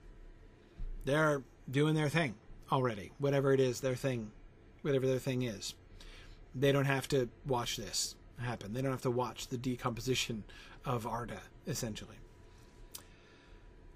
they're 1.03 1.43
doing 1.69 1.95
their 1.95 2.09
thing 2.09 2.35
already, 2.71 3.11
whatever 3.19 3.53
it 3.53 3.59
is 3.59 3.81
their 3.81 3.95
thing, 3.95 4.31
whatever 4.81 5.05
their 5.05 5.19
thing 5.19 5.43
is. 5.43 5.73
They 6.53 6.71
don't 6.71 6.85
have 6.85 7.07
to 7.09 7.29
watch 7.45 7.75
this 7.75 8.15
happen. 8.39 8.73
They 8.73 8.81
don't 8.81 8.91
have 8.91 9.01
to 9.01 9.11
watch 9.11 9.47
the 9.47 9.57
decomposition 9.57 10.43
of 10.85 11.05
Arda, 11.05 11.41
essentially. 11.67 12.15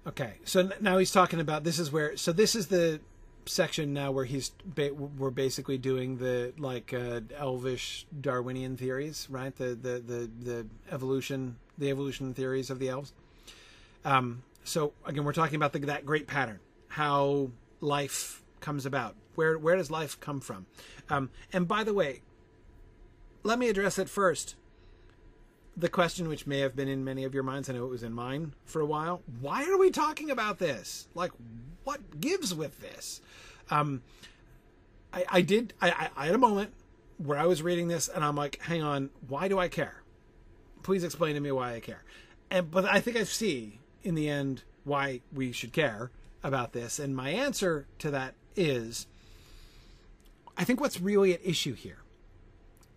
Okay, 0.06 0.34
so 0.44 0.70
now 0.80 0.98
he's 0.98 1.12
talking 1.12 1.40
about 1.40 1.64
this 1.64 1.78
is 1.78 1.92
where. 1.92 2.16
So 2.16 2.32
this 2.32 2.54
is 2.54 2.68
the 2.68 3.00
section 3.46 3.92
now 3.92 4.10
where 4.10 4.24
he's 4.24 4.50
ba- 4.64 4.94
we're 4.94 5.30
basically 5.30 5.78
doing 5.78 6.18
the 6.18 6.52
like 6.58 6.92
uh, 6.92 7.20
elvish 7.36 8.06
Darwinian 8.20 8.76
theories, 8.76 9.26
right? 9.30 9.54
The 9.54 9.74
the 9.74 9.98
the 10.00 10.30
the 10.40 10.66
evolution 10.90 11.56
the 11.78 11.90
evolution 11.90 12.34
theories 12.34 12.70
of 12.70 12.78
the 12.78 12.88
elves. 12.88 13.12
Um, 14.04 14.42
so 14.64 14.92
again, 15.04 15.24
we're 15.24 15.32
talking 15.32 15.56
about 15.56 15.72
the, 15.72 15.80
that 15.80 16.06
great 16.06 16.26
pattern, 16.26 16.60
how 16.88 17.50
life 17.80 18.42
comes 18.60 18.86
about? 18.86 19.16
Where 19.34 19.58
where 19.58 19.76
does 19.76 19.90
life 19.90 20.18
come 20.20 20.40
from? 20.40 20.66
Um, 21.08 21.30
and 21.52 21.66
by 21.66 21.84
the 21.84 21.94
way, 21.94 22.22
let 23.42 23.58
me 23.58 23.68
address 23.68 23.98
it 23.98 24.08
first. 24.08 24.56
The 25.76 25.88
question 25.88 26.28
which 26.28 26.46
may 26.46 26.58
have 26.58 26.76
been 26.76 26.88
in 26.88 27.04
many 27.04 27.24
of 27.24 27.32
your 27.32 27.42
minds, 27.42 27.70
I 27.70 27.72
know 27.72 27.84
it 27.84 27.90
was 27.90 28.02
in 28.02 28.12
mine 28.12 28.54
for 28.64 28.80
a 28.80 28.86
while. 28.86 29.22
Why 29.40 29.64
are 29.64 29.78
we 29.78 29.90
talking 29.90 30.30
about 30.30 30.58
this? 30.58 31.08
Like, 31.14 31.30
what 31.84 32.20
gives 32.20 32.54
with 32.54 32.80
this? 32.80 33.20
Um, 33.70 34.02
I, 35.12 35.24
I 35.28 35.40
did. 35.42 35.74
I, 35.80 36.08
I, 36.16 36.26
had 36.26 36.34
a 36.34 36.38
moment 36.38 36.72
where 37.18 37.38
I 37.38 37.46
was 37.46 37.62
reading 37.62 37.88
this, 37.88 38.08
and 38.08 38.24
I'm 38.24 38.36
like, 38.36 38.60
hang 38.62 38.82
on, 38.82 39.10
why 39.28 39.48
do 39.48 39.58
I 39.58 39.68
care? 39.68 40.02
Please 40.82 41.04
explain 41.04 41.34
to 41.34 41.40
me 41.40 41.52
why 41.52 41.74
I 41.74 41.80
care. 41.80 42.02
And 42.50 42.70
but 42.70 42.84
I 42.84 43.00
think 43.00 43.16
I 43.16 43.24
see 43.24 43.80
in 44.02 44.14
the 44.14 44.28
end 44.28 44.62
why 44.84 45.20
we 45.32 45.52
should 45.52 45.72
care 45.72 46.10
about 46.42 46.72
this, 46.72 46.98
and 46.98 47.14
my 47.14 47.30
answer 47.30 47.86
to 47.98 48.10
that 48.10 48.34
is 48.56 49.06
I 50.56 50.64
think 50.64 50.80
what's 50.80 51.00
really 51.00 51.32
at 51.32 51.44
issue 51.44 51.74
here 51.74 52.02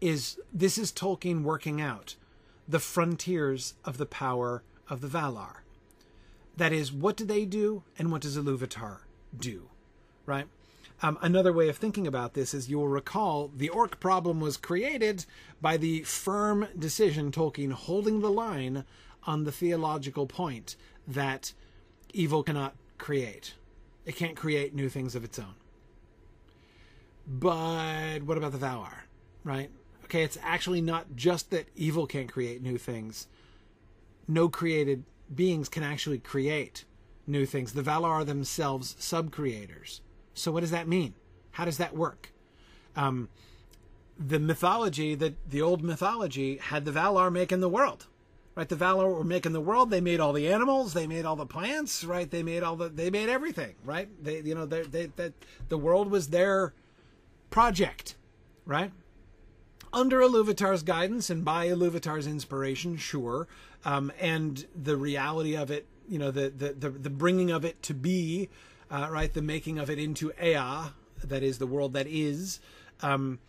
is 0.01 0.37
this 0.53 0.77
is 0.77 0.91
Tolkien 0.91 1.43
working 1.43 1.79
out 1.79 2.15
the 2.67 2.79
frontiers 2.79 3.73
of 3.85 3.97
the 3.97 4.05
power 4.05 4.63
of 4.89 5.01
the 5.01 5.07
Valar. 5.07 5.62
That 6.57 6.71
is, 6.71 6.91
what 6.91 7.17
do 7.17 7.25
they 7.25 7.45
do 7.45 7.83
and 7.97 8.11
what 8.11 8.21
does 8.21 8.37
Iluvatar 8.37 8.99
do? 9.37 9.69
Right? 10.25 10.47
Um, 11.01 11.17
another 11.21 11.51
way 11.51 11.67
of 11.67 11.77
thinking 11.77 12.07
about 12.07 12.33
this 12.33 12.53
is 12.53 12.69
you'll 12.69 12.87
recall 12.87 13.51
the 13.55 13.69
orc 13.69 13.99
problem 13.99 14.39
was 14.39 14.55
created 14.55 15.25
by 15.61 15.75
the 15.77 16.03
firm 16.03 16.67
decision 16.77 17.31
Tolkien 17.31 17.73
holding 17.73 18.21
the 18.21 18.31
line 18.31 18.85
on 19.25 19.43
the 19.43 19.51
theological 19.51 20.27
point 20.27 20.75
that 21.07 21.53
evil 22.13 22.43
cannot 22.43 22.75
create 22.97 23.55
It 24.05 24.15
can't 24.15 24.35
create 24.35 24.73
new 24.73 24.89
things 24.89 25.15
of 25.15 25.23
its 25.23 25.39
own. 25.39 25.55
But 27.27 28.23
what 28.23 28.37
about 28.37 28.51
the 28.51 28.57
Valar, 28.57 29.03
right? 29.43 29.69
Okay, 30.05 30.23
it's 30.23 30.37
actually 30.43 30.81
not 30.81 31.15
just 31.15 31.49
that 31.51 31.67
evil 31.75 32.05
can't 32.05 32.31
create 32.31 32.61
new 32.61 32.77
things. 32.77 33.27
No 34.27 34.49
created 34.49 35.03
beings 35.35 35.69
can 35.69 35.83
actually 35.83 36.19
create 36.19 36.85
new 37.25 37.45
things. 37.45 37.73
The 37.73 37.81
Valar 37.81 38.09
are 38.09 38.25
themselves 38.25 38.95
sub-creators. 38.99 40.01
So 40.33 40.51
what 40.51 40.61
does 40.61 40.71
that 40.71 40.87
mean? 40.87 41.13
How 41.51 41.65
does 41.65 41.77
that 41.77 41.95
work? 41.95 42.31
Um, 42.95 43.29
the 44.17 44.39
mythology, 44.39 45.15
that 45.15 45.35
the 45.49 45.61
old 45.61 45.83
mythology, 45.83 46.57
had 46.57 46.85
the 46.85 46.91
Valar 46.91 47.31
making 47.31 47.59
the 47.59 47.69
world. 47.69 48.07
Right, 48.55 48.69
the 48.69 48.75
Valar 48.75 49.11
were 49.11 49.23
making 49.23 49.53
the 49.53 49.61
world. 49.61 49.89
They 49.89 49.99
made 49.99 50.19
all 50.19 50.31
the 50.31 50.47
animals. 50.47 50.93
They 50.93 51.07
made 51.07 51.25
all 51.25 51.35
the 51.35 51.45
plants. 51.45 52.03
Right, 52.03 52.29
they 52.29 52.43
made 52.43 52.61
all 52.61 52.75
the. 52.75 52.87
They 52.87 53.09
made 53.09 53.27
everything. 53.27 53.73
Right, 53.83 54.07
they 54.23 54.41
you 54.41 54.53
know 54.53 54.67
they 54.67 54.83
they 54.83 55.07
that 55.15 55.33
the 55.69 55.77
world 55.79 56.11
was 56.11 56.27
their 56.27 56.75
project. 57.49 58.15
Right, 58.63 58.91
under 59.93 60.19
Iluvatar's 60.19 60.83
guidance 60.83 61.29
and 61.29 61.45
by 61.45 61.67
Iluvatar's 61.67 62.27
inspiration, 62.27 62.97
sure, 62.97 63.47
um, 63.85 64.11
and 64.19 64.65
the 64.75 64.97
reality 64.97 65.55
of 65.55 65.71
it, 65.71 65.85
you 66.09 66.19
know, 66.19 66.31
the 66.31 66.49
the 66.49 66.73
the, 66.73 66.89
the 66.89 67.09
bringing 67.09 67.51
of 67.51 67.63
it 67.63 67.81
to 67.83 67.93
be, 67.93 68.49
uh, 68.91 69.07
right, 69.11 69.33
the 69.33 69.41
making 69.41 69.77
of 69.77 69.89
it 69.89 69.99
into 69.99 70.31
Ea, 70.43 70.91
that 71.23 71.43
is 71.43 71.59
the 71.59 71.67
world 71.67 71.93
that 71.93 72.07
is. 72.07 72.59
Um, 73.01 73.39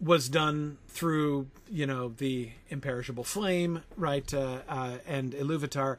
was 0.00 0.28
done 0.28 0.78
through 0.86 1.48
you 1.68 1.86
know 1.86 2.14
the 2.18 2.50
imperishable 2.68 3.24
flame 3.24 3.82
right 3.96 4.32
uh, 4.32 4.60
uh, 4.68 4.98
and 5.06 5.32
Iluvatar 5.32 5.96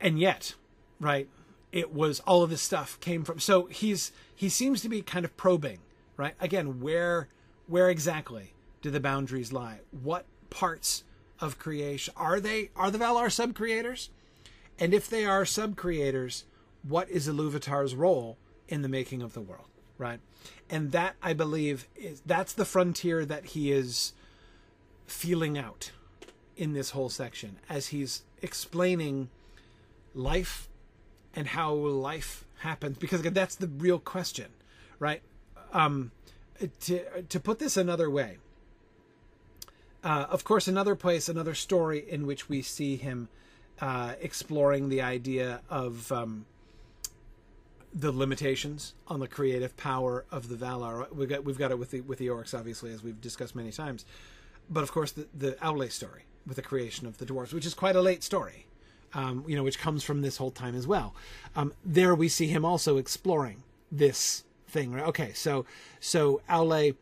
and 0.00 0.18
yet 0.18 0.54
right 1.00 1.28
it 1.72 1.94
was 1.94 2.20
all 2.20 2.42
of 2.42 2.50
this 2.50 2.60
stuff 2.60 3.00
came 3.00 3.24
from 3.24 3.40
so 3.40 3.66
he's 3.66 4.12
he 4.34 4.50
seems 4.50 4.82
to 4.82 4.88
be 4.88 5.00
kind 5.00 5.24
of 5.24 5.34
probing 5.38 5.78
right 6.18 6.34
again 6.40 6.80
where 6.80 7.28
where 7.66 7.90
exactly 7.90 8.52
do 8.82 8.90
the 8.90 9.00
boundaries 9.00 9.52
lie? 9.52 9.80
What 9.90 10.26
parts 10.50 11.04
of 11.40 11.58
creation? 11.58 12.14
Are 12.16 12.40
they 12.40 12.70
are 12.76 12.90
the 12.90 12.98
Valar 12.98 13.30
sub 13.30 13.54
creators 13.54 14.10
and 14.78 14.92
if 14.92 15.08
they 15.08 15.24
are 15.24 15.44
sub 15.44 15.76
creators 15.76 16.44
what 16.82 17.08
is 17.08 17.28
Iluvatar's 17.28 17.94
role 17.94 18.36
in 18.68 18.82
the 18.82 18.88
making 18.88 19.22
of 19.22 19.32
the 19.32 19.40
world 19.40 19.66
right? 19.98 20.20
And 20.68 20.92
that 20.92 21.16
I 21.22 21.32
believe 21.32 21.86
is 21.96 22.22
that's 22.26 22.52
the 22.52 22.64
frontier 22.64 23.24
that 23.24 23.46
he 23.46 23.72
is 23.72 24.12
feeling 25.06 25.58
out 25.58 25.92
in 26.56 26.72
this 26.72 26.90
whole 26.90 27.08
section 27.08 27.58
as 27.68 27.88
he's 27.88 28.22
explaining 28.42 29.28
life 30.14 30.68
and 31.34 31.48
how 31.48 31.72
life 31.74 32.44
happens. 32.58 32.96
Because 32.96 33.22
that's 33.22 33.56
the 33.56 33.66
real 33.66 33.98
question 33.98 34.48
right? 34.98 35.22
Um, 35.72 36.12
to 36.80 37.22
to 37.22 37.40
put 37.40 37.58
this 37.58 37.76
another 37.76 38.08
way 38.10 38.38
uh, 40.02 40.26
of 40.30 40.44
course 40.44 40.68
another 40.68 40.94
place 40.94 41.28
another 41.28 41.54
story 41.54 42.04
in 42.08 42.26
which 42.26 42.48
we 42.48 42.62
see 42.62 42.96
him 42.96 43.28
uh, 43.80 44.14
exploring 44.20 44.88
the 44.88 45.02
idea 45.02 45.60
of 45.68 46.12
um, 46.12 46.46
the 47.94 48.10
limitations 48.10 48.94
on 49.06 49.20
the 49.20 49.28
creative 49.28 49.76
power 49.76 50.24
of 50.30 50.48
the 50.48 50.56
Valar. 50.56 51.12
We've 51.12 51.28
got 51.28 51.44
we've 51.44 51.58
got 51.58 51.70
it 51.70 51.78
with 51.78 51.92
the 51.92 52.00
with 52.00 52.18
the 52.18 52.26
orcs, 52.26 52.58
obviously, 52.58 52.92
as 52.92 53.02
we've 53.02 53.20
discussed 53.20 53.54
many 53.54 53.70
times. 53.70 54.04
But 54.68 54.82
of 54.82 54.92
course, 54.92 55.12
the 55.12 55.26
the 55.34 55.52
Aule 55.62 55.90
story 55.90 56.24
with 56.46 56.56
the 56.56 56.62
creation 56.62 57.06
of 57.06 57.18
the 57.18 57.26
dwarves, 57.26 57.52
which 57.54 57.64
is 57.64 57.72
quite 57.72 57.96
a 57.96 58.02
late 58.02 58.22
story, 58.22 58.66
um, 59.14 59.44
you 59.46 59.56
know, 59.56 59.62
which 59.62 59.78
comes 59.78 60.02
from 60.02 60.22
this 60.22 60.36
whole 60.36 60.50
time 60.50 60.74
as 60.74 60.86
well. 60.86 61.14
Um, 61.56 61.72
there 61.84 62.14
we 62.14 62.28
see 62.28 62.48
him 62.48 62.64
also 62.64 62.96
exploring 62.96 63.62
this 63.90 64.44
thing. 64.74 64.92
Right? 64.92 65.04
Okay, 65.04 65.32
so 65.32 65.64
so 66.00 66.42
Aule 66.50 66.96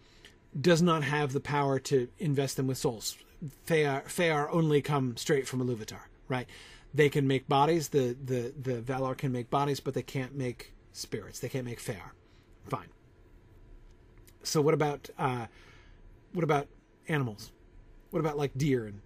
does 0.60 0.82
not 0.82 1.02
have 1.02 1.32
the 1.32 1.40
power 1.40 1.80
to 1.80 2.06
invest 2.18 2.56
them 2.56 2.68
with 2.68 2.78
souls. 2.78 3.16
Fëar, 3.66 4.04
Fëar 4.04 4.48
only 4.52 4.80
come 4.80 5.16
straight 5.16 5.48
from 5.48 5.60
Iluvatar, 5.60 6.02
right? 6.28 6.46
They 6.94 7.08
can 7.08 7.26
make 7.26 7.48
bodies. 7.48 7.88
The 7.88 8.16
the 8.24 8.52
the 8.56 8.80
Valar 8.80 9.16
can 9.16 9.32
make 9.32 9.50
bodies, 9.50 9.80
but 9.80 9.94
they 9.94 10.02
can't 10.02 10.36
make 10.36 10.74
spirits. 10.92 11.40
They 11.40 11.48
can't 11.48 11.64
make 11.64 11.80
fëar. 11.80 12.12
Fine. 12.68 12.88
So 14.42 14.60
what 14.60 14.74
about 14.74 15.10
uh, 15.18 15.46
what 16.32 16.44
about 16.44 16.68
animals? 17.08 17.50
What 18.10 18.20
about 18.20 18.36
like 18.36 18.52
deer 18.56 18.86
and 18.86 19.00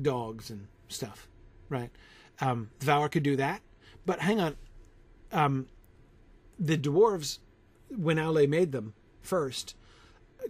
dogs 0.00 0.50
and 0.50 0.68
stuff, 0.88 1.28
right? 1.68 1.90
Um, 2.40 2.70
the 2.78 2.86
Valar 2.86 3.10
could 3.10 3.24
do 3.24 3.36
that, 3.36 3.60
but 4.04 4.20
hang 4.20 4.40
on. 4.40 4.56
Um, 5.32 5.66
the 6.58 6.78
dwarves, 6.78 7.40
when 7.94 8.16
Aule 8.16 8.48
made 8.48 8.72
them 8.72 8.94
first, 9.20 9.74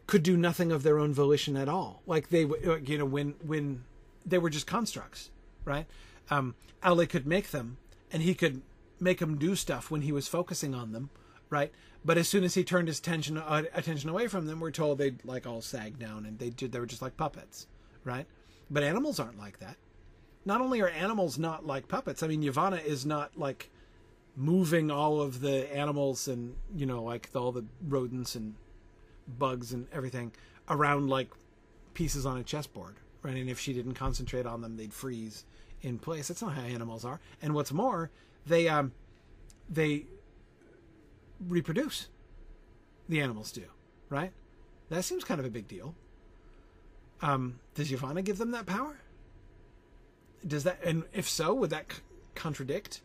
could 0.07 0.23
do 0.23 0.37
nothing 0.37 0.73
of 0.73 0.83
their 0.83 0.99
own 0.99 1.13
volition 1.13 1.57
at 1.57 1.69
all. 1.69 2.03
Like 2.07 2.29
they, 2.29 2.41
you 2.41 2.99
know, 2.99 3.05
when 3.05 3.35
when 3.45 3.85
they 4.25 4.39
were 4.39 4.51
just 4.51 4.67
constructs, 4.67 5.31
right? 5.65 5.87
Um, 6.31 6.55
could 7.09 7.27
make 7.27 7.51
them, 7.51 7.79
and 8.13 8.23
he 8.23 8.35
could 8.35 8.63
make 9.01 9.19
them 9.19 9.39
do 9.39 9.55
stuff 9.55 9.91
when 9.91 10.03
he 10.03 10.13
was 10.13 10.29
focusing 10.29 10.75
on 10.75 10.93
them, 10.93 11.11
right? 11.51 11.73
But 12.05 12.19
as 12.19 12.29
soon 12.29 12.45
as 12.45 12.55
he 12.55 12.65
turned 12.65 12.89
his 12.89 12.99
attention 12.99 13.39
uh, 13.39 13.65
attention 13.75 14.11
away 14.11 14.29
from 14.29 14.47
them, 14.47 14.61
we're 14.61 14.71
told 14.71 14.99
they'd 14.99 15.25
like 15.25 15.47
all 15.47 15.61
sag 15.61 15.99
down 15.99 16.27
and 16.27 16.39
they 16.39 16.51
did. 16.51 16.73
they 16.73 16.81
were 16.81 16.87
just 16.87 17.03
like 17.03 17.17
puppets, 17.17 17.67
right? 18.05 18.27
But 18.71 18.83
animals 18.83 19.21
aren't 19.21 19.39
like 19.39 19.59
that. 19.61 19.77
Not 20.45 20.61
only 20.61 20.81
are 20.81 20.89
animals 20.89 21.39
not 21.39 21.67
like 21.67 21.89
puppets, 21.89 22.23
I 22.23 22.29
mean 22.29 22.43
Yavanna 22.43 22.85
is 22.85 23.05
not 23.05 23.37
like 23.37 23.71
moving 24.37 24.91
all 24.91 25.23
of 25.23 25.41
the 25.41 25.75
animals 25.75 26.29
and 26.29 26.55
you 26.75 26.85
know 26.85 27.03
like 27.03 27.31
all 27.35 27.53
the 27.53 27.65
rodents 27.89 28.35
and 28.35 28.55
bugs 29.39 29.73
and 29.73 29.87
everything 29.93 30.31
around 30.69 31.09
like 31.09 31.31
pieces 31.95 32.27
on 32.27 32.37
a 32.37 32.45
chessboard, 32.45 32.97
right? 33.23 33.37
And 33.37 33.49
if 33.49 33.59
she 33.59 33.73
didn't 33.73 33.95
concentrate 33.95 34.47
on 34.47 34.61
them, 34.61 34.77
they'd 34.77 34.93
freeze 34.93 35.45
in 35.83 35.99
place. 35.99 36.29
That's 36.29 36.43
not 36.43 36.53
how 36.53 36.63
animals 36.63 37.05
are. 37.05 37.21
And 37.41 37.55
what's 37.55 37.73
more, 37.73 38.11
they 38.47 38.69
um 38.69 38.93
they 39.69 40.05
reproduce. 41.49 42.09
The 43.09 43.21
animals 43.21 43.53
do, 43.53 43.65
right? 44.11 44.33
That 44.91 45.03
seems 45.05 45.25
kind 45.25 45.41
of 45.41 45.47
a 45.47 45.51
big 45.51 45.69
deal. 45.69 45.95
Um, 47.23 47.61
does 47.75 47.91
Yavanna 47.91 48.25
give 48.25 48.39
them 48.39 48.51
that 48.51 48.67
power? 48.67 48.99
Does 50.47 50.65
that, 50.65 50.79
and 50.85 51.05
if 51.13 51.29
so, 51.29 51.55
would 51.55 51.71
that 51.71 51.93
c- 51.93 52.03
contradict 52.35 53.01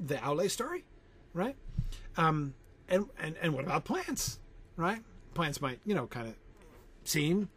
the 0.00 0.16
Aule 0.16 0.50
story, 0.50 0.84
right? 1.34 1.56
Um, 2.16 2.54
and 2.88 3.06
and 3.18 3.36
and 3.40 3.54
what 3.54 3.64
about 3.64 3.84
plants, 3.84 4.38
right? 4.76 5.02
Plants 5.34 5.60
might, 5.60 5.80
you 5.84 5.94
know, 5.94 6.06
kind 6.06 6.28
of 6.28 6.34
seem, 7.04 7.48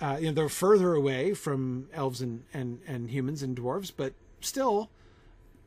uh, 0.00 0.18
you 0.20 0.26
know, 0.28 0.32
they're 0.32 0.48
further 0.48 0.94
away 0.94 1.34
from 1.34 1.88
elves 1.92 2.20
and 2.20 2.44
and 2.52 2.80
and 2.86 3.10
humans 3.10 3.42
and 3.42 3.56
dwarves, 3.56 3.92
but 3.96 4.14
still, 4.40 4.90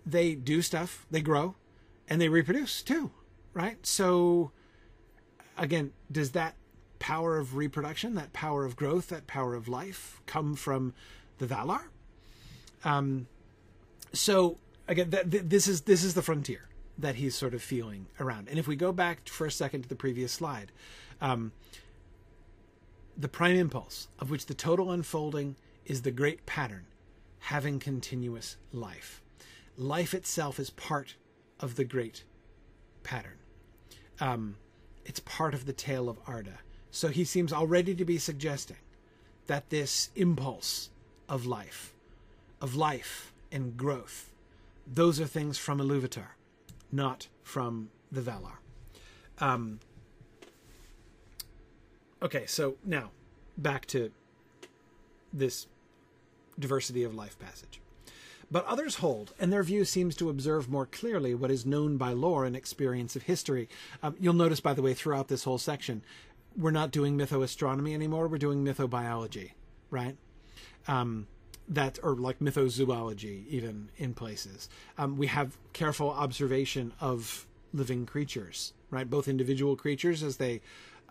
they 0.05 0.35
do 0.35 0.61
stuff, 0.61 1.05
they 1.09 1.21
grow, 1.21 1.55
and 2.07 2.21
they 2.21 2.29
reproduce 2.29 2.81
too, 2.81 3.11
right? 3.53 3.85
So, 3.85 4.51
again, 5.57 5.91
does 6.11 6.31
that 6.31 6.55
power 6.99 7.37
of 7.37 7.55
reproduction, 7.55 8.15
that 8.15 8.33
power 8.33 8.65
of 8.65 8.75
growth, 8.75 9.07
that 9.07 9.27
power 9.27 9.55
of 9.55 9.67
life 9.67 10.21
come 10.25 10.55
from 10.55 10.93
the 11.37 11.45
Valar? 11.45 11.83
Um, 12.83 13.27
so 14.13 14.57
again, 14.89 15.09
that, 15.11 15.31
th- 15.31 15.43
this 15.45 15.67
is 15.67 15.81
this 15.81 16.03
is 16.03 16.13
the 16.13 16.21
frontier 16.21 16.67
that 16.97 17.15
he's 17.15 17.35
sort 17.35 17.53
of 17.53 17.63
feeling 17.63 18.07
around. 18.19 18.49
And 18.49 18.59
if 18.59 18.67
we 18.67 18.75
go 18.75 18.91
back 18.91 19.27
for 19.29 19.47
a 19.47 19.51
second 19.51 19.83
to 19.83 19.89
the 19.89 19.95
previous 19.95 20.33
slide, 20.33 20.73
um, 21.21 21.53
the 23.15 23.29
prime 23.29 23.55
impulse, 23.55 24.09
of 24.19 24.29
which 24.29 24.47
the 24.47 24.53
total 24.53 24.91
unfolding 24.91 25.55
is 25.85 26.01
the 26.01 26.11
great 26.11 26.45
pattern, 26.45 26.87
having 27.39 27.79
continuous 27.79 28.57
life 28.73 29.21
life 29.79 30.13
itself 30.13 30.59
is 30.59 30.69
part 30.69 31.15
of 31.59 31.75
the 31.75 31.85
great 31.85 32.23
pattern. 33.03 33.37
Um, 34.19 34.57
it's 35.05 35.21
part 35.21 35.53
of 35.53 35.65
the 35.65 35.73
tale 35.73 36.09
of 36.09 36.19
Arda. 36.27 36.59
So 36.91 37.07
he 37.07 37.23
seems 37.23 37.53
already 37.53 37.95
to 37.95 38.05
be 38.05 38.17
suggesting 38.17 38.77
that 39.47 39.69
this 39.69 40.09
impulse 40.15 40.89
of 41.27 41.45
life, 41.45 41.93
of 42.61 42.75
life 42.75 43.31
and 43.51 43.77
growth, 43.77 44.28
those 44.91 45.19
are 45.19 45.27
things 45.27 45.57
from 45.57 45.79
Iluvatar, 45.79 46.29
not 46.91 47.27
from 47.43 47.89
the 48.11 48.21
Valar. 48.21 48.57
Um, 49.39 49.79
okay, 52.21 52.45
so 52.45 52.75
now 52.83 53.11
back 53.57 53.85
to 53.87 54.11
this 55.31 55.67
diversity 56.57 57.03
of 57.03 57.13
life 57.13 57.37
passage. 57.39 57.81
But 58.51 58.65
others 58.65 58.95
hold, 58.95 59.33
and 59.39 59.53
their 59.53 59.61
view 59.61 59.85
seems 59.85 60.15
to 60.15 60.29
observe 60.29 60.69
more 60.69 60.87
clearly 60.87 61.35
what 61.35 61.51
is 61.51 61.67
known 61.67 61.97
by 61.97 62.13
lore 62.13 62.45
and 62.45 62.55
experience 62.55 63.15
of 63.15 63.23
history. 63.23 63.69
Um, 64.01 64.15
you'll 64.19 64.33
notice, 64.33 64.59
by 64.59 64.73
the 64.73 64.81
way, 64.81 64.95
throughout 64.95 65.27
this 65.27 65.43
whole 65.43 65.59
section, 65.59 66.01
we're 66.57 66.71
not 66.71 66.89
doing 66.89 67.15
mythoastronomy 67.15 67.93
anymore. 67.93 68.27
We're 68.27 68.39
doing 68.39 68.65
mythobiology, 68.65 69.51
right? 69.91 70.17
Um, 70.87 71.27
that 71.69 71.99
or 72.01 72.15
like 72.15 72.39
mythozoology 72.39 73.47
even 73.47 73.89
in 73.97 74.13
places. 74.13 74.67
Um, 74.97 75.17
we 75.17 75.27
have 75.27 75.57
careful 75.71 76.09
observation 76.09 76.93
of 76.99 77.45
living 77.73 78.05
creatures 78.05 78.73
right? 78.91 79.09
Both 79.09 79.27
individual 79.27 79.75
creatures 79.75 80.23
as 80.23 80.37
they 80.37 80.61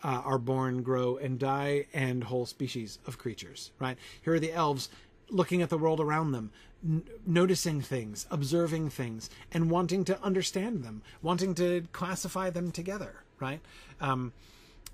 uh, 0.02 0.22
are 0.24 0.39
born 0.39 0.82
grow 0.82 1.16
and 1.16 1.39
die 1.39 1.86
and 1.93 2.24
whole 2.24 2.47
species 2.47 2.98
of 3.06 3.18
creatures 3.18 3.70
right? 3.78 3.97
Here 4.22 4.35
are 4.35 4.40
the 4.40 4.52
elves 4.52 4.89
looking 5.30 5.62
at 5.62 5.70
the 5.70 5.78
world 5.78 6.01
around 6.01 6.32
them 6.32 6.51
n- 6.85 7.05
noticing 7.26 7.80
things 7.80 8.26
observing 8.30 8.90
things 8.90 9.30
and 9.52 9.70
wanting 9.70 10.05
to 10.05 10.20
understand 10.22 10.82
them 10.82 11.02
wanting 11.22 11.55
to 11.55 11.85
classify 11.93 12.51
them 12.51 12.70
together 12.70 13.22
right? 13.40 13.60
Um, 14.01 14.32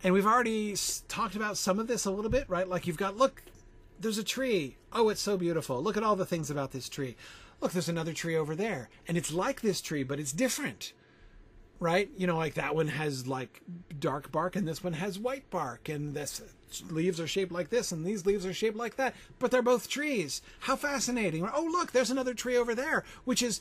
and 0.03 0.13
we've 0.13 0.27
already 0.27 0.77
talked 1.09 1.37
about 1.37 1.57
some 1.57 1.79
of 1.79 1.87
this 1.87 2.05
a 2.05 2.11
little 2.11 2.31
bit 2.31 2.49
right? 2.49 2.69
Like 2.69 2.87
you've 2.87 2.99
got 2.99 3.17
look 3.17 3.43
there's 4.05 4.19
a 4.19 4.25
tree. 4.25 4.77
Oh, 4.93 5.09
it's 5.09 5.21
so 5.21 5.37
beautiful. 5.37 5.83
Look 5.83 5.97
at 5.97 6.05
all 6.05 6.15
the 6.15 6.27
things 6.27 6.51
about 6.51 6.71
this 6.73 6.89
tree. 6.89 7.17
Look, 7.61 7.73
there's 7.73 7.89
another 7.89 8.13
tree 8.13 8.37
over 8.37 8.55
there. 8.55 8.91
And 9.09 9.17
it's 9.17 9.33
like 9.33 9.63
this 9.63 9.81
tree, 9.81 10.05
but 10.05 10.21
it's 10.21 10.31
different. 10.31 10.93
Right? 11.81 12.11
You 12.17 12.27
know, 12.27 12.37
like 12.37 12.55
that 12.55 12.75
one 12.75 12.89
has 12.89 13.27
like 13.27 13.63
dark 13.99 14.31
bark 14.31 14.57
and 14.57 14.69
this 14.69 14.85
one 14.85 14.93
has 14.93 15.19
white 15.19 15.49
bark 15.51 15.89
and 15.89 16.15
this 16.15 16.43
leaves 16.89 17.19
are 17.19 17.27
shaped 17.27 17.51
like 17.51 17.71
this 17.71 17.93
and 17.93 18.05
these 18.05 18.27
leaves 18.27 18.47
are 18.47 18.55
shaped 18.55 18.77
like 18.77 18.97
that, 18.97 19.15
but 19.39 19.51
they're 19.51 19.63
both 19.63 19.89
trees. 19.89 20.43
How 20.61 20.77
fascinating. 20.77 21.49
Oh, 21.53 21.65
look, 21.65 21.93
there's 21.93 22.11
another 22.11 22.35
tree 22.35 22.57
over 22.57 22.75
there, 22.75 23.05
which 23.25 23.43
is 23.43 23.61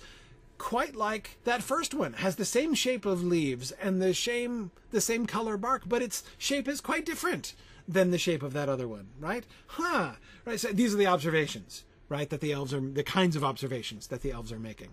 quite 0.57 0.95
like 0.95 1.37
that 1.45 1.63
first 1.63 1.93
one 1.93 2.13
has 2.13 2.35
the 2.35 2.45
same 2.45 2.73
shape 2.73 3.05
of 3.05 3.23
leaves 3.23 3.71
and 3.71 4.01
the 4.01 4.13
same 4.13 4.71
the 4.91 5.01
same 5.01 5.25
color 5.25 5.57
bark 5.57 5.81
but 5.85 6.01
its 6.01 6.23
shape 6.37 6.67
is 6.67 6.79
quite 6.79 7.05
different 7.05 7.55
than 7.87 8.11
the 8.11 8.17
shape 8.17 8.43
of 8.43 8.53
that 8.53 8.69
other 8.69 8.87
one, 8.87 9.07
right? 9.19 9.45
Huh. 9.67 10.13
Right. 10.45 10.59
So 10.59 10.69
these 10.69 10.93
are 10.93 10.97
the 10.97 11.07
observations, 11.07 11.83
right? 12.09 12.29
That 12.29 12.41
the 12.41 12.51
elves 12.51 12.73
are 12.73 12.79
the 12.79 13.03
kinds 13.03 13.35
of 13.35 13.43
observations 13.43 14.07
that 14.07 14.21
the 14.21 14.31
elves 14.31 14.51
are 14.51 14.59
making. 14.59 14.89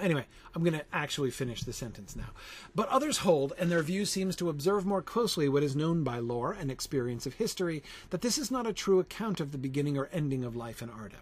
Anyway, 0.00 0.26
I'm 0.54 0.62
going 0.62 0.78
to 0.78 0.84
actually 0.92 1.30
finish 1.30 1.62
the 1.62 1.72
sentence 1.72 2.14
now. 2.14 2.30
But 2.74 2.88
others 2.90 3.18
hold, 3.18 3.54
and 3.58 3.70
their 3.70 3.82
view 3.82 4.04
seems 4.04 4.36
to 4.36 4.50
observe 4.50 4.84
more 4.84 5.00
closely 5.00 5.48
what 5.48 5.62
is 5.62 5.74
known 5.74 6.04
by 6.04 6.18
lore 6.18 6.52
and 6.52 6.70
experience 6.70 7.24
of 7.24 7.34
history, 7.34 7.82
that 8.10 8.20
this 8.20 8.36
is 8.36 8.50
not 8.50 8.66
a 8.66 8.74
true 8.74 9.00
account 9.00 9.40
of 9.40 9.52
the 9.52 9.58
beginning 9.58 9.96
or 9.96 10.10
ending 10.12 10.44
of 10.44 10.54
life 10.54 10.82
in 10.82 10.90
Arda. 10.90 11.16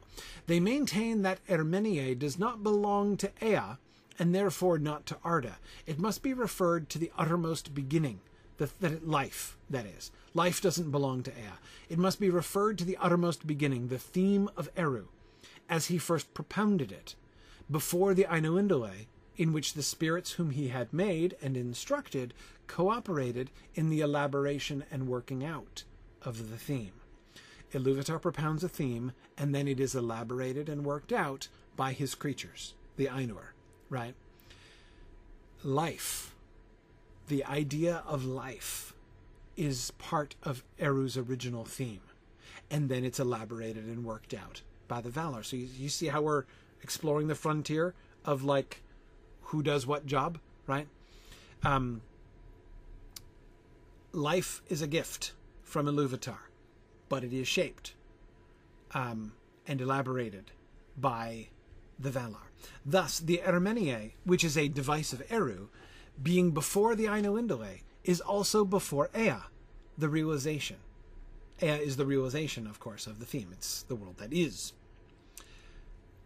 They 0.49 0.59
maintain 0.59 1.23
that 1.23 1.39
Ermenie 1.49 2.19
does 2.19 2.37
not 2.37 2.65
belong 2.65 3.17
to 3.19 3.31
Ea, 3.41 3.77
and 4.19 4.35
therefore 4.35 4.79
not 4.79 5.07
to 5.07 5.19
Arda. 5.23 5.59
It 5.87 6.01
must 6.01 6.23
be 6.23 6.35
referred 6.35 6.89
to 6.91 6.99
the 6.99 7.13
uttermost 7.17 7.75
beginning, 7.77 8.21
the, 8.59 9.01
life, 9.05 9.57
that 9.71 9.87
is. 9.87 10.11
Life 10.33 10.61
doesn't 10.61 10.91
belong 10.91 11.23
to 11.25 11.31
Ea. 11.31 11.59
It 11.89 11.99
must 11.99 12.21
be 12.21 12.31
referred 12.31 12.79
to 12.79 12.85
the 12.85 12.97
uttermost 12.99 13.47
beginning, 13.47 13.89
the 13.89 13.99
theme 13.99 14.49
of 14.57 14.71
Eru, 14.77 15.09
as 15.69 15.87
he 15.87 15.99
first 15.99 16.33
propounded 16.35 16.93
it, 16.93 17.15
before 17.71 18.15
the 18.15 18.25
Ainulindale, 18.25 19.07
in 19.37 19.53
which 19.53 19.75
the 19.75 19.83
spirits 19.83 20.33
whom 20.33 20.51
he 20.51 20.69
had 20.69 20.93
made 20.93 21.37
and 21.43 21.57
instructed 21.57 22.35
cooperated 22.67 23.51
in 23.75 23.91
the 23.91 24.01
elaboration 24.01 24.85
and 24.91 25.09
working 25.09 25.45
out 25.45 25.85
of 26.23 26.51
the 26.51 26.57
theme. 26.57 26.93
Iluvatar 27.73 28.21
propounds 28.21 28.63
a 28.63 28.69
theme, 28.69 29.13
and 29.37 29.55
then 29.55 29.67
it 29.67 29.81
is 29.81 29.95
elaborated 29.95 30.69
and 30.69 30.85
worked 30.85 31.13
out 31.13 31.49
by 31.77 31.93
his 31.93 32.15
creatures, 32.15 32.75
the 32.97 33.07
Ainur, 33.07 33.49
right? 33.91 34.15
Life, 35.65 36.34
the 37.29 37.45
idea 37.45 38.03
of 38.07 38.25
life, 38.25 38.95
is 39.57 39.93
part 39.93 40.35
of 40.43 40.65
Eru's 40.79 41.17
original 41.17 41.65
theme. 41.65 42.01
And 42.71 42.89
then 42.89 43.05
it's 43.05 43.21
elaborated 43.21 43.85
and 43.85 44.05
worked 44.05 44.35
out 44.35 44.63
by 44.89 45.01
the 45.01 45.11
Valar. 45.11 45.45
So 45.45 45.57
you, 45.57 45.69
you 45.79 45.89
see 45.89 46.09
how 46.09 46.23
we're 46.23 46.45
exploring 46.83 47.29
the 47.29 47.35
frontier 47.35 47.95
of 48.25 48.43
like 48.43 48.83
who 49.43 49.63
does 49.63 49.87
what 49.87 50.07
job, 50.07 50.39
right? 50.67 50.89
Um, 51.63 52.03
life 54.13 54.63
is 54.69 54.83
a 54.83 54.87
gift 54.87 55.33
from 55.63 55.87
Iluvatar, 55.87 56.39
but 57.09 57.25
it 57.25 57.33
is 57.33 57.49
shaped 57.49 57.95
um, 58.93 59.33
and 59.67 59.81
elaborated 59.81 60.51
by 60.97 61.49
the 61.99 62.11
Valar. 62.11 62.49
Thus, 62.85 63.19
the 63.19 63.41
Ermenie, 63.45 64.13
which 64.25 64.45
is 64.45 64.57
a 64.57 64.69
device 64.69 65.13
of 65.13 65.23
Eru, 65.31 65.69
being 66.23 66.53
before 66.53 66.95
the 66.95 67.07
Ainulindale, 67.07 67.81
is 68.05 68.21
also 68.21 68.65
before 68.65 69.11
Ea, 69.17 69.37
the 69.97 70.09
realization. 70.09 70.77
Ea 71.63 71.69
is 71.69 71.97
the 71.97 72.07
realization, 72.07 72.67
of 72.67 72.81
course, 72.81 73.07
of 73.07 73.19
the 73.19 73.27
theme. 73.27 73.49
It's 73.53 73.83
the 73.83 73.95
world 73.95 74.19
that 74.19 74.33
is. 74.33 74.73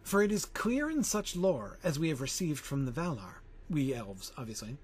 For 0.03 0.23
it 0.23 0.31
is 0.31 0.45
clear 0.45 0.89
in 0.89 1.03
such 1.03 1.35
lore 1.35 1.77
as 1.83 1.99
we 1.99 2.09
have 2.09 2.21
received 2.21 2.59
from 2.59 2.85
the 2.85 2.91
Valar, 2.91 3.35
we 3.69 3.93
elves, 3.93 4.31
obviously, 4.37 4.77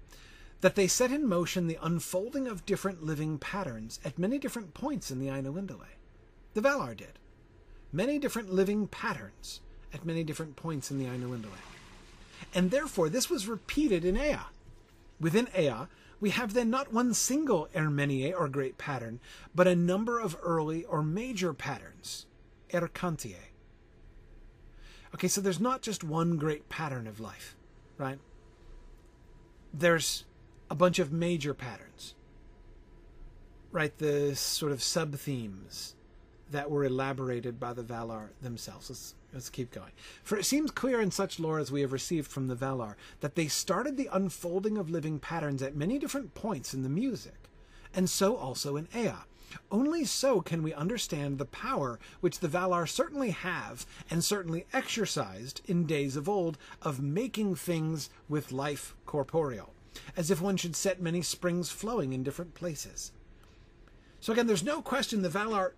that 0.60 0.76
they 0.76 0.86
set 0.86 1.10
in 1.10 1.26
motion 1.26 1.66
the 1.66 1.78
unfolding 1.82 2.46
of 2.46 2.64
different 2.64 3.02
living 3.02 3.38
patterns 3.38 4.00
at 4.04 4.18
many 4.18 4.38
different 4.38 4.72
points 4.72 5.10
in 5.10 5.18
the 5.18 5.26
Ainulindale. 5.26 5.96
The 6.54 6.60
Valar 6.60 6.96
did. 6.96 7.18
Many 7.92 8.18
different 8.18 8.52
living 8.52 8.86
patterns 8.86 9.60
at 9.92 10.04
many 10.04 10.22
different 10.22 10.56
points 10.56 10.90
in 10.90 10.98
the 10.98 11.06
Ainulindale. 11.06 11.50
And 12.54 12.70
therefore, 12.70 13.08
this 13.08 13.28
was 13.28 13.48
repeated 13.48 14.04
in 14.04 14.16
Ea. 14.16 14.38
Within 15.20 15.48
Ea, 15.58 15.86
we 16.20 16.30
have 16.30 16.54
then 16.54 16.70
not 16.70 16.92
one 16.92 17.14
single 17.14 17.68
Ermenie 17.74 18.32
or 18.32 18.48
great 18.48 18.78
pattern, 18.78 19.20
but 19.54 19.66
a 19.66 19.76
number 19.76 20.18
of 20.18 20.36
early 20.42 20.84
or 20.84 21.02
major 21.02 21.52
patterns, 21.52 22.26
Erkantie. 22.70 23.36
Okay, 25.14 25.28
so 25.28 25.40
there's 25.40 25.60
not 25.60 25.82
just 25.82 26.04
one 26.04 26.36
great 26.36 26.68
pattern 26.68 27.06
of 27.06 27.20
life, 27.20 27.56
right? 27.96 28.18
There's 29.72 30.24
a 30.70 30.74
bunch 30.74 30.98
of 30.98 31.12
major 31.12 31.54
patterns, 31.54 32.14
right? 33.72 33.96
The 33.96 34.34
sort 34.34 34.72
of 34.72 34.82
sub 34.82 35.14
themes 35.14 35.94
that 36.50 36.70
were 36.70 36.84
elaborated 36.84 37.58
by 37.58 37.72
the 37.72 37.82
Valar 37.82 38.30
themselves. 38.40 38.90
Let's, 38.90 39.14
let's 39.36 39.50
keep 39.50 39.70
going. 39.70 39.92
For 40.24 40.38
it 40.38 40.46
seems 40.46 40.70
clear 40.70 40.98
in 40.98 41.10
such 41.10 41.38
lore 41.38 41.58
as 41.58 41.70
we 41.70 41.82
have 41.82 41.92
received 41.92 42.30
from 42.30 42.46
the 42.46 42.56
Valar 42.56 42.94
that 43.20 43.34
they 43.34 43.48
started 43.48 43.98
the 43.98 44.08
unfolding 44.10 44.78
of 44.78 44.88
living 44.88 45.18
patterns 45.18 45.62
at 45.62 45.76
many 45.76 45.98
different 45.98 46.32
points 46.34 46.72
in 46.72 46.82
the 46.82 46.88
music, 46.88 47.50
and 47.94 48.08
so 48.08 48.34
also 48.34 48.76
in 48.76 48.88
Ea. 48.96 49.12
Only 49.70 50.06
so 50.06 50.40
can 50.40 50.62
we 50.62 50.72
understand 50.72 51.36
the 51.36 51.44
power 51.44 52.00
which 52.20 52.38
the 52.38 52.48
Valar 52.48 52.88
certainly 52.88 53.30
have 53.30 53.84
and 54.10 54.24
certainly 54.24 54.66
exercised 54.72 55.60
in 55.66 55.84
days 55.84 56.16
of 56.16 56.30
old 56.30 56.56
of 56.80 57.02
making 57.02 57.56
things 57.56 58.08
with 58.30 58.52
life 58.52 58.96
corporeal, 59.04 59.74
as 60.16 60.30
if 60.30 60.40
one 60.40 60.56
should 60.56 60.74
set 60.74 60.98
many 60.98 61.20
springs 61.20 61.70
flowing 61.70 62.14
in 62.14 62.22
different 62.22 62.54
places. 62.54 63.12
So 64.18 64.32
again, 64.32 64.46
there's 64.46 64.64
no 64.64 64.80
question 64.80 65.20
the 65.20 65.28
Valar 65.28 65.72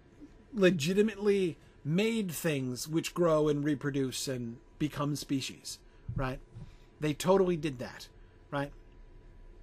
legitimately 0.55 1.59
made 1.85 2.31
things 2.31 2.87
which 2.89 3.15
grow 3.15 3.49
and 3.49 3.65
reproduce 3.65 4.29
and 4.29 4.57
become 4.79 5.17
species, 5.17 5.79
right? 6.17 6.39
They 7.01 7.15
totally 7.15 7.57
did 7.57 7.79
that, 7.79 8.09
right? 8.51 8.73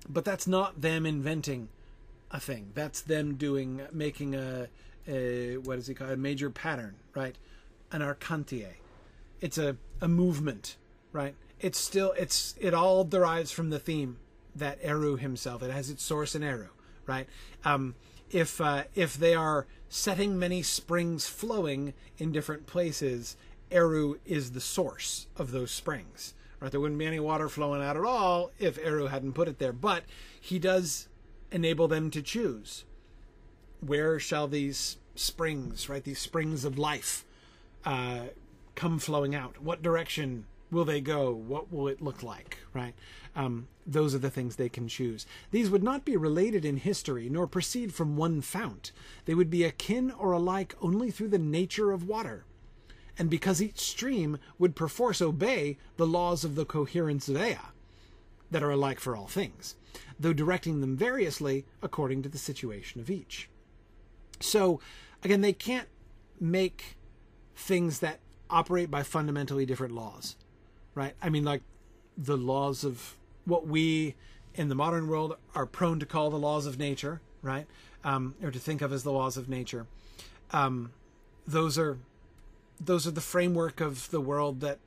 But 0.08 0.26
that's 0.26 0.48
not 0.48 0.82
them 0.82 1.06
inventing 1.06 1.70
a 2.32 2.40
thing. 2.40 2.72
That's 2.74 3.02
them 3.02 3.36
doing, 3.36 3.82
making 3.92 4.36
a, 4.36 4.68
a 5.08 5.58
what 5.58 5.78
is 5.78 5.90
it 5.90 5.96
called? 5.96 6.12
A 6.12 6.18
major 6.18 6.50
pattern, 6.50 6.96
right? 7.14 7.36
An 7.92 8.02
Erkantie. 8.02 8.68
It's 9.42 9.58
a, 9.58 9.78
a 10.02 10.08
movement, 10.08 10.78
right? 11.12 11.36
It's 11.60 11.80
still, 11.80 12.14
it's, 12.18 12.56
it 12.60 12.74
all 12.74 13.04
derives 13.04 13.52
from 13.52 13.70
the 13.70 13.80
theme 13.80 14.18
that 14.56 14.80
Eru 14.82 15.18
himself, 15.18 15.62
it 15.62 15.72
has 15.72 15.90
its 15.90 16.04
source 16.04 16.36
in 16.36 16.44
Eru, 16.44 16.70
right? 17.06 17.28
Um, 17.64 17.96
if, 18.32 18.62
uh, 18.62 18.84
if 18.96 19.16
they 19.18 19.36
are 19.36 19.68
setting 19.96 20.38
many 20.38 20.62
springs 20.62 21.26
flowing 21.26 21.94
in 22.18 22.30
different 22.30 22.68
places, 22.68 23.38
Eru 23.72 24.16
is 24.26 24.52
the 24.52 24.60
source 24.60 25.28
of 25.38 25.52
those 25.52 25.72
springs. 25.72 26.34
Right? 26.60 26.70
There 26.70 26.82
wouldn't 26.82 27.00
be 27.00 27.06
any 27.06 27.22
water 27.22 27.48
flowing 27.48 27.82
out 27.82 27.96
at 27.96 28.04
all 28.04 28.52
if 28.60 28.78
Eru 28.78 29.06
hadn't 29.06 29.34
put 29.34 29.48
it 29.48 29.58
there. 29.58 29.72
But 29.72 30.04
he 30.40 30.60
does 30.60 31.08
enable 31.50 31.88
them 31.88 32.12
to 32.12 32.22
choose 32.22 32.84
where 33.80 34.20
shall 34.20 34.50
these 34.50 34.98
springs, 35.16 35.88
right, 35.88 36.04
these 36.04 36.20
springs 36.20 36.66
of 36.66 36.78
life, 36.78 37.24
uh, 37.86 38.26
come 38.76 39.00
flowing 39.00 39.34
out. 39.34 39.62
What 39.62 39.82
direction 39.82 40.46
will 40.76 40.86
they 40.86 41.02
go? 41.02 41.32
What 41.32 41.72
will 41.72 41.88
it 41.88 42.02
look 42.02 42.22
like? 42.22 42.60
Right? 42.74 42.94
Um, 43.36 43.68
those 43.88 44.14
are 44.14 44.20
the 44.20 44.30
things 44.30 44.56
they 44.56 44.70
can 44.70 44.88
choose. 44.88 45.26
These 45.52 45.70
would 45.70 45.84
not 45.84 46.06
be 46.06 46.18
related 46.18 46.66
in 46.66 46.78
history, 46.78 47.30
nor 47.30 47.48
proceed 47.48 47.94
from 47.94 48.18
one 48.18 48.42
fount. 48.42 48.92
They 49.26 49.34
would 49.34 49.50
be 49.50 49.64
akin 49.64 50.12
or 50.12 50.32
alike 50.34 50.76
only 50.82 51.10
through 51.12 51.30
the 51.30 51.40
nature 51.40 51.92
of 51.92 52.08
water. 52.08 52.46
And 53.18 53.30
because 53.30 53.62
each 53.62 53.80
stream 53.80 54.38
would 54.60 54.76
perforce 54.76 55.22
obey 55.22 55.78
the 55.98 56.06
laws 56.06 56.44
of 56.44 56.56
the 56.56 56.66
coherence 56.66 57.30
of 57.30 57.38
Ea, 57.38 57.58
that 58.52 58.64
are 58.64 58.72
alike 58.72 59.00
for 59.00 59.16
all 59.16 59.28
things, 59.28 59.76
though 60.20 60.34
directing 60.34 60.82
them 60.82 60.96
variously 60.96 61.66
according 61.82 62.22
to 62.24 62.30
the 62.30 62.38
situation 62.38 63.02
of 63.02 63.10
each. 63.10 63.50
So, 64.40 64.80
again, 65.24 65.42
they 65.42 65.54
can't 65.54 65.88
make 66.40 66.98
things 67.56 68.00
that 68.00 68.20
operate 68.50 68.92
by 68.92 69.04
fundamentally 69.04 69.66
different 69.66 69.96
laws, 69.96 70.36
right? 70.96 71.14
I 71.22 71.30
mean, 71.30 71.44
like 71.44 71.62
the 72.18 72.38
laws 72.38 72.84
of 72.84 73.16
what 73.46 73.68
we 73.68 74.16
in 74.56 74.70
the 74.70 74.76
modern 74.76 75.08
world 75.08 75.36
are 75.54 75.66
prone 75.66 76.00
to 76.00 76.06
call 76.06 76.30
the 76.30 76.40
laws 76.40 76.66
of 76.66 76.80
nature, 76.80 77.22
right? 77.42 77.68
Um, 78.04 78.36
or 78.42 78.52
to 78.52 78.60
think 78.60 78.82
of 78.82 78.94
as 78.94 79.04
the 79.04 79.12
laws 79.12 79.38
of 79.38 79.50
nature. 79.50 79.86
Um, 80.52 80.92
those 81.46 81.78
are 81.78 82.00
those 82.80 83.06
are 83.08 83.12
the 83.12 83.22
framework 83.22 83.80
of 83.80 84.10
the 84.12 84.22
world 84.22 84.62
that 84.62 84.80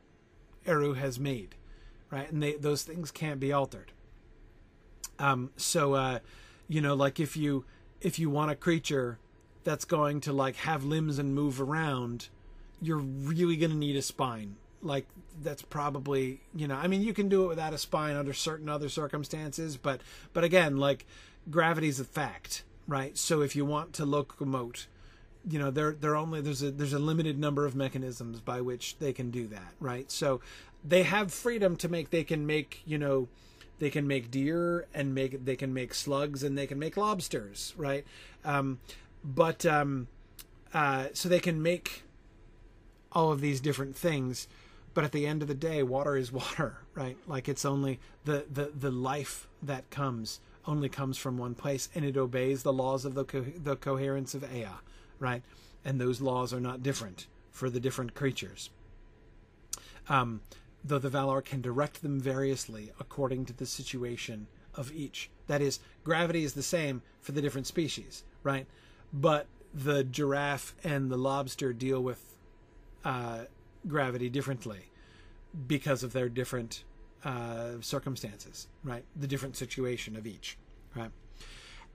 Eru 0.67 0.95
has 0.95 1.19
made, 1.19 1.55
right? 2.11 2.31
And 2.31 2.43
they, 2.43 2.55
those 2.55 2.83
things 2.83 3.11
can't 3.11 3.41
be 3.41 3.53
altered. 3.53 3.93
Um, 5.19 5.51
so, 5.57 5.95
uh, 5.95 6.19
you 6.69 6.81
know, 6.81 6.95
like 6.95 7.19
if 7.21 7.37
you 7.37 7.65
if 8.01 8.19
you 8.19 8.31
want 8.31 8.51
a 8.51 8.57
creature 8.57 9.19
that's 9.65 9.85
going 9.85 10.21
to 10.23 10.33
like 10.33 10.57
have 10.57 10.85
limbs 10.85 11.19
and 11.19 11.35
move 11.35 11.61
around, 11.61 12.29
you're 12.81 12.99
really 12.99 13.57
going 13.57 13.71
to 13.73 13.77
need 13.77 13.97
a 13.97 14.03
spine. 14.03 14.57
Like 14.83 15.07
that's 15.43 15.63
probably 15.63 16.41
you 16.55 16.69
know, 16.69 16.77
I 16.77 16.87
mean, 16.87 17.03
you 17.03 17.13
can 17.13 17.29
do 17.29 17.45
it 17.45 17.49
without 17.49 17.73
a 17.73 17.79
spine 17.79 18.17
under 18.17 18.33
certain 18.33 18.69
other 18.69 18.89
circumstances, 18.89 19.77
but 19.77 20.01
but 20.33 20.45
again, 20.45 20.77
like 20.77 21.07
gravity's 21.51 22.01
a 22.01 22.05
fact, 22.05 22.65
right? 22.87 23.17
So 23.17 23.43
if 23.43 23.57
you 23.57 23.65
want 23.65 23.93
to 23.95 24.05
locomote 24.05 24.87
you 25.49 25.59
know 25.59 25.71
they're 25.71 25.93
they're 25.93 26.17
only 26.17 26.41
there's 26.41 26.63
a 26.63 26.71
there's 26.71 26.93
a 26.93 26.99
limited 26.99 27.39
number 27.39 27.65
of 27.65 27.75
mechanisms 27.75 28.41
by 28.41 28.61
which 28.61 28.99
they 28.99 29.13
can 29.13 29.31
do 29.31 29.47
that 29.47 29.73
right? 29.81 30.11
So 30.11 30.41
they 30.85 31.03
have 31.05 31.33
freedom 31.33 31.77
to 31.77 31.89
make 31.89 32.11
they 32.11 32.25
can 32.25 32.47
make 32.47 32.83
you 32.85 32.99
know 32.99 33.29
they 33.79 33.91
can 33.91 34.07
make 34.07 34.31
deer 34.31 34.87
and 34.93 35.15
make 35.15 35.45
they 35.45 35.57
can 35.57 35.73
make 35.73 35.95
slugs 35.95 36.43
and 36.43 36.57
they 36.57 36.67
can 36.67 36.79
make 36.79 36.97
lobsters 36.97 37.75
right? 37.77 38.05
Um, 38.45 38.81
but 39.25 39.65
um, 39.65 40.09
uh, 40.75 41.07
so 41.13 41.29
they 41.29 41.41
can 41.41 41.63
make 41.63 42.03
all 43.13 43.33
of 43.33 43.41
these 43.41 43.61
different 43.61 43.97
things 43.97 44.49
but 44.95 45.05
at 45.05 45.13
the 45.13 45.27
end 45.27 45.43
of 45.43 45.49
the 45.49 45.55
day 45.55 45.83
water 45.83 46.17
is 46.17 46.33
water 46.43 46.79
right 46.95 47.17
like 47.27 47.49
it's 47.49 47.65
only 47.65 48.01
the 48.25 48.45
the 48.51 48.73
the 48.75 48.91
life 48.91 49.49
that 49.63 49.89
comes 49.91 50.41
only 50.67 50.89
comes 50.89 51.17
from 51.17 51.39
one 51.39 51.55
place 51.55 51.89
and 51.95 52.05
it 52.05 52.17
obeys 52.17 52.63
the 52.63 52.73
laws 52.73 53.05
of 53.05 53.15
the 53.15 53.25
co- 53.25 53.53
the 53.57 53.77
coherence 53.77 54.35
of 54.35 54.45
Ea 54.55 54.69
right? 55.19 55.43
And 55.85 56.01
those 56.01 56.21
laws 56.21 56.53
are 56.53 56.61
not 56.61 56.83
different 56.83 57.27
for 57.51 57.71
the 57.71 57.81
different 57.81 58.15
creatures. 58.15 58.71
Um, 60.09 60.41
though 60.85 60.99
the 60.99 61.11
Valar 61.11 61.45
can 61.45 61.61
direct 61.61 62.03
them 62.03 62.21
variously 62.21 62.93
according 63.01 63.45
to 63.47 63.53
the 63.53 63.67
situation 63.67 64.47
of 64.75 64.93
each. 64.93 65.31
That 65.47 65.61
is, 65.61 65.81
gravity 66.05 66.45
is 66.45 66.55
the 66.55 66.63
same 66.63 67.03
for 67.21 67.33
the 67.33 67.43
different 67.43 67.67
species, 67.67 68.25
right? 68.43 68.67
But 69.13 69.47
the 69.75 70.05
giraffe 70.05 70.75
and 70.85 71.11
the 71.11 71.17
lobster 71.17 71.73
deal 71.73 72.03
with 72.03 72.23
uh, 73.05 73.45
gravity 73.87 74.29
differently 74.29 74.91
because 75.67 76.03
of 76.03 76.13
their 76.13 76.29
different 76.29 76.85
uh, 77.25 77.81
circumstances, 77.81 78.69
right? 78.85 79.05
The 79.17 79.27
different 79.27 79.57
situation 79.57 80.17
of 80.17 80.27
each, 80.27 80.57
right? 80.95 81.11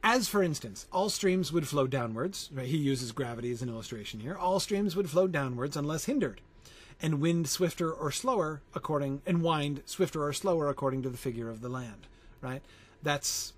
As 0.03 0.27
for 0.27 0.43
instance, 0.43 0.85
all 0.91 1.09
streams 1.09 1.53
would 1.53 1.67
flow 1.67 1.87
downwards. 1.87 2.49
Right? 2.53 2.67
He 2.67 2.77
uses 2.77 3.13
gravity 3.13 3.51
as 3.51 3.61
an 3.61 3.69
illustration 3.69 4.19
here. 4.19 4.35
All 4.35 4.59
streams 4.59 4.95
would 4.97 5.09
flow 5.09 5.27
downwards 5.27 5.77
unless 5.77 6.05
hindered, 6.05 6.41
and 7.01 7.21
wind 7.21 7.47
swifter 7.47 7.91
or 7.91 8.11
slower 8.11 8.61
according 8.75 9.21
and 9.25 9.41
wind 9.41 9.81
swifter 9.85 10.23
or 10.23 10.33
slower 10.33 10.67
according 10.67 11.03
to 11.03 11.09
the 11.09 11.17
figure 11.17 11.49
of 11.49 11.61
the 11.61 11.69
land. 11.69 12.07
Right? 12.41 12.61
That's 13.01 13.53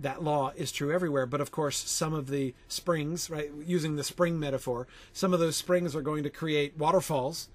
that 0.00 0.24
law 0.24 0.52
is 0.56 0.72
true 0.72 0.92
everywhere. 0.92 1.26
But 1.26 1.40
of 1.40 1.52
course, 1.52 1.76
some 1.76 2.12
of 2.12 2.26
the 2.26 2.54
springs, 2.66 3.30
right, 3.30 3.50
using 3.64 3.94
the 3.94 4.02
spring 4.02 4.40
metaphor, 4.40 4.88
some 5.12 5.32
of 5.32 5.38
those 5.38 5.54
springs 5.54 5.94
are 5.94 6.02
going 6.02 6.24
to 6.24 6.30
create 6.30 6.76
waterfalls, 6.76 7.48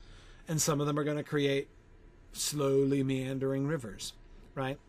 and 0.50 0.60
some 0.60 0.82
of 0.82 0.88
them 0.88 1.00
are 1.00 1.04
going 1.06 1.16
to 1.16 1.24
create 1.24 1.70
slowly 2.34 3.04
meandering 3.04 3.68
rivers, 3.68 4.14
right? 4.56 4.80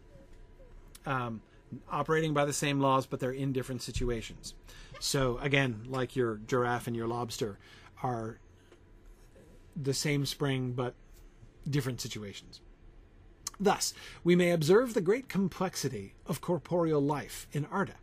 Um, 1.07 1.43
operating 1.91 2.35
by 2.35 2.47
the 2.47 2.53
same 2.53 2.81
laws, 2.81 3.07
but 3.07 3.20
they're 3.20 3.31
in 3.31 3.53
different 3.53 3.82
situations. 3.82 4.55
So 4.99 5.39
again, 5.39 5.85
like 5.87 6.16
your 6.16 6.41
giraffe 6.47 6.87
and 6.87 6.97
your 6.97 7.07
lobster 7.07 7.59
are 8.03 8.39
the 9.81 9.95
same 9.95 10.27
spring, 10.27 10.73
but 10.73 10.95
different 11.69 12.01
situations. 12.01 12.61
Thus, 13.59 13.93
we 14.24 14.35
may 14.35 14.53
observe 14.53 14.95
the 14.95 15.03
great 15.03 15.28
complexity 15.28 16.15
of 16.27 16.41
corporeal 16.41 17.03
life 17.03 17.47
in 17.53 17.66
Arda, 17.66 17.97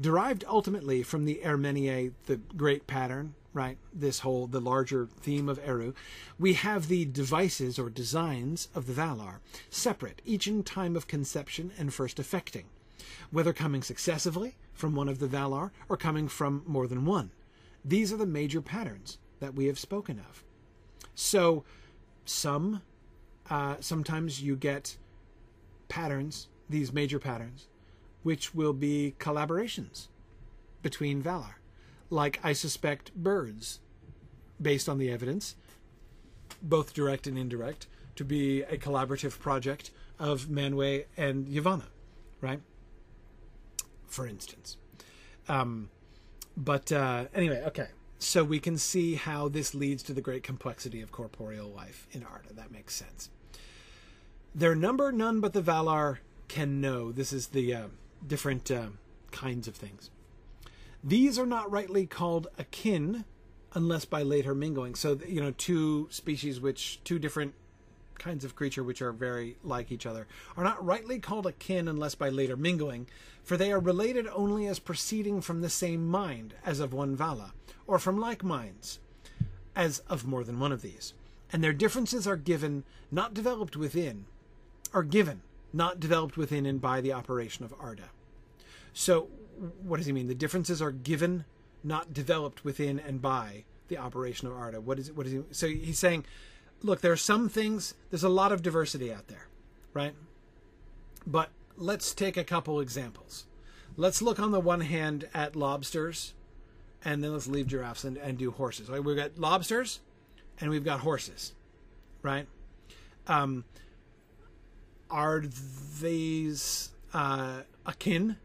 derived 0.00 0.44
ultimately 0.48 1.04
from 1.04 1.24
the 1.24 1.40
Ermenie, 1.44 2.12
the 2.26 2.36
great 2.36 2.88
pattern, 2.88 3.34
right? 3.52 3.78
This 3.92 4.20
whole, 4.20 4.46
the 4.46 4.60
larger 4.60 5.06
theme 5.06 5.48
of 5.48 5.60
Eru. 5.64 5.94
We 6.38 6.54
have 6.54 6.88
the 6.88 7.04
devices 7.04 7.78
or 7.78 7.90
designs 7.90 8.68
of 8.74 8.86
the 8.86 8.92
Valar, 8.92 9.38
separate, 9.70 10.22
each 10.24 10.46
in 10.46 10.62
time 10.62 10.96
of 10.96 11.06
conception 11.06 11.72
and 11.78 11.92
first 11.92 12.18
effecting 12.18 12.66
whether 13.30 13.52
coming 13.52 13.82
successively 13.82 14.56
from 14.72 14.94
one 14.94 15.08
of 15.08 15.18
the 15.18 15.26
Valar 15.26 15.70
or 15.88 15.96
coming 15.96 16.28
from 16.28 16.62
more 16.66 16.86
than 16.86 17.04
one. 17.04 17.30
These 17.84 18.12
are 18.12 18.16
the 18.16 18.26
major 18.26 18.60
patterns 18.60 19.18
that 19.40 19.54
we 19.54 19.66
have 19.66 19.78
spoken 19.78 20.18
of. 20.18 20.44
So, 21.14 21.64
some, 22.24 22.82
uh, 23.48 23.76
sometimes 23.80 24.42
you 24.42 24.56
get 24.56 24.96
patterns, 25.88 26.48
these 26.68 26.92
major 26.92 27.18
patterns, 27.18 27.68
which 28.22 28.54
will 28.54 28.72
be 28.72 29.14
collaborations 29.18 30.08
between 30.82 31.22
Valar. 31.22 31.54
Like, 32.10 32.40
I 32.42 32.52
suspect 32.52 33.14
birds, 33.14 33.80
based 34.60 34.88
on 34.88 34.98
the 34.98 35.10
evidence, 35.10 35.54
both 36.60 36.92
direct 36.92 37.26
and 37.26 37.38
indirect, 37.38 37.86
to 38.16 38.24
be 38.24 38.62
a 38.62 38.76
collaborative 38.76 39.38
project 39.38 39.90
of 40.18 40.46
Manwë 40.46 41.06
and 41.16 41.46
Yavanna, 41.46 41.86
right? 42.40 42.60
for 44.10 44.26
instance. 44.26 44.76
Um, 45.48 45.88
but 46.56 46.92
uh, 46.92 47.26
anyway, 47.34 47.62
okay. 47.66 47.88
So 48.18 48.44
we 48.44 48.58
can 48.58 48.76
see 48.76 49.14
how 49.14 49.48
this 49.48 49.74
leads 49.74 50.02
to 50.04 50.12
the 50.12 50.20
great 50.20 50.42
complexity 50.42 51.00
of 51.00 51.10
corporeal 51.10 51.68
life 51.68 52.06
in 52.12 52.22
Arda. 52.22 52.52
That 52.52 52.70
makes 52.70 52.94
sense. 52.94 53.30
Their 54.54 54.74
number 54.74 55.10
none 55.10 55.40
but 55.40 55.54
the 55.54 55.62
Valar 55.62 56.18
can 56.48 56.80
know. 56.80 57.12
This 57.12 57.32
is 57.32 57.48
the 57.48 57.74
uh, 57.74 57.86
different 58.26 58.70
uh, 58.70 58.88
kinds 59.30 59.66
of 59.68 59.74
things. 59.74 60.10
These 61.02 61.38
are 61.38 61.46
not 61.46 61.70
rightly 61.70 62.06
called 62.06 62.48
akin 62.58 63.24
unless 63.72 64.04
by 64.04 64.22
later 64.22 64.54
mingling. 64.54 64.94
So, 64.94 65.18
you 65.26 65.40
know, 65.40 65.52
two 65.52 66.08
species 66.10 66.60
which, 66.60 67.00
two 67.04 67.18
different 67.18 67.54
kinds 68.18 68.44
of 68.44 68.54
creature 68.54 68.82
which 68.82 69.00
are 69.00 69.12
very 69.12 69.56
like 69.62 69.90
each 69.90 70.04
other, 70.04 70.26
are 70.56 70.64
not 70.64 70.84
rightly 70.84 71.18
called 71.18 71.46
akin 71.46 71.88
unless 71.88 72.14
by 72.14 72.28
later 72.28 72.56
mingling, 72.56 73.06
for 73.42 73.56
they 73.56 73.72
are 73.72 73.80
related 73.80 74.26
only 74.28 74.66
as 74.66 74.78
proceeding 74.78 75.40
from 75.40 75.60
the 75.60 75.70
same 75.70 76.06
mind 76.06 76.54
as 76.64 76.80
of 76.80 76.92
one 76.92 77.16
Vala, 77.16 77.54
or 77.86 77.98
from 77.98 78.20
like 78.20 78.44
minds 78.44 78.98
as 79.74 80.00
of 80.00 80.26
more 80.26 80.44
than 80.44 80.60
one 80.60 80.72
of 80.72 80.82
these. 80.82 81.14
And 81.52 81.64
their 81.64 81.72
differences 81.72 82.26
are 82.26 82.36
given, 82.36 82.84
not 83.10 83.32
developed 83.32 83.76
within, 83.76 84.26
are 84.92 85.02
given, 85.02 85.40
not 85.72 85.98
developed 85.98 86.36
within 86.36 86.66
and 86.66 86.80
by 86.80 87.00
the 87.00 87.12
operation 87.12 87.64
of 87.64 87.74
Arda. 87.80 88.10
So, 88.92 89.28
what 89.82 89.98
does 89.98 90.06
he 90.06 90.12
mean? 90.12 90.28
The 90.28 90.34
differences 90.34 90.80
are 90.80 90.92
given, 90.92 91.44
not 91.84 92.12
developed 92.12 92.64
within 92.64 92.98
and 92.98 93.20
by 93.20 93.64
the 93.88 93.98
operation 93.98 94.48
of 94.48 94.54
Arda. 94.54 94.80
What 94.80 94.98
is 94.98 95.08
it? 95.08 95.16
What 95.16 95.26
is 95.26 95.32
he? 95.32 95.42
So 95.50 95.66
he's 95.66 95.98
saying 95.98 96.24
look, 96.82 97.00
there 97.00 97.12
are 97.12 97.16
some 97.16 97.48
things, 97.48 97.94
there's 98.10 98.24
a 98.24 98.28
lot 98.28 98.52
of 98.52 98.62
diversity 98.62 99.12
out 99.12 99.28
there, 99.28 99.46
right? 99.92 100.14
But 101.26 101.50
let's 101.76 102.14
take 102.14 102.36
a 102.36 102.44
couple 102.44 102.80
examples. 102.80 103.46
Let's 103.96 104.22
look 104.22 104.38
on 104.38 104.50
the 104.50 104.60
one 104.60 104.80
hand 104.80 105.28
at 105.34 105.56
lobsters, 105.56 106.34
and 107.04 107.22
then 107.22 107.32
let's 107.32 107.46
leave 107.46 107.66
giraffes 107.66 108.04
and, 108.04 108.16
and 108.16 108.38
do 108.38 108.50
horses. 108.50 108.88
Right? 108.88 109.02
We've 109.02 109.16
got 109.16 109.38
lobsters, 109.38 110.00
and 110.60 110.70
we've 110.70 110.84
got 110.84 111.00
horses, 111.00 111.52
right? 112.22 112.46
Um, 113.26 113.64
are 115.10 115.42
these 116.00 116.90
uh, 117.12 117.62
akin 117.84 118.36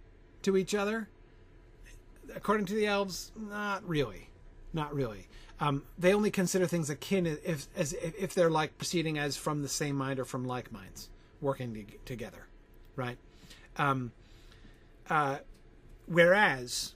to 0.45 0.57
each 0.57 0.73
other? 0.73 1.09
According 2.35 2.65
to 2.67 2.73
the 2.73 2.87
elves, 2.87 3.31
not 3.35 3.87
really, 3.87 4.29
not 4.73 4.93
really. 4.93 5.27
Um, 5.59 5.83
they 5.97 6.13
only 6.13 6.31
consider 6.31 6.67
things 6.67 6.89
akin 6.89 7.25
if 7.25 7.67
as 7.75 7.93
if 7.93 8.33
they're 8.33 8.49
like 8.49 8.77
proceeding 8.77 9.17
as 9.17 9.37
from 9.37 9.61
the 9.61 9.69
same 9.69 9.95
mind 9.95 10.19
or 10.19 10.25
from 10.25 10.45
like 10.45 10.71
minds 10.71 11.09
working 11.39 11.73
to, 11.73 11.83
together, 12.03 12.47
right? 12.95 13.17
Um, 13.77 14.11
uh, 15.09 15.37
whereas, 16.07 16.95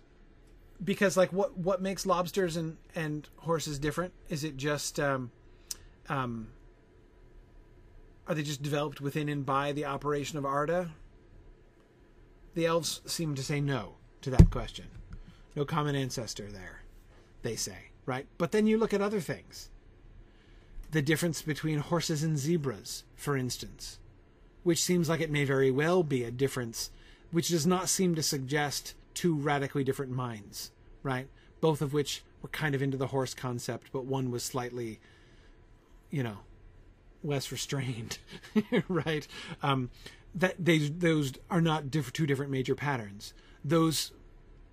because 0.83 1.15
like 1.15 1.31
what 1.31 1.57
what 1.57 1.81
makes 1.81 2.05
lobsters 2.05 2.57
and 2.57 2.77
and 2.95 3.29
horses 3.37 3.79
different? 3.79 4.13
Is 4.27 4.43
it 4.43 4.57
just 4.57 4.99
um, 4.99 5.31
um, 6.09 6.49
are 8.27 8.35
they 8.35 8.43
just 8.43 8.61
developed 8.61 8.99
within 8.99 9.29
and 9.29 9.45
by 9.45 9.71
the 9.71 9.85
operation 9.85 10.37
of 10.37 10.45
Arda? 10.45 10.91
The 12.59 12.65
elves 12.65 12.99
seem 13.05 13.35
to 13.35 13.43
say 13.43 13.61
no 13.61 13.93
to 14.21 14.29
that 14.31 14.51
question. 14.51 14.87
No 15.55 15.63
common 15.63 15.95
ancestor 15.95 16.51
there, 16.51 16.83
they 17.41 17.55
say 17.55 17.89
right? 18.09 18.25
But 18.39 18.51
then 18.51 18.65
you 18.65 18.79
look 18.79 18.93
at 18.93 19.01
other 19.01 19.21
things. 19.21 19.69
the 20.91 21.01
difference 21.03 21.43
between 21.43 21.77
horses 21.77 22.23
and 22.23 22.35
zebras, 22.35 23.03
for 23.15 23.37
instance, 23.37 23.99
which 24.63 24.81
seems 24.81 25.07
like 25.07 25.21
it 25.21 25.29
may 25.29 25.45
very 25.45 25.69
well 25.69 26.01
be 26.01 26.23
a 26.23 26.31
difference, 26.31 26.89
which 27.29 27.49
does 27.49 27.67
not 27.67 27.87
seem 27.87 28.15
to 28.15 28.23
suggest 28.23 28.95
two 29.13 29.35
radically 29.35 29.83
different 29.83 30.11
minds, 30.11 30.71
right? 31.03 31.27
Both 31.61 31.83
of 31.83 31.93
which 31.93 32.23
were 32.41 32.49
kind 32.49 32.73
of 32.73 32.81
into 32.81 32.97
the 32.97 33.07
horse 33.07 33.35
concept, 33.35 33.91
but 33.93 34.05
one 34.05 34.31
was 34.31 34.41
slightly, 34.41 34.99
you 36.09 36.23
know, 36.23 36.39
less 37.23 37.51
restrained, 37.51 38.17
right? 38.87 39.27
Um, 39.61 39.91
that 40.35 40.55
they 40.63 40.77
those 40.77 41.33
are 41.49 41.61
not 41.61 41.89
diff- 41.89 42.13
two 42.13 42.27
different 42.27 42.51
major 42.51 42.75
patterns. 42.75 43.33
Those 43.63 44.11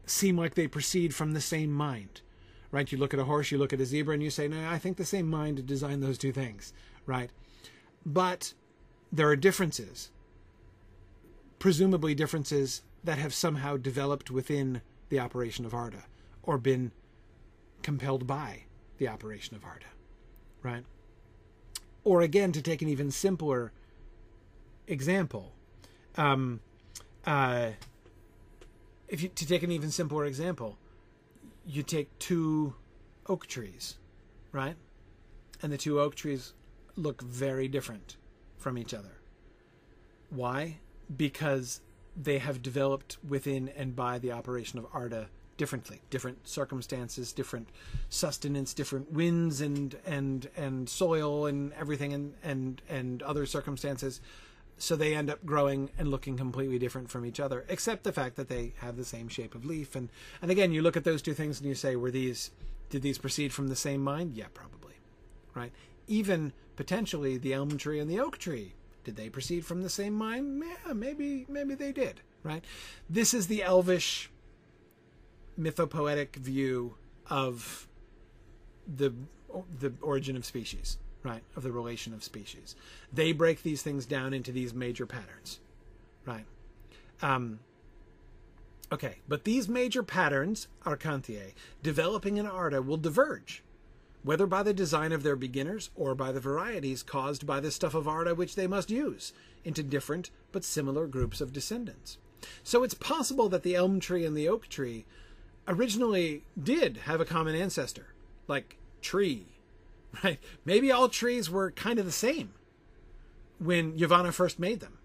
seem 0.05 0.37
like 0.37 0.55
they 0.55 0.69
proceed 0.69 1.15
from 1.15 1.33
the 1.33 1.41
same 1.41 1.73
mind, 1.73 2.20
right? 2.70 2.91
You 2.91 2.99
look 2.99 3.15
at 3.15 3.20
a 3.20 3.24
horse, 3.24 3.51
you 3.51 3.59
look 3.59 3.73
at 3.73 3.81
a 3.81 3.87
zebra, 3.87 4.15
and 4.15 4.23
you 4.23 4.31
say, 4.31 4.49
"No, 4.49 4.69
I 4.69 4.78
think 4.78 4.97
the 4.97 5.05
same 5.05 5.28
mind 5.28 5.66
designed 5.66 6.03
those 6.03 6.19
two 6.19 6.33
things," 6.33 6.73
right? 7.07 7.31
But 8.05 8.55
there 9.11 9.28
are 9.28 9.37
differences, 9.37 10.11
presumably 11.59 12.15
differences 12.15 12.83
that 13.03 13.19
have 13.19 13.35
somehow 13.35 13.77
developed 13.77 14.31
within 14.31 14.83
the 15.09 15.19
operation 15.19 15.65
of 15.65 15.74
Arda, 15.74 16.05
or 16.43 16.59
been 16.59 16.93
compelled 17.83 18.27
by 18.27 18.65
the 18.99 19.09
operation 19.09 19.57
of 19.57 19.65
Arda, 19.65 19.87
right? 20.62 20.85
Or 22.05 22.20
again, 22.20 22.53
to 22.53 22.62
take 22.62 22.83
an 22.83 22.89
even 22.89 23.11
simpler 23.11 23.73
example, 24.86 25.52
um, 26.16 26.60
uh, 27.26 27.70
if 29.08 29.22
you 29.22 29.28
to 29.28 29.46
take 29.46 29.62
an 29.62 29.70
even 29.70 29.90
simpler 29.90 30.24
example, 30.24 30.78
you 31.66 31.82
take 31.82 32.16
two 32.18 32.74
oak 33.28 33.46
trees, 33.46 33.96
right? 34.52 34.76
And 35.62 35.72
the 35.72 35.78
two 35.78 36.00
oak 36.00 36.14
trees 36.14 36.52
look 36.96 37.22
very 37.22 37.68
different 37.68 38.16
from 38.56 38.78
each 38.78 38.94
other. 38.94 39.18
Why? 40.30 40.78
Because 41.14 41.80
they 42.16 42.38
have 42.38 42.62
developed 42.62 43.18
within 43.26 43.68
and 43.76 43.94
by 43.94 44.18
the 44.18 44.32
operation 44.32 44.78
of 44.78 44.86
Arda 44.92 45.28
differently 45.56 46.02
different 46.10 46.46
circumstances 46.46 47.32
different 47.32 47.68
sustenance 48.10 48.74
different 48.74 49.10
winds 49.10 49.60
and 49.60 49.96
and 50.04 50.50
and 50.56 50.88
soil 50.88 51.46
and 51.46 51.72
everything 51.74 52.12
and 52.12 52.34
and 52.42 52.82
and 52.88 53.22
other 53.22 53.46
circumstances 53.46 54.20
so 54.78 54.94
they 54.94 55.15
end 55.15 55.31
up 55.31 55.44
growing 55.44 55.90
and 55.98 56.09
looking 56.09 56.36
completely 56.36 56.78
different 56.78 57.11
from 57.11 57.24
each 57.24 57.40
other 57.40 57.65
except 57.69 58.05
the 58.05 58.12
fact 58.12 58.36
that 58.36 58.48
they 58.48 58.74
have 58.78 58.97
the 58.97 59.05
same 59.05 59.28
shape 59.28 59.55
of 59.55 59.65
leaf. 59.65 59.94
And 59.97 60.09
and 60.43 60.51
again 60.51 60.73
you 60.73 60.82
look 60.82 60.97
at 60.97 61.05
those 61.05 61.23
two 61.23 61.35
things 61.35 61.59
and 61.59 61.69
you 61.69 61.74
say 61.74 61.97
were 61.97 62.11
these 62.11 62.51
did 62.90 63.03
these 63.03 63.19
proceed 63.19 63.53
from 63.53 63.69
the 63.69 63.77
same 63.77 64.03
mind? 64.03 64.35
Yeah 64.35 64.47
probably. 64.53 64.94
Right? 65.55 65.73
Even 66.07 66.53
potentially 66.77 67.39
the 67.39 67.55
elm 67.55 67.78
tree 67.78 67.98
and 67.98 68.11
the 68.11 68.20
oak 68.20 68.39
tree 68.39 68.74
did 69.05 69.16
they 69.16 69.28
proceed 69.28 69.65
from 69.65 69.82
the 69.82 69.90
same 69.90 70.15
mind? 70.15 70.62
Yeah 70.65 70.93
maybe 70.93 71.47
maybe 71.48 71.74
they 71.74 71.93
did. 71.93 72.20
Right? 72.43 72.65
This 73.09 73.35
is 73.35 73.47
the 73.47 73.62
elvish 73.62 74.31
mythopoetic 75.59 76.36
view 76.36 76.97
of 77.28 77.89
the 78.86 79.12
the 79.81 79.93
origin 80.03 80.36
of 80.36 80.44
species, 80.44 80.98
right? 81.27 81.43
Of 81.57 81.65
the 81.65 81.73
relation 81.73 82.15
of 82.15 82.23
species. 82.23 82.77
They 83.12 83.32
break 83.32 83.62
these 83.62 83.82
things 83.82 84.07
down 84.07 84.32
into 84.32 84.53
these 84.53 84.73
major 84.73 85.07
patterns, 85.07 85.59
right? 86.24 86.47
Um, 87.20 87.59
okay, 88.93 89.16
but 89.27 89.43
these 89.43 89.69
major 89.69 90.05
patterns, 90.05 90.69
Arcantiae, 90.85 91.55
developing 91.82 92.36
in 92.36 92.47
Arda 92.47 92.81
will 92.81 92.97
diverge, 92.97 93.65
whether 94.23 94.47
by 94.47 94.62
the 94.62 94.73
design 94.73 95.11
of 95.11 95.24
their 95.24 95.35
beginners 95.35 95.90
or 95.97 96.15
by 96.15 96.31
the 96.31 96.40
varieties 96.40 97.03
caused 97.03 97.44
by 97.44 97.59
the 97.59 97.73
stuff 97.73 97.94
of 97.94 98.07
Arda 98.07 98.35
which 98.35 98.55
they 98.55 98.69
must 98.69 98.89
use, 98.89 99.32
into 99.65 99.82
different 99.82 100.31
but 100.53 100.62
similar 100.62 101.09
groups 101.09 101.40
of 101.40 101.53
descendants. 101.53 102.19
So 102.62 102.85
it's 102.85 102.94
possible 102.94 103.48
that 103.48 103.65
the 103.65 103.74
elm 103.74 103.98
tree 103.98 104.24
and 104.24 104.36
the 104.36 104.48
oak 104.48 104.69
tree 104.69 105.07
originally 105.66 106.44
did 106.62 106.98
have 106.98 107.20
a 107.20 107.24
common 107.24 107.57
ancestor, 107.57 108.15
like 108.47 108.77
tree, 109.03 109.56
right? 110.24 110.38
Maybe 110.64 110.90
all 110.90 111.09
trees 111.09 111.51
were 111.51 111.70
kind 111.70 111.98
of 111.98 112.05
the 112.05 112.12
same 112.12 112.55
when 113.59 113.98
Yavanna 113.98 114.32
first 114.32 114.59
made 114.59 114.80
them, 114.80 114.98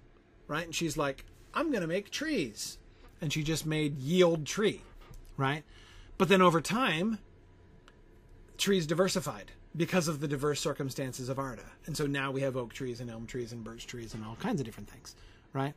right? 0.47 0.65
And 0.65 0.75
she's 0.75 0.97
like, 0.97 1.25
I'm 1.53 1.71
going 1.71 1.81
to 1.81 1.87
make 1.87 2.11
trees. 2.11 2.77
And 3.21 3.31
she 3.31 3.43
just 3.43 3.65
made 3.65 3.99
yield 3.99 4.45
tree, 4.45 4.81
right? 5.37 5.63
But 6.17 6.27
then 6.27 6.41
over 6.41 6.59
time, 6.59 7.19
trees 8.57 8.87
diversified 8.87 9.51
because 9.75 10.07
of 10.07 10.19
the 10.19 10.27
diverse 10.27 10.59
circumstances 10.59 11.29
of 11.29 11.39
Arda. 11.39 11.63
And 11.85 11.95
so 11.95 12.05
now 12.05 12.31
we 12.31 12.41
have 12.41 12.57
oak 12.57 12.73
trees 12.73 12.99
and 12.99 13.09
elm 13.09 13.25
trees 13.25 13.51
and 13.51 13.63
birch 13.63 13.87
trees 13.87 14.13
and 14.13 14.25
all 14.25 14.35
kinds 14.35 14.59
of 14.59 14.65
different 14.65 14.89
things, 14.89 15.15
right? 15.53 15.73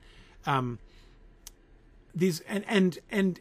Um, 0.47 0.78
these 2.15 2.40
and 2.40 2.65
and 2.69 2.98
and 3.11 3.40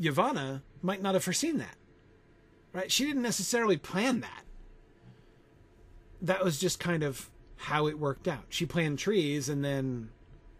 Yavanna 0.00 0.62
might 0.82 1.02
not 1.02 1.14
have 1.14 1.24
foreseen 1.24 1.58
that. 1.58 1.76
Right? 2.74 2.92
She 2.92 3.06
didn't 3.06 3.22
necessarily 3.22 3.78
plan 3.78 4.20
that. 4.20 4.42
That 6.20 6.44
was 6.44 6.58
just 6.58 6.80
kind 6.80 7.02
of 7.02 7.30
how 7.56 7.86
it 7.86 7.98
worked 7.98 8.28
out. 8.28 8.44
She 8.48 8.66
planned 8.66 8.98
trees 8.98 9.48
and 9.48 9.64
then, 9.64 10.10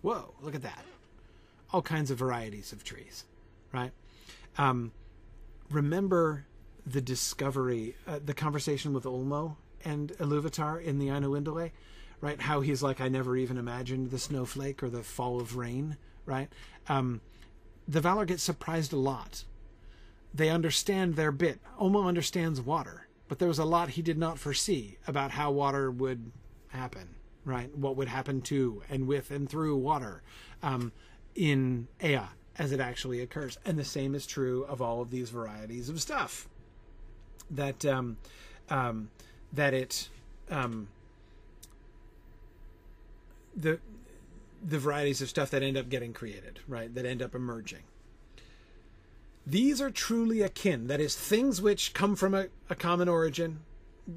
whoa, 0.00 0.32
look 0.40 0.54
at 0.54 0.62
that. 0.62 0.84
All 1.72 1.82
kinds 1.82 2.10
of 2.10 2.18
varieties 2.18 2.72
of 2.72 2.84
trees, 2.84 3.24
right? 3.72 3.90
Um, 4.56 4.92
remember 5.70 6.46
the 6.86 7.00
discovery, 7.00 7.96
uh, 8.06 8.20
the 8.24 8.34
conversation 8.34 8.92
with 8.92 9.04
Ulmo 9.04 9.56
and 9.84 10.12
Iluvatar 10.18 10.82
in 10.82 10.98
the 11.00 11.08
Ainulindale, 11.08 11.72
right? 12.20 12.40
How 12.40 12.60
he's 12.60 12.82
like, 12.82 13.00
I 13.00 13.08
never 13.08 13.36
even 13.36 13.58
imagined 13.58 14.10
the 14.10 14.18
snowflake 14.18 14.82
or 14.82 14.88
the 14.88 15.02
fall 15.02 15.40
of 15.40 15.56
rain, 15.56 15.96
right? 16.26 16.48
Um, 16.88 17.20
the 17.88 18.00
Valar 18.00 18.26
get 18.26 18.38
surprised 18.40 18.92
a 18.92 18.96
lot. 18.96 19.44
They 20.34 20.48
understand 20.48 21.14
their 21.14 21.30
bit. 21.30 21.60
Ulmo 21.80 22.06
understands 22.06 22.60
water, 22.60 23.06
but 23.28 23.38
there 23.38 23.48
was 23.48 23.60
a 23.60 23.64
lot 23.64 23.90
he 23.90 24.02
did 24.02 24.18
not 24.18 24.38
foresee 24.38 24.98
about 25.06 25.30
how 25.30 25.52
water 25.52 25.92
would 25.92 26.32
happen, 26.68 27.14
right? 27.44 27.74
What 27.76 27.96
would 27.96 28.08
happen 28.08 28.42
to 28.42 28.82
and 28.90 29.06
with 29.06 29.30
and 29.30 29.48
through 29.48 29.76
water 29.76 30.22
um, 30.60 30.90
in 31.36 31.86
Ea 32.02 32.22
as 32.58 32.72
it 32.72 32.80
actually 32.80 33.20
occurs. 33.20 33.58
And 33.64 33.78
the 33.78 33.84
same 33.84 34.14
is 34.14 34.26
true 34.26 34.64
of 34.64 34.82
all 34.82 35.00
of 35.00 35.10
these 35.10 35.30
varieties 35.30 35.88
of 35.88 36.00
stuff. 36.00 36.48
That 37.50 37.84
um, 37.84 38.16
um, 38.68 39.10
that 39.52 39.72
it 39.72 40.08
um, 40.50 40.88
the 43.54 43.78
the 44.66 44.78
varieties 44.78 45.20
of 45.22 45.28
stuff 45.28 45.50
that 45.50 45.62
end 45.62 45.76
up 45.76 45.88
getting 45.88 46.12
created, 46.12 46.58
right? 46.66 46.92
That 46.92 47.06
end 47.06 47.22
up 47.22 47.34
emerging. 47.34 47.82
These 49.46 49.80
are 49.80 49.90
truly 49.90 50.42
akin. 50.42 50.86
That 50.86 51.00
is, 51.00 51.14
things 51.16 51.60
which 51.60 51.92
come 51.92 52.16
from 52.16 52.34
a, 52.34 52.46
a 52.70 52.74
common 52.74 53.08
origin, 53.08 53.60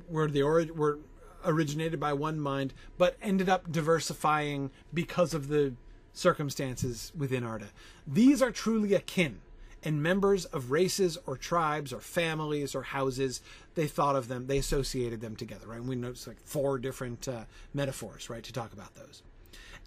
were 0.10 0.28
the 0.28 0.42
ori- 0.42 0.72
were 0.72 1.00
originated 1.46 2.00
by 2.00 2.14
one 2.14 2.40
mind, 2.40 2.74
but 2.98 3.18
ended 3.22 3.50
up 3.50 3.72
diversifying 3.72 4.72
because 4.94 5.34
of 5.34 5.48
the 5.48 5.74
circumstances 6.14 7.12
within 7.16 7.44
Arda. 7.44 7.68
These 8.06 8.42
are 8.42 8.52
truly 8.52 8.94
akin, 8.94 9.40
and 9.84 10.02
members 10.02 10.46
of 10.46 10.72
races 10.72 11.18
or 11.26 11.38
tribes 11.38 11.94
or 11.94 12.02
families 12.02 12.74
or 12.74 12.84
houses, 12.84 13.42
they 13.76 13.88
thought 13.88 14.16
of 14.16 14.28
them, 14.28 14.48
they 14.48 14.58
associated 14.58 15.22
them 15.22 15.36
together, 15.36 15.68
right? 15.68 15.80
And 15.80 15.88
we 15.88 15.96
notice 15.96 16.28
like 16.28 16.40
four 16.44 16.80
different 16.80 17.28
uh, 17.28 17.44
metaphors, 17.74 18.30
right, 18.30 18.44
to 18.44 18.52
talk 18.52 18.74
about 18.74 18.96
those. 18.96 19.22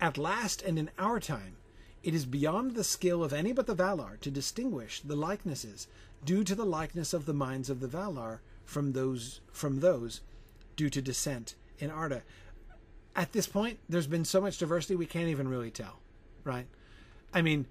At 0.00 0.16
last 0.16 0.62
and 0.62 0.78
in 0.78 0.90
our 0.98 1.18
time, 1.18 1.56
it 2.02 2.14
is 2.14 2.24
beyond 2.24 2.74
the 2.74 2.84
skill 2.84 3.22
of 3.22 3.32
any 3.32 3.52
but 3.52 3.66
the 3.66 3.74
Valar 3.74 4.18
to 4.20 4.30
distinguish 4.30 5.00
the 5.00 5.16
likenesses 5.16 5.86
due 6.24 6.44
to 6.44 6.54
the 6.54 6.64
likeness 6.64 7.12
of 7.12 7.26
the 7.26 7.34
minds 7.34 7.70
of 7.70 7.80
the 7.80 7.88
Valar 7.88 8.38
from 8.64 8.92
those 8.92 9.40
from 9.52 9.80
those 9.80 10.20
due 10.76 10.90
to 10.90 11.02
descent 11.02 11.54
in 11.78 11.90
Arda. 11.90 12.22
At 13.16 13.32
this 13.32 13.46
point, 13.46 13.78
there's 13.88 14.06
been 14.06 14.24
so 14.24 14.40
much 14.40 14.58
diversity 14.58 14.94
we 14.94 15.06
can't 15.06 15.28
even 15.28 15.48
really 15.48 15.70
tell, 15.70 15.98
right? 16.44 16.66
I 17.34 17.42
mean, 17.42 17.66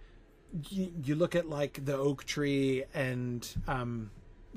you, 0.69 0.91
you 1.03 1.15
look 1.15 1.35
at 1.35 1.49
like 1.49 1.85
the 1.85 1.95
oak 1.95 2.25
tree 2.25 2.83
and 2.93 3.47
um, 3.67 4.11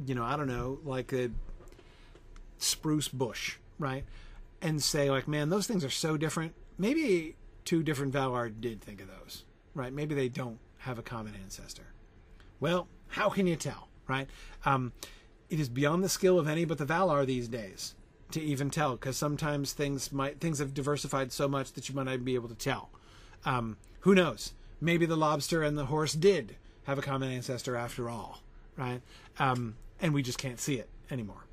you 0.07 0.15
know, 0.15 0.25
I 0.25 0.37
don't 0.37 0.49
know, 0.49 0.79
like 0.85 1.09
the 1.09 1.31
spruce 2.59 3.09
bush, 3.09 3.57
right? 3.79 4.05
And 4.61 4.83
say 4.83 5.11
like, 5.11 5.29
man, 5.29 5.49
those 5.49 5.67
things 5.67 5.85
are 5.85 5.91
so 5.91 6.17
different. 6.17 6.55
Maybe 6.79 7.37
two 7.65 7.83
different 7.83 8.13
Valar 8.13 8.53
did 8.61 8.81
think 8.81 9.01
of 9.01 9.09
those, 9.09 9.45
right? 9.75 9.93
Maybe 9.93 10.15
they 10.15 10.29
don't 10.29 10.59
have 10.79 10.99
a 10.99 11.03
common 11.03 11.35
ancestor. 11.35 11.87
Well, 12.61 12.89
how 13.09 13.29
can 13.29 13.47
you 13.47 13.57
tell, 13.57 13.89
right? 14.09 14.29
Um, 14.65 14.93
it 15.49 15.61
is 15.61 15.69
beyond 15.69 16.03
the 16.03 16.09
skill 16.09 16.39
of 16.39 16.49
any 16.49 16.65
but 16.65 16.79
the 16.79 16.87
Valar 16.87 17.27
these 17.27 17.49
days 17.49 17.95
to 18.31 18.41
even 18.41 18.71
tell, 18.71 18.93
because 18.93 19.17
sometimes 19.17 19.73
things 19.73 20.11
might 20.13 20.41
things 20.41 20.59
have 20.59 20.75
diversified 20.75 21.33
so 21.33 21.47
much 21.47 21.73
that 21.73 21.89
you 21.89 21.95
might 21.95 22.05
not 22.05 22.15
even 22.15 22.25
be 22.25 22.35
able 22.35 22.49
to 22.49 22.55
tell. 22.55 22.91
Um, 23.45 23.77
who 24.01 24.15
knows? 24.15 24.55
Maybe 24.81 25.07
the 25.07 25.17
lobster 25.17 25.63
and 25.63 25.77
the 25.77 25.87
horse 25.87 26.15
did 26.15 26.57
have 26.85 26.99
a 26.99 27.03
common 27.03 27.31
ancestor 27.31 27.77
after 27.77 28.09
all, 28.09 28.43
right? 28.77 29.01
Um, 29.39 29.77
and 30.01 30.13
we 30.13 30.23
just 30.23 30.39
can't 30.39 30.59
see 30.59 30.77
it 30.77 30.89
anymore. 31.11 31.45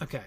Okay. 0.00 0.22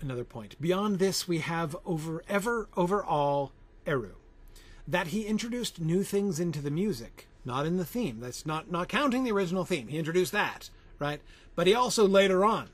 Another 0.00 0.24
point. 0.24 0.56
Beyond 0.60 0.98
this, 0.98 1.28
we 1.28 1.38
have 1.38 1.76
over 1.84 2.22
ever 2.28 2.68
over 2.76 3.04
all 3.04 3.52
Eru, 3.86 4.14
that 4.88 5.08
he 5.08 5.26
introduced 5.26 5.80
new 5.80 6.02
things 6.02 6.40
into 6.40 6.62
the 6.62 6.70
music, 6.70 7.28
not 7.44 7.66
in 7.66 7.76
the 7.76 7.84
theme. 7.84 8.20
That's 8.20 8.46
not 8.46 8.70
not 8.70 8.88
counting 8.88 9.24
the 9.24 9.32
original 9.32 9.64
theme. 9.64 9.88
He 9.88 9.98
introduced 9.98 10.32
that, 10.32 10.70
right? 10.98 11.20
But 11.54 11.66
he 11.66 11.74
also 11.74 12.08
later 12.08 12.44
on 12.44 12.68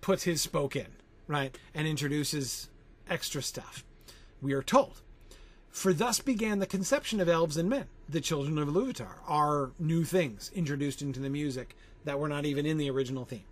puts 0.00 0.22
his 0.22 0.40
spoke 0.40 0.76
in, 0.76 0.86
right, 1.26 1.58
and 1.74 1.88
introduces 1.88 2.68
extra 3.08 3.42
stuff. 3.42 3.84
We 4.40 4.52
are 4.52 4.62
told. 4.62 5.00
For 5.70 5.92
thus 5.92 6.20
began 6.20 6.58
the 6.58 6.66
conception 6.66 7.20
of 7.20 7.28
elves 7.28 7.56
and 7.56 7.68
men. 7.68 7.86
The 8.08 8.20
children 8.20 8.56
of 8.56 8.68
Iluvatar 8.68 9.16
are 9.26 9.72
new 9.78 10.04
things 10.04 10.50
introduced 10.54 11.02
into 11.02 11.20
the 11.20 11.28
music 11.28 11.76
that 12.04 12.18
were 12.18 12.28
not 12.28 12.46
even 12.46 12.64
in 12.64 12.78
the 12.78 12.88
original 12.88 13.24
theme. 13.24 13.44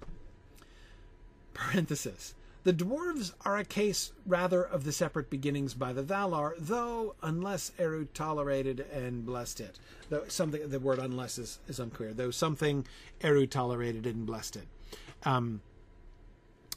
Parenthesis. 1.52 2.34
The 2.64 2.72
dwarves 2.72 3.34
are 3.44 3.58
a 3.58 3.64
case 3.64 4.12
rather 4.24 4.62
of 4.64 4.84
the 4.84 4.92
separate 4.92 5.28
beginnings 5.28 5.74
by 5.74 5.92
the 5.92 6.02
Valar, 6.02 6.54
though 6.58 7.14
unless 7.22 7.72
Eru 7.78 8.06
tolerated 8.06 8.80
and 8.90 9.26
blessed 9.26 9.60
it. 9.60 9.78
Though 10.08 10.24
something 10.28 10.68
the 10.68 10.80
word 10.80 10.98
unless 10.98 11.38
is, 11.38 11.58
is 11.68 11.78
unclear, 11.78 12.14
though 12.14 12.30
something 12.30 12.86
Eru 13.20 13.46
tolerated 13.46 14.06
and 14.06 14.24
blessed 14.24 14.56
it. 14.56 14.66
Um, 15.24 15.60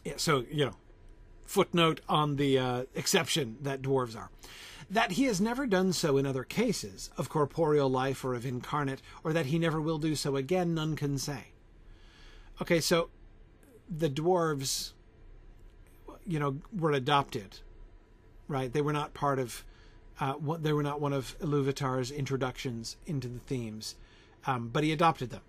yeah, 0.03 0.13
so 0.17 0.43
you 0.51 0.65
know, 0.65 0.75
footnote 1.45 2.01
on 2.09 2.35
the 2.35 2.59
uh, 2.59 2.83
exception 2.93 3.57
that 3.61 3.81
dwarves 3.81 4.17
are. 4.17 4.29
That 4.89 5.13
he 5.13 5.23
has 5.23 5.39
never 5.39 5.65
done 5.67 5.93
so 5.93 6.17
in 6.17 6.25
other 6.25 6.43
cases 6.43 7.09
of 7.17 7.29
corporeal 7.29 7.89
life 7.89 8.23
or 8.25 8.33
of 8.33 8.45
incarnate, 8.45 9.01
or 9.23 9.31
that 9.31 9.47
he 9.47 9.57
never 9.57 9.81
will 9.81 9.97
do 9.97 10.15
so 10.15 10.35
again, 10.35 10.73
none 10.73 10.97
can 10.97 11.17
say. 11.17 11.47
Okay, 12.61 12.81
so 12.81 13.09
the 13.89 14.09
dwarves, 14.09 14.91
you 16.27 16.39
know, 16.39 16.57
were 16.77 16.91
adopted, 16.91 17.59
right? 18.47 18.71
They 18.71 18.81
were 18.81 18.93
not 18.93 19.13
part 19.13 19.39
of, 19.39 19.63
uh, 20.19 20.33
what, 20.33 20.63
they 20.63 20.73
were 20.73 20.83
not 20.83 20.99
one 20.99 21.13
of 21.13 21.37
Iluvatar's 21.39 22.11
introductions 22.11 22.97
into 23.05 23.27
the 23.27 23.39
themes, 23.39 23.95
um, 24.45 24.69
but 24.69 24.83
he 24.83 24.91
adopted 24.91 25.29
them 25.29 25.41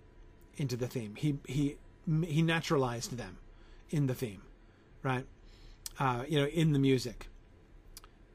into 0.57 0.75
the 0.75 0.87
theme. 0.87 1.15
He 1.15 1.37
he 1.47 1.77
he 2.25 2.41
naturalized 2.41 3.17
them 3.17 3.37
in 3.89 4.07
the 4.07 4.15
theme, 4.15 4.41
right? 5.03 5.25
Uh, 5.99 6.23
you 6.27 6.39
know, 6.39 6.47
in 6.47 6.73
the 6.73 6.79
music. 6.79 7.27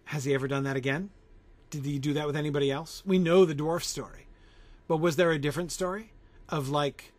Has 0.06 0.24
he 0.24 0.34
ever 0.34 0.46
done 0.46 0.64
that 0.64 0.76
again? 0.76 1.10
Did 1.70 1.84
he 1.84 1.98
do 1.98 2.12
that 2.12 2.26
with 2.26 2.36
anybody 2.36 2.70
else? 2.70 3.02
We 3.06 3.18
know 3.18 3.44
the 3.44 3.54
dwarf 3.54 3.82
story, 3.82 4.26
but 4.86 4.98
was 4.98 5.16
there 5.16 5.32
a 5.32 5.38
different 5.38 5.72
story 5.72 6.12
of 6.48 6.68
like 6.68 7.12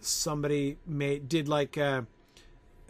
somebody 0.00 0.78
made 0.86 1.28
did 1.28 1.48
like 1.48 1.78
uh, 1.78 2.02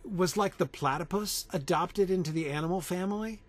was 0.04 0.36
like 0.36 0.56
the 0.56 0.66
platypus 0.66 1.46
adopted 1.52 2.10
into 2.10 2.32
the 2.32 2.50
animal 2.50 2.80
family? 2.80 3.40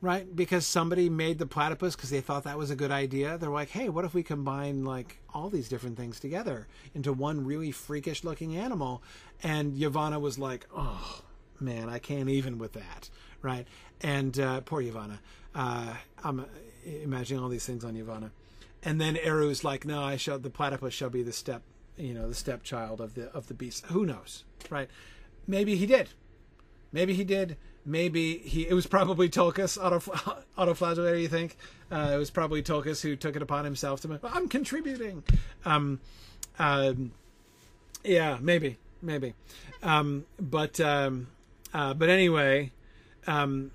Right? 0.00 0.34
Because 0.36 0.64
somebody 0.64 1.08
made 1.08 1.38
the 1.38 1.46
platypus 1.46 1.96
because 1.96 2.10
they 2.10 2.20
thought 2.20 2.44
that 2.44 2.56
was 2.56 2.70
a 2.70 2.76
good 2.76 2.92
idea. 2.92 3.36
They're 3.36 3.50
like, 3.50 3.70
hey, 3.70 3.88
what 3.88 4.04
if 4.04 4.14
we 4.14 4.22
combine 4.22 4.84
like 4.84 5.18
all 5.34 5.50
these 5.50 5.68
different 5.68 5.96
things 5.96 6.20
together 6.20 6.68
into 6.94 7.12
one 7.12 7.44
really 7.44 7.72
freakish 7.72 8.22
looking 8.22 8.56
animal? 8.56 9.02
And 9.42 9.74
Yavanna 9.74 10.20
was 10.20 10.38
like, 10.38 10.68
oh, 10.72 11.22
man, 11.58 11.88
I 11.88 11.98
can't 11.98 12.28
even 12.28 12.58
with 12.58 12.74
that, 12.74 13.10
right? 13.42 13.66
And 14.00 14.38
uh, 14.38 14.60
poor 14.60 14.80
Yavanna. 14.80 15.18
Uh, 15.52 15.94
I'm 16.22 16.46
imagining 16.84 17.42
all 17.42 17.48
these 17.48 17.66
things 17.66 17.84
on 17.84 17.94
Yavanna. 17.94 18.30
And 18.84 19.00
then 19.00 19.16
Eru's 19.16 19.64
like, 19.64 19.84
no, 19.84 20.02
I 20.04 20.16
shall 20.16 20.38
the 20.38 20.50
platypus 20.50 20.94
shall 20.94 21.10
be 21.10 21.24
the 21.24 21.32
step, 21.32 21.62
you 21.96 22.14
know, 22.14 22.28
the 22.28 22.34
stepchild 22.34 23.00
of 23.00 23.14
the 23.14 23.32
of 23.32 23.48
the 23.48 23.54
beast. 23.54 23.86
Who 23.86 24.06
knows, 24.06 24.44
right? 24.70 24.88
Maybe 25.48 25.74
he 25.76 25.86
did. 25.86 26.10
Maybe 26.92 27.14
he 27.14 27.24
did. 27.24 27.56
Maybe 27.84 28.36
he. 28.38 28.68
It 28.68 28.74
was 28.74 28.86
probably 28.86 29.30
Tulkas 29.30 29.78
auto. 29.78 31.14
You 31.18 31.28
think 31.28 31.56
uh, 31.90 32.10
it 32.12 32.18
was 32.18 32.30
probably 32.30 32.62
Tulkas 32.62 33.00
who 33.00 33.16
took 33.16 33.34
it 33.34 33.42
upon 33.42 33.64
himself 33.64 34.02
to. 34.02 34.20
I'm 34.22 34.48
contributing. 34.48 35.24
Um, 35.64 36.00
um, 36.58 37.12
yeah, 38.04 38.36
maybe, 38.40 38.76
maybe. 39.00 39.34
Um, 39.82 40.26
but 40.38 40.78
um, 40.80 41.28
uh, 41.72 41.94
but 41.94 42.10
anyway, 42.10 42.72
um, 43.26 43.70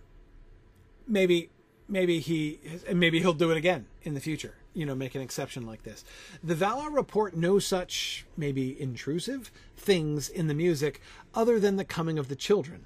maybe 1.07 1.49
maybe 1.87 2.19
he 2.19 2.59
maybe 2.93 3.19
he'll 3.19 3.33
do 3.33 3.49
it 3.49 3.57
again 3.57 3.87
in 4.03 4.13
the 4.13 4.19
future. 4.19 4.53
You 4.73 4.85
know, 4.85 4.95
make 4.95 5.15
an 5.15 5.21
exception 5.21 5.65
like 5.65 5.83
this. 5.83 6.03
The 6.43 6.55
Valar 6.55 6.93
report 6.93 7.35
no 7.35 7.59
such 7.59 8.25
maybe 8.35 8.79
intrusive 8.79 9.51
things 9.77 10.29
in 10.29 10.47
the 10.47 10.53
music 10.53 11.01
other 11.35 11.59
than 11.59 11.75
the 11.75 11.85
coming 11.85 12.17
of 12.17 12.27
the 12.27 12.35
children. 12.35 12.85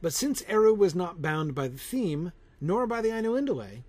But 0.00 0.12
since 0.12 0.42
Eru 0.48 0.74
was 0.74 0.94
not 0.94 1.22
bound 1.22 1.54
by 1.54 1.68
the 1.68 1.78
theme 1.78 2.32
nor 2.60 2.86
by 2.86 3.00
the 3.00 3.08
Ainulindalë, 3.08 3.82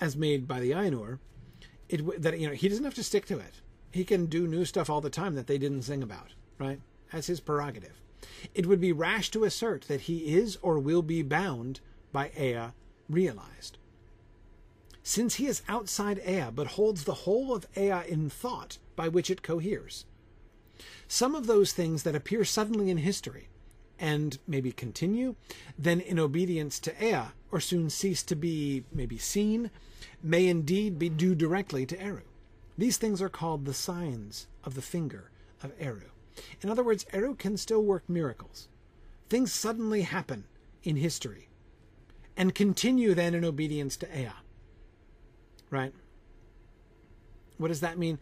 as 0.00 0.16
made 0.16 0.46
by 0.46 0.60
the 0.60 0.70
Ainur, 0.70 1.18
it 1.88 2.22
that 2.22 2.38
you 2.38 2.46
know 2.46 2.54
he 2.54 2.68
doesn't 2.68 2.84
have 2.84 2.94
to 2.94 3.02
stick 3.02 3.26
to 3.26 3.38
it. 3.38 3.60
He 3.90 4.04
can 4.04 4.26
do 4.26 4.46
new 4.46 4.64
stuff 4.64 4.90
all 4.90 5.00
the 5.00 5.10
time 5.10 5.34
that 5.34 5.46
they 5.46 5.58
didn't 5.58 5.82
sing 5.82 6.02
about, 6.02 6.34
right? 6.58 6.80
That's 7.10 7.26
his 7.26 7.40
prerogative. 7.40 8.00
It 8.54 8.66
would 8.66 8.80
be 8.80 8.92
rash 8.92 9.30
to 9.30 9.44
assert 9.44 9.82
that 9.88 10.02
he 10.02 10.36
is 10.36 10.58
or 10.62 10.78
will 10.78 11.02
be 11.02 11.22
bound 11.22 11.80
by 12.12 12.30
Ea 12.38 12.72
realized. 13.08 13.78
Since 15.08 15.36
he 15.36 15.46
is 15.46 15.62
outside 15.68 16.20
Ea 16.28 16.50
but 16.54 16.66
holds 16.76 17.04
the 17.04 17.24
whole 17.24 17.54
of 17.54 17.66
Ea 17.74 18.02
in 18.06 18.28
thought 18.28 18.76
by 18.94 19.08
which 19.08 19.30
it 19.30 19.42
coheres. 19.42 20.04
Some 21.06 21.34
of 21.34 21.46
those 21.46 21.72
things 21.72 22.02
that 22.02 22.14
appear 22.14 22.44
suddenly 22.44 22.90
in 22.90 22.98
history 22.98 23.48
and 23.98 24.38
maybe 24.46 24.70
continue, 24.70 25.34
then 25.78 26.00
in 26.00 26.18
obedience 26.18 26.78
to 26.80 26.92
Ea, 27.02 27.28
or 27.50 27.58
soon 27.58 27.88
cease 27.88 28.22
to 28.24 28.36
be 28.36 28.84
maybe 28.92 29.16
seen, 29.16 29.70
may 30.22 30.46
indeed 30.46 30.98
be 30.98 31.08
due 31.08 31.34
directly 31.34 31.86
to 31.86 31.98
Eru. 31.98 32.24
These 32.76 32.98
things 32.98 33.22
are 33.22 33.30
called 33.30 33.64
the 33.64 33.72
signs 33.72 34.46
of 34.62 34.74
the 34.74 34.82
finger 34.82 35.30
of 35.62 35.72
Eru. 35.80 36.10
In 36.60 36.68
other 36.68 36.84
words, 36.84 37.06
Eru 37.14 37.34
can 37.34 37.56
still 37.56 37.82
work 37.82 38.06
miracles. 38.10 38.68
Things 39.30 39.54
suddenly 39.54 40.02
happen 40.02 40.44
in 40.82 40.96
history 40.96 41.48
and 42.36 42.54
continue 42.54 43.14
then 43.14 43.34
in 43.34 43.42
obedience 43.42 43.96
to 43.96 44.06
Ea. 44.14 44.32
Right? 45.70 45.92
What 47.58 47.68
does 47.68 47.80
that 47.80 47.98
mean? 47.98 48.18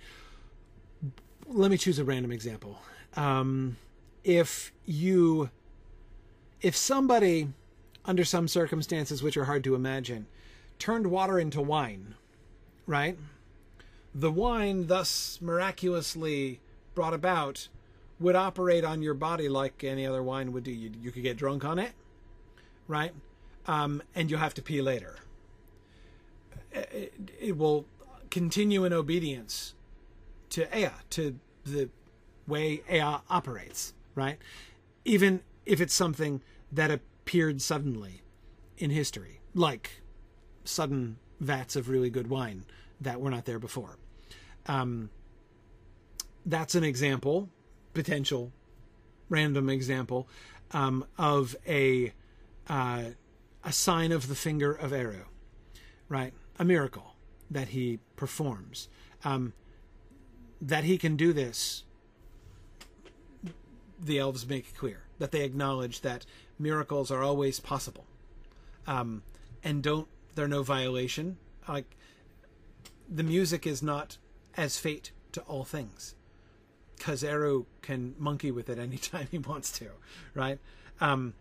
Let 1.47 1.71
me 1.71 1.77
choose 1.77 1.99
a 1.99 2.05
random 2.05 2.33
example. 2.33 2.79
Um, 3.15 3.77
if 4.25 4.73
you, 4.85 5.51
if 6.61 6.77
somebody, 6.77 7.49
under 8.05 8.25
some 8.25 8.49
circumstances 8.49 9.23
which 9.23 9.37
are 9.37 9.45
hard 9.45 9.63
to 9.65 9.75
imagine, 9.75 10.27
turned 10.79 11.07
water 11.07 11.39
into 11.39 11.61
wine, 11.61 12.15
right? 12.87 13.17
The 14.15 14.33
wine 14.33 14.87
thus 14.87 15.39
miraculously 15.41 16.61
brought 16.95 17.15
about 17.15 17.69
would 18.19 18.35
operate 18.35 18.85
on 18.85 19.03
your 19.03 19.15
body 19.15 19.49
like 19.49 19.85
any 19.85 20.07
other 20.07 20.23
wine 20.23 20.53
would 20.53 20.65
do. 20.65 20.73
You, 20.73 20.91
you 21.01 21.11
could 21.13 21.23
get 21.23 21.37
drunk 21.37 21.65
on 21.65 21.79
it, 21.79 21.93
right? 22.89 23.13
Um, 23.67 24.03
and 24.15 24.31
you'll 24.31 24.41
have 24.41 24.55
to 24.55 24.63
pee 24.63 24.81
later. 24.81 25.17
It, 26.73 27.13
it, 27.41 27.57
will 27.57 27.87
continue 28.31 28.85
in 28.85 28.93
obedience 28.93 29.75
to 30.51 30.67
Ea, 30.77 30.91
to 31.11 31.39
the 31.65 31.89
way 32.47 32.83
Ea 32.91 33.19
operates, 33.31 33.95
right? 34.15 34.39
Even 35.05 35.41
if 35.65 35.81
it's 35.81 35.95
something 35.95 36.43
that 36.71 36.91
appeared 36.91 37.63
suddenly 37.63 38.23
in 38.77 38.91
history, 38.91 39.41
like 39.55 40.03
sudden 40.65 41.17
vats 41.41 41.77
of 41.77 41.89
really 41.89 42.11
good 42.11 42.29
wine 42.29 42.65
that 43.01 43.21
were 43.21 43.31
not 43.31 43.45
there 43.45 43.59
before. 43.59 43.97
Um, 44.67 45.11
that's 46.45 46.75
an 46.75 46.85
example 46.85 47.49
potential 47.97 48.53
random 49.31 49.69
example 49.69 50.29
um, 50.73 51.05
of 51.19 51.57
a 51.67 52.13
uh, 52.69 53.05
a 53.65 53.73
sign 53.73 54.13
of 54.13 54.29
the 54.29 54.35
finger 54.35 54.73
of 54.73 54.93
Eru, 54.93 55.25
right? 56.09 56.33
A 56.59 56.65
miracle 56.65 57.15
that 57.51 57.69
he 57.69 57.99
performs. 58.17 58.89
Um, 59.25 59.53
that 60.61 60.85
he 60.85 60.97
can 60.99 61.17
do 61.17 61.33
this, 61.33 61.85
the 64.03 64.19
elves 64.19 64.47
make 64.47 64.77
clear 64.77 65.03
that 65.19 65.31
they 65.33 65.43
acknowledge 65.45 66.01
that 66.03 66.25
miracles 66.59 67.11
are 67.11 67.23
always 67.23 67.61
possible, 67.61 68.05
um, 68.87 69.23
and 69.63 69.83
don't 69.83 70.09
they're 70.35 70.49
no 70.49 70.63
violation. 70.63 71.37
Like 71.69 71.97
the 73.09 73.23
music 73.23 73.67
is 73.67 73.83
not 73.83 74.19
as 74.57 74.79
fate 74.79 75.13
to 75.33 75.41
all 75.43 75.65
things. 75.65 76.15
'Cause 76.99 77.23
Eru 77.23 77.67
can 77.83 78.15
monkey 78.19 78.51
with 78.51 78.69
it 78.71 78.79
anytime 78.89 79.29
he 79.31 79.39
wants 79.39 79.71
to, 79.79 79.91
right? 80.35 80.59
Um, 81.01 81.35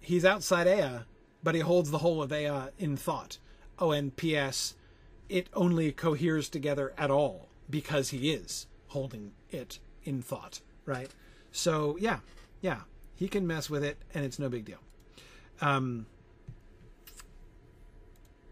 he's 0.00 0.24
outside 0.24 0.66
Ea, 0.66 1.04
but 1.42 1.54
he 1.54 1.62
holds 1.62 1.90
the 1.90 1.98
whole 1.98 2.22
of 2.22 2.32
Ea 2.32 2.68
in 2.78 2.96
thought. 2.96 3.38
Oh, 3.78 3.92
and 3.92 4.14
P.S. 4.16 4.74
It 5.28 5.48
only 5.54 5.92
coheres 5.92 6.48
together 6.48 6.92
at 6.98 7.10
all 7.10 7.48
because 7.70 8.10
he 8.10 8.30
is 8.32 8.66
holding 8.88 9.32
it 9.50 9.78
in 10.04 10.22
thought, 10.22 10.60
right? 10.86 11.10
So, 11.52 11.96
yeah, 12.00 12.20
Yeah, 12.60 12.80
he 13.14 13.28
can 13.28 13.46
mess 13.46 13.70
with 13.70 13.84
it, 13.84 13.98
and 14.14 14.24
it's 14.24 14.38
no 14.38 14.48
big 14.48 14.64
deal. 14.64 14.78
Um, 15.60 16.06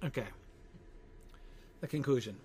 okay. 0.04 0.26
The 1.80 1.86
conclusion. 1.86 2.36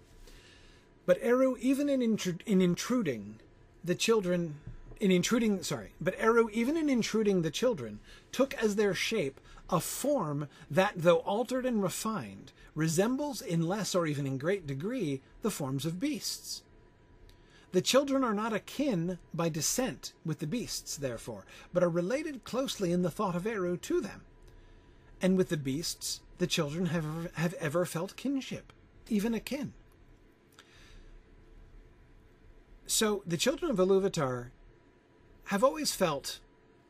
But 1.06 1.18
Eru, 1.22 1.56
even 1.60 1.90
in, 1.90 2.00
intru- 2.00 2.42
in 2.46 2.62
intruding 2.62 3.40
the 3.84 3.96
children, 3.96 4.56
in 5.00 5.12
intruding, 5.12 5.64
sorry, 5.64 5.94
but 6.00 6.16
Eru, 6.20 6.50
even 6.52 6.78
in 6.78 6.90
intruding 6.90 7.42
the 7.42 7.52
children, 7.52 8.00
took 8.32 8.54
as 8.56 8.76
their 8.76 8.94
shape 8.94 9.40
a 9.70 9.80
form 9.80 10.48
that, 10.70 10.94
though 10.96 11.18
altered 11.18 11.66
and 11.66 11.82
refined, 11.82 12.52
resembles 12.76 13.42
in 13.42 13.68
less 13.68 13.94
or 13.96 14.08
even 14.08 14.26
in 14.26 14.38
great 14.38 14.66
degree 14.66 15.22
the 15.42 15.52
forms 15.52 15.86
of 15.86 16.00
beasts. 16.00 16.64
The 17.72 17.82
children 17.82 18.24
are 18.24 18.34
not 18.34 18.54
akin 18.54 19.18
by 19.34 19.50
descent 19.50 20.14
with 20.26 20.40
the 20.40 20.48
beasts, 20.48 20.98
therefore, 20.98 21.46
but 21.74 21.84
are 21.84 21.90
related 21.90 22.44
closely 22.44 22.92
in 22.92 23.02
the 23.02 23.12
thought 23.12 23.36
of 23.36 23.48
Eru 23.48 23.78
to 23.78 24.02
them. 24.02 24.22
And 25.22 25.38
with 25.38 25.50
the 25.50 25.58
beasts, 25.58 26.20
the 26.38 26.48
children 26.48 26.88
have, 26.88 27.32
have 27.36 27.54
ever 27.56 27.86
felt 27.86 28.16
kinship, 28.16 28.74
even 29.08 29.34
akin. 29.34 29.74
So 32.88 33.24
the 33.26 33.38
children 33.38 33.72
of 33.72 33.78
Iluvatar 33.78 34.48
have 35.46 35.64
always 35.64 35.94
felt 35.94 36.40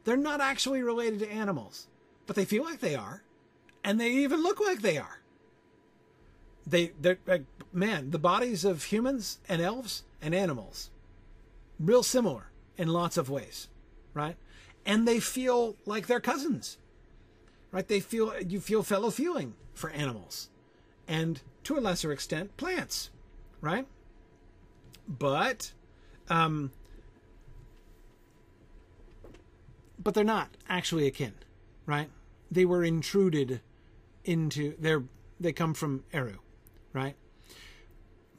they're 0.03 0.17
not 0.17 0.41
actually 0.41 0.81
related 0.81 1.19
to 1.19 1.31
animals, 1.31 1.87
but 2.25 2.35
they 2.35 2.45
feel 2.45 2.63
like 2.63 2.79
they 2.79 2.95
are, 2.95 3.21
and 3.83 3.99
they 3.99 4.09
even 4.09 4.41
look 4.41 4.59
like 4.59 4.81
they 4.81 4.97
are. 4.97 5.20
They, 6.71 6.93
they're 6.99 7.19
like, 7.27 7.43
man, 7.73 8.11
the 8.11 8.19
bodies 8.19 8.63
of 8.63 8.85
humans 8.85 9.39
and 9.47 9.61
elves 9.61 10.03
and 10.21 10.33
animals, 10.33 10.89
real 11.77 12.01
similar 12.01 12.49
in 12.77 12.87
lots 12.87 13.17
of 13.17 13.29
ways, 13.29 13.67
right? 14.13 14.37
And 14.85 15.05
they 15.05 15.19
feel 15.19 15.75
like 15.85 16.07
they're 16.07 16.21
cousins, 16.21 16.77
right? 17.71 17.87
They 17.87 17.99
feel 17.99 18.33
you 18.41 18.61
feel 18.61 18.83
fellow 18.83 19.11
feeling 19.11 19.53
for 19.73 19.89
animals, 19.89 20.49
and 21.07 21.41
to 21.65 21.77
a 21.77 21.81
lesser 21.81 22.11
extent, 22.11 22.55
plants, 22.55 23.09
right? 23.59 23.85
But, 25.07 25.73
um, 26.29 26.71
but 30.01 30.13
they're 30.13 30.23
not 30.23 30.49
actually 30.69 31.05
akin, 31.05 31.33
right? 31.85 32.09
They 32.49 32.63
were 32.63 32.83
intruded 32.83 33.59
into 34.23 34.75
their. 34.79 35.03
They 35.39 35.51
come 35.51 35.73
from 35.73 36.03
Eru, 36.13 36.39
right? 36.93 37.15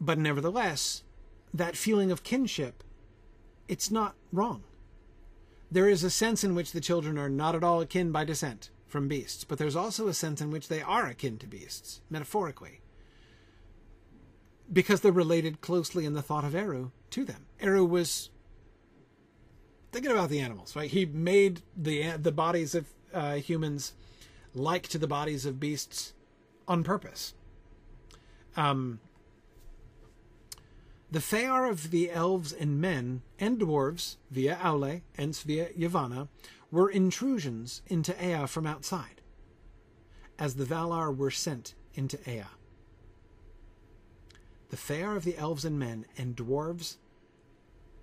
But 0.01 0.19
nevertheless, 0.19 1.03
that 1.55 1.77
feeling 1.77 2.11
of 2.11 2.23
kinship, 2.23 2.83
it's 3.69 3.91
not 3.91 4.15
wrong. 4.33 4.65
There 5.71 5.89
is 5.89 6.05
a 6.05 6.11
sense 6.11 6.45
in 6.45 6.55
which 6.55 6.73
the 6.73 6.81
children 6.81 7.17
are 7.19 7.31
not 7.31 7.55
at 7.55 7.65
all 7.65 7.81
akin 7.81 8.13
by 8.13 8.25
descent 8.25 8.71
from 8.87 9.09
beasts, 9.09 9.45
but 9.45 9.59
there's 9.59 9.77
also 9.77 10.07
a 10.07 10.15
sense 10.15 10.41
in 10.41 10.51
which 10.51 10.69
they 10.69 10.83
are 10.83 11.07
akin 11.07 11.39
to 11.39 11.47
beasts, 11.47 12.03
metaphorically, 12.11 12.81
because 14.71 15.01
they're 15.01 15.13
related 15.13 15.61
closely 15.61 16.05
in 16.05 16.13
the 16.13 16.23
thought 16.23 16.45
of 16.45 16.55
Eru 16.55 16.91
to 17.11 17.25
them. 17.25 17.47
Eru 17.61 17.85
was 17.85 18.29
thinking 19.93 20.11
about 20.11 20.29
the 20.29 20.41
animals, 20.41 20.77
right? 20.77 20.91
He 20.91 21.07
made 21.07 21.63
the 21.77 22.13
the 22.13 22.33
bodies 22.33 22.75
of 22.75 22.87
uh, 23.15 23.35
humans 23.35 23.93
like 24.55 24.89
to 24.89 24.99
the 24.99 25.07
bodies 25.07 25.47
of 25.47 25.61
beasts 25.61 26.13
on 26.67 26.83
purpose. 26.83 27.35
Um, 28.57 29.01
the 31.11 31.19
Fëar 31.19 31.69
of 31.71 31.91
the 31.91 32.11
elves 32.11 32.53
and 32.53 32.81
men 32.81 33.23
and 33.39 33.59
dwarves 33.59 34.17
via 34.31 34.57
Aule 34.57 35.03
and 35.17 35.37
via 35.37 35.69
Yavanna 35.71 36.29
were 36.71 36.89
intrusions 36.89 37.83
into 37.87 38.15
Ea 38.25 38.47
from 38.47 38.67
outside, 38.67 39.21
as 40.39 40.55
the 40.55 40.65
Valar 40.65 41.15
were 41.15 41.31
sent 41.31 41.75
into 41.95 42.19
Ea. 42.29 42.47
The 44.71 44.79
Fëar 44.79 45.15
of 45.15 45.25
the 45.25 45.37
elves 45.37 45.67
and 45.67 45.79
men 45.79 46.07
and 46.17 46.35
dwarves 46.35 46.97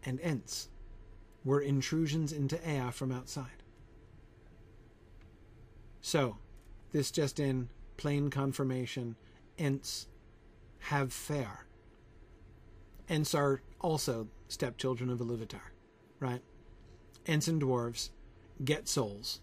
and 0.06 0.20
Ents 0.20 0.68
were 1.44 1.62
intrusions 1.62 2.32
into 2.32 2.58
Ea 2.58 2.92
from 2.92 3.12
outside. 3.12 3.64
So, 6.00 6.38
this 6.92 7.10
just 7.10 7.40
in 7.40 7.70
plain 7.98 8.30
confirmation 8.30 9.16
Ents 9.58 10.06
have 10.80 11.10
fëar 11.10 11.66
Ents 13.10 13.34
are 13.34 13.62
also 13.82 14.28
stepchildren 14.48 15.10
of 15.10 15.20
Iluvatar, 15.20 15.72
right? 16.20 16.42
Ents 17.26 17.48
and 17.48 17.62
dwarves 17.62 18.12
get 18.64 18.88
souls. 18.88 19.42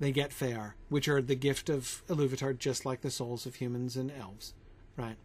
They 0.00 0.12
get 0.12 0.30
Fëar, 0.30 0.74
which 0.90 1.08
are 1.08 1.22
the 1.22 1.34
gift 1.34 1.70
of 1.70 2.02
Iluvatar, 2.08 2.58
just 2.58 2.84
like 2.84 3.00
the 3.00 3.10
souls 3.10 3.46
of 3.46 3.56
humans 3.56 3.96
and 3.96 4.12
elves, 4.12 4.52
right? 4.96 5.16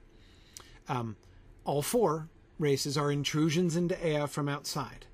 Um, 0.88 1.18
all 1.66 1.82
four 1.82 2.30
races 2.60 2.98
are 2.98 3.12
intrusions 3.12 3.76
into 3.76 3.98
Ea 4.08 4.28
from 4.28 4.48
outside. 4.48 5.08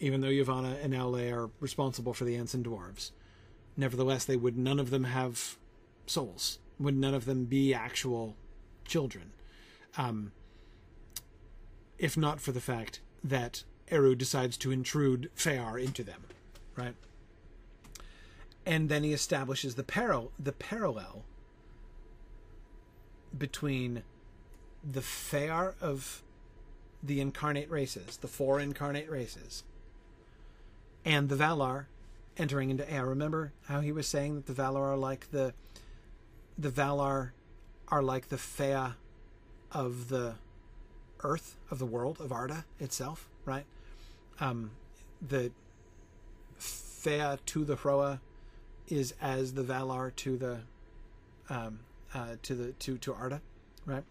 Even 0.00 0.22
though 0.22 0.28
Yavanna 0.28 0.82
and 0.82 0.92
Aule 0.92 1.32
are 1.32 1.50
responsible 1.60 2.14
for 2.14 2.24
the 2.24 2.34
Ents 2.36 2.54
and 2.54 2.64
dwarves, 2.64 3.12
nevertheless, 3.76 4.24
they 4.24 4.36
would 4.36 4.56
none 4.56 4.80
of 4.80 4.90
them 4.90 5.04
have 5.04 5.56
souls. 6.06 6.58
Would 6.78 6.96
none 6.96 7.14
of 7.14 7.24
them 7.24 7.44
be 7.44 7.72
actual 7.72 8.36
children? 8.84 9.32
Um, 9.96 10.32
if 11.98 12.16
not 12.16 12.40
for 12.40 12.52
the 12.52 12.60
fact 12.60 13.00
that 13.22 13.64
Eru 13.90 14.14
decides 14.14 14.56
to 14.58 14.72
intrude 14.72 15.30
Fëar 15.36 15.82
into 15.82 16.02
them, 16.02 16.24
right? 16.76 16.94
And 18.66 18.88
then 18.88 19.04
he 19.04 19.12
establishes 19.12 19.74
the 19.74 19.82
paral 19.82 20.30
the 20.38 20.52
parallel 20.52 21.24
between 23.36 24.02
the 24.82 25.00
Fëar 25.00 25.74
of 25.80 26.22
the 27.02 27.20
incarnate 27.20 27.70
races, 27.70 28.16
the 28.16 28.28
four 28.28 28.58
incarnate 28.58 29.10
races, 29.10 29.62
and 31.04 31.28
the 31.28 31.36
Valar 31.36 31.86
entering 32.36 32.70
into 32.70 32.92
Ea. 32.92 33.00
Remember 33.00 33.52
how 33.66 33.80
he 33.80 33.92
was 33.92 34.06
saying 34.06 34.34
that 34.34 34.46
the 34.46 34.54
Valar 34.54 34.92
are 34.92 34.96
like 34.96 35.30
the 35.30 35.52
the 36.58 36.70
Valar 36.70 37.30
are 37.88 38.02
like 38.02 38.28
the 38.28 38.36
Fëa 38.36 38.94
of 39.72 40.08
the 40.08 40.34
Earth 41.22 41.56
of 41.70 41.78
the 41.78 41.86
world 41.86 42.20
of 42.20 42.32
Arda 42.32 42.64
itself, 42.78 43.28
right? 43.44 43.64
Um, 44.40 44.72
the 45.26 45.50
Fëa 46.58 47.38
to 47.46 47.64
the 47.64 47.76
Hröa 47.76 48.20
is 48.88 49.14
as 49.20 49.54
the 49.54 49.62
Valar 49.62 50.14
to 50.16 50.36
the 50.36 50.58
um, 51.48 51.80
uh, 52.14 52.36
to 52.42 52.54
the 52.54 52.72
to 52.72 52.98
to 52.98 53.14
Arda, 53.14 53.40
right? 53.86 54.04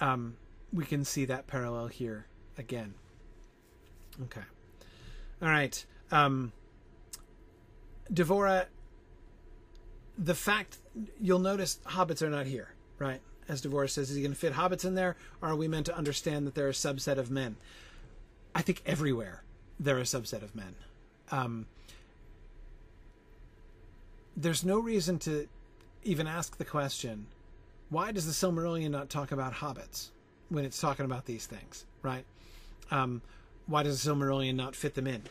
Um, 0.00 0.36
we 0.72 0.84
can 0.84 1.04
see 1.04 1.24
that 1.26 1.46
parallel 1.46 1.88
here 1.88 2.26
again. 2.56 2.94
Okay, 4.24 4.42
all 5.40 5.48
right. 5.48 5.84
Um, 6.10 6.52
Devora, 8.12 8.66
the 10.18 10.34
fact 10.34 10.78
you'll 11.20 11.38
notice 11.38 11.78
hobbits 11.86 12.22
are 12.22 12.30
not 12.30 12.46
here, 12.46 12.68
right? 12.98 13.20
as 13.48 13.62
Devora 13.62 13.88
says, 13.88 14.10
is 14.10 14.16
he 14.16 14.22
going 14.22 14.32
to 14.32 14.38
fit 14.38 14.54
hobbits 14.54 14.84
in 14.84 14.94
there, 14.94 15.16
or 15.40 15.50
are 15.50 15.56
we 15.56 15.68
meant 15.68 15.86
to 15.86 15.96
understand 15.96 16.46
that 16.46 16.54
they're 16.54 16.68
a 16.68 16.72
subset 16.72 17.18
of 17.18 17.30
men? 17.30 17.56
I 18.54 18.62
think 18.62 18.82
everywhere 18.86 19.42
they're 19.80 19.98
a 19.98 20.02
subset 20.02 20.42
of 20.42 20.54
men. 20.54 20.74
Um, 21.30 21.66
there's 24.36 24.64
no 24.64 24.78
reason 24.78 25.18
to 25.20 25.48
even 26.04 26.26
ask 26.26 26.56
the 26.56 26.64
question 26.64 27.26
why 27.90 28.10
does 28.10 28.24
the 28.24 28.32
Silmarillion 28.32 28.90
not 28.90 29.10
talk 29.10 29.32
about 29.32 29.54
hobbits 29.54 30.08
when 30.48 30.64
it's 30.64 30.80
talking 30.80 31.04
about 31.04 31.26
these 31.26 31.44
things, 31.44 31.84
right? 32.02 32.24
Um, 32.90 33.20
why 33.66 33.82
does 33.82 34.02
the 34.02 34.10
Silmarillion 34.10 34.54
not 34.54 34.74
fit 34.74 34.94
them 34.94 35.06
in? 35.06 35.24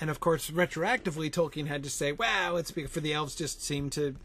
And 0.00 0.10
of 0.10 0.18
course, 0.18 0.50
retroactively, 0.50 1.30
Tolkien 1.30 1.68
had 1.68 1.84
to 1.84 1.90
say, 1.90 2.10
"Wow, 2.10 2.56
it's 2.56 2.72
for 2.72 3.00
the 3.00 3.12
elves 3.12 3.36
just 3.36 3.62
seem 3.62 3.88
to 3.90 4.16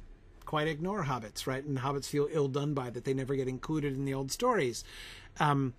quite 0.53 0.67
ignore 0.67 1.05
hobbits, 1.05 1.47
right? 1.47 1.65
And 1.65 1.79
hobbits 1.79 2.05
feel 2.05 2.27
ill 2.29 2.47
done 2.47 2.75
by 2.75 2.91
that 2.91 3.05
they 3.05 3.13
never 3.15 3.35
get 3.35 3.47
included 3.47 3.95
in 3.95 4.05
the 4.05 4.13
old 4.13 4.31
stories. 4.31 4.83
Um, 5.39 5.73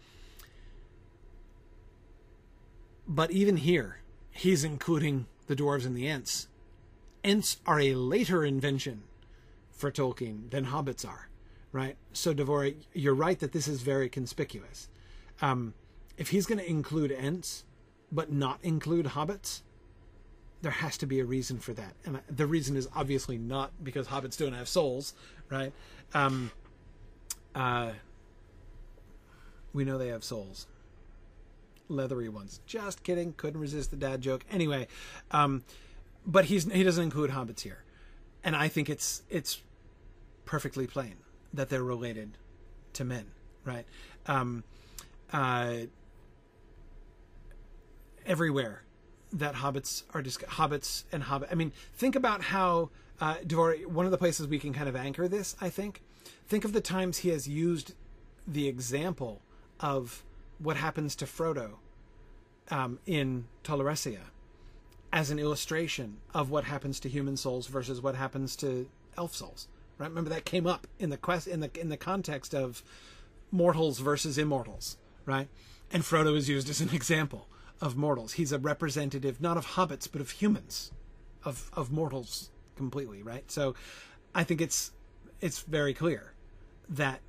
but 3.07 3.31
even 3.31 3.59
here, 3.59 4.01
he's 4.33 4.65
including 4.65 5.27
the 5.47 5.55
dwarves 5.55 5.87
and 5.87 5.97
the 5.97 6.09
Ents. 6.09 6.49
Ents 7.23 7.59
are 7.65 7.79
a 7.79 7.95
later 7.95 8.45
invention 8.45 9.05
for 9.71 9.93
Tolkien 9.93 10.51
than 10.51 10.67
hobbits 10.67 11.07
are, 11.07 11.29
right? 11.71 11.97
So, 12.13 12.35
Devora, 12.35 12.75
you're 12.93 13.15
right 13.15 13.39
that 13.39 13.53
this 13.53 13.69
is 13.69 13.81
very 13.81 14.09
conspicuous. 14.09 14.89
Um, 15.41 15.75
if 16.17 16.31
he's 16.31 16.47
going 16.47 16.59
to 16.59 16.69
include 16.69 17.13
Ents, 17.13 17.63
but 18.11 18.33
not 18.33 18.59
include 18.65 19.07
hobbits, 19.07 19.61
there 20.65 20.73
has 20.73 20.97
to 20.97 21.07
be 21.07 21.21
a 21.21 21.25
reason 21.27 21.59
for 21.59 21.75
that, 21.75 21.95
and 22.07 22.21
the 22.29 22.47
reason 22.47 22.75
is 22.75 22.89
obviously 22.97 23.37
not 23.37 23.71
because 23.85 24.09
hobbits 24.09 24.39
don't 24.39 24.55
have 24.55 24.67
souls, 24.67 25.13
right? 25.51 25.75
Um, 26.15 26.51
uh, 27.55 27.91
we 29.75 29.85
know 29.85 29.99
they 29.99 30.09
have 30.09 30.25
souls. 30.25 30.67
leathery 31.89 32.31
ones. 32.31 32.61
Just 32.65 33.03
kidding. 33.03 33.35
Couldn't 33.35 33.61
resist 33.61 33.91
the 33.91 33.97
dad 33.99 34.23
joke. 34.23 34.43
Anyway, 34.51 34.89
um, 35.33 35.65
but 36.27 36.47
he's 36.47 36.65
he 36.73 36.83
doesn't 36.83 37.05
include 37.05 37.31
hobbits 37.31 37.61
here, 37.61 37.85
and 38.43 38.57
I 38.57 38.69
think 38.69 38.89
it's 38.89 39.23
it's 39.29 39.63
perfectly 40.47 40.87
plain 40.87 41.17
that 41.53 41.69
they're 41.69 41.85
related 41.85 42.39
to 42.95 43.05
men, 43.05 43.27
right? 43.67 43.85
Um, 44.27 44.65
uh, 45.31 45.75
everywhere 48.25 48.84
that 49.35 49.57
hobbits 49.57 50.05
are 50.15 50.23
dis- 50.23 50.39
hobbits 50.39 51.05
and 51.13 51.25
hobbit. 51.25 51.49
I 51.51 51.55
mean, 51.55 51.73
think 51.95 52.15
about 52.15 52.43
how 52.43 52.91
uh. 53.21 53.37
One 53.87 54.07
of 54.07 54.13
the 54.13 54.19
places 54.19 54.47
we 54.47 54.59
can 54.59 54.73
kind 54.73 54.89
of 54.89 54.97
anchor 54.97 55.29
this, 55.29 55.57
I 55.61 55.71
think. 55.71 56.01
Think 56.47 56.65
of 56.65 56.73
the 56.73 56.81
times 56.81 57.19
he 57.19 57.31
has 57.31 57.49
used 57.49 57.95
the 58.47 58.69
example 58.69 59.41
of 59.81 60.23
what 60.59 60.77
happens 60.77 61.17
to 61.17 61.25
Frodo 61.25 61.75
um, 62.71 62.99
in 63.07 63.47
Tol 63.63 63.79
Eressëa 63.79 64.21
as 65.13 65.31
an 65.31 65.39
illustration 65.39 66.19
of 66.35 66.51
what 66.51 66.65
happens 66.65 66.99
to 67.01 67.09
human 67.09 67.37
souls 67.37 67.67
versus 67.67 68.01
what 68.01 68.15
happens 68.15 68.57
to 68.57 68.89
elf 69.17 69.35
souls. 69.35 69.69
Right? 69.97 70.09
Remember 70.09 70.31
that 70.31 70.45
came 70.45 70.67
up 70.67 70.87
in 70.99 71.11
the 71.11 71.17
quest 71.17 71.47
in 71.47 71.61
the 71.61 71.71
in 71.81 71.89
the 71.89 71.97
context 71.97 72.55
of 72.55 72.83
mortals 73.51 74.01
versus 74.01 74.39
immortals, 74.39 74.97
right? 75.25 75.49
And 75.93 76.03
Frodo 76.03 76.37
is 76.37 76.49
used 76.49 76.69
as 76.69 76.81
an 76.81 76.91
example 76.93 77.47
of 77.81 77.97
mortals. 77.97 78.35
He's 78.35 78.53
a 78.53 78.59
representative 78.59 79.41
not 79.41 79.57
of 79.57 79.67
hobbits 79.67 80.09
but 80.11 80.21
of 80.21 80.31
humans, 80.31 80.93
of 81.45 81.71
of 81.75 81.91
mortals 81.91 82.51
completely, 82.77 83.23
right? 83.23 83.51
So 83.51 83.75
I 84.35 84.45
think 84.45 84.61
it's 84.61 84.93
it's 85.41 85.61
very 85.61 85.95
clear 85.95 86.33
that 86.89 87.21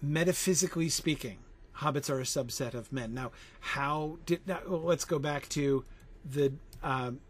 metaphysically 0.00 0.88
speaking, 0.88 1.38
hobbits 1.78 2.10
are 2.10 2.20
a 2.20 2.24
subset 2.24 2.74
of 2.74 2.92
men. 2.92 3.14
Now, 3.14 3.32
how 3.60 4.18
did 4.26 4.46
now, 4.46 4.60
let's 4.66 5.04
go 5.04 5.18
back 5.18 5.48
to 5.50 5.84
the 6.24 6.52
um, 6.82 7.20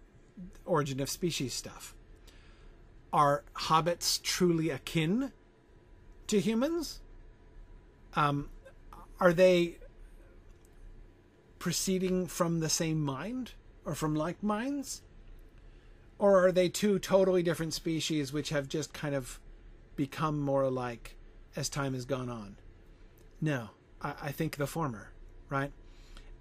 origin 0.65 1.01
of 1.01 1.09
species 1.09 1.55
stuff. 1.55 1.95
Are 3.13 3.45
hobbits 3.55 4.21
truly 4.21 4.71
akin 4.71 5.33
to 6.27 6.41
humans? 6.41 7.01
Um, 8.17 8.49
are 9.21 9.33
they 9.33 9.79
proceeding 11.65 12.27
from 12.27 12.61
the 12.61 12.69
same 12.69 13.01
mind 13.01 13.53
or 13.87 13.95
from 13.95 14.15
like 14.15 14.43
minds? 14.43 15.01
Or 16.19 16.45
are 16.45 16.53
they 16.53 16.69
two 16.69 16.99
totally 16.99 17.43
different 17.43 17.73
species 17.73 18.35
which 18.35 18.51
have 18.51 18.69
just 18.69 18.93
kind 18.93 19.15
of 19.15 19.41
become 19.97 20.39
more 20.43 20.61
alike 20.61 21.17
as 21.57 21.71
time 21.71 21.95
has 21.95 22.05
gone 22.05 22.29
on? 22.29 22.57
No, 23.41 23.71
I, 24.03 24.13
I 24.25 24.31
think 24.31 24.57
the 24.57 24.67
former, 24.67 25.13
right? 25.49 25.73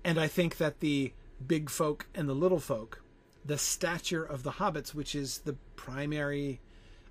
And 0.03 0.19
I 0.19 0.27
think 0.27 0.57
that 0.57 0.81
the 0.81 1.13
big 1.47 1.69
folk 1.69 2.05
and 2.13 2.27
the 2.27 2.33
little 2.33 2.59
folk, 2.59 3.01
the 3.45 3.57
stature 3.57 4.25
of 4.25 4.43
the 4.43 4.51
hobbits, 4.51 4.93
which 4.93 5.15
is 5.15 5.37
the 5.37 5.55
primary 5.77 6.59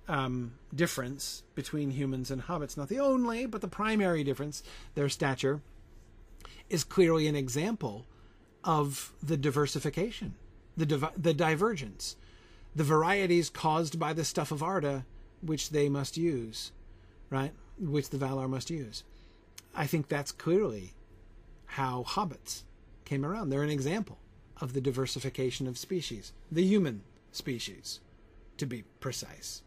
um, 0.07 0.53
difference 0.71 1.41
between 1.55 1.89
humans 1.89 2.29
and 2.29 2.43
hobbits, 2.43 2.77
not 2.77 2.89
the 2.89 2.99
only, 2.99 3.47
but 3.47 3.61
the 3.61 3.67
primary 3.67 4.23
difference, 4.23 4.61
their 4.93 5.09
stature, 5.09 5.63
is 6.73 6.83
clearly 6.83 7.27
an 7.27 7.35
example 7.35 8.07
of 8.63 9.13
the 9.21 9.37
diversification, 9.37 10.33
the 10.75 10.87
div- 10.87 11.13
the 11.15 11.33
divergence, 11.33 12.15
the 12.75 12.83
varieties 12.83 13.51
caused 13.51 13.99
by 13.99 14.11
the 14.11 14.25
stuff 14.25 14.51
of 14.51 14.63
Arda, 14.63 15.05
which 15.41 15.69
they 15.69 15.87
must 15.87 16.17
use, 16.17 16.71
right? 17.29 17.51
Which 17.79 18.09
the 18.09 18.17
Valar 18.17 18.49
must 18.49 18.71
use. 18.71 19.03
I 19.75 19.85
think 19.85 20.07
that's 20.07 20.31
clearly 20.31 20.93
how 21.65 22.05
hobbits 22.07 22.63
came 23.05 23.23
around. 23.23 23.49
They're 23.49 23.61
an 23.61 23.69
example 23.69 24.17
of 24.59 24.73
the 24.73 24.81
diversification 24.81 25.67
of 25.67 25.77
species, 25.77 26.33
the 26.51 26.63
human 26.63 27.03
species, 27.31 27.99
to 28.57 28.65
be 28.65 28.83
precise. 28.99 29.61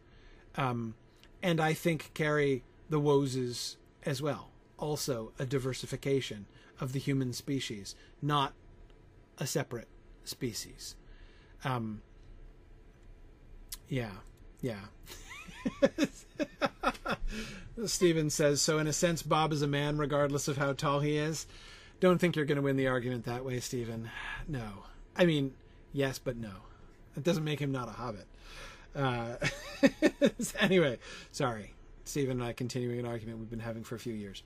Um, 0.56 0.94
and 1.40 1.60
I 1.60 1.72
think 1.72 2.10
carry 2.14 2.64
the 2.90 3.00
Woses 3.00 3.76
as 4.04 4.20
well, 4.20 4.50
also 4.76 5.30
a 5.38 5.46
diversification 5.46 6.46
of 6.80 6.92
the 6.92 6.98
human 6.98 7.32
species, 7.32 7.94
not 8.20 8.52
a 9.38 9.46
separate 9.46 9.88
species. 10.24 10.96
Um, 11.64 12.02
yeah, 13.88 14.10
yeah. 14.60 14.80
Stephen 17.86 18.30
says, 18.30 18.62
so 18.62 18.78
in 18.78 18.86
a 18.86 18.92
sense, 18.92 19.22
Bob 19.22 19.52
is 19.52 19.62
a 19.62 19.66
man 19.66 19.98
regardless 19.98 20.48
of 20.48 20.56
how 20.56 20.72
tall 20.72 21.00
he 21.00 21.16
is. 21.16 21.46
Don't 22.00 22.18
think 22.18 22.36
you're 22.36 22.44
going 22.44 22.56
to 22.56 22.62
win 22.62 22.76
the 22.76 22.88
argument 22.88 23.24
that 23.24 23.44
way, 23.44 23.60
Stephen. 23.60 24.10
No. 24.48 24.84
I 25.16 25.26
mean, 25.26 25.54
yes, 25.92 26.18
but 26.18 26.36
no. 26.36 26.50
It 27.16 27.24
doesn't 27.24 27.44
make 27.44 27.60
him 27.60 27.72
not 27.72 27.88
a 27.88 27.92
hobbit. 27.92 28.26
Uh, 28.94 29.36
anyway, 30.60 30.98
sorry. 31.32 31.74
Stephen 32.04 32.40
and 32.40 32.48
I 32.48 32.52
continuing 32.52 33.00
an 33.00 33.06
argument 33.06 33.38
we've 33.38 33.50
been 33.50 33.58
having 33.58 33.82
for 33.82 33.94
a 33.94 33.98
few 33.98 34.14
years. 34.14 34.42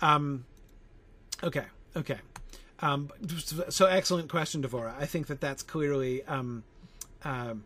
Um, 0.00 0.44
okay, 1.42 1.64
okay. 1.96 2.18
Um, 2.80 3.10
so 3.68 3.86
excellent 3.86 4.28
question, 4.28 4.62
Devora. 4.62 4.94
I 4.98 5.06
think 5.06 5.28
that 5.28 5.40
that's 5.40 5.62
clearly 5.62 6.22
um, 6.24 6.62
um, 7.24 7.64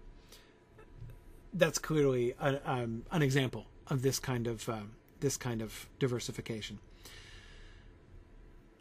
that's 1.52 1.78
clearly 1.78 2.34
a, 2.40 2.60
um, 2.64 3.04
an 3.10 3.22
example 3.22 3.66
of 3.88 4.02
this 4.02 4.18
kind 4.18 4.46
of 4.46 4.68
um, 4.68 4.92
this 5.20 5.36
kind 5.36 5.62
of 5.62 5.86
diversification. 5.98 6.78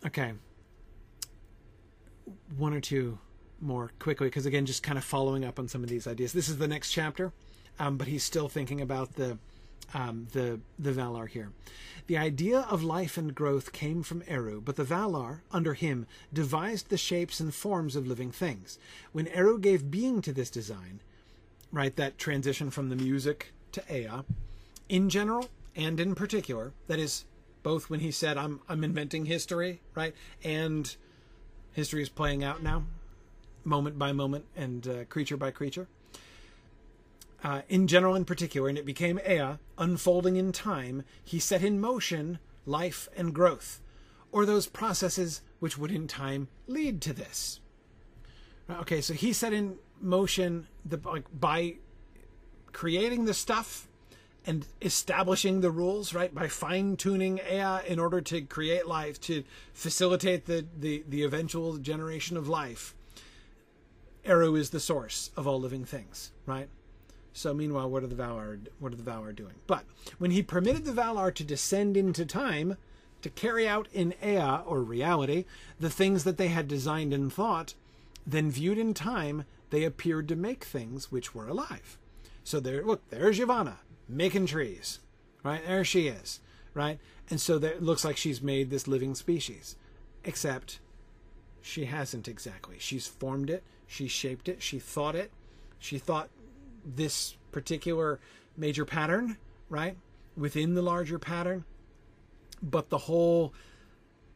Okay, 0.06 0.34
one 2.57 2.74
or 2.74 2.80
two 2.80 3.18
more 3.61 3.91
quickly, 3.99 4.28
because 4.28 4.45
again, 4.45 4.66
just 4.66 4.84
kind 4.84 4.98
of 4.98 5.03
following 5.03 5.44
up 5.44 5.60
on 5.60 5.68
some 5.68 5.84
of 5.84 5.90
these 5.90 6.07
ideas. 6.07 6.32
This 6.32 6.48
is 6.48 6.57
the 6.57 6.68
next 6.68 6.91
chapter, 6.91 7.34
um, 7.80 7.98
but 7.98 8.07
he's 8.07 8.24
still 8.24 8.48
thinking 8.48 8.82
about 8.82 9.16
the 9.16 9.38
um, 9.93 10.27
the 10.34 10.60
the 10.77 10.91
Valar 10.91 11.27
here. 11.27 11.51
The 12.07 12.18
idea 12.18 12.61
of 12.69 12.84
life 12.84 13.18
and 13.18 13.35
growth 13.35 13.72
came 13.72 14.03
from 14.03 14.23
Eru, 14.27 14.61
but 14.61 14.76
the 14.76 14.84
Valar, 14.84 15.41
under 15.51 15.73
him, 15.73 16.07
devised 16.34 16.89
the 16.89 16.97
shapes 16.97 17.39
and 17.39 17.53
forms 17.53 17.95
of 17.95 18.07
living 18.07 18.31
things. 18.31 18.80
When 19.11 19.27
Eru 19.27 19.60
gave 19.60 19.91
being 19.91 20.22
to 20.23 20.34
this 20.34 20.49
design, 20.49 21.01
right, 21.72 21.95
that 21.95 22.18
transition 22.18 22.72
from 22.72 22.89
the 22.89 22.95
music 22.95 23.53
to 23.73 23.84
Ea, 23.91 24.23
in 24.88 25.10
general 25.10 25.49
and 25.76 25.99
in 25.99 26.15
particular, 26.15 26.73
that 26.88 26.99
is, 26.99 27.26
both 27.61 27.89
when 27.89 27.99
he 27.99 28.11
said, 28.11 28.38
"I'm 28.38 28.61
I'm 28.68 28.84
inventing 28.84 29.26
history," 29.26 29.81
right, 29.95 30.15
and 30.43 30.95
history 31.73 32.01
is 32.01 32.10
playing 32.10 32.43
out 32.43 32.64
now, 32.64 32.85
moment 33.64 33.99
by 33.99 34.14
moment 34.14 34.45
and 34.56 34.88
uh, 34.88 35.03
creature 35.06 35.38
by 35.38 35.51
creature 35.51 35.88
uh, 37.44 37.61
in 37.70 37.88
general 37.88 38.16
in 38.16 38.26
particular, 38.26 38.70
and 38.70 38.78
it 38.78 38.86
became 38.86 39.20
Ea, 39.28 39.57
unfolding 39.78 40.36
in 40.36 40.52
time, 40.52 41.03
he 41.24 41.40
set 41.40 41.64
in 41.64 41.80
motion 41.80 42.40
life 42.66 43.07
and 43.16 43.34
growth, 43.34 43.82
or 44.32 44.45
those 44.45 44.68
processes 44.68 45.41
which 45.60 45.78
would 45.78 45.91
in 45.91 46.07
time 46.07 46.48
lead 46.68 47.02
to 47.02 47.14
this. 47.14 47.60
Okay, 48.70 49.02
so 49.02 49.14
he 49.14 49.34
set 49.34 49.53
in 49.53 49.76
motion 49.99 50.68
the 50.86 50.99
like, 51.03 51.26
by 51.34 51.76
creating 52.72 53.26
the 53.26 53.34
stuff 53.34 53.88
and 54.45 54.66
establishing 54.82 55.61
the 55.61 55.72
rules, 55.72 56.14
right? 56.14 56.34
By 56.34 56.48
fine 56.48 56.95
tuning 56.95 57.40
Ea 57.40 57.80
in 57.88 57.99
order 57.99 58.22
to 58.22 58.41
create 58.41 58.88
life, 58.88 59.20
to 59.22 59.44
facilitate 59.74 60.45
the, 60.45 60.66
the, 60.78 61.03
the 61.07 61.24
eventual 61.24 61.78
generation 61.78 62.38
of 62.38 62.48
life. 62.48 62.95
Eru 64.24 64.56
is 64.56 64.70
the 64.70 64.80
source 64.80 65.32
of 65.36 65.48
all 65.48 65.60
living 65.60 65.86
things, 65.86 66.32
right? 66.45 66.70
So 67.34 67.53
meanwhile, 67.53 67.89
what 67.89 68.03
are 68.03 68.07
the 68.07 68.15
Valar? 68.15 68.60
What 68.80 68.93
are 68.93 68.97
the 68.97 69.03
Valar 69.03 69.35
doing? 69.35 69.56
But 69.68 69.85
when 70.18 70.31
he 70.31 70.43
permitted 70.43 70.85
the 70.85 70.91
Valar 70.91 71.34
to 71.35 71.43
descend 71.43 71.95
into 71.95 72.26
time, 72.26 72.77
to 73.22 73.30
carry 73.30 73.68
out 73.68 73.88
in 73.93 74.14
Ea 74.23 74.61
or 74.65 74.81
reality 74.81 75.45
the 75.80 75.89
things 75.89 76.23
that 76.23 76.38
they 76.38 76.47
had 76.47 76.68
designed 76.68 77.14
and 77.14 77.31
thought, 77.31 77.73
then 78.26 78.51
viewed 78.51 78.77
in 78.77 78.93
time, 78.93 79.45
they 79.69 79.84
appeared 79.84 80.27
to 80.27 80.35
make 80.35 80.64
things 80.64 81.11
which 81.11 81.35
were 81.35 81.47
alive. 81.47 81.97
So 82.43 82.60
there, 82.60 82.84
look, 82.84 83.07
there's 83.10 83.39
Yavanna 83.39 83.77
making 84.07 84.47
trees, 84.47 84.99
right? 85.43 85.61
There 85.65 85.84
she 85.84 86.07
is, 86.07 86.39
right? 86.73 86.99
And 87.30 87.39
so 87.39 87.57
it 87.57 87.84
looks 87.84 88.03
like 88.03 88.18
she's 88.18 88.41
made 88.41 88.69
this 88.69 88.88
living 88.88 89.14
species, 89.15 89.76
except 90.23 90.80
she 91.61 91.85
hasn't 91.85 92.27
exactly. 92.27 92.77
She's 92.80 93.07
formed 93.07 93.49
it, 93.49 93.64
she 93.85 94.07
shaped 94.07 94.49
it, 94.49 94.64
she 94.64 94.80
thought 94.80 95.15
it, 95.15 95.31
she 95.77 95.99
thought 95.99 96.30
this 96.85 97.35
particular 97.51 98.19
major 98.57 98.85
pattern, 98.85 99.38
right? 99.69 99.97
Within 100.35 100.76
the 100.76 100.81
larger 100.81 101.19
pattern. 101.19 101.65
But 102.61 102.89
the 102.89 102.97
whole 102.97 103.53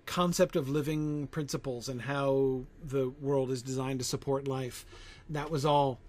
concept 0.05 0.55
of 0.55 0.67
living 0.69 1.27
principles 1.27 1.87
and 1.87 2.01
how 2.01 2.63
the 2.83 3.09
world 3.09 3.51
is 3.51 3.61
designed 3.61 3.99
to 3.99 4.05
support 4.05 4.47
life, 4.47 4.85
that 5.29 5.49
was 5.49 5.65
all 5.65 5.99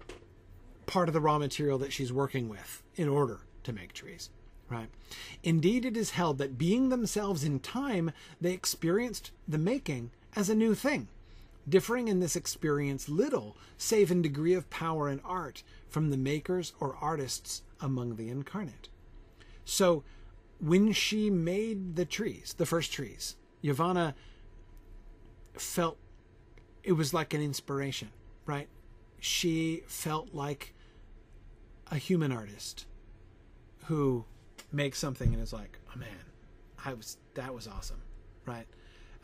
part 0.85 1.07
of 1.09 1.13
the 1.13 1.21
raw 1.21 1.37
material 1.37 1.77
that 1.79 1.93
she's 1.93 2.11
working 2.11 2.49
with 2.49 2.83
in 2.95 3.07
order 3.07 3.39
to 3.63 3.73
make 3.73 3.93
trees. 3.93 4.29
Right. 4.69 4.89
Indeed, 5.43 5.85
it 5.85 5.95
is 5.95 6.11
held 6.11 6.39
that 6.39 6.57
being 6.57 6.89
themselves 6.89 7.43
in 7.43 7.59
time, 7.59 8.11
they 8.41 8.51
experienced 8.51 9.31
the 9.47 9.59
making 9.59 10.09
as 10.35 10.49
a 10.49 10.55
new 10.55 10.73
thing. 10.73 11.07
differing 11.67 12.07
in 12.07 12.19
this 12.19 12.35
experience 12.35 13.09
little, 13.09 13.57
save 13.77 14.11
in 14.11 14.21
degree 14.21 14.53
of 14.53 14.69
power 14.69 15.07
and 15.07 15.21
art, 15.23 15.63
from 15.95 16.09
the 16.09 16.17
makers 16.17 16.73
or 16.81 16.97
artists 16.99 17.61
among 17.79 18.17
the 18.17 18.27
incarnate. 18.27 18.89
So, 19.63 20.03
when 20.59 20.91
she 20.91 21.29
made 21.29 21.95
the 21.95 22.03
trees, 22.03 22.53
the 22.57 22.65
first 22.65 22.91
trees, 22.91 23.37
Yavanna 23.63 24.13
felt 25.53 25.97
it 26.83 26.91
was 26.91 27.13
like 27.13 27.33
an 27.33 27.41
inspiration, 27.41 28.09
right? 28.45 28.67
She 29.21 29.83
felt 29.87 30.33
like 30.33 30.73
a 31.89 31.95
human 31.95 32.33
artist 32.33 32.87
who 33.85 34.25
makes 34.73 34.99
something 34.99 35.33
and 35.33 35.41
is 35.41 35.53
like, 35.53 35.79
oh 35.95 35.97
man, 35.97 36.25
I 36.83 36.93
was 36.93 37.15
that 37.35 37.55
was 37.55 37.69
awesome, 37.69 38.01
right? 38.45 38.67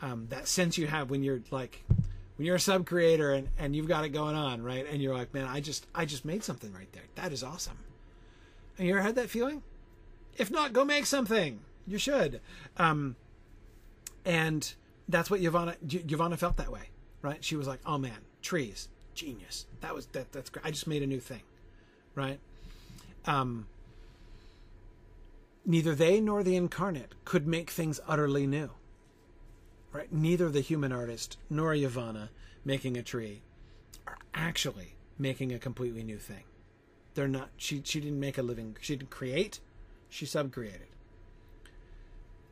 Um, 0.00 0.26
that 0.30 0.48
sense 0.48 0.78
you 0.78 0.86
have 0.86 1.10
when 1.10 1.22
you're 1.22 1.42
like 1.50 1.84
when 2.36 2.46
you're 2.46 2.56
a 2.56 2.60
sub 2.60 2.86
creator 2.86 3.32
and, 3.32 3.48
and 3.58 3.76
you've 3.76 3.88
got 3.88 4.04
it 4.04 4.10
going 4.10 4.34
on, 4.34 4.62
right? 4.62 4.86
And 4.88 5.02
you're 5.02 5.14
like, 5.14 5.32
man, 5.34 5.46
I 5.46 5.60
just 5.60 5.86
I 5.94 6.04
just 6.04 6.24
made 6.24 6.42
something 6.42 6.72
right 6.72 6.90
there. 6.92 7.04
That 7.16 7.32
is 7.32 7.42
awesome. 7.42 7.78
And 8.78 8.86
you 8.86 8.94
ever 8.94 9.02
had 9.02 9.16
that 9.16 9.30
feeling? 9.30 9.62
If 10.36 10.50
not, 10.50 10.72
go 10.72 10.84
make 10.84 11.06
something. 11.06 11.60
You 11.86 11.98
should. 11.98 12.40
Um, 12.78 13.16
and 14.24 14.72
that's 15.08 15.30
what 15.30 15.40
Yavanna 15.40 15.76
Yavanna 15.86 16.38
felt 16.38 16.56
that 16.56 16.70
way, 16.70 16.90
right? 17.20 17.44
She 17.44 17.56
was 17.56 17.66
like, 17.66 17.80
"Oh 17.84 17.98
man, 17.98 18.18
trees, 18.40 18.88
genius. 19.14 19.66
That 19.80 19.94
was 19.94 20.06
that. 20.06 20.32
That's 20.32 20.48
great. 20.48 20.64
I 20.64 20.70
just 20.70 20.86
made 20.86 21.02
a 21.02 21.06
new 21.06 21.20
thing, 21.20 21.42
right?" 22.14 22.38
Um, 23.26 23.66
neither 25.66 25.94
they 25.94 26.20
nor 26.20 26.42
the 26.42 26.56
incarnate 26.56 27.14
could 27.24 27.46
make 27.46 27.70
things 27.70 28.00
utterly 28.06 28.46
new. 28.46 28.70
Right? 29.92 30.12
Neither 30.12 30.48
the 30.48 30.60
human 30.60 30.92
artist 30.92 31.36
nor 31.50 31.74
Yavanna 31.74 32.28
making 32.64 32.96
a 32.96 33.02
tree 33.02 33.42
are 34.06 34.18
actually 34.34 34.94
making 35.18 35.52
a 35.52 35.58
completely 35.58 36.02
new 36.02 36.18
thing. 36.18 36.44
They're 37.14 37.28
not. 37.28 37.50
She 37.56 37.82
she 37.84 38.00
didn't 38.00 38.20
make 38.20 38.38
a 38.38 38.42
living. 38.42 38.76
She 38.80 38.96
didn't 38.96 39.10
create. 39.10 39.60
She 40.08 40.24
subcreated. 40.24 40.88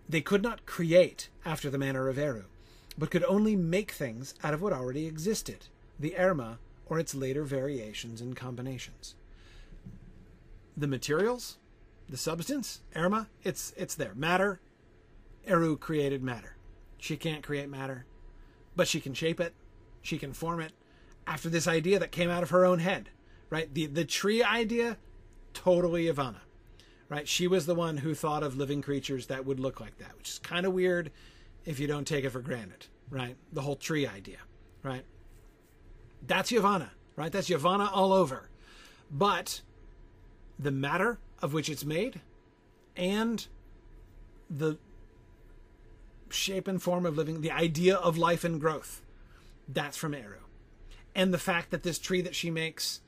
They 0.09 0.21
could 0.21 0.43
not 0.43 0.67
create 0.67 1.29
after 1.45 1.71
the 1.71 1.79
manner 1.79 2.09
of 2.09 2.19
Eru, 2.19 2.45
but 2.99 3.11
could 3.11 3.25
only 3.25 3.57
make 3.57 3.93
things 3.93 4.35
out 4.43 4.53
of 4.53 4.61
what 4.61 4.73
already 4.73 5.07
existed, 5.07 5.67
the 5.99 6.19
Erma 6.19 6.59
or 6.87 6.99
its 6.99 7.15
later 7.15 7.45
variations 7.45 8.21
and 8.21 8.35
combinations. 8.35 9.15
The 10.77 10.89
materials, 10.89 11.59
the 12.09 12.17
substance, 12.17 12.81
Erma, 12.97 13.29
it's 13.45 13.73
it's 13.77 13.95
there. 13.95 14.15
Matter, 14.15 14.61
Eru 15.47 15.77
created 15.77 16.23
matter. 16.23 16.57
She 17.01 17.17
can't 17.17 17.43
create 17.43 17.69
matter, 17.69 18.05
but 18.77 18.89
she 18.89 19.01
can 19.01 19.15
shape 19.15 19.41
it, 19.41 19.55
she 20.03 20.19
can 20.19 20.33
form 20.33 20.61
it 20.61 20.73
after 21.27 21.49
this 21.49 21.67
idea 21.67 21.99
that 21.99 22.13
came 22.13 22.31
out 22.31 22.43
of 22.43 22.51
her 22.51 22.65
own 22.65 22.79
head. 22.79 23.11
Right? 23.49 23.73
The 23.73 23.87
the 23.87 24.05
tree 24.05 24.45
idea, 24.45 24.97
totally 25.53 26.05
Yavanna 26.07 26.41
right? 27.11 27.29
She 27.29 27.47
was 27.47 27.67
the 27.67 27.75
one 27.75 27.99
who 27.99 28.15
thought 28.15 28.43
of 28.43 28.57
living 28.57 28.81
creatures 28.81 29.27
that 29.27 29.45
would 29.45 29.61
look 29.61 29.81
like 29.81 29.99
that, 29.99 30.17
which 30.17 30.31
is 30.31 30.39
kind 30.39 30.65
of 30.65 30.73
weird 30.73 31.11
if 31.67 31.79
you 31.79 31.87
don't 31.87 32.07
take 32.07 32.25
it 32.25 32.31
for 32.31 32.41
granted, 32.41 32.87
right? 33.11 33.37
The 33.53 33.61
whole 33.61 33.77
tree 33.77 34.07
idea, 34.07 34.39
right? 34.83 35.05
That's 36.27 36.51
Yavanna, 36.51 36.91
right? 37.17 37.31
That's 37.31 37.51
Yavanna 37.51 37.91
all 37.93 38.15
over. 38.15 38.49
But 39.11 39.61
the 40.59 40.71
matter 40.71 41.19
of 41.43 41.53
which 41.53 41.69
it's 41.69 41.85
made 41.85 42.21
and 42.97 43.47
the 44.49 44.79
shape 46.33 46.69
and 46.69 46.83
form 46.83 47.07
of 47.07 47.17
living, 47.17 47.41
the 47.41 47.51
idea 47.51 47.97
of 47.97 48.19
life 48.19 48.45
and 48.45 48.61
growth, 48.61 49.03
that's 49.69 49.97
from 49.97 50.15
Eru. 50.15 50.39
And 51.15 51.35
the 51.35 51.39
fact 51.39 51.71
that 51.71 51.83
this 51.83 51.99
tree 51.99 52.21
that 52.21 52.35
she 52.35 52.51
makes 52.51 53.01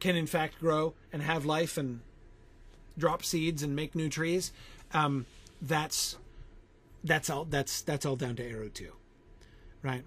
can 0.00 0.16
in 0.16 0.26
fact 0.26 0.58
grow 0.60 0.94
and 1.12 1.22
have 1.22 1.44
life 1.44 1.76
and 1.76 2.00
drop 2.98 3.22
seeds 3.24 3.62
and 3.62 3.74
make 3.76 3.94
new 3.94 4.08
trees. 4.08 4.52
Um, 4.92 5.26
that's 5.60 6.16
that's 7.04 7.30
all 7.30 7.44
that's 7.44 7.82
that's 7.82 8.04
all 8.04 8.16
down 8.16 8.36
to 8.36 8.44
Eru 8.44 8.68
too, 8.68 8.92
right? 9.82 10.04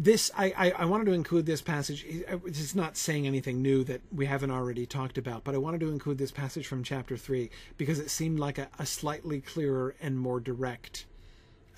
This 0.00 0.30
I, 0.36 0.54
I, 0.56 0.70
I 0.70 0.84
wanted 0.84 1.06
to 1.06 1.12
include 1.12 1.44
this 1.44 1.60
passage. 1.60 2.06
It's 2.06 2.76
not 2.76 2.96
saying 2.96 3.26
anything 3.26 3.60
new 3.60 3.82
that 3.82 4.00
we 4.12 4.26
haven't 4.26 4.52
already 4.52 4.86
talked 4.86 5.18
about, 5.18 5.42
but 5.42 5.56
I 5.56 5.58
wanted 5.58 5.80
to 5.80 5.88
include 5.88 6.18
this 6.18 6.30
passage 6.30 6.68
from 6.68 6.84
chapter 6.84 7.16
three 7.16 7.50
because 7.76 7.98
it 7.98 8.08
seemed 8.08 8.38
like 8.38 8.58
a, 8.58 8.68
a 8.78 8.86
slightly 8.86 9.40
clearer 9.40 9.96
and 10.00 10.16
more 10.16 10.38
direct 10.38 11.06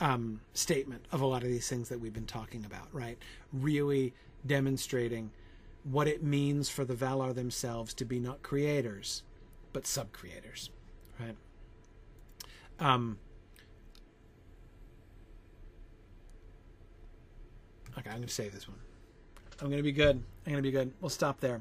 um, 0.00 0.42
statement 0.52 1.06
of 1.10 1.22
a 1.22 1.26
lot 1.26 1.42
of 1.42 1.48
these 1.48 1.66
things 1.66 1.88
that 1.88 1.98
we've 1.98 2.12
been 2.12 2.26
talking 2.26 2.66
about. 2.66 2.88
Right, 2.92 3.16
really 3.54 4.12
demonstrating 4.46 5.30
what 5.84 6.06
it 6.06 6.22
means 6.22 6.68
for 6.68 6.84
the 6.84 6.94
Valar 6.94 7.34
themselves 7.34 7.94
to 7.94 8.04
be 8.04 8.18
not 8.18 8.42
creators, 8.42 9.22
but 9.72 9.86
sub 9.86 10.12
creators, 10.12 10.68
right? 11.18 11.36
Um, 12.78 13.18
okay, 17.98 18.10
I'm 18.10 18.16
going 18.16 18.28
to 18.28 18.34
save 18.34 18.52
this 18.52 18.68
one. 18.68 18.78
I'm 19.60 19.68
going 19.68 19.78
to 19.78 19.82
be 19.82 19.92
good. 19.92 20.22
I'm 20.46 20.52
going 20.52 20.56
to 20.56 20.62
be 20.62 20.70
good. 20.70 20.92
We'll 21.00 21.10
stop 21.10 21.40
there. 21.40 21.60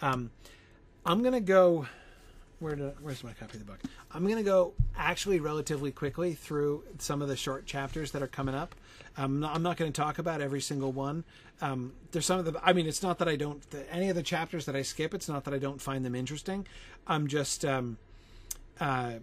Um, 0.00 0.30
I'm 1.04 1.22
going 1.22 1.34
to 1.34 1.40
go. 1.40 1.86
Where 2.58 2.74
where's 3.02 3.22
my 3.22 3.34
copy 3.34 3.58
of 3.58 3.66
the 3.66 3.70
book? 3.70 3.80
I'm 4.12 4.24
going 4.24 4.36
to 4.36 4.42
go 4.42 4.72
actually 4.96 5.40
relatively 5.40 5.92
quickly 5.92 6.32
through 6.32 6.84
some 6.98 7.20
of 7.20 7.28
the 7.28 7.36
short 7.36 7.66
chapters 7.66 8.12
that 8.12 8.22
are 8.22 8.26
coming 8.26 8.54
up. 8.54 8.74
I'm 9.18 9.40
not, 9.40 9.60
not 9.60 9.76
going 9.76 9.92
to 9.92 10.00
talk 10.00 10.18
about 10.18 10.40
every 10.40 10.62
single 10.62 10.90
one. 10.90 11.24
Um, 11.60 11.92
there's 12.12 12.24
some 12.26 12.38
of 12.38 12.46
the. 12.46 12.58
I 12.62 12.72
mean, 12.72 12.86
it's 12.86 13.02
not 13.02 13.18
that 13.18 13.28
I 13.28 13.36
don't. 13.36 13.68
The, 13.70 13.90
any 13.92 14.08
of 14.08 14.16
the 14.16 14.22
chapters 14.22 14.64
that 14.66 14.74
I 14.74 14.82
skip, 14.82 15.12
it's 15.12 15.28
not 15.28 15.44
that 15.44 15.54
I 15.54 15.58
don't 15.58 15.80
find 15.80 16.04
them 16.04 16.14
interesting. 16.14 16.66
I'm 17.06 17.26
just. 17.26 17.64
Um, 17.64 17.98
uh, 18.80 19.14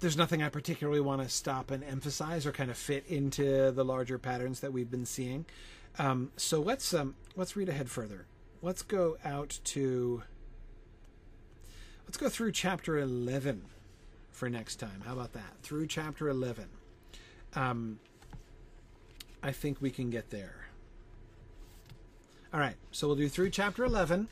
there's 0.00 0.16
nothing 0.16 0.42
I 0.42 0.48
particularly 0.48 1.00
want 1.00 1.22
to 1.22 1.28
stop 1.28 1.70
and 1.70 1.82
emphasize 1.84 2.46
or 2.46 2.52
kind 2.52 2.70
of 2.70 2.76
fit 2.76 3.06
into 3.06 3.70
the 3.70 3.84
larger 3.84 4.18
patterns 4.18 4.60
that 4.60 4.72
we've 4.72 4.90
been 4.90 5.06
seeing. 5.06 5.46
Um, 5.98 6.32
so 6.36 6.60
let's 6.60 6.92
um, 6.92 7.14
let's 7.36 7.56
read 7.56 7.68
ahead 7.68 7.90
further. 7.90 8.26
Let's 8.62 8.82
go 8.82 9.16
out 9.24 9.60
to 9.64 10.22
let's 12.06 12.16
go 12.16 12.28
through 12.28 12.52
chapter 12.52 12.98
11 12.98 13.62
for 14.30 14.50
next 14.50 14.76
time. 14.76 15.02
How 15.06 15.12
about 15.12 15.32
that? 15.34 15.58
Through 15.62 15.86
chapter 15.86 16.28
11. 16.28 16.66
Um, 17.54 18.00
I 19.42 19.52
think 19.52 19.80
we 19.80 19.90
can 19.90 20.10
get 20.10 20.30
there. 20.30 20.68
All 22.52 22.60
right, 22.60 22.76
so 22.90 23.06
we'll 23.06 23.16
do 23.16 23.28
through 23.28 23.50
chapter 23.50 23.84
11 23.84 24.28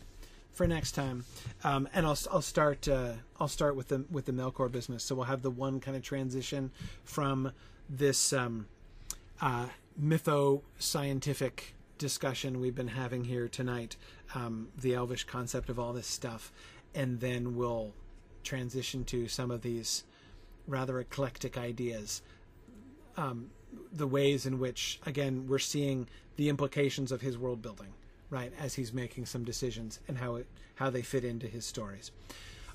for 0.52 0.66
next 0.66 0.92
time, 0.92 1.24
um, 1.64 1.88
and 1.94 2.06
I'll 2.06 2.18
I'll 2.30 2.42
start 2.42 2.88
uh, 2.88 3.12
I'll 3.40 3.48
start 3.48 3.76
with 3.76 3.88
the 3.88 4.04
with 4.10 4.26
the 4.26 4.32
Melkor 4.32 4.70
business. 4.70 5.02
So 5.04 5.14
we'll 5.14 5.24
have 5.24 5.42
the 5.42 5.50
one 5.50 5.80
kind 5.80 5.96
of 5.96 6.02
transition 6.02 6.70
from 7.04 7.52
this 7.88 8.32
um, 8.32 8.66
uh, 9.40 9.66
mytho 10.00 10.62
scientific 10.78 11.74
discussion 11.98 12.60
we've 12.60 12.74
been 12.74 12.88
having 12.88 13.24
here 13.24 13.48
tonight, 13.48 13.96
um, 14.34 14.68
the 14.76 14.94
Elvish 14.94 15.24
concept 15.24 15.68
of 15.68 15.78
all 15.78 15.92
this 15.92 16.06
stuff, 16.06 16.52
and 16.94 17.20
then 17.20 17.56
we'll 17.56 17.92
transition 18.42 19.04
to 19.04 19.28
some 19.28 19.50
of 19.50 19.62
these 19.62 20.04
rather 20.66 20.98
eclectic 21.00 21.56
ideas. 21.56 22.22
Um, 23.16 23.50
the 23.92 24.06
ways 24.06 24.46
in 24.46 24.58
which, 24.58 25.00
again, 25.06 25.46
we're 25.48 25.58
seeing 25.58 26.08
the 26.36 26.48
implications 26.48 27.12
of 27.12 27.20
his 27.20 27.38
world 27.38 27.62
building, 27.62 27.92
right, 28.32 28.52
as 28.58 28.74
he's 28.74 28.92
making 28.92 29.26
some 29.26 29.44
decisions 29.44 30.00
and 30.08 30.18
how 30.18 30.36
it 30.36 30.46
how 30.74 30.90
they 30.90 31.02
fit 31.02 31.24
into 31.24 31.46
his 31.46 31.64
stories. 31.64 32.10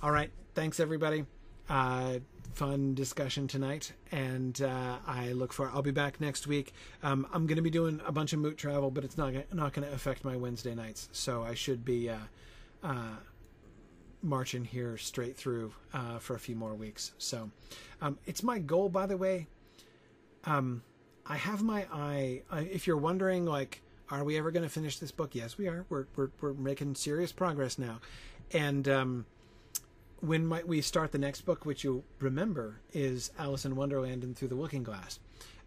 All 0.02 0.12
right, 0.12 0.30
thanks 0.54 0.80
everybody. 0.80 1.26
Uh, 1.68 2.20
fun 2.54 2.94
discussion 2.94 3.48
tonight, 3.48 3.92
and 4.12 4.62
uh, 4.62 4.98
I 5.06 5.34
look 5.34 5.52
for. 5.52 5.70
I'll 5.74 5.82
be 5.82 5.92
back 5.92 6.22
next 6.22 6.48
week. 6.48 6.74
Um, 7.04 7.28
I'm 7.34 7.48
going 7.48 7.58
to 7.58 7.64
be 7.64 7.72
doing 7.72 8.00
a 8.06 8.12
bunch 8.12 8.32
of 8.32 8.40
moot 8.40 8.58
travel, 8.58 8.92
but 8.92 9.04
it's 9.04 9.18
not 9.18 9.34
not 9.52 9.74
going 9.74 9.86
to 9.88 9.94
affect 9.94 10.24
my 10.24 10.38
Wednesday 10.38 10.76
nights, 10.76 11.10
so 11.12 11.44
I 11.44 11.56
should 11.56 11.84
be. 11.84 12.10
Uh, 12.10 12.18
uh 12.84 13.16
marching 14.24 14.66
here 14.66 14.98
straight 14.98 15.38
through 15.38 15.72
uh, 15.94 16.18
for 16.18 16.36
a 16.36 16.40
few 16.40 16.56
more 16.56 16.74
weeks. 16.74 17.14
So 17.20 17.52
um, 18.02 18.18
it's 18.26 18.42
my 18.44 18.60
goal, 18.60 18.90
by 18.90 19.06
the 19.06 19.16
way. 19.16 19.48
Um, 20.44 20.82
I 21.26 21.36
have 21.38 21.62
my 21.62 21.86
eye. 21.92 22.42
If 22.52 22.88
you're 22.88 22.98
wondering, 22.98 23.46
like, 23.46 23.82
are 24.10 24.24
we 24.24 24.38
ever 24.38 24.52
going 24.52 24.64
to 24.64 24.70
finish 24.70 25.00
this 25.00 25.12
book? 25.12 25.36
Yes, 25.36 25.58
we 25.58 25.68
are. 25.68 25.86
We're 25.90 26.06
we're 26.16 26.30
we're 26.40 26.54
making 26.54 26.96
serious 26.96 27.32
progress 27.32 27.78
now, 27.78 28.00
and 28.52 28.88
um, 28.88 29.26
when 30.22 30.46
might 30.46 30.68
we 30.68 30.82
start 30.82 31.12
the 31.12 31.18
next 31.18 31.42
book? 31.42 31.66
Which 31.66 31.84
you'll 31.84 32.06
remember 32.20 32.80
is 32.94 33.32
Alice 33.38 33.66
in 33.66 33.76
Wonderland 33.76 34.24
and 34.24 34.36
Through 34.36 34.50
the 34.50 34.56
Looking 34.56 34.84
Glass. 34.84 35.20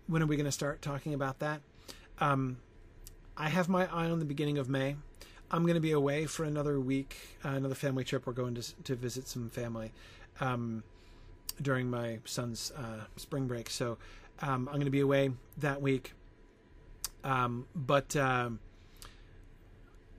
When 0.07 0.23
are 0.23 0.27
we 0.27 0.37
going 0.37 0.47
to 0.47 0.53
start 0.53 0.83
talking 0.83 1.15
about 1.15 1.39
that? 1.41 1.61
Um, 2.19 2.59
I 3.37 3.49
have 3.49 3.69
my 3.69 3.87
eye 3.87 4.11
on 4.11 4.19
the 4.19 4.25
beginning 4.25 4.59
of 4.59 4.69
May. 4.69 4.97
I'm 5.51 5.63
going 5.63 5.75
to 5.75 5.81
be 5.81 5.93
away 5.93 6.27
for 6.27 6.45
another 6.45 6.81
week, 6.81 7.17
uh, 7.45 7.51
another 7.51 7.75
family 7.75 8.05
trip. 8.05 8.27
We're 8.27 8.33
going 8.33 8.55
to 8.55 8.75
to 8.85 8.95
visit 8.95 9.29
some 9.29 9.51
family 9.51 9.93
um, 10.41 10.83
during 11.61 11.91
my 11.91 12.21
son's 12.25 12.73
uh, 12.77 13.05
spring 13.17 13.47
break, 13.47 13.69
so 13.69 13.99
um, 14.41 14.69
I'm 14.69 14.77
going 14.77 14.87
to 14.87 14.91
be 14.91 15.01
away 15.01 15.31
that 15.59 15.83
week. 15.83 16.15
Um, 17.25 17.67
but 17.75 18.17
um, 18.17 18.61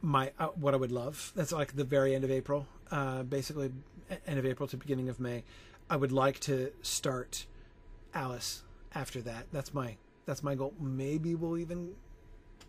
my 0.01 0.31
uh, 0.39 0.47
what 0.47 0.73
I 0.73 0.77
would 0.77 0.91
love 0.91 1.31
that's 1.35 1.51
like 1.51 1.75
the 1.75 1.83
very 1.83 2.15
end 2.15 2.23
of 2.23 2.31
April, 2.31 2.67
uh, 2.91 3.23
basically 3.23 3.71
end 4.27 4.39
of 4.39 4.45
April 4.45 4.67
to 4.67 4.77
beginning 4.77 5.09
of 5.09 5.19
May. 5.19 5.43
I 5.89 5.95
would 5.95 6.11
like 6.11 6.39
to 6.41 6.71
start 6.81 7.45
Alice 8.13 8.63
after 8.93 9.21
that. 9.21 9.47
That's 9.51 9.73
my 9.73 9.97
that's 10.25 10.43
my 10.43 10.55
goal. 10.55 10.73
Maybe 10.79 11.35
we'll 11.35 11.57
even 11.57 11.91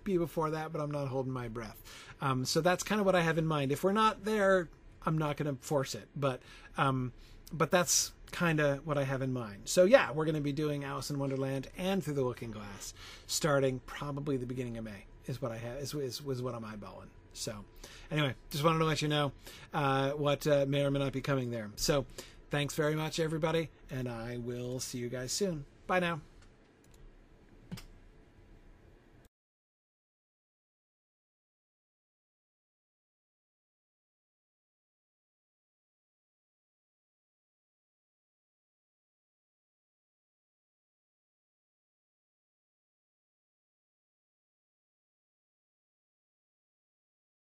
be 0.04 0.18
before 0.18 0.50
that, 0.50 0.72
but 0.72 0.80
I'm 0.80 0.90
not 0.90 1.08
holding 1.08 1.32
my 1.32 1.48
breath. 1.48 1.82
Um, 2.20 2.44
so 2.44 2.60
that's 2.60 2.82
kind 2.82 3.00
of 3.00 3.06
what 3.06 3.14
I 3.14 3.20
have 3.20 3.38
in 3.38 3.46
mind. 3.46 3.72
If 3.72 3.84
we're 3.84 3.92
not 3.92 4.24
there, 4.24 4.68
I'm 5.04 5.18
not 5.18 5.36
going 5.36 5.54
to 5.54 5.62
force 5.62 5.94
it, 5.94 6.08
but 6.16 6.40
um, 6.76 7.12
but 7.52 7.70
that's 7.70 8.12
kind 8.30 8.60
of 8.60 8.86
what 8.86 8.98
I 8.98 9.04
have 9.04 9.22
in 9.22 9.32
mind. 9.32 9.62
So 9.64 9.84
yeah, 9.84 10.10
we're 10.10 10.24
going 10.24 10.34
to 10.34 10.40
be 10.40 10.52
doing 10.52 10.84
Alice 10.84 11.10
in 11.10 11.18
Wonderland 11.18 11.68
and 11.76 12.02
Through 12.02 12.14
the 12.14 12.22
Looking 12.22 12.50
Glass, 12.50 12.94
starting 13.26 13.80
probably 13.86 14.36
the 14.36 14.46
beginning 14.46 14.78
of 14.78 14.84
May. 14.84 15.06
Is 15.26 15.40
what 15.40 15.52
I 15.52 15.58
have 15.58 15.76
is 15.76 15.94
is, 15.94 16.20
what 16.20 16.52
I'm 16.54 16.64
eyeballing. 16.64 17.06
So 17.32 17.64
anyway, 18.10 18.34
just 18.50 18.64
wanted 18.64 18.80
to 18.80 18.84
let 18.84 19.02
you 19.02 19.08
know 19.08 19.30
uh, 19.72 20.10
what 20.10 20.44
uh, 20.48 20.66
may 20.66 20.84
or 20.84 20.90
may 20.90 20.98
not 20.98 21.12
be 21.12 21.20
coming 21.20 21.52
there. 21.52 21.70
So 21.76 22.06
thanks 22.50 22.74
very 22.74 22.96
much, 22.96 23.20
everybody, 23.20 23.70
and 23.88 24.08
I 24.08 24.38
will 24.38 24.80
see 24.80 24.98
you 24.98 25.08
guys 25.08 25.30
soon. 25.30 25.64
Bye 25.86 26.00
now. 26.00 26.20